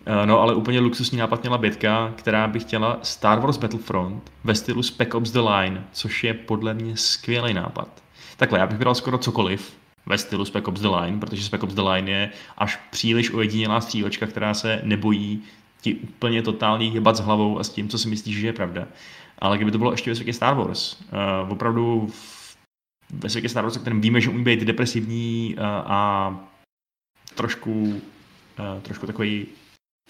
Eh, 0.07 0.27
No 0.27 0.41
ale 0.41 0.55
úplně 0.55 0.81
luxusní 0.81 1.19
nápad 1.19 1.43
měla 1.43 1.59
bitka, 1.59 2.13
která 2.17 2.49
by 2.49 2.61
chtěla 2.61 2.99
Star 3.03 3.41
Wars 3.41 3.57
Battlefront 3.57 4.33
ve 4.45 4.55
stylu 4.55 4.83
Spec 4.83 5.15
Ops 5.15 5.31
The 5.31 5.41
Line, 5.41 5.85
což 5.93 6.25
je 6.25 6.35
podle 6.35 6.75
mě 6.75 6.97
skvělý 6.97 7.55
nápad. 7.55 7.89
Takhle, 8.37 8.59
já 8.59 8.67
bych 8.67 8.77
vybral 8.77 8.95
skoro 8.95 9.19
cokoliv 9.19 9.77
ve 10.07 10.19
stylu 10.19 10.45
Spec 10.45 10.69
Ops 10.69 10.81
The 10.81 10.89
Line, 10.89 11.21
protože 11.21 11.45
Spec 11.45 11.63
Ops 11.63 11.75
The 11.75 11.83
Line 11.83 12.11
je 12.11 12.31
až 12.59 12.79
příliš 12.91 13.31
ojedinělá 13.31 13.81
střílečka, 13.81 14.27
která 14.27 14.55
se 14.55 14.81
nebojí 14.85 15.43
ti 15.81 15.95
úplně 15.95 16.43
totálně 16.43 16.87
jebat 16.87 17.17
s 17.17 17.21
hlavou 17.21 17.59
a 17.59 17.65
s 17.65 17.69
tím, 17.69 17.89
co 17.89 17.99
si 17.99 18.09
myslíš, 18.09 18.37
že 18.37 18.47
je 18.47 18.53
pravda. 18.53 18.87
Ale 19.39 19.57
kdyby 19.57 19.71
to 19.71 19.79
bylo 19.79 19.93
ještě 19.93 20.11
ve 20.11 20.15
světě 20.15 20.33
Star 20.33 20.57
Wars, 20.57 21.01
uh, 21.01 21.53
opravdu 21.53 22.07
v, 22.13 22.57
ve 23.11 23.31
světě 23.31 23.49
Star 23.49 23.65
Wars, 23.65 23.77
kterém 23.77 24.01
víme, 24.01 24.21
že 24.21 24.31
umí 24.31 24.45
být 24.45 24.61
depresivní 24.61 25.55
uh, 25.59 25.65
a 25.67 26.31
trošku, 27.35 27.83
uh, 27.83 28.83
trošku 28.83 29.07
takový 29.07 29.47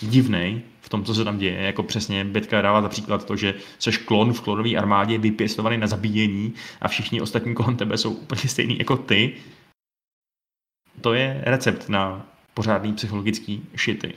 divný 0.00 0.62
v 0.80 0.88
tom, 0.88 1.04
co 1.04 1.14
se 1.14 1.24
tam 1.24 1.38
děje. 1.38 1.62
Jako 1.62 1.82
přesně 1.82 2.24
Betka 2.24 2.62
dává 2.62 2.82
za 2.82 2.88
příklad 2.88 3.24
to, 3.24 3.36
že 3.36 3.54
seš 3.78 3.96
klon 3.96 4.32
v 4.32 4.40
klonové 4.40 4.76
armádě 4.76 5.18
vypěstovaný 5.18 5.78
na 5.78 5.86
zabíjení 5.86 6.54
a 6.80 6.88
všichni 6.88 7.20
ostatní 7.20 7.54
kolem 7.54 7.76
tebe 7.76 7.98
jsou 7.98 8.12
úplně 8.12 8.40
stejný 8.48 8.78
jako 8.78 8.96
ty. 8.96 9.34
To 11.00 11.14
je 11.14 11.42
recept 11.44 11.88
na 11.88 12.26
pořádný 12.54 12.92
psychologický 12.92 13.68
šity. 13.76 14.14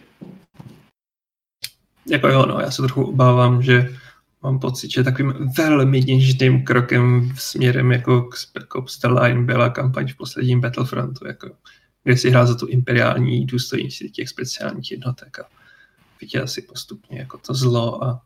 Jako 2.05 2.27
jo, 2.27 2.45
no, 2.45 2.59
já 2.59 2.71
se 2.71 2.81
trochu 2.81 3.03
obávám, 3.03 3.61
že 3.61 3.97
mám 4.43 4.59
pocit, 4.59 4.91
že 4.91 5.03
takovým 5.03 5.33
velmi 5.57 6.01
něžným 6.01 6.63
krokem 6.63 7.33
směrem 7.37 7.91
jako 7.91 8.21
k 8.21 8.37
Spec 8.37 8.65
Ops 8.75 8.99
The 8.99 9.07
Line 9.07 9.43
byla 9.43 9.69
kampaň 9.69 10.07
v 10.07 10.15
posledním 10.15 10.61
Battlefrontu, 10.61 11.27
jako, 11.27 11.49
kde 12.03 12.17
si 12.17 12.29
hrál 12.29 12.47
za 12.47 12.55
tu 12.55 12.65
imperiální 12.65 13.45
důstojnici 13.45 14.09
těch 14.09 14.29
speciálních 14.29 14.91
jednotek 14.91 15.39
a 15.39 15.43
viděl 16.21 16.47
si 16.47 16.61
postupně 16.61 17.19
jako 17.19 17.37
to 17.37 17.53
zlo 17.53 18.03
a 18.03 18.21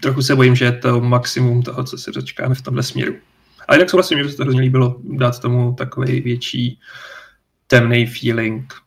trochu 0.00 0.22
se 0.22 0.36
bojím, 0.36 0.56
že 0.56 0.64
je 0.64 0.72
to 0.72 1.00
maximum 1.00 1.62
toho, 1.62 1.84
co 1.84 1.98
se 1.98 2.10
dočkáme 2.12 2.54
v 2.54 2.62
tomhle 2.62 2.82
směru. 2.82 3.14
Ale 3.68 3.78
jinak 3.78 3.90
souhlasím, 3.90 4.18
že 4.18 4.28
se 4.28 4.36
to 4.36 4.42
hrozně 4.42 4.60
líbilo 4.60 5.00
dát 5.02 5.40
tomu 5.40 5.74
takový 5.74 6.20
větší 6.20 6.80
temný 7.66 8.06
feeling 8.06 8.83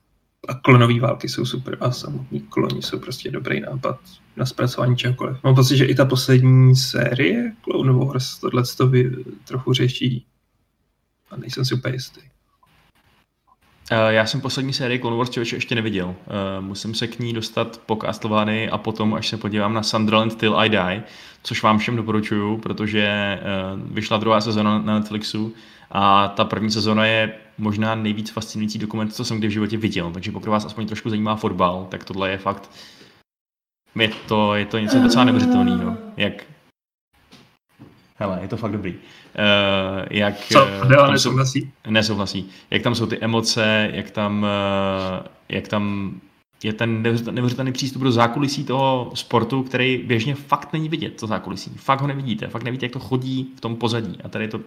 a 0.47 0.53
klonové 0.53 0.99
války 0.99 1.30
jsou 1.30 1.45
super 1.45 1.77
a 1.80 1.91
samotní 1.91 2.39
kloni 2.39 2.81
jsou 2.81 2.99
prostě 2.99 3.31
dobrý 3.31 3.61
nápad 3.61 3.99
na 4.35 4.45
zpracování 4.45 4.97
čehokoliv. 4.97 5.38
Mám 5.43 5.55
pocit, 5.55 5.77
že 5.77 5.85
i 5.85 5.95
ta 5.95 6.05
poslední 6.05 6.76
série 6.76 7.51
Clone 7.64 7.93
Wars 7.93 8.39
tohle 8.39 8.64
to 8.77 8.91
trochu 9.47 9.73
řeší 9.73 10.26
a 11.31 11.38
nejsem 11.38 11.65
si 11.65 11.73
úplně 11.73 11.95
jistý. 11.95 12.22
Uh, 13.91 13.97
já 14.09 14.26
jsem 14.26 14.41
poslední 14.41 14.73
sérii 14.73 14.99
Clone 14.99 15.18
Wars 15.18 15.30
člověče 15.30 15.55
ještě 15.55 15.76
neviděl. 15.76 16.07
Uh, 16.07 16.65
musím 16.65 16.95
se 16.95 17.07
k 17.07 17.19
ní 17.19 17.34
dostat 17.34 17.81
po 17.85 17.95
Castlevany 17.95 18.69
a 18.69 18.77
potom, 18.77 19.14
až 19.14 19.27
se 19.27 19.38
podívám 19.38 19.73
na 19.73 19.84
Sunderland 19.84 20.35
Till 20.35 20.59
I 20.59 20.69
Die, 20.69 21.03
což 21.43 21.64
vám 21.64 21.77
všem 21.77 21.95
doporučuju, 21.95 22.57
protože 22.57 23.39
uh, 23.41 23.93
vyšla 23.93 24.18
druhá 24.18 24.41
sezona 24.41 24.81
na 24.81 24.99
Netflixu 24.99 25.53
a 25.91 26.27
ta 26.27 26.45
první 26.45 26.72
sezona 26.72 27.05
je 27.05 27.34
možná 27.57 27.95
nejvíc 27.95 28.29
fascinující 28.29 28.79
dokument, 28.79 29.09
co 29.15 29.25
jsem 29.25 29.38
kdy 29.38 29.47
v 29.47 29.51
životě 29.51 29.77
viděl. 29.77 30.11
Takže 30.11 30.31
pokud 30.31 30.49
vás 30.49 30.65
aspoň 30.65 30.88
trošku 30.88 31.09
zajímá 31.09 31.35
fotbal, 31.35 31.88
tak 31.89 32.03
tohle 32.03 32.29
je 32.31 32.38
fakt 32.38 32.71
je 33.99 34.09
to, 34.27 34.55
je 34.55 34.65
to 34.65 34.77
něco 34.79 34.99
docela 34.99 35.23
neuvěřitelného. 35.23 35.97
Jak 36.17 36.34
Hele, 38.19 38.39
je 38.41 38.47
to 38.47 38.57
fakt 38.57 38.71
dobrý. 38.71 38.93
Uh, 38.93 38.99
jak, 40.09 40.39
Co? 40.39 40.59
Adela 40.81 40.81
tam 40.88 41.07
jsou- 41.07 41.11
nesouhlasí? 41.11 41.71
Nesouhlasí. 41.89 42.49
Jak 42.71 42.81
tam 42.81 42.95
jsou 42.95 43.05
ty 43.05 43.17
emoce, 43.19 43.89
jak 43.93 44.11
tam, 44.11 44.45
eh, 44.45 45.27
jak 45.49 45.67
tam 45.67 46.13
je 46.63 46.73
ten 46.73 47.03
neuvěřit- 47.03 47.31
neuvěřitelný 47.31 47.71
přístup 47.71 48.01
do 48.01 48.11
zákulisí 48.11 48.63
toho 48.63 49.11
sportu, 49.13 49.63
který 49.63 49.97
běžně 49.97 50.35
fakt 50.35 50.73
není 50.73 50.89
vidět, 50.89 51.19
to 51.19 51.27
zákulisí. 51.27 51.71
Fakt 51.75 52.01
ho 52.01 52.07
nevidíte, 52.07 52.47
fakt 52.47 52.63
nevíte, 52.63 52.85
jak 52.85 52.93
to 52.93 52.99
chodí 52.99 53.53
v 53.57 53.61
tom 53.61 53.75
pozadí. 53.75 54.17
A 54.23 54.29
tady 54.29 54.43
je 54.45 54.49
to 54.49 54.59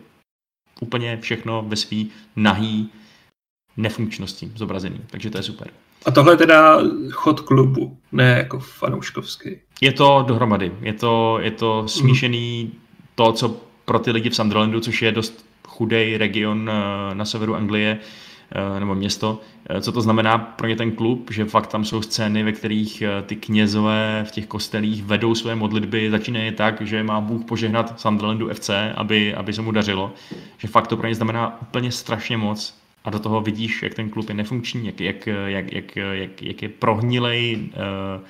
úplně 0.80 1.18
všechno 1.20 1.64
ve 1.66 1.76
svý 1.76 2.10
nahý 2.36 2.90
nefunkčnosti 3.76 4.52
zobrazený. 4.54 5.00
Takže 5.06 5.30
to 5.30 5.38
je 5.38 5.42
super. 5.42 5.70
A 6.04 6.10
tohle 6.10 6.32
je 6.32 6.36
teda 6.36 6.80
chod 7.10 7.40
klubu, 7.40 7.98
ne 8.12 8.34
jako 8.38 8.58
fanouškovský. 8.58 9.56
Je 9.80 9.92
to 9.92 10.24
dohromady. 10.28 10.72
Je 10.80 10.92
to, 10.92 11.38
je 11.40 11.50
to 11.50 11.88
smíšený 11.88 12.72
to, 13.14 13.32
co 13.32 13.60
pro 13.84 13.98
ty 13.98 14.10
lidi 14.10 14.30
v 14.30 14.36
Sunderlandu, 14.36 14.80
což 14.80 15.02
je 15.02 15.12
dost 15.12 15.46
chudej 15.68 16.16
region 16.16 16.70
eh, 16.70 17.14
na 17.14 17.24
severu 17.24 17.54
Anglie, 17.54 17.98
nebo 18.78 18.94
město, 18.94 19.40
eh, 19.70 19.80
co 19.80 19.92
to 19.92 20.00
znamená 20.00 20.38
pro 20.38 20.68
ně 20.68 20.76
ten 20.76 20.92
klub, 20.92 21.30
že 21.30 21.44
fakt 21.44 21.66
tam 21.66 21.84
jsou 21.84 22.02
scény, 22.02 22.42
ve 22.42 22.52
kterých 22.52 23.02
eh, 23.02 23.22
ty 23.22 23.36
knězové 23.36 24.24
v 24.28 24.30
těch 24.30 24.46
kostelích 24.46 25.04
vedou 25.04 25.34
své 25.34 25.54
modlitby, 25.54 26.10
začínají 26.10 26.52
tak, 26.52 26.80
že 26.80 27.02
má 27.02 27.20
Bůh 27.20 27.44
požehnat 27.44 28.00
Sunderlandu 28.00 28.48
FC, 28.48 28.70
aby, 28.94 29.34
aby 29.34 29.52
se 29.52 29.62
mu 29.62 29.72
dařilo, 29.72 30.12
že 30.58 30.68
fakt 30.68 30.86
to 30.86 30.96
pro 30.96 31.08
ně 31.08 31.14
znamená 31.14 31.62
úplně 31.62 31.92
strašně 31.92 32.36
moc. 32.36 32.80
A 33.04 33.10
do 33.10 33.18
toho 33.18 33.40
vidíš, 33.40 33.82
jak 33.82 33.94
ten 33.94 34.10
klub 34.10 34.28
je 34.28 34.34
nefunkční, 34.34 34.86
jak, 34.86 35.00
jak, 35.00 35.26
jak, 35.26 35.72
jak, 35.72 35.96
jak, 35.96 36.42
jak 36.42 36.62
je 36.62 36.68
prohnilej, 36.68 37.58
eh, 37.72 38.20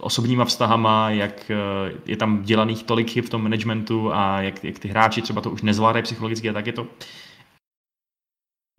osobníma 0.00 0.44
vztahama, 0.44 1.10
jak 1.10 1.50
eh, 1.50 1.92
je 2.06 2.16
tam 2.16 2.42
dělaných 2.42 2.82
tolik 2.82 3.10
chyb 3.10 3.24
v 3.24 3.30
tom 3.30 3.42
managementu 3.42 4.14
a 4.14 4.40
jak, 4.42 4.64
jak 4.64 4.78
ty 4.78 4.88
hráči 4.88 5.22
třeba 5.22 5.40
to 5.40 5.50
už 5.50 5.62
nezvládají 5.62 6.02
psychologicky 6.02 6.50
a 6.50 6.52
tak 6.52 6.66
je 6.66 6.72
to 6.72 6.86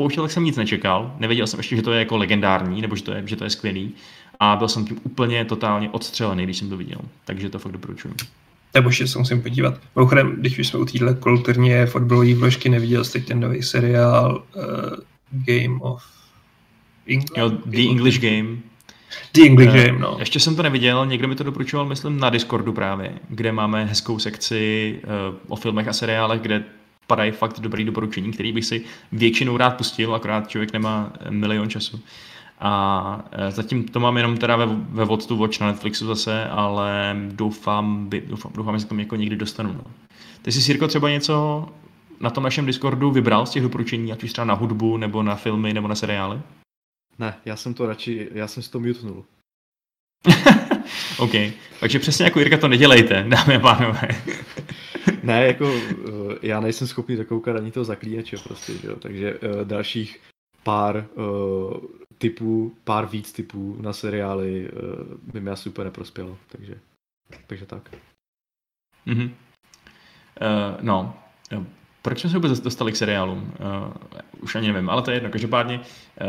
Pouštěl, 0.01 0.23
tak 0.23 0.31
jsem 0.31 0.43
nic 0.43 0.57
nečekal, 0.57 1.15
nevěděl 1.19 1.47
jsem 1.47 1.59
ještě, 1.59 1.75
že 1.75 1.81
to 1.81 1.91
je 1.91 1.99
jako 1.99 2.17
legendární, 2.17 2.81
nebo 2.81 2.95
že 2.95 3.03
to 3.03 3.11
je, 3.11 3.23
že 3.25 3.35
to 3.35 3.43
je 3.43 3.49
skvělý 3.49 3.93
a 4.39 4.55
byl 4.55 4.67
jsem 4.67 4.85
tím 4.85 4.99
úplně 5.03 5.45
totálně 5.45 5.89
odstřelený, 5.89 6.43
když 6.43 6.57
jsem 6.57 6.69
to 6.69 6.77
viděl, 6.77 6.99
takže 7.25 7.49
to 7.49 7.59
fakt 7.59 7.71
doporučuji. 7.71 8.13
Nebo 8.73 8.89
ještě 8.89 9.07
se 9.07 9.19
musím 9.19 9.41
podívat. 9.41 9.79
Mimochodem, 9.95 10.35
když 10.39 10.59
už 10.59 10.67
jsme 10.67 10.79
u 10.79 10.85
téhle 10.85 11.13
kulturně 11.13 11.85
fotbalové 11.85 12.33
vložky, 12.33 12.69
neviděl 12.69 13.03
jste 13.03 13.19
ten 13.19 13.39
nový 13.39 13.63
seriál 13.63 14.43
uh, 14.55 14.63
Game 15.31 15.79
of 15.79 16.03
England? 17.07 17.37
Jo, 17.37 17.49
The 17.65 17.89
English 17.89 18.19
Game. 18.19 18.57
The 19.33 19.41
English 19.41 19.75
Eh, 19.75 19.87
Game, 19.87 19.99
no. 19.99 20.15
Ještě 20.19 20.39
jsem 20.39 20.55
to 20.55 20.63
neviděl, 20.63 21.05
někdo 21.05 21.27
mi 21.27 21.35
to 21.35 21.43
doporučoval, 21.43 21.85
myslím, 21.85 22.19
na 22.19 22.29
Discordu 22.29 22.73
právě, 22.73 23.11
kde 23.29 23.51
máme 23.51 23.85
hezkou 23.85 24.19
sekci 24.19 24.95
uh, 25.03 25.35
o 25.47 25.55
filmech 25.55 25.87
a 25.87 25.93
seriálech, 25.93 26.41
kde 26.41 26.63
padají 27.07 27.31
fakt 27.31 27.59
dobrý 27.59 27.83
doporučení, 27.83 28.31
který 28.31 28.51
bych 28.51 28.65
si 28.65 28.85
většinou 29.11 29.57
rád 29.57 29.77
pustil, 29.77 30.15
akorát 30.15 30.47
člověk 30.47 30.73
nemá 30.73 31.13
milion 31.29 31.69
času. 31.69 31.99
A 32.59 33.25
eh, 33.31 33.51
zatím 33.51 33.87
to 33.87 33.99
mám 33.99 34.17
jenom 34.17 34.37
teda 34.37 34.55
ve, 34.55 34.65
ve 34.89 35.05
What 35.05 35.25
to 35.25 35.35
Watch 35.35 35.59
na 35.59 35.67
Netflixu 35.67 36.07
zase, 36.07 36.45
ale 36.45 37.15
doufám, 37.31 38.09
by, 38.09 38.21
doufám, 38.27 38.51
doufám 38.55 38.75
že 38.75 38.79
se 38.79 38.85
k 38.85 38.89
tomu 38.89 39.01
jako 39.01 39.15
někdy 39.15 39.35
dostanu. 39.35 39.73
No. 39.73 39.83
Ty 40.41 40.51
jsi, 40.51 40.61
Sirko, 40.61 40.87
třeba 40.87 41.09
něco 41.09 41.65
na 42.19 42.29
tom 42.29 42.43
našem 42.43 42.65
Discordu 42.65 43.11
vybral 43.11 43.45
z 43.45 43.49
těch 43.49 43.63
doporučení, 43.63 44.11
ať 44.11 44.23
už 44.23 44.31
třeba 44.31 44.45
na 44.45 44.53
hudbu, 44.53 44.97
nebo 44.97 45.23
na 45.23 45.35
filmy, 45.35 45.73
nebo 45.73 45.87
na 45.87 45.95
seriály? 45.95 46.41
Ne, 47.19 47.35
já 47.45 47.55
jsem 47.55 47.73
to 47.73 47.85
radši, 47.85 48.29
já 48.33 48.47
jsem 48.47 48.63
si 48.63 48.71
to 48.71 48.79
mutenul. 48.79 49.25
OK, 51.17 51.31
takže 51.79 51.99
přesně 51.99 52.25
jako 52.25 52.39
Jirka 52.39 52.57
to 52.57 52.67
nedělejte, 52.67 53.25
dámy 53.27 53.55
a 53.55 53.59
pánové. 53.59 54.07
Ne, 55.23 55.45
jako 55.47 55.73
uh, 55.73 56.33
já 56.41 56.59
nejsem 56.59 56.87
schopný 56.87 57.15
dokoukat 57.15 57.55
ani 57.55 57.71
toho 57.71 57.83
zaklínače 57.83 58.37
prostě, 58.37 58.73
že 58.73 58.87
jo? 58.87 58.95
takže 58.95 59.39
uh, 59.39 59.61
dalších 59.63 60.19
pár 60.63 61.05
uh, 61.15 61.73
typů, 62.17 62.75
pár 62.83 63.05
víc 63.05 63.31
typů 63.31 63.77
na 63.81 63.93
seriály 63.93 64.69
uh, 64.69 65.31
by 65.33 65.41
mi 65.41 65.51
asi 65.51 65.69
úplně 65.69 65.85
neprospělo, 65.85 66.37
takže, 66.47 66.73
takže 67.47 67.65
tak. 67.65 67.91
Mhm. 69.05 69.23
Uh, 69.23 69.31
no, 70.81 71.17
proč 72.01 72.19
jsme 72.19 72.29
se 72.29 72.37
vůbec 72.37 72.59
dostali 72.59 72.91
k 72.91 72.95
seriálům? 72.95 73.53
Uh, 73.59 73.93
už 74.41 74.55
ani 74.55 74.73
nevím, 74.73 74.89
ale 74.89 75.01
to 75.01 75.11
je 75.11 75.17
jedno. 75.17 75.29
Každopádně, 75.29 75.81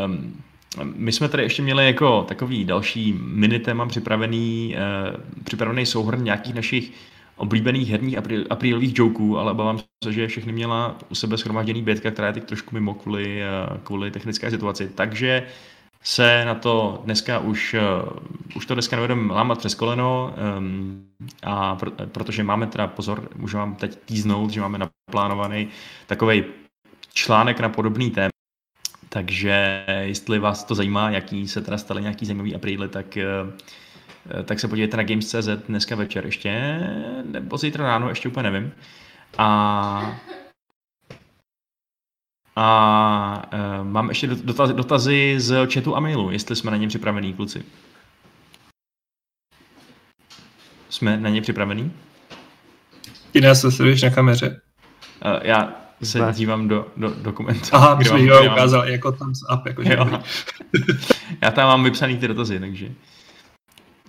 um, 0.05 0.43
my 0.83 1.11
jsme 1.11 1.29
tady 1.29 1.43
ještě 1.43 1.61
měli 1.61 1.85
jako 1.85 2.23
takový 2.23 2.65
další 2.65 3.13
mini 3.13 3.59
téma 3.59 3.85
připravený, 3.85 4.75
uh, 4.75 5.43
připravený 5.43 5.85
souhrn 5.85 6.23
nějakých 6.23 6.53
našich 6.53 6.91
oblíbených 7.39 7.89
herních 7.89 8.17
apríl, 8.17 8.45
aprílových 8.49 8.99
joků, 8.99 9.37
ale 9.37 9.51
obávám 9.51 9.79
se, 10.03 10.13
že 10.13 10.27
všechny 10.27 10.51
měla 10.51 10.97
u 11.09 11.15
sebe 11.15 11.37
schromážděný 11.37 11.81
bětka, 11.81 12.11
která 12.11 12.27
je 12.27 12.33
teď 12.33 12.43
trošku 12.43 12.75
mimo 12.75 12.93
kvůli, 12.93 13.43
eh, 13.43 13.47
kvůli 13.83 14.11
technické 14.11 14.51
situaci. 14.51 14.91
Takže 14.95 15.47
se 16.03 16.45
na 16.45 16.55
to 16.55 17.01
dneska 17.05 17.39
už, 17.39 17.75
uh, 17.75 18.09
už 18.55 18.65
to 18.65 18.73
dneska 18.73 18.95
nevedeme 18.95 19.33
lámat 19.33 19.57
přes 19.57 19.75
koleno 19.75 20.33
um, 20.57 21.05
a 21.43 21.75
pro, 21.75 21.91
protože 21.91 22.43
máme 22.43 22.67
teda, 22.67 22.87
pozor, 22.87 23.29
můžu 23.35 23.57
vám 23.57 23.75
teď 23.75 23.99
týznout, 24.05 24.49
že 24.49 24.61
máme 24.61 24.77
naplánovaný 24.77 25.67
takový 26.07 26.43
článek 27.13 27.59
na 27.59 27.69
podobný 27.69 28.11
téma, 28.11 28.29
takže 29.09 29.85
jestli 30.01 30.39
vás 30.39 30.63
to 30.63 30.75
zajímá, 30.75 31.09
jaký 31.09 31.47
se 31.47 31.61
teda 31.61 31.77
staly 31.77 32.01
nějaký 32.01 32.25
zajímavý 32.25 32.55
apríly, 32.55 32.89
tak, 32.89 33.17
uh, 33.17 34.43
tak 34.43 34.59
se 34.59 34.67
podívejte 34.67 34.97
na 34.97 35.03
Games.cz 35.03 35.47
dneska 35.67 35.95
večer 35.95 36.25
ještě, 36.25 36.79
nebo 37.25 37.57
zítra 37.57 37.83
ráno, 37.83 38.09
ještě 38.09 38.29
úplně 38.29 38.51
nevím. 38.51 38.71
A 39.37 40.19
a 42.55 43.49
uh, 43.53 43.87
mám 43.87 44.09
ještě 44.09 44.27
dotazy, 44.27 44.73
dotazy 44.73 45.35
z 45.37 45.73
chatu 45.73 45.95
a 45.95 45.99
mailu, 45.99 46.31
jestli 46.31 46.55
jsme 46.55 46.71
na 46.71 46.77
ně 46.77 46.87
připravení, 46.87 47.33
kluci. 47.33 47.65
Jsme 50.89 51.17
na 51.17 51.29
ně 51.29 51.41
připravení? 51.41 51.93
Ty 53.31 53.41
nás 53.41 53.61
se 53.61 53.71
sleduješ 53.71 54.01
na 54.01 54.09
kameře. 54.09 54.61
Já 55.41 55.88
se 56.03 56.19
Ne. 56.25 56.33
dívám 56.33 56.67
do, 56.67 56.85
do 56.97 57.13
dokumentu. 57.21 57.67
Aha, 57.71 57.95
my 57.95 58.05
jsme 58.05 58.19
mám- 58.21 58.51
ukázal 58.53 58.87
jako 58.89 59.11
thumbs 59.11 59.39
up. 59.53 59.65
Jako 59.65 59.81
Jo. 59.81 60.21
Já 61.41 61.51
tam 61.51 61.67
mám 61.67 61.83
vypsaný 61.83 62.17
ty 62.17 62.27
dotazy, 62.27 62.59
takže... 62.59 62.89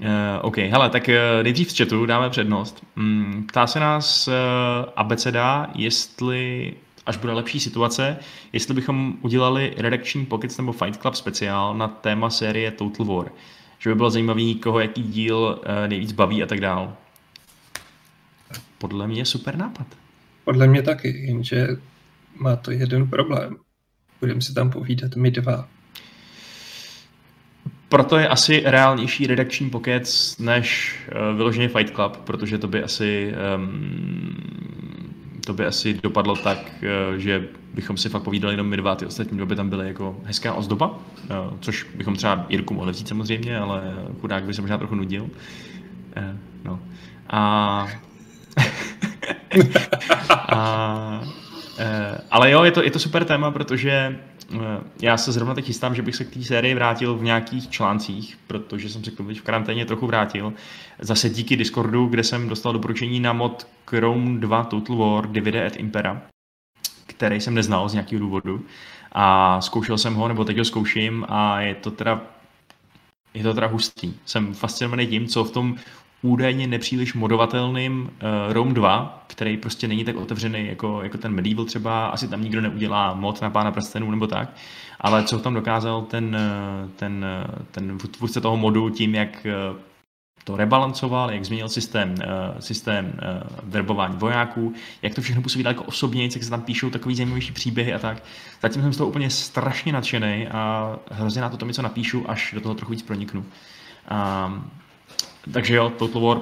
Uh, 0.01 0.07
OK, 0.43 0.57
hele, 0.59 0.91
tak 0.91 1.09
uh, 1.09 1.43
nejdřív 1.43 1.73
z 1.73 1.79
chatu 1.79 2.07
dáme 2.07 2.31
přednost. 2.31 2.85
Mm, 2.97 3.45
ptá 3.49 3.67
se 3.67 3.81
nás 3.81 4.29
uh, 4.29 4.35
Abeceda, 4.97 5.71
jestli, 5.75 6.73
až 7.07 7.17
bude 7.17 7.33
lepší 7.33 7.61
situace, 7.61 8.17
jestli 8.53 8.75
bychom 8.75 9.15
udělali 9.23 9.75
redakční 9.77 10.27
pockets 10.27 10.57
nebo 10.59 10.73
Fight 10.73 11.01
Club 11.01 11.15
speciál 11.15 11.75
na 11.75 11.89
téma 11.89 12.31
série 12.31 12.71
Total 12.71 13.07
War. 13.07 13.27
Že 13.79 13.91
by 13.91 13.95
bylo 13.97 14.11
zajímavý, 14.11 14.55
koho 14.55 14.81
jaký 14.81 15.03
díl 15.03 15.39
uh, 15.61 15.89
nejvíc 15.89 16.13
baví 16.13 16.43
a 16.43 16.47
tak 16.47 16.61
dál. 16.61 16.93
Podle 18.79 19.07
mě 19.07 19.25
super 19.25 19.57
nápad. 19.57 19.87
Podle 20.45 20.67
mě 20.67 20.83
taky, 20.83 21.09
jenže 21.09 21.69
má 22.37 22.57
to 22.57 22.71
jeden 22.71 23.11
problém. 23.11 23.57
Budeme 24.21 24.41
si 24.41 24.55
tam 24.55 24.71
povídat 24.71 25.17
my 25.17 25.31
dva. 25.31 25.69
Proto 27.89 28.19
je 28.19 28.29
asi 28.29 28.63
reálnější 28.65 29.27
redakční 29.27 29.71
pokec 29.71 30.39
než 30.39 30.99
uh, 31.31 31.37
vyloženě 31.37 31.69
Fight 31.69 31.95
Club, 31.95 32.17
protože 32.17 32.59
to 32.59 32.69
by 32.69 32.83
asi 32.83 33.35
um, 33.57 34.37
to 35.47 35.53
by 35.53 35.67
asi 35.67 35.95
dopadlo 36.03 36.37
tak, 36.37 36.59
uh, 36.59 37.17
že 37.17 37.49
bychom 37.75 37.97
si 37.97 38.09
fakt 38.09 38.23
povídali 38.23 38.55
jenom 38.55 38.67
my 38.67 38.77
dva, 38.77 38.95
ty 38.95 39.07
ostatní 39.07 39.37
dva 39.37 39.47
by 39.47 39.57
tam 39.57 39.71
byly 39.71 39.87
jako 39.87 40.21
hezká 40.25 40.55
ozdoba, 40.55 40.89
uh, 40.89 40.99
což 41.61 41.87
bychom 41.95 42.17
třeba 42.17 42.47
Jirku 42.49 42.75
mohli 42.75 42.93
vzít 42.93 43.09
samozřejmě, 43.09 43.59
ale 43.59 43.83
chudák 44.21 44.45
by 44.45 44.55
se 44.55 44.61
možná 44.61 44.79
trochu 44.79 44.95
nudil. 44.95 45.23
Uh, 45.23 45.29
no. 46.65 46.81
A 47.31 47.89
a, 50.49 51.21
eh, 51.79 52.19
ale 52.31 52.51
jo, 52.51 52.63
je 52.65 52.71
to, 52.71 52.83
je 52.83 52.91
to 52.91 52.99
super 52.99 53.25
téma, 53.25 53.51
protože 53.51 53.91
eh, 53.91 54.59
já 55.03 55.17
se 55.17 55.33
zrovna 55.33 55.55
teď 55.55 55.65
chystám, 55.65 55.95
že 55.95 56.03
bych 56.03 56.17
se 56.17 56.25
k 56.25 56.35
té 56.35 56.43
sérii 56.43 56.75
vrátil 56.75 57.15
v 57.15 57.23
nějakých 57.23 57.71
článcích, 57.71 58.39
protože 58.47 58.89
jsem 58.89 59.05
se 59.05 59.11
k 59.11 59.17
tomu 59.17 59.35
v 59.35 59.43
karanténě 59.43 59.87
trochu 59.87 60.07
vrátil. 60.07 60.53
Zase 60.99 61.31
díky 61.31 61.57
Discordu, 61.57 62.07
kde 62.07 62.25
jsem 62.25 62.49
dostal 62.49 62.73
doporučení 62.73 63.21
na 63.21 63.33
mod 63.33 63.67
Chrome 63.87 64.41
2 64.41 64.65
Total 64.65 64.97
War 64.97 65.27
Divide 65.27 65.67
et 65.67 65.77
Impera, 65.77 66.23
který 67.07 67.41
jsem 67.41 67.55
neznal 67.55 67.89
z 67.89 67.93
nějakého 67.93 68.21
důvodu. 68.21 68.65
A 69.13 69.61
zkoušel 69.61 69.99
jsem 69.99 70.15
ho, 70.15 70.29
nebo 70.29 70.45
teď 70.45 70.59
ho 70.59 70.65
zkouším 70.65 71.27
a 71.29 71.61
je 71.61 71.75
to 71.75 71.91
teda 71.91 72.21
je 73.35 73.43
to 73.43 73.55
teda 73.55 73.67
hustý. 73.67 74.15
Jsem 74.25 74.55
fascinovaný 74.55 75.07
tím, 75.07 75.27
co 75.27 75.45
v 75.45 75.51
tom 75.51 75.77
údajně 76.23 76.67
nepříliš 76.67 77.15
modovatelným 77.15 78.03
uh, 78.03 78.53
Rome 78.53 78.75
2, 78.75 79.25
který 79.27 79.57
prostě 79.57 79.89
není 79.89 80.05
tak 80.05 80.17
otevřený 80.17 80.67
jako, 80.67 81.03
jako 81.03 81.19
ten 81.19 81.33
Medieval 81.33 81.65
třeba, 81.65 82.07
asi 82.07 82.29
tam 82.29 82.43
nikdo 82.43 82.61
neudělá 82.61 83.15
mod 83.15 83.43
na 83.43 83.51
pána 83.51 83.71
prstenů 83.71 84.11
nebo 84.11 84.27
tak, 84.27 84.57
ale 85.01 85.25
co 85.25 85.39
tam 85.39 85.55
dokázal 85.55 86.03
ten, 86.03 86.37
eh, 86.37 86.89
ten, 86.97 87.25
eh, 87.25 87.65
ten 87.71 87.99
tvůrce 87.99 88.41
toho 88.41 88.57
modu 88.57 88.91
tím, 88.91 89.15
jak 89.15 89.47
to 90.45 90.57
rebalancoval, 90.57 91.31
jak 91.31 91.45
změnil 91.45 91.69
systém, 91.69 92.15
systém 92.61 93.13
verbování 93.63 94.17
vojáků, 94.17 94.75
jak 95.03 95.15
to 95.15 95.23
všechno 95.23 95.43
působí 95.43 95.65
jako 95.65 95.85
osobně, 95.85 96.23
jak 96.23 96.43
se 96.43 96.51
tam 96.51 96.63
píšou 96.63 96.91
takový 96.91 97.15
zajímavější 97.15 97.53
příběhy 97.53 97.95
a 97.95 97.99
tak. 97.99 98.23
Zatím 98.63 98.83
jsem 98.83 98.93
z 98.93 98.97
toho 98.97 99.09
úplně 99.09 99.31
strašně 99.31 99.93
nadšený 99.93 100.49
a 100.49 100.97
hrozně 101.11 101.43
na 101.43 101.49
to, 101.49 101.57
to 101.57 101.73
co 101.73 101.83
napíšu, 101.83 102.31
až 102.31 102.53
do 102.55 102.61
toho 102.61 102.75
trochu 102.75 102.93
víc 102.93 103.03
proniknu. 103.03 103.45
Um, 104.11 104.71
takže 105.53 105.75
jo, 105.75 105.91
Total 105.91 106.23
War. 106.23 106.39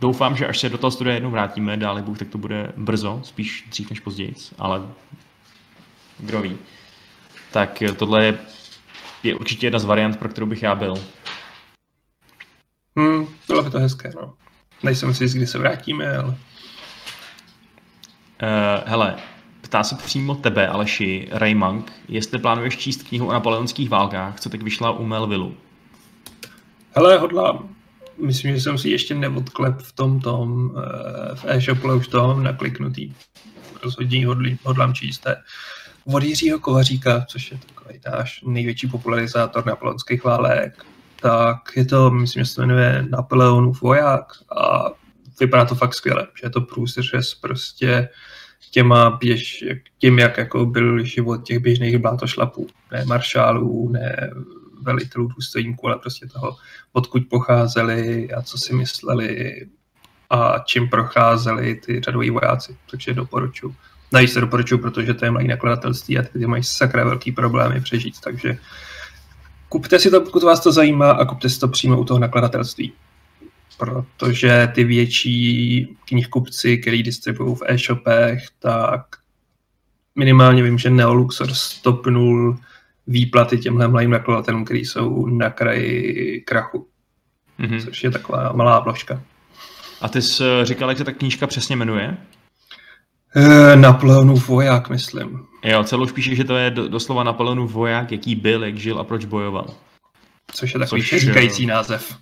Doufám, 0.00 0.36
že 0.36 0.46
až 0.46 0.58
se 0.58 0.68
do 0.68 0.78
toho 0.78 0.90
studia 0.90 1.14
jednou 1.14 1.30
vrátíme, 1.30 1.76
dále 1.76 2.02
Bůh, 2.02 2.18
tak 2.18 2.28
to 2.28 2.38
bude 2.38 2.72
brzo, 2.76 3.20
spíš 3.24 3.64
dřív 3.68 3.90
než 3.90 4.00
později, 4.00 4.34
ale 4.58 4.82
kdo 6.18 6.40
ví. 6.42 6.58
Tak 7.52 7.82
tohle 7.96 8.24
je, 8.24 8.38
je 9.22 9.34
určitě 9.34 9.66
jedna 9.66 9.78
z 9.78 9.84
variant, 9.84 10.18
pro 10.18 10.28
kterou 10.28 10.46
bych 10.46 10.62
já 10.62 10.74
byl. 10.74 10.94
Hmm, 12.96 13.26
bylo 13.46 13.62
by 13.62 13.70
to 13.70 13.78
hezké, 13.78 14.12
no. 14.16 14.34
Nejsem 14.82 15.14
si 15.14 15.24
jist, 15.24 15.34
kdy 15.34 15.46
se 15.46 15.58
vrátíme, 15.58 16.16
ale 16.16 16.36
Uh, 18.42 18.88
hele, 18.88 19.16
ptá 19.60 19.84
se 19.84 19.94
přímo 19.94 20.34
tebe, 20.34 20.68
Aleši, 20.68 21.28
Raymond, 21.30 21.92
jestli 22.08 22.38
plánuješ 22.38 22.76
číst 22.76 23.02
knihu 23.02 23.26
o 23.26 23.32
napoleonských 23.32 23.90
válkách, 23.90 24.40
co 24.40 24.50
teď 24.50 24.62
vyšla 24.62 24.90
u 24.90 25.04
Melvillu. 25.04 25.56
Hele, 26.98 27.18
hodlám. 27.18 27.68
Myslím, 28.24 28.54
že 28.54 28.60
jsem 28.60 28.78
si 28.78 28.90
ještě 28.90 29.14
neodklep 29.14 29.78
v 29.78 29.92
tom 29.92 30.20
tom, 30.20 30.70
eh, 30.76 31.34
v 31.34 31.44
e-shopu 31.44 31.92
už 31.92 32.08
tom 32.08 32.42
nakliknutý. 32.42 33.14
Rozhodně 33.82 34.18
ji 34.18 34.24
hodlí- 34.24 34.58
hodlám 34.62 34.94
číst. 34.94 35.18
To 35.20 35.30
Od 36.04 36.22
Jiřího 36.22 36.58
Kovaříka, 36.58 37.24
což 37.28 37.52
je 37.52 37.58
takový 37.66 38.00
náš 38.10 38.42
největší 38.46 38.86
popularizátor 38.86 39.66
napoleonských 39.66 40.24
válek. 40.24 40.84
Tak 41.20 41.56
je 41.76 41.84
to, 41.84 42.10
myslím, 42.10 42.44
že 42.44 42.50
se 42.50 42.54
to 42.54 42.60
jmenuje 42.60 43.06
Napoleonův 43.10 43.82
voják 43.82 44.24
a 44.56 44.90
vypadá 45.40 45.64
to 45.64 45.74
fakt 45.74 45.94
skvěle, 45.94 46.26
že 46.40 46.46
je 46.46 46.50
to 46.50 46.60
průsřez 46.60 47.34
prostě 47.34 48.08
těma 48.70 49.10
běž, 49.10 49.64
tím, 49.98 50.18
jak 50.18 50.38
jako 50.38 50.66
byl 50.66 51.04
život 51.04 51.46
těch 51.46 51.58
běžných 51.58 51.98
blátošlapů, 51.98 52.66
ne 52.92 53.04
maršálů, 53.04 53.88
ne 53.88 54.30
velitelů, 54.88 55.28
důstojníků, 55.28 55.86
ale 55.86 55.98
prostě 55.98 56.26
toho, 56.26 56.56
odkud 56.92 57.22
pocházeli 57.30 58.32
a 58.32 58.42
co 58.42 58.58
si 58.58 58.74
mysleli 58.74 59.66
a 60.30 60.58
čím 60.58 60.88
procházeli 60.88 61.74
ty 61.74 62.00
řadoví 62.00 62.30
vojáci, 62.30 62.76
takže 62.90 63.14
doporučuji. 63.14 63.74
Najíž 64.12 64.30
se 64.30 64.40
doporučuji, 64.40 64.78
protože 64.78 65.14
to 65.14 65.24
je 65.24 65.30
malý 65.30 65.48
nakladatelství 65.48 66.18
a 66.18 66.22
ty 66.22 66.46
mají 66.46 66.64
sakra 66.64 67.04
velký 67.04 67.32
problémy 67.32 67.80
přežít, 67.80 68.20
takže 68.20 68.58
kupte 69.68 69.98
si 69.98 70.10
to, 70.10 70.20
pokud 70.20 70.42
vás 70.42 70.60
to 70.60 70.72
zajímá 70.72 71.10
a 71.10 71.24
kupte 71.24 71.48
si 71.48 71.60
to 71.60 71.68
přímo 71.68 72.00
u 72.00 72.04
toho 72.04 72.20
nakladatelství. 72.20 72.92
Protože 73.78 74.72
ty 74.74 74.84
větší 74.84 75.96
knihkupci, 76.04 76.78
který 76.78 77.02
distribuují 77.02 77.56
v 77.56 77.62
e-shopech, 77.66 78.44
tak 78.58 79.16
minimálně 80.14 80.62
vím, 80.62 80.78
že 80.78 80.90
Neoluxor 80.90 81.54
stopnul 81.54 82.58
výplaty 83.08 83.58
těmhle 83.58 83.88
mladým 83.88 84.10
nakladatelům, 84.10 84.64
který 84.64 84.84
jsou 84.84 85.26
na 85.26 85.50
kraji 85.50 86.40
krachu, 86.46 86.88
Mhm. 87.58 87.80
což 87.80 88.04
je 88.04 88.10
taková 88.10 88.52
malá 88.52 88.80
vložka. 88.80 89.22
A 90.00 90.08
ty 90.08 90.22
jsi 90.22 90.44
eh, 90.44 90.64
říkal, 90.64 90.88
jak 90.88 90.98
se 90.98 91.04
ta 91.04 91.12
knížka 91.12 91.46
přesně 91.46 91.76
jmenuje? 91.76 92.16
E, 93.36 93.76
Napoleonův 93.76 94.48
voják, 94.48 94.90
myslím. 94.90 95.46
Jo, 95.64 95.84
celou 95.84 96.06
píše, 96.06 96.34
že 96.34 96.44
to 96.44 96.56
je 96.56 96.70
do, 96.70 96.88
doslova 96.88 97.24
Napoleonův 97.24 97.72
voják, 97.72 98.12
jaký 98.12 98.34
byl, 98.34 98.64
jak 98.64 98.76
žil 98.76 98.98
a 98.98 99.04
proč 99.04 99.24
bojoval. 99.24 99.74
Což 100.54 100.74
je 100.74 100.80
takový 100.80 101.02
Což, 101.02 101.20
říkající 101.20 101.66
název. 101.66 102.18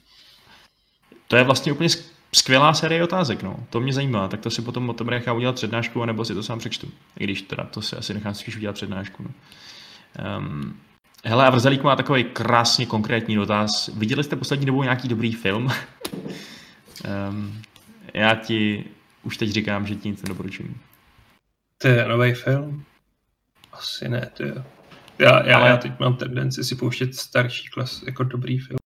To 1.28 1.36
je 1.36 1.44
vlastně 1.44 1.72
úplně 1.72 1.88
sk- 1.88 2.04
skvělá 2.34 2.74
série 2.74 3.04
otázek, 3.04 3.42
no. 3.42 3.56
To 3.70 3.80
mě 3.80 3.92
zajímá, 3.92 4.28
tak 4.28 4.40
to 4.40 4.50
si 4.50 4.62
potom 4.62 4.90
o 4.90 4.92
tom 4.92 5.06
nechám 5.06 5.36
udělat 5.36 5.54
přednášku, 5.54 6.02
anebo 6.02 6.24
si 6.24 6.34
to 6.34 6.42
sám 6.42 6.58
přečtu. 6.58 6.88
I 7.18 7.24
když 7.24 7.42
teda 7.42 7.64
to 7.64 7.82
si 7.82 7.96
asi 7.96 8.14
nechám 8.14 8.34
spíš 8.34 8.56
udělat 8.56 8.72
přednášku, 8.72 9.22
no. 9.22 9.30
Um, 10.38 10.80
hele, 11.24 11.46
a 11.46 11.50
Vrzalík 11.50 11.82
má 11.82 11.96
takový 11.96 12.24
krásně 12.24 12.86
konkrétní 12.86 13.34
dotaz. 13.34 13.88
Viděli 13.88 14.24
jste 14.24 14.36
poslední 14.36 14.66
dobou 14.66 14.82
nějaký 14.82 15.08
dobrý 15.08 15.32
film? 15.32 15.68
um, 17.30 17.62
já 18.14 18.34
ti 18.34 18.84
už 19.22 19.36
teď 19.36 19.50
říkám, 19.50 19.86
že 19.86 19.94
ti 19.94 20.08
nic 20.08 20.22
nedoporučuji. 20.22 20.74
To 21.78 21.88
je 21.88 22.08
nový 22.08 22.34
film? 22.34 22.84
Asi 23.72 24.08
ne, 24.08 24.30
to 24.36 24.42
je. 24.42 24.64
Já, 25.18 25.46
já, 25.46 25.56
Ale- 25.56 25.68
já 25.68 25.76
teď 25.76 25.98
mám 26.00 26.16
tendenci 26.16 26.64
si 26.64 26.74
pouštět 26.76 27.14
starší 27.14 27.68
klas 27.68 28.02
jako 28.02 28.24
dobrý 28.24 28.58
film. 28.58 28.78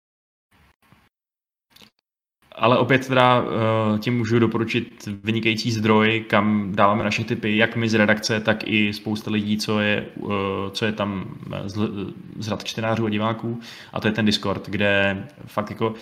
Ale 2.61 2.78
opět 2.78 3.09
teda 3.09 3.43
uh, 3.43 3.99
tím 3.99 4.19
můžu 4.19 4.39
doporučit 4.39 5.09
vynikající 5.24 5.70
zdroj, 5.70 6.24
kam 6.28 6.73
dáváme 6.74 7.05
naše 7.05 7.24
typy, 7.24 7.57
jak 7.57 7.77
my 7.77 7.89
z 7.89 7.95
redakce, 7.95 8.41
tak 8.41 8.69
i 8.69 8.93
spousta 8.93 9.31
lidí, 9.31 9.59
co 9.59 9.81
je, 9.81 10.07
uh, 10.15 10.31
co 10.70 10.85
je 10.85 10.93
tam 10.93 11.24
z, 11.66 11.78
z 12.39 12.49
rad 12.49 12.65
čtenářů 12.65 13.07
a 13.07 13.11
diváků. 13.11 13.61
A 13.93 14.01
to 14.01 14.09
je 14.09 14.12
ten 14.12 14.27
Discord, 14.27 14.69
kde 14.69 15.24
fakt 15.47 15.70
jako 15.70 15.95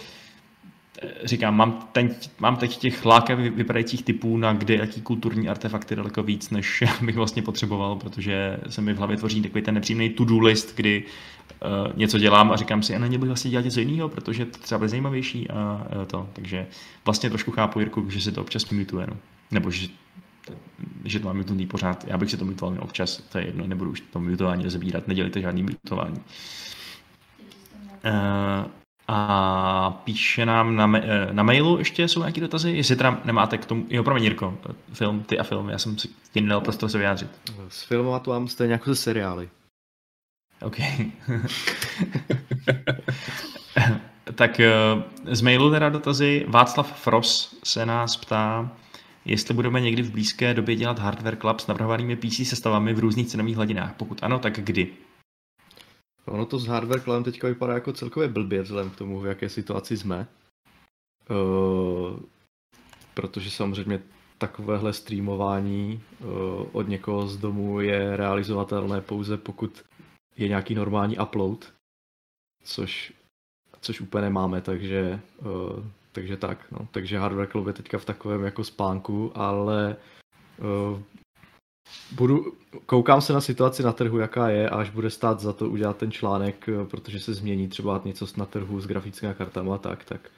říkám, 1.25 1.57
mám, 1.57 1.89
teď, 1.93 2.31
mám 2.39 2.57
teď 2.57 2.77
těch 2.77 3.05
lákavě 3.05 3.51
vypadajících 3.51 4.03
typů 4.03 4.37
na 4.37 4.53
kde 4.53 4.75
jaký 4.75 5.01
kulturní 5.01 5.49
artefakty 5.49 5.97
daleko 5.97 6.23
víc, 6.23 6.51
než 6.51 6.85
bych 7.03 7.17
vlastně 7.17 7.43
potřeboval, 7.43 7.97
protože 7.97 8.59
se 8.69 8.81
mi 8.81 8.93
v 8.93 8.97
hlavě 8.97 9.17
tvoří 9.17 9.43
takový 9.43 9.63
ten 9.63 9.75
nepříjemný 9.75 10.11
to-do 10.11 10.39
list, 10.39 10.77
kdy 10.77 11.05
uh, 11.53 11.97
něco 11.97 12.19
dělám 12.19 12.53
a 12.53 12.57
říkám 12.57 12.83
si, 12.83 12.97
a 12.97 12.99
na 12.99 13.07
ně 13.07 13.19
bych 13.19 13.29
vlastně 13.29 13.51
dělat 13.51 13.65
něco 13.65 13.81
jiného, 13.81 14.09
protože 14.09 14.47
to 14.47 14.59
třeba 14.59 14.79
bude 14.79 14.89
zajímavější 14.89 15.51
a 15.51 15.87
uh, 15.97 16.05
to. 16.05 16.29
Takže 16.33 16.67
vlastně 17.05 17.31
trošku 17.31 17.51
chápu 17.51 17.81
Jirku, 17.81 18.11
že 18.11 18.21
se 18.21 18.33
to 18.33 18.41
občas 18.41 18.71
mutuje, 18.71 19.07
no. 19.07 19.17
nebo 19.51 19.71
že 19.71 19.89
že 21.05 21.21
to 21.21 21.27
mám 21.27 21.37
mutnutý 21.37 21.67
pořád. 21.67 22.05
Já 22.07 22.19
bych 22.19 22.31
si 22.31 22.37
to 22.37 22.45
mutoval 22.45 22.77
občas, 22.81 23.17
to 23.17 23.39
je 23.39 23.47
jedno, 23.47 23.67
nebudu 23.67 23.91
už 23.91 24.01
to 24.01 24.21
mutování 24.21 24.65
rozebírat, 24.65 25.09
nedělejte 25.09 25.41
žádný 25.41 25.63
mutování. 25.63 26.21
Uh, 28.05 28.71
a 29.09 29.91
píše 30.05 30.47
nám 30.47 30.77
na, 30.77 30.87
ma- 30.87 31.03
eh, 31.05 31.29
na 31.33 31.43
mailu 31.43 31.79
ještě 31.79 32.09
jsou 32.09 32.21
nějaké 32.21 32.41
dotazy, 32.41 32.71
jestli 32.71 32.97
teda 32.97 33.21
nemáte 33.25 33.59
k 33.59 33.67
tomu, 33.67 33.87
jo, 33.91 34.03
promiň 34.03 34.25
Jirko, 34.25 34.59
film, 34.93 35.23
ty 35.23 35.39
a 35.39 35.43
film, 35.43 35.69
já 35.69 35.79
jsem 35.79 35.99
si 35.99 36.09
ti 36.33 36.41
nedal 36.41 36.61
prostor 36.61 36.89
se 36.89 36.99
vyjádřit. 36.99 37.31
S 37.69 37.83
filmovat 37.83 38.27
mám 38.27 38.49
stejně 38.49 38.73
jako 38.73 38.95
se 38.95 39.03
seriály. 39.03 39.49
OK. 40.63 40.77
tak 44.35 44.61
eh, 44.61 44.73
z 45.25 45.41
mailu 45.41 45.71
teda 45.71 45.89
dotazy. 45.89 46.45
Václav 46.49 47.01
Fros 47.03 47.59
se 47.65 47.87
nás 47.87 48.17
ptá, 48.17 48.77
jestli 49.25 49.55
budeme 49.55 49.81
někdy 49.81 50.03
v 50.03 50.11
blízké 50.11 50.55
době 50.55 50.77
dělat 50.77 50.99
hardware 50.99 51.37
club 51.37 51.61
s 51.61 51.67
navrhovanými 51.67 52.17
PC 52.17 52.49
sestavami 52.49 52.95
v 52.95 52.99
různých 52.99 53.29
cenových 53.29 53.57
hladinách. 53.57 53.95
Pokud 53.97 54.23
ano, 54.23 54.39
tak 54.39 54.61
kdy? 54.61 54.93
Ono 56.27 56.47
to 56.47 56.59
s 56.59 56.67
hardware 56.67 57.01
cloudem 57.01 57.25
teďka 57.25 57.49
vypadá 57.49 57.75
jako 57.75 57.93
celkově 57.93 58.29
blbě 58.29 58.63
vzhledem 58.63 58.91
k 58.91 58.97
tomu, 58.97 59.21
v 59.21 59.27
jaké 59.27 59.49
situaci 59.49 59.97
jsme. 59.97 60.27
Uh, 61.31 62.21
protože 63.15 63.51
samozřejmě 63.51 64.01
takovéhle 64.39 64.93
streamování 64.93 66.03
uh, 66.21 66.29
od 66.73 66.89
někoho 66.89 67.27
z 67.27 67.37
domu 67.37 67.81
je 67.81 68.17
realizovatelné 68.17 69.01
pouze 69.01 69.37
pokud 69.37 69.85
je 70.39 70.49
nějaký 70.49 70.75
normální 70.75 71.19
upload, 71.19 71.73
což, 72.65 73.13
což 73.81 74.01
úplně 74.01 74.23
nemáme, 74.23 74.61
takže, 74.61 75.21
uh, 75.41 75.85
takže 76.13 76.37
tak. 76.37 76.73
No. 76.73 76.89
Takže 76.91 77.19
Hardware 77.19 77.49
Club 77.49 77.67
je 77.67 77.73
teďka 77.73 77.99
v 77.99 78.05
takovém 78.05 78.45
jako 78.45 78.65
spánku, 78.65 79.33
ale 79.35 79.97
uh, 80.59 81.03
budu, 82.13 82.53
koukám 82.87 83.21
se 83.21 83.33
na 83.33 83.41
situaci 83.41 83.83
na 83.83 83.93
trhu, 83.93 84.19
jaká 84.19 84.49
je, 84.49 84.71
a 84.71 84.77
až 84.77 84.91
bude 84.91 85.11
stát 85.11 85.41
za 85.41 85.53
to 85.53 85.71
udělat 85.71 85.97
ten 85.97 86.13
článek, 86.13 86.69
eh, 86.69 86.85
protože 86.85 87.21
se 87.21 87.35
změní 87.35 87.69
třeba 87.69 88.03
něco 88.05 88.27
na 88.37 88.47
trhu 88.47 88.81
s 88.81 88.87
grafickými 88.87 89.35
kartami 89.35 89.71
a 89.71 89.79
tak, 89.79 90.05
tak, 90.05 90.31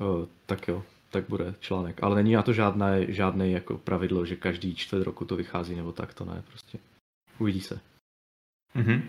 uh, 0.00 0.26
tak 0.46 0.68
jo, 0.68 0.82
tak 1.10 1.24
bude 1.28 1.54
článek. 1.60 2.02
Ale 2.02 2.16
není 2.16 2.32
na 2.32 2.42
to 2.42 2.52
žádné, 2.52 3.12
žádné 3.12 3.50
jako 3.50 3.78
pravidlo, 3.78 4.26
že 4.26 4.36
každý 4.36 4.74
čtvrt 4.74 5.02
roku 5.02 5.24
to 5.24 5.36
vychází, 5.36 5.74
nebo 5.74 5.92
tak, 5.92 6.14
to 6.14 6.24
ne, 6.24 6.42
prostě. 6.48 6.78
Uvidí 7.38 7.60
se. 7.60 7.80
Mm-hmm. 8.76 9.02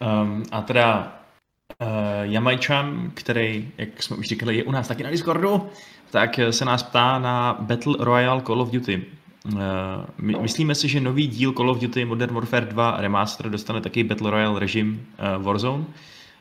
Um, 0.00 0.42
a 0.52 0.62
teda 0.62 1.18
uh, 1.82 1.88
Jamajčan, 2.22 3.10
který, 3.14 3.68
jak 3.78 4.02
jsme 4.02 4.16
už 4.16 4.26
říkali, 4.26 4.56
je 4.56 4.64
u 4.64 4.70
nás 4.70 4.88
taky 4.88 5.02
na 5.02 5.10
Discordu, 5.10 5.70
tak 6.10 6.40
se 6.50 6.64
nás 6.64 6.82
ptá 6.82 7.18
na 7.18 7.56
Battle 7.60 7.96
Royale 7.98 8.42
Call 8.42 8.62
of 8.62 8.70
Duty. 8.70 9.04
Uh, 9.44 9.60
my, 10.18 10.36
myslíme 10.40 10.74
si, 10.74 10.88
že 10.88 11.00
nový 11.00 11.26
díl 11.26 11.52
Call 11.52 11.70
of 11.70 11.78
Duty 11.78 12.04
Modern 12.04 12.34
Warfare 12.34 12.66
2 12.66 12.96
Remaster 13.00 13.50
dostane 13.50 13.80
taky 13.80 14.04
Battle 14.04 14.30
Royale 14.30 14.60
režim 14.60 15.06
uh, 15.38 15.44
Warzone. 15.44 15.84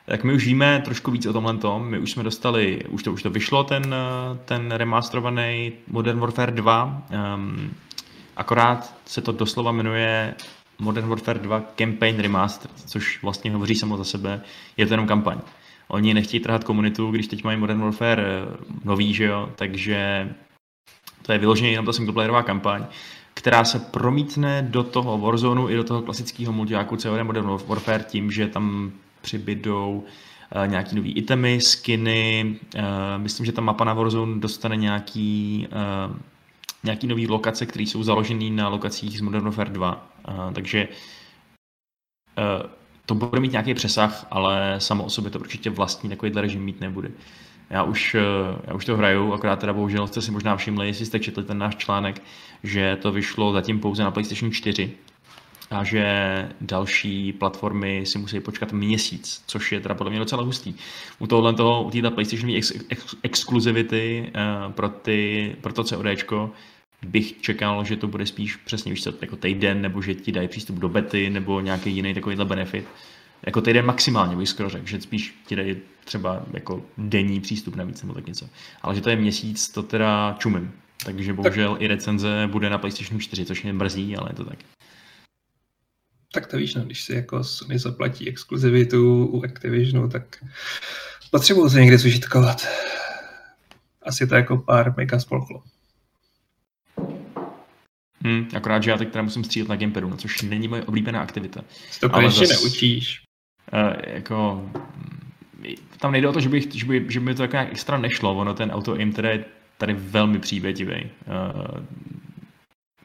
Tak 0.06 0.24
my 0.24 0.34
už 0.34 0.46
víme 0.46 0.82
trošku 0.86 1.12
víc 1.12 1.26
o 1.26 1.34
tomhle 1.34 1.58
tom. 1.58 1.88
My 1.90 2.00
už 2.00 2.12
jsme 2.12 2.24
dostali, 2.24 2.84
už 2.90 3.04
to, 3.04 3.14
už 3.14 3.24
to 3.24 3.30
vyšlo, 3.30 3.64
ten, 3.64 3.96
ten 4.46 4.72
remasterovaný 4.72 5.74
Modern 5.88 6.20
Warfare 6.20 6.52
2. 6.52 6.84
Um, 6.84 7.02
ehm, 7.12 7.74
akorát 8.38 8.94
se 9.06 9.22
to 9.22 9.32
doslova 9.32 9.72
jmenuje 9.72 10.36
Modern 10.80 11.10
Warfare 11.10 11.40
2 11.40 11.62
Campaign 11.76 12.20
Remastered, 12.20 12.80
což 12.86 13.22
vlastně 13.22 13.52
hovoří 13.52 13.76
samo 13.76 13.98
za 13.98 14.04
sebe, 14.04 14.42
je 14.78 14.86
to 14.86 14.94
jenom 14.94 15.08
kampaň. 15.08 15.38
Oni 15.88 16.14
nechtějí 16.14 16.42
trhat 16.42 16.64
komunitu, 16.64 17.12
když 17.12 17.28
teď 17.28 17.44
mají 17.44 17.58
Modern 17.58 17.82
Warfare 17.82 18.24
nový, 18.84 19.14
že 19.14 19.26
jo, 19.26 19.50
takže 19.56 20.30
to 21.22 21.32
je 21.32 21.38
vyloženě 21.38 21.70
jenom 21.70 21.86
ta 21.86 21.94
singleplayerová 21.94 22.44
kampaň, 22.44 22.86
která 23.34 23.64
se 23.64 23.80
promítne 23.80 24.62
do 24.62 24.84
toho 24.84 25.18
Warzone 25.18 25.74
i 25.74 25.76
do 25.76 25.84
toho 25.84 26.02
klasického 26.02 26.54
multiáku 26.54 26.98
COD 26.98 27.24
Modern 27.24 27.48
Warfare 27.68 28.04
tím, 28.04 28.32
že 28.32 28.48
tam 28.48 28.92
přibydou 29.22 30.04
uh, 30.56 30.68
nějaký 30.68 30.96
nový 30.96 31.14
itemy, 31.14 31.62
skiny, 31.62 32.56
uh, 32.76 32.82
myslím, 33.18 33.46
že 33.46 33.52
ta 33.52 33.62
mapa 33.62 33.84
na 33.84 33.94
Warzone 33.94 34.40
dostane 34.40 34.76
nějaký, 34.76 35.68
nějaký 36.84 37.08
nový 37.08 37.28
lokace, 37.28 37.66
které 37.66 37.84
jsou 37.84 38.04
založené 38.04 38.50
na 38.50 38.70
lokacích 38.70 39.18
z 39.18 39.22
Modern 39.22 39.46
Warfare 39.46 39.70
2. 39.70 40.10
Uh, 40.28 40.54
takže 40.54 40.88
uh, 42.38 42.70
to 43.06 43.16
bude 43.16 43.42
mít 43.42 43.52
nějaký 43.52 43.74
přesah, 43.74 44.28
ale 44.32 44.76
samo 44.78 45.04
o 45.04 45.10
sobě 45.10 45.32
to 45.32 45.40
určitě 45.40 45.70
vlastní 45.70 46.10
takovýhle 46.10 46.42
režim 46.42 46.64
mít 46.64 46.82
nebude. 46.82 47.12
Já 47.70 47.84
už, 47.84 48.16
eh, 48.16 48.22
já 48.68 48.74
už 48.74 48.86
to 48.86 48.98
hraju, 48.98 49.34
akorát 49.34 49.60
teda 49.60 49.74
bohužel 49.74 50.08
jste 50.08 50.22
si 50.22 50.32
možná 50.32 50.56
všimli, 50.56 50.88
jestli 50.88 51.06
jste 51.06 51.20
četli 51.20 51.44
ten 51.44 51.58
náš 51.58 51.76
článek, 51.76 52.22
že 52.64 52.98
to 53.02 53.12
vyšlo 53.12 53.54
zatím 53.54 53.80
pouze 53.80 54.04
na 54.04 54.12
PlayStation 54.12 54.52
4 54.52 54.92
a 55.72 55.84
že 55.84 56.06
další 56.62 57.34
platformy 57.34 58.06
si 58.06 58.18
musí 58.20 58.40
počkat 58.40 58.72
měsíc, 58.74 59.44
což 59.48 59.72
je 59.72 59.80
teda 59.80 59.96
podle 59.96 60.12
mě 60.12 60.20
docela 60.20 60.44
hustý. 60.44 60.74
U 61.20 61.28
tohohle 61.28 61.54
toho, 61.54 61.84
u 61.84 61.92
této 61.92 62.12
PlayStation 62.12 62.56
ex, 62.56 62.72
ex, 62.90 63.16
exkluzivity 63.24 64.32
uh, 64.36 64.74
pro, 64.74 64.90
ty, 64.90 65.56
pro 65.62 65.74
to 65.74 65.84
CODčko, 65.84 66.52
bych 67.06 67.42
čekal, 67.42 67.84
že 67.84 67.96
to 67.96 68.08
bude 68.08 68.26
spíš 68.26 68.56
přesně 68.56 68.92
víš 68.92 69.04
co, 69.04 69.14
jako 69.22 69.36
týden, 69.36 69.82
nebo 69.82 70.02
že 70.02 70.16
ti 70.16 70.32
dají 70.32 70.48
přístup 70.48 70.76
do 70.76 70.90
bety, 70.90 71.30
nebo 71.30 71.62
nějaký 71.62 71.92
jiný 71.92 72.14
takovýhle 72.14 72.46
benefit. 72.46 72.86
Jako 73.46 73.62
týden 73.62 73.86
maximálně 73.86 74.36
bych 74.36 74.50
skoro 74.50 74.70
řekl, 74.70 74.86
že 74.88 75.02
spíš 75.02 75.36
ti 75.46 75.56
dají 75.56 75.76
třeba 76.06 76.44
jako 76.54 76.84
denní 76.98 77.42
přístup 77.42 77.76
navíc 77.76 78.04
nebo 78.04 78.14
tak 78.14 78.28
něco. 78.28 78.50
Ale 78.82 78.96
že 78.96 79.02
to 79.02 79.10
je 79.10 79.16
měsíc, 79.16 79.70
to 79.70 79.84
teda 79.84 80.36
čumím. 80.40 80.72
Takže 81.06 81.34
bohužel 81.34 81.74
tak. 81.74 81.82
i 81.82 81.88
recenze 81.88 82.50
bude 82.52 82.70
na 82.70 82.78
PlayStation 82.78 83.20
4, 83.20 83.46
což 83.46 83.64
mě 83.64 83.74
mrzí, 83.74 84.18
ale 84.18 84.30
je 84.30 84.36
to 84.36 84.46
tak. 84.46 84.60
Tak 86.34 86.48
to 86.48 86.58
víš, 86.58 86.76
no, 86.76 86.82
když 86.82 87.04
si 87.04 87.14
jako 87.14 87.44
Sony 87.44 87.80
zaplatí 87.80 88.30
exkluzivitu 88.30 89.26
u 89.26 89.44
Activisionu, 89.44 90.10
tak 90.10 90.44
potřebuju 91.32 91.70
se 91.70 91.80
někde 91.80 91.98
zužitkovat. 91.98 92.68
Asi 94.02 94.28
to 94.28 94.36
jako 94.36 94.58
pár 94.58 94.94
mega 94.98 95.20
spolklo. 95.20 95.64
Hmm, 98.24 98.48
akorát, 98.56 98.84
že 98.84 98.92
já 98.92 98.98
teď 98.98 99.12
teda 99.12 99.22
musím 99.22 99.44
střílet 99.44 99.70
na 99.70 99.76
gamepadu, 99.76 100.10
no, 100.10 100.18
což 100.18 100.42
není 100.42 100.68
moje 100.68 100.84
oblíbená 100.84 101.22
aktivita. 101.22 101.62
To 102.00 102.10
konečně 102.10 102.48
zas, 102.48 102.64
neučíš. 102.64 103.22
Uh, 103.74 103.94
jako, 104.14 104.70
tam 106.00 106.12
nejde 106.12 106.28
o 106.28 106.34
to, 106.34 106.40
že, 106.40 106.50
bych, 106.50 106.74
že, 106.74 106.86
by, 106.86 107.06
že 107.10 107.20
by 107.20 107.36
to 107.36 107.42
jako 107.42 107.56
nějak 107.56 107.72
extra 107.72 107.98
nešlo, 107.98 108.38
ono 108.38 108.54
ten 108.54 108.72
auto 108.72 108.94
aim 108.94 109.14
teda 109.14 109.30
je 109.30 109.46
tady 109.78 109.94
velmi 109.94 110.40
přívětivý. 110.40 110.96
Uh, 111.04 111.84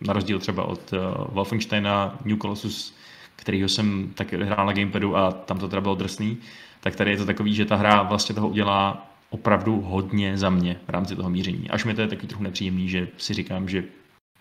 na 0.01 0.13
rozdíl 0.13 0.39
třeba 0.39 0.65
od 0.65 0.93
uh, 0.93 0.99
Wolfensteina 1.35 2.19
New 2.25 2.39
Colossus, 2.39 2.95
kterýho 3.43 3.69
jsem 3.69 4.13
taky 4.15 4.37
hrál 4.37 4.67
na 4.67 4.73
gamepadu 4.73 5.17
a 5.17 5.33
tam 5.33 5.59
to 5.59 5.69
teda 5.69 5.81
bylo 5.81 5.95
drsný, 5.95 6.39
tak 6.81 6.97
tady 6.97 7.11
je 7.11 7.17
to 7.17 7.27
takový, 7.27 7.55
že 7.55 7.65
ta 7.65 7.77
hra 7.77 8.03
vlastně 8.03 8.35
toho 8.35 8.49
udělá 8.49 9.11
opravdu 9.31 9.81
hodně 9.81 10.39
za 10.39 10.51
mě 10.51 10.81
v 10.87 10.91
rámci 10.91 11.17
toho 11.17 11.31
míření. 11.31 11.71
Až 11.71 11.85
mi 11.85 11.95
to 11.95 12.01
je 12.01 12.09
taky 12.09 12.27
trochu 12.27 12.43
nepříjemný, 12.43 12.89
že 12.89 13.09
si 13.19 13.35
říkám, 13.35 13.69
že 13.69 13.85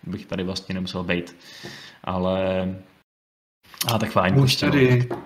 bych 0.04 0.26
tady 0.26 0.44
vlastně 0.44 0.76
nemusel 0.76 1.04
být. 1.04 1.36
Ale 2.04 2.68
a 3.94 3.98
tak 3.98 4.12
fajn. 4.12 4.34
Už 4.34 4.40
prostě, 4.40 4.66
tady. 4.66 5.08
No. 5.10 5.22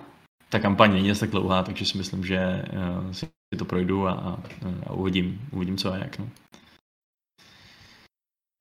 Ta 0.48 0.58
kampaň 0.58 0.92
není 0.92 1.14
tak 1.14 1.30
dlouhá, 1.30 1.62
takže 1.62 1.84
si 1.84 1.98
myslím, 1.98 2.24
že 2.24 2.64
uh, 2.72 3.12
si 3.12 3.28
to 3.58 3.64
projdu 3.64 4.08
a, 4.08 4.12
a, 4.12 4.38
a 4.86 4.92
uvidím, 4.92 5.48
uvidím, 5.50 5.76
co 5.76 5.92
a 5.92 5.96
jak. 5.96 6.18
No. 6.18 6.28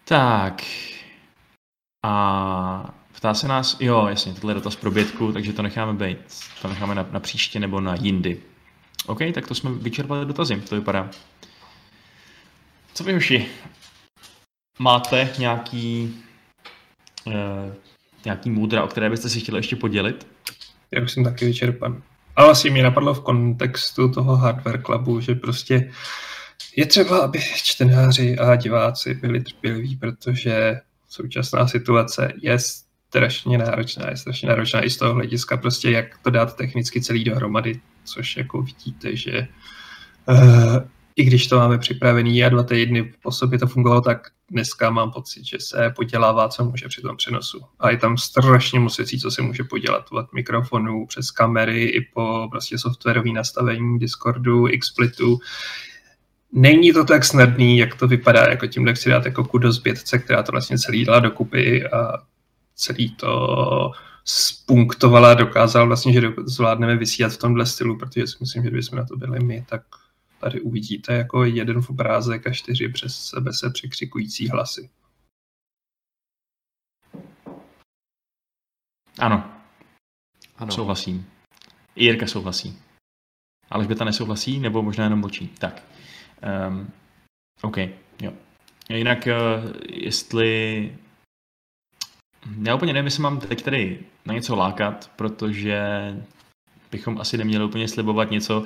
Tak. 0.03 0.61
A 2.05 2.93
ptá 3.15 3.33
se 3.33 3.47
nás, 3.47 3.77
jo, 3.79 4.07
jasně, 4.09 4.33
tohle 4.33 4.51
je 4.51 4.55
dotaz 4.55 4.75
pro 4.75 4.91
bětku, 4.91 5.31
takže 5.31 5.53
to 5.53 5.61
necháme 5.61 5.93
být. 5.93 6.17
To 6.61 6.67
necháme 6.67 6.95
na, 6.95 7.07
na 7.11 7.19
příště 7.19 7.59
nebo 7.59 7.81
na 7.81 7.95
jindy. 7.95 8.41
OK, 9.05 9.19
tak 9.33 9.47
to 9.47 9.55
jsme 9.55 9.71
vyčerpali 9.71 10.25
dotazy, 10.25 10.61
to 10.69 10.75
vypadá. 10.75 11.09
Co 12.93 13.03
vy, 13.03 13.13
hoši? 13.13 13.47
Máte 14.79 15.29
nějaký, 15.37 16.15
uh, 17.25 17.33
nějaký 18.25 18.49
můdra, 18.49 18.83
o 18.83 18.87
které 18.87 19.09
byste 19.09 19.29
si 19.29 19.39
chtěli 19.39 19.59
ještě 19.59 19.75
podělit? 19.75 20.27
Já 20.91 21.01
už 21.01 21.11
jsem 21.11 21.23
taky 21.23 21.45
vyčerpan. 21.45 22.01
Ale 22.35 22.47
vlastně 22.47 22.71
mě 22.71 22.83
napadlo 22.83 23.13
v 23.13 23.23
kontextu 23.23 24.11
toho 24.11 24.35
Hardware 24.35 24.81
Clubu, 24.81 25.19
že 25.19 25.35
prostě 25.35 25.91
Je 26.75 26.85
třeba, 26.85 27.19
aby 27.19 27.39
čtenáři 27.55 28.37
a 28.37 28.55
diváci 28.55 29.13
byli 29.13 29.41
trpěliví, 29.41 29.95
protože 29.95 30.79
současná 31.09 31.67
situace 31.67 32.33
je 32.41 32.57
strašně 33.15 33.57
náročná, 33.57 34.09
je 34.09 34.17
strašně 34.17 34.49
náročná 34.49 34.85
i 34.85 34.89
z 34.89 34.97
toho 34.97 35.13
hlediska 35.13 35.57
prostě, 35.57 35.91
jak 35.91 36.17
to 36.17 36.29
dát 36.29 36.55
technicky 36.55 37.01
celý 37.01 37.23
dohromady, 37.23 37.79
což 38.03 38.37
jako 38.37 38.61
vidíte, 38.61 39.15
že 39.15 39.47
uh, 40.27 40.77
i 41.15 41.23
když 41.23 41.47
to 41.47 41.57
máme 41.57 41.77
připravený 41.77 42.43
a 42.43 42.49
dva 42.49 42.63
týdny 42.63 43.13
po 43.23 43.31
sobě 43.31 43.59
to 43.59 43.67
fungovalo, 43.67 44.01
tak 44.01 44.27
dneska 44.51 44.89
mám 44.89 45.11
pocit, 45.11 45.45
že 45.45 45.57
se 45.59 45.93
podělává, 45.95 46.49
co 46.49 46.65
může 46.65 46.87
při 46.87 47.01
tom 47.01 47.17
přenosu. 47.17 47.61
A 47.79 47.89
je 47.89 47.97
tam 47.97 48.17
strašně 48.17 48.79
moc 48.79 48.97
věcí, 48.97 49.19
co 49.19 49.31
se 49.31 49.41
může 49.41 49.63
podělat 49.63 50.05
od 50.11 50.33
mikrofonů 50.33 51.05
přes 51.05 51.31
kamery 51.31 51.83
i 51.83 52.01
po 52.13 52.47
prostě 52.51 52.77
softwarový 52.77 53.33
nastavení 53.33 53.99
Discordu, 53.99 54.67
XSplitu. 54.79 55.39
Není 56.53 56.93
to 56.93 57.05
tak 57.05 57.25
snadný, 57.25 57.77
jak 57.77 57.95
to 57.95 58.07
vypadá, 58.07 58.49
jako 58.49 58.67
tím, 58.67 58.87
jak 58.87 58.97
si 58.97 59.09
dát 59.09 59.25
jako 59.25 59.43
kudos 59.43 59.79
bětce, 59.79 60.19
která 60.19 60.43
to 60.43 60.51
vlastně 60.51 60.77
celý 60.77 61.05
dala 61.05 61.19
dokupy 61.19 61.87
a 61.87 62.17
celý 62.75 63.15
to 63.15 63.91
spunktovala, 64.25 65.33
dokázal 65.33 65.87
vlastně, 65.87 66.13
že 66.13 66.21
zvládneme 66.45 66.95
vysílat 66.95 67.33
v 67.33 67.37
tomhle 67.37 67.65
stylu, 67.65 67.97
protože 67.97 68.27
si 68.27 68.37
myslím, 68.39 68.63
že 68.63 68.69
kdybychom 68.69 68.99
na 68.99 69.05
to 69.05 69.17
byli 69.17 69.39
my, 69.39 69.65
tak 69.69 69.81
tady 70.39 70.61
uvidíte 70.61 71.13
jako 71.13 71.43
jeden 71.43 71.81
v 71.81 71.89
obrázek 71.89 72.47
a 72.47 72.53
čtyři 72.53 72.89
přes 72.89 73.25
sebe 73.25 73.53
se 73.53 73.69
překřikující 73.69 74.49
hlasy. 74.49 74.89
Ano, 79.19 79.51
Ano. 80.57 80.71
souhlasím. 80.71 81.25
I 81.95 82.05
Jirka 82.05 82.27
souhlasí. 82.27 82.79
Alžběta 83.69 84.05
nesouhlasí, 84.05 84.59
nebo 84.59 84.81
možná 84.81 85.03
jenom 85.03 85.19
mlčí. 85.19 85.47
Tak. 85.47 85.83
Um, 86.67 86.91
OK, 87.61 87.77
jo. 88.21 88.33
Jinak, 88.89 89.27
uh, 89.27 89.71
jestli... 89.89 90.97
Já 92.63 92.75
úplně 92.75 92.93
nevím, 92.93 93.05
jestli 93.05 93.23
mám 93.23 93.39
teď 93.39 93.63
tady 93.63 93.99
na 94.25 94.33
něco 94.33 94.55
lákat, 94.55 95.11
protože 95.15 95.79
bychom 96.91 97.17
asi 97.21 97.37
neměli 97.37 97.65
úplně 97.65 97.87
slibovat 97.87 98.31
něco, 98.31 98.63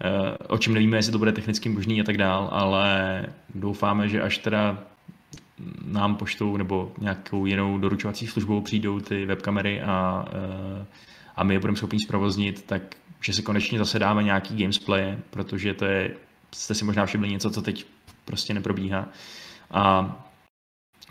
eh, 0.00 0.38
o 0.38 0.58
čem 0.58 0.74
nevíme, 0.74 0.98
jestli 0.98 1.12
to 1.12 1.18
bude 1.18 1.32
technicky 1.32 1.68
možný 1.68 2.00
a 2.00 2.04
tak 2.04 2.18
dál, 2.18 2.48
ale 2.52 3.26
doufáme, 3.54 4.08
že 4.08 4.22
až 4.22 4.38
teda 4.38 4.78
nám 5.84 6.16
poštou 6.16 6.56
nebo 6.56 6.92
nějakou 7.00 7.46
jinou 7.46 7.78
doručovací 7.78 8.26
službou 8.26 8.60
přijdou 8.60 9.00
ty 9.00 9.26
webkamery 9.26 9.82
a, 9.82 10.24
eh, 10.32 10.86
a 11.36 11.44
my 11.44 11.54
je 11.54 11.60
budeme 11.60 11.76
schopni 11.76 11.98
zprovoznit, 12.00 12.62
tak 12.62 12.82
že 13.20 13.32
si 13.32 13.42
konečně 13.42 13.78
zase 13.78 13.98
dáme 13.98 14.22
nějaký 14.22 14.56
gamesplay, 14.56 15.18
protože 15.30 15.74
to 15.74 15.84
je, 15.84 16.14
jste 16.54 16.74
si 16.74 16.84
možná 16.84 17.06
všimli 17.06 17.28
něco, 17.28 17.50
co 17.50 17.62
teď 17.62 17.86
prostě 18.24 18.54
neprobíhá. 18.54 19.08
A 19.70 20.16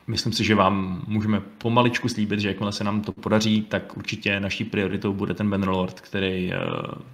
myslím 0.10 0.34
si, 0.34 0.44
že 0.44 0.56
vám 0.56 1.04
můžeme 1.08 1.40
pomaličku 1.40 2.10
slíbit, 2.10 2.40
že 2.40 2.48
jakmile 2.48 2.72
se 2.72 2.84
nám 2.84 3.02
to 3.02 3.12
podaří, 3.12 3.62
tak 3.62 3.98
určitě 3.98 4.40
naší 4.40 4.66
prioritou 4.66 5.14
bude 5.14 5.34
ten 5.34 5.50
Bannerlord, 5.50 6.02
který 6.02 6.54
eh, 6.54 6.58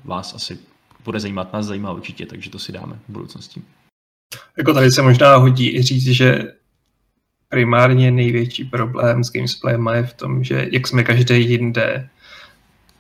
vás 0.04 0.36
asi 0.36 0.60
bude 1.04 1.20
zajímat, 1.20 1.54
nás 1.54 1.66
zajímá 1.66 1.92
určitě, 1.92 2.26
takže 2.26 2.50
to 2.50 2.60
si 2.60 2.72
dáme 2.72 3.00
v 3.08 3.12
budoucnosti. 3.12 3.62
Jako 4.58 4.74
tady 4.74 4.92
se 4.92 5.02
možná 5.02 5.36
hodí 5.36 5.76
i 5.76 5.82
říct, 5.82 6.08
že 6.08 6.54
primárně 7.50 8.12
největší 8.12 8.64
problém 8.64 9.24
s 9.24 9.32
gamesplayem 9.32 9.88
je 9.94 10.04
v 10.04 10.14
tom, 10.14 10.44
že 10.44 10.68
jak 10.72 10.88
jsme 10.88 11.04
každý 11.04 11.50
jinde, 11.50 12.10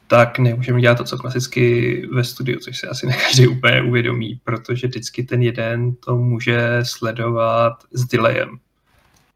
tak 0.08 0.40
nemůžeme 0.40 0.82
dělat 0.82 0.98
to, 0.98 1.04
co 1.04 1.18
klasicky 1.18 2.08
ve 2.14 2.24
studiu, 2.24 2.60
což 2.60 2.80
se 2.80 2.88
asi 2.88 3.08
ne 3.08 3.18
každý 3.18 3.48
úplně 3.48 3.82
uvědomí, 3.82 4.40
protože 4.44 4.88
vždycky 4.88 5.24
ten 5.24 5.42
jeden 5.42 5.96
to 5.96 6.16
může 6.16 6.80
sledovat 6.84 7.74
s 7.92 8.06
delayem, 8.06 8.60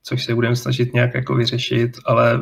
což 0.04 0.26
se 0.26 0.36
budeme 0.36 0.56
snažit 0.56 0.94
nějak 0.94 1.14
jako 1.14 1.36
vyřešit, 1.36 1.98
ale 2.06 2.42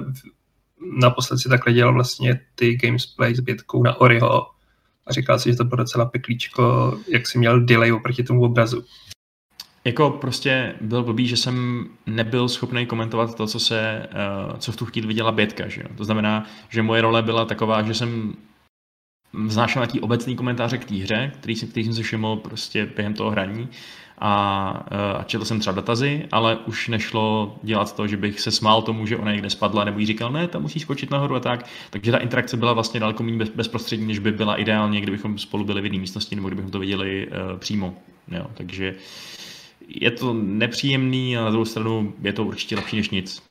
naposled 1.01 1.38
si 1.38 1.49
takhle 1.49 1.73
dělal 1.73 1.93
vlastně 1.93 2.39
ty 2.55 2.75
gamesplay 2.75 3.35
s 3.35 3.39
bětkou 3.39 3.84
na 3.84 4.01
Oriho 4.01 4.47
a 5.07 5.13
říkal 5.13 5.39
si, 5.39 5.51
že 5.51 5.57
to 5.57 5.63
bylo 5.63 5.77
docela 5.77 6.05
peklíčko, 6.05 6.93
jak 7.07 7.27
si 7.27 7.38
měl 7.38 7.61
delay 7.61 7.91
oproti 7.91 8.23
tomu 8.23 8.43
obrazu. 8.43 8.84
Jako 9.85 10.09
prostě 10.09 10.75
byl 10.81 11.03
blbý, 11.03 11.27
že 11.27 11.38
jsem 11.38 11.85
nebyl 12.05 12.49
schopný 12.49 12.85
komentovat 12.85 13.35
to, 13.35 13.47
co 13.47 13.59
se, 13.59 13.79
eh, 13.81 14.57
co 14.57 14.71
v 14.71 14.75
tu 14.75 14.85
chvíli 14.85 15.07
viděla 15.07 15.31
Bětka, 15.31 15.67
že 15.67 15.81
jo? 15.81 15.88
To 15.97 16.05
znamená, 16.05 16.45
že 16.69 16.84
moje 16.84 17.01
role 17.01 17.21
byla 17.21 17.45
taková, 17.45 17.84
že 17.84 17.93
jsem 17.93 18.34
vznášel 19.34 19.79
nějaký 19.79 19.99
obecný 19.99 20.35
komentáře 20.35 20.77
k 20.77 20.85
té 20.85 20.95
hře, 20.95 21.31
který, 21.39 21.55
jsem, 21.55 21.69
který 21.69 21.85
jsem 21.85 21.93
si 21.93 22.03
všiml 22.03 22.35
prostě 22.35 22.85
během 22.85 23.13
toho 23.13 23.31
hraní 23.31 23.69
a, 24.18 24.85
eh, 24.91 25.18
a 25.18 25.23
četl 25.23 25.45
jsem 25.45 25.60
třeba 25.60 25.76
datazy, 25.76 26.27
ale 26.31 26.57
už 26.57 26.88
nešlo 26.88 27.56
dělat 27.64 27.95
to, 27.95 28.07
že 28.07 28.18
bych 28.18 28.39
se 28.39 28.52
smál 28.52 28.81
tomu, 28.81 29.06
že 29.06 29.18
ona 29.18 29.31
někde 29.31 29.49
spadla, 29.49 29.84
nebo 29.84 29.99
jí 29.99 30.06
říkal, 30.06 30.31
ne, 30.31 30.48
tam 30.48 30.61
musí 30.61 30.80
skočit 30.80 31.11
nahoru 31.11 31.35
a 31.35 31.39
tak. 31.39 31.65
Takže 31.89 32.11
ta 32.11 32.18
interakce 32.18 32.57
byla 32.57 32.73
vlastně 32.73 32.99
daleko 32.99 33.23
méně 33.23 33.38
bez, 33.38 33.49
bezprostřední, 33.49 34.07
než 34.07 34.19
by 34.19 34.31
byla 34.31 34.56
ideálně, 34.56 35.02
kdybychom 35.02 35.38
spolu 35.38 35.64
byli 35.64 35.81
v 35.81 35.84
jedné 35.84 35.99
místnosti, 35.99 36.35
nebo 36.35 36.48
kdybychom 36.48 36.72
to 36.72 36.80
viděli 36.80 37.27
uh, 37.27 37.57
přímo. 37.57 37.95
Jo, 38.27 38.48
takže 38.53 38.95
je 39.88 40.11
to 40.11 40.34
nepříjemný, 40.34 41.38
a 41.38 41.44
na 41.44 41.49
druhou 41.49 41.65
stranu 41.65 42.14
je 42.22 42.34
to 42.34 42.45
určitě 42.45 42.76
lepší 42.76 42.98
než 42.98 43.10
nic. 43.10 43.44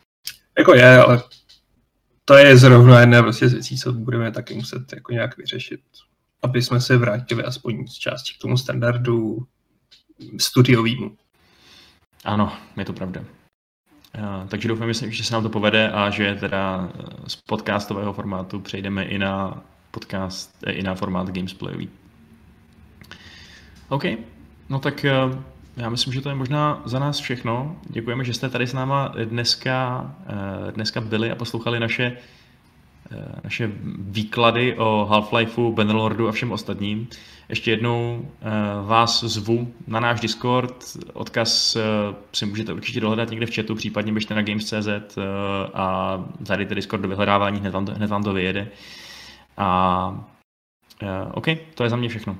Jako 0.59 0.75
je, 0.75 0.99
ale 0.99 1.23
to 2.25 2.35
je 2.35 2.57
zrovna 2.57 3.01
jedna 3.01 3.23
prostě 3.23 3.49
z 3.49 3.53
věcí, 3.53 3.79
co 3.79 3.93
budeme 3.93 4.33
taky 4.33 4.55
muset 4.55 4.93
jako 4.93 5.13
nějak 5.13 5.37
vyřešit, 5.37 5.81
aby 6.43 6.63
jsme 6.63 6.81
se 6.81 6.97
vrátili 6.97 7.45
aspoň 7.45 7.87
z 7.87 7.95
části 7.95 8.35
k 8.35 8.43
tomu 8.43 8.57
standardu 8.57 9.47
studiovýmu. 10.39 11.17
Ano, 12.25 12.53
je 12.77 12.85
to 12.85 12.93
pravda. 12.93 13.21
Uh, 13.21 14.49
takže 14.49 14.69
doufám, 14.69 14.93
že 14.93 15.25
se, 15.25 15.35
nám 15.35 15.43
to 15.43 15.49
povede 15.49 15.91
a 15.91 16.11
že 16.11 16.35
teda 16.35 16.89
eh, 16.95 17.03
z 17.27 17.37
podcastového 17.37 18.13
formátu 18.13 18.61
přejdeme 18.61 19.05
i 19.05 19.19
na 19.19 19.63
podcast, 19.91 20.57
eh, 20.67 20.73
i 20.73 20.83
na 20.83 20.95
formát 20.95 21.31
gamesplayový. 21.31 21.91
OK, 23.89 24.05
no 24.69 24.79
tak 24.79 25.07
já 25.77 25.89
myslím, 25.89 26.13
že 26.13 26.21
to 26.21 26.29
je 26.29 26.35
možná 26.35 26.83
za 26.85 26.99
nás 26.99 27.19
všechno. 27.19 27.77
Děkujeme, 27.89 28.25
že 28.25 28.35
jste 28.35 28.49
tady 28.49 28.67
s 28.67 28.73
náma 28.73 29.15
dneska, 29.25 30.15
dneska 30.75 31.01
byli 31.01 31.31
a 31.31 31.35
poslouchali 31.35 31.81
naše, 31.81 32.17
naše 33.45 33.73
výklady 33.99 34.77
o 34.77 35.07
Half-Lifeu, 35.11 35.75
Bannerlordu 35.75 36.29
a 36.29 36.33
všem 36.33 36.53
ostatním. 36.53 37.09
Ještě 37.49 37.71
jednou 37.71 38.19
uh, 38.21 38.89
vás 38.89 39.25
zvu 39.25 39.75
na 39.87 40.01
náš 40.01 40.21
Discord, 40.21 40.97
odkaz 41.13 41.77
uh, 41.77 41.83
si 42.33 42.47
můžete 42.47 42.73
určitě 42.73 43.01
dohledat 43.01 43.31
někde 43.31 43.47
v 43.47 43.55
chatu, 43.55 43.75
případně 43.75 44.13
běžte 44.13 44.35
na 44.35 44.43
games.cz 44.43 45.19
a 45.75 46.25
zadejte 46.41 46.75
Discord 46.75 47.03
do 47.03 47.09
vyhledávání, 47.09 47.61
hned 47.61 47.71
vám 47.71 47.87
to, 47.87 47.95
hned 47.95 48.11
vám 48.11 48.23
to 48.23 48.33
vyjede. 48.33 48.69
A 49.57 50.31
OK, 51.33 51.47
to 51.75 51.85
je 51.85 51.91
za 51.91 51.97
mě 51.97 52.09
všechno. 52.09 52.39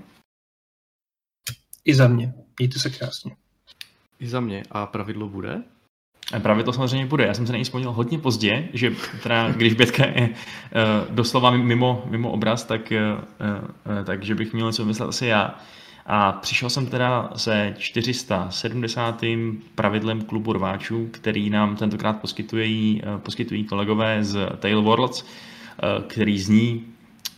I 1.85 1.95
za 1.95 2.09
mě. 2.09 2.35
Mějte 2.59 2.79
se 2.79 2.91
krásně. 2.91 3.37
I 4.19 4.29
za 4.29 4.41
mě. 4.41 4.63
A 4.71 4.87
pravidlo 4.87 5.29
bude? 5.29 5.63
A 6.33 6.41
Právě 6.41 6.65
to 6.65 6.73
samozřejmě 6.73 7.07
bude. 7.07 7.27
Já 7.27 7.35
jsem 7.35 7.47
se 7.47 7.53
na 7.53 7.57
něj 7.57 7.65
vzpomněl 7.65 7.93
hodně 7.93 8.19
pozdě, 8.19 8.69
že 8.73 8.93
teda, 9.23 9.51
když 9.51 9.75
Bětka 9.75 10.07
je 10.07 10.29
uh, 10.29 11.15
doslova 11.15 11.51
mimo, 11.51 12.05
mimo 12.11 12.31
obraz, 12.31 12.65
tak, 12.65 12.93
uh, 12.93 13.21
uh, 13.99 14.05
takže 14.05 14.35
bych 14.35 14.53
měl 14.53 14.67
něco 14.67 14.83
vymyslet 14.83 15.09
asi 15.09 15.27
já. 15.27 15.55
A 16.07 16.33
přišel 16.33 16.71
jsem 16.71 16.87
teda 16.87 17.31
se 17.37 17.75
470. 17.79 19.23
pravidlem 19.75 20.23
klubu 20.23 20.53
rváčů, 20.53 21.09
který 21.11 21.51
nám 21.51 21.77
tentokrát 21.77 22.13
poskytují, 22.13 23.03
poskytují 23.19 23.65
kolegové 23.65 24.25
z 24.25 24.49
Tail 24.59 24.83
Worlds, 24.83 25.25
který 26.07 26.39
zní 26.39 26.85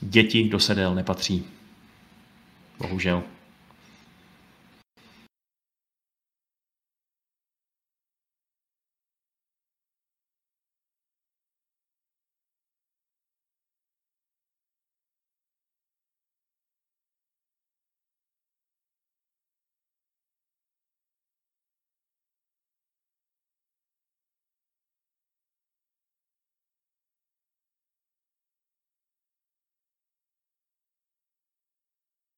děti 0.01 0.49
do 0.49 0.61
sedel 0.61 0.95
nepatří. 0.95 1.45
Bohužel. 2.79 3.23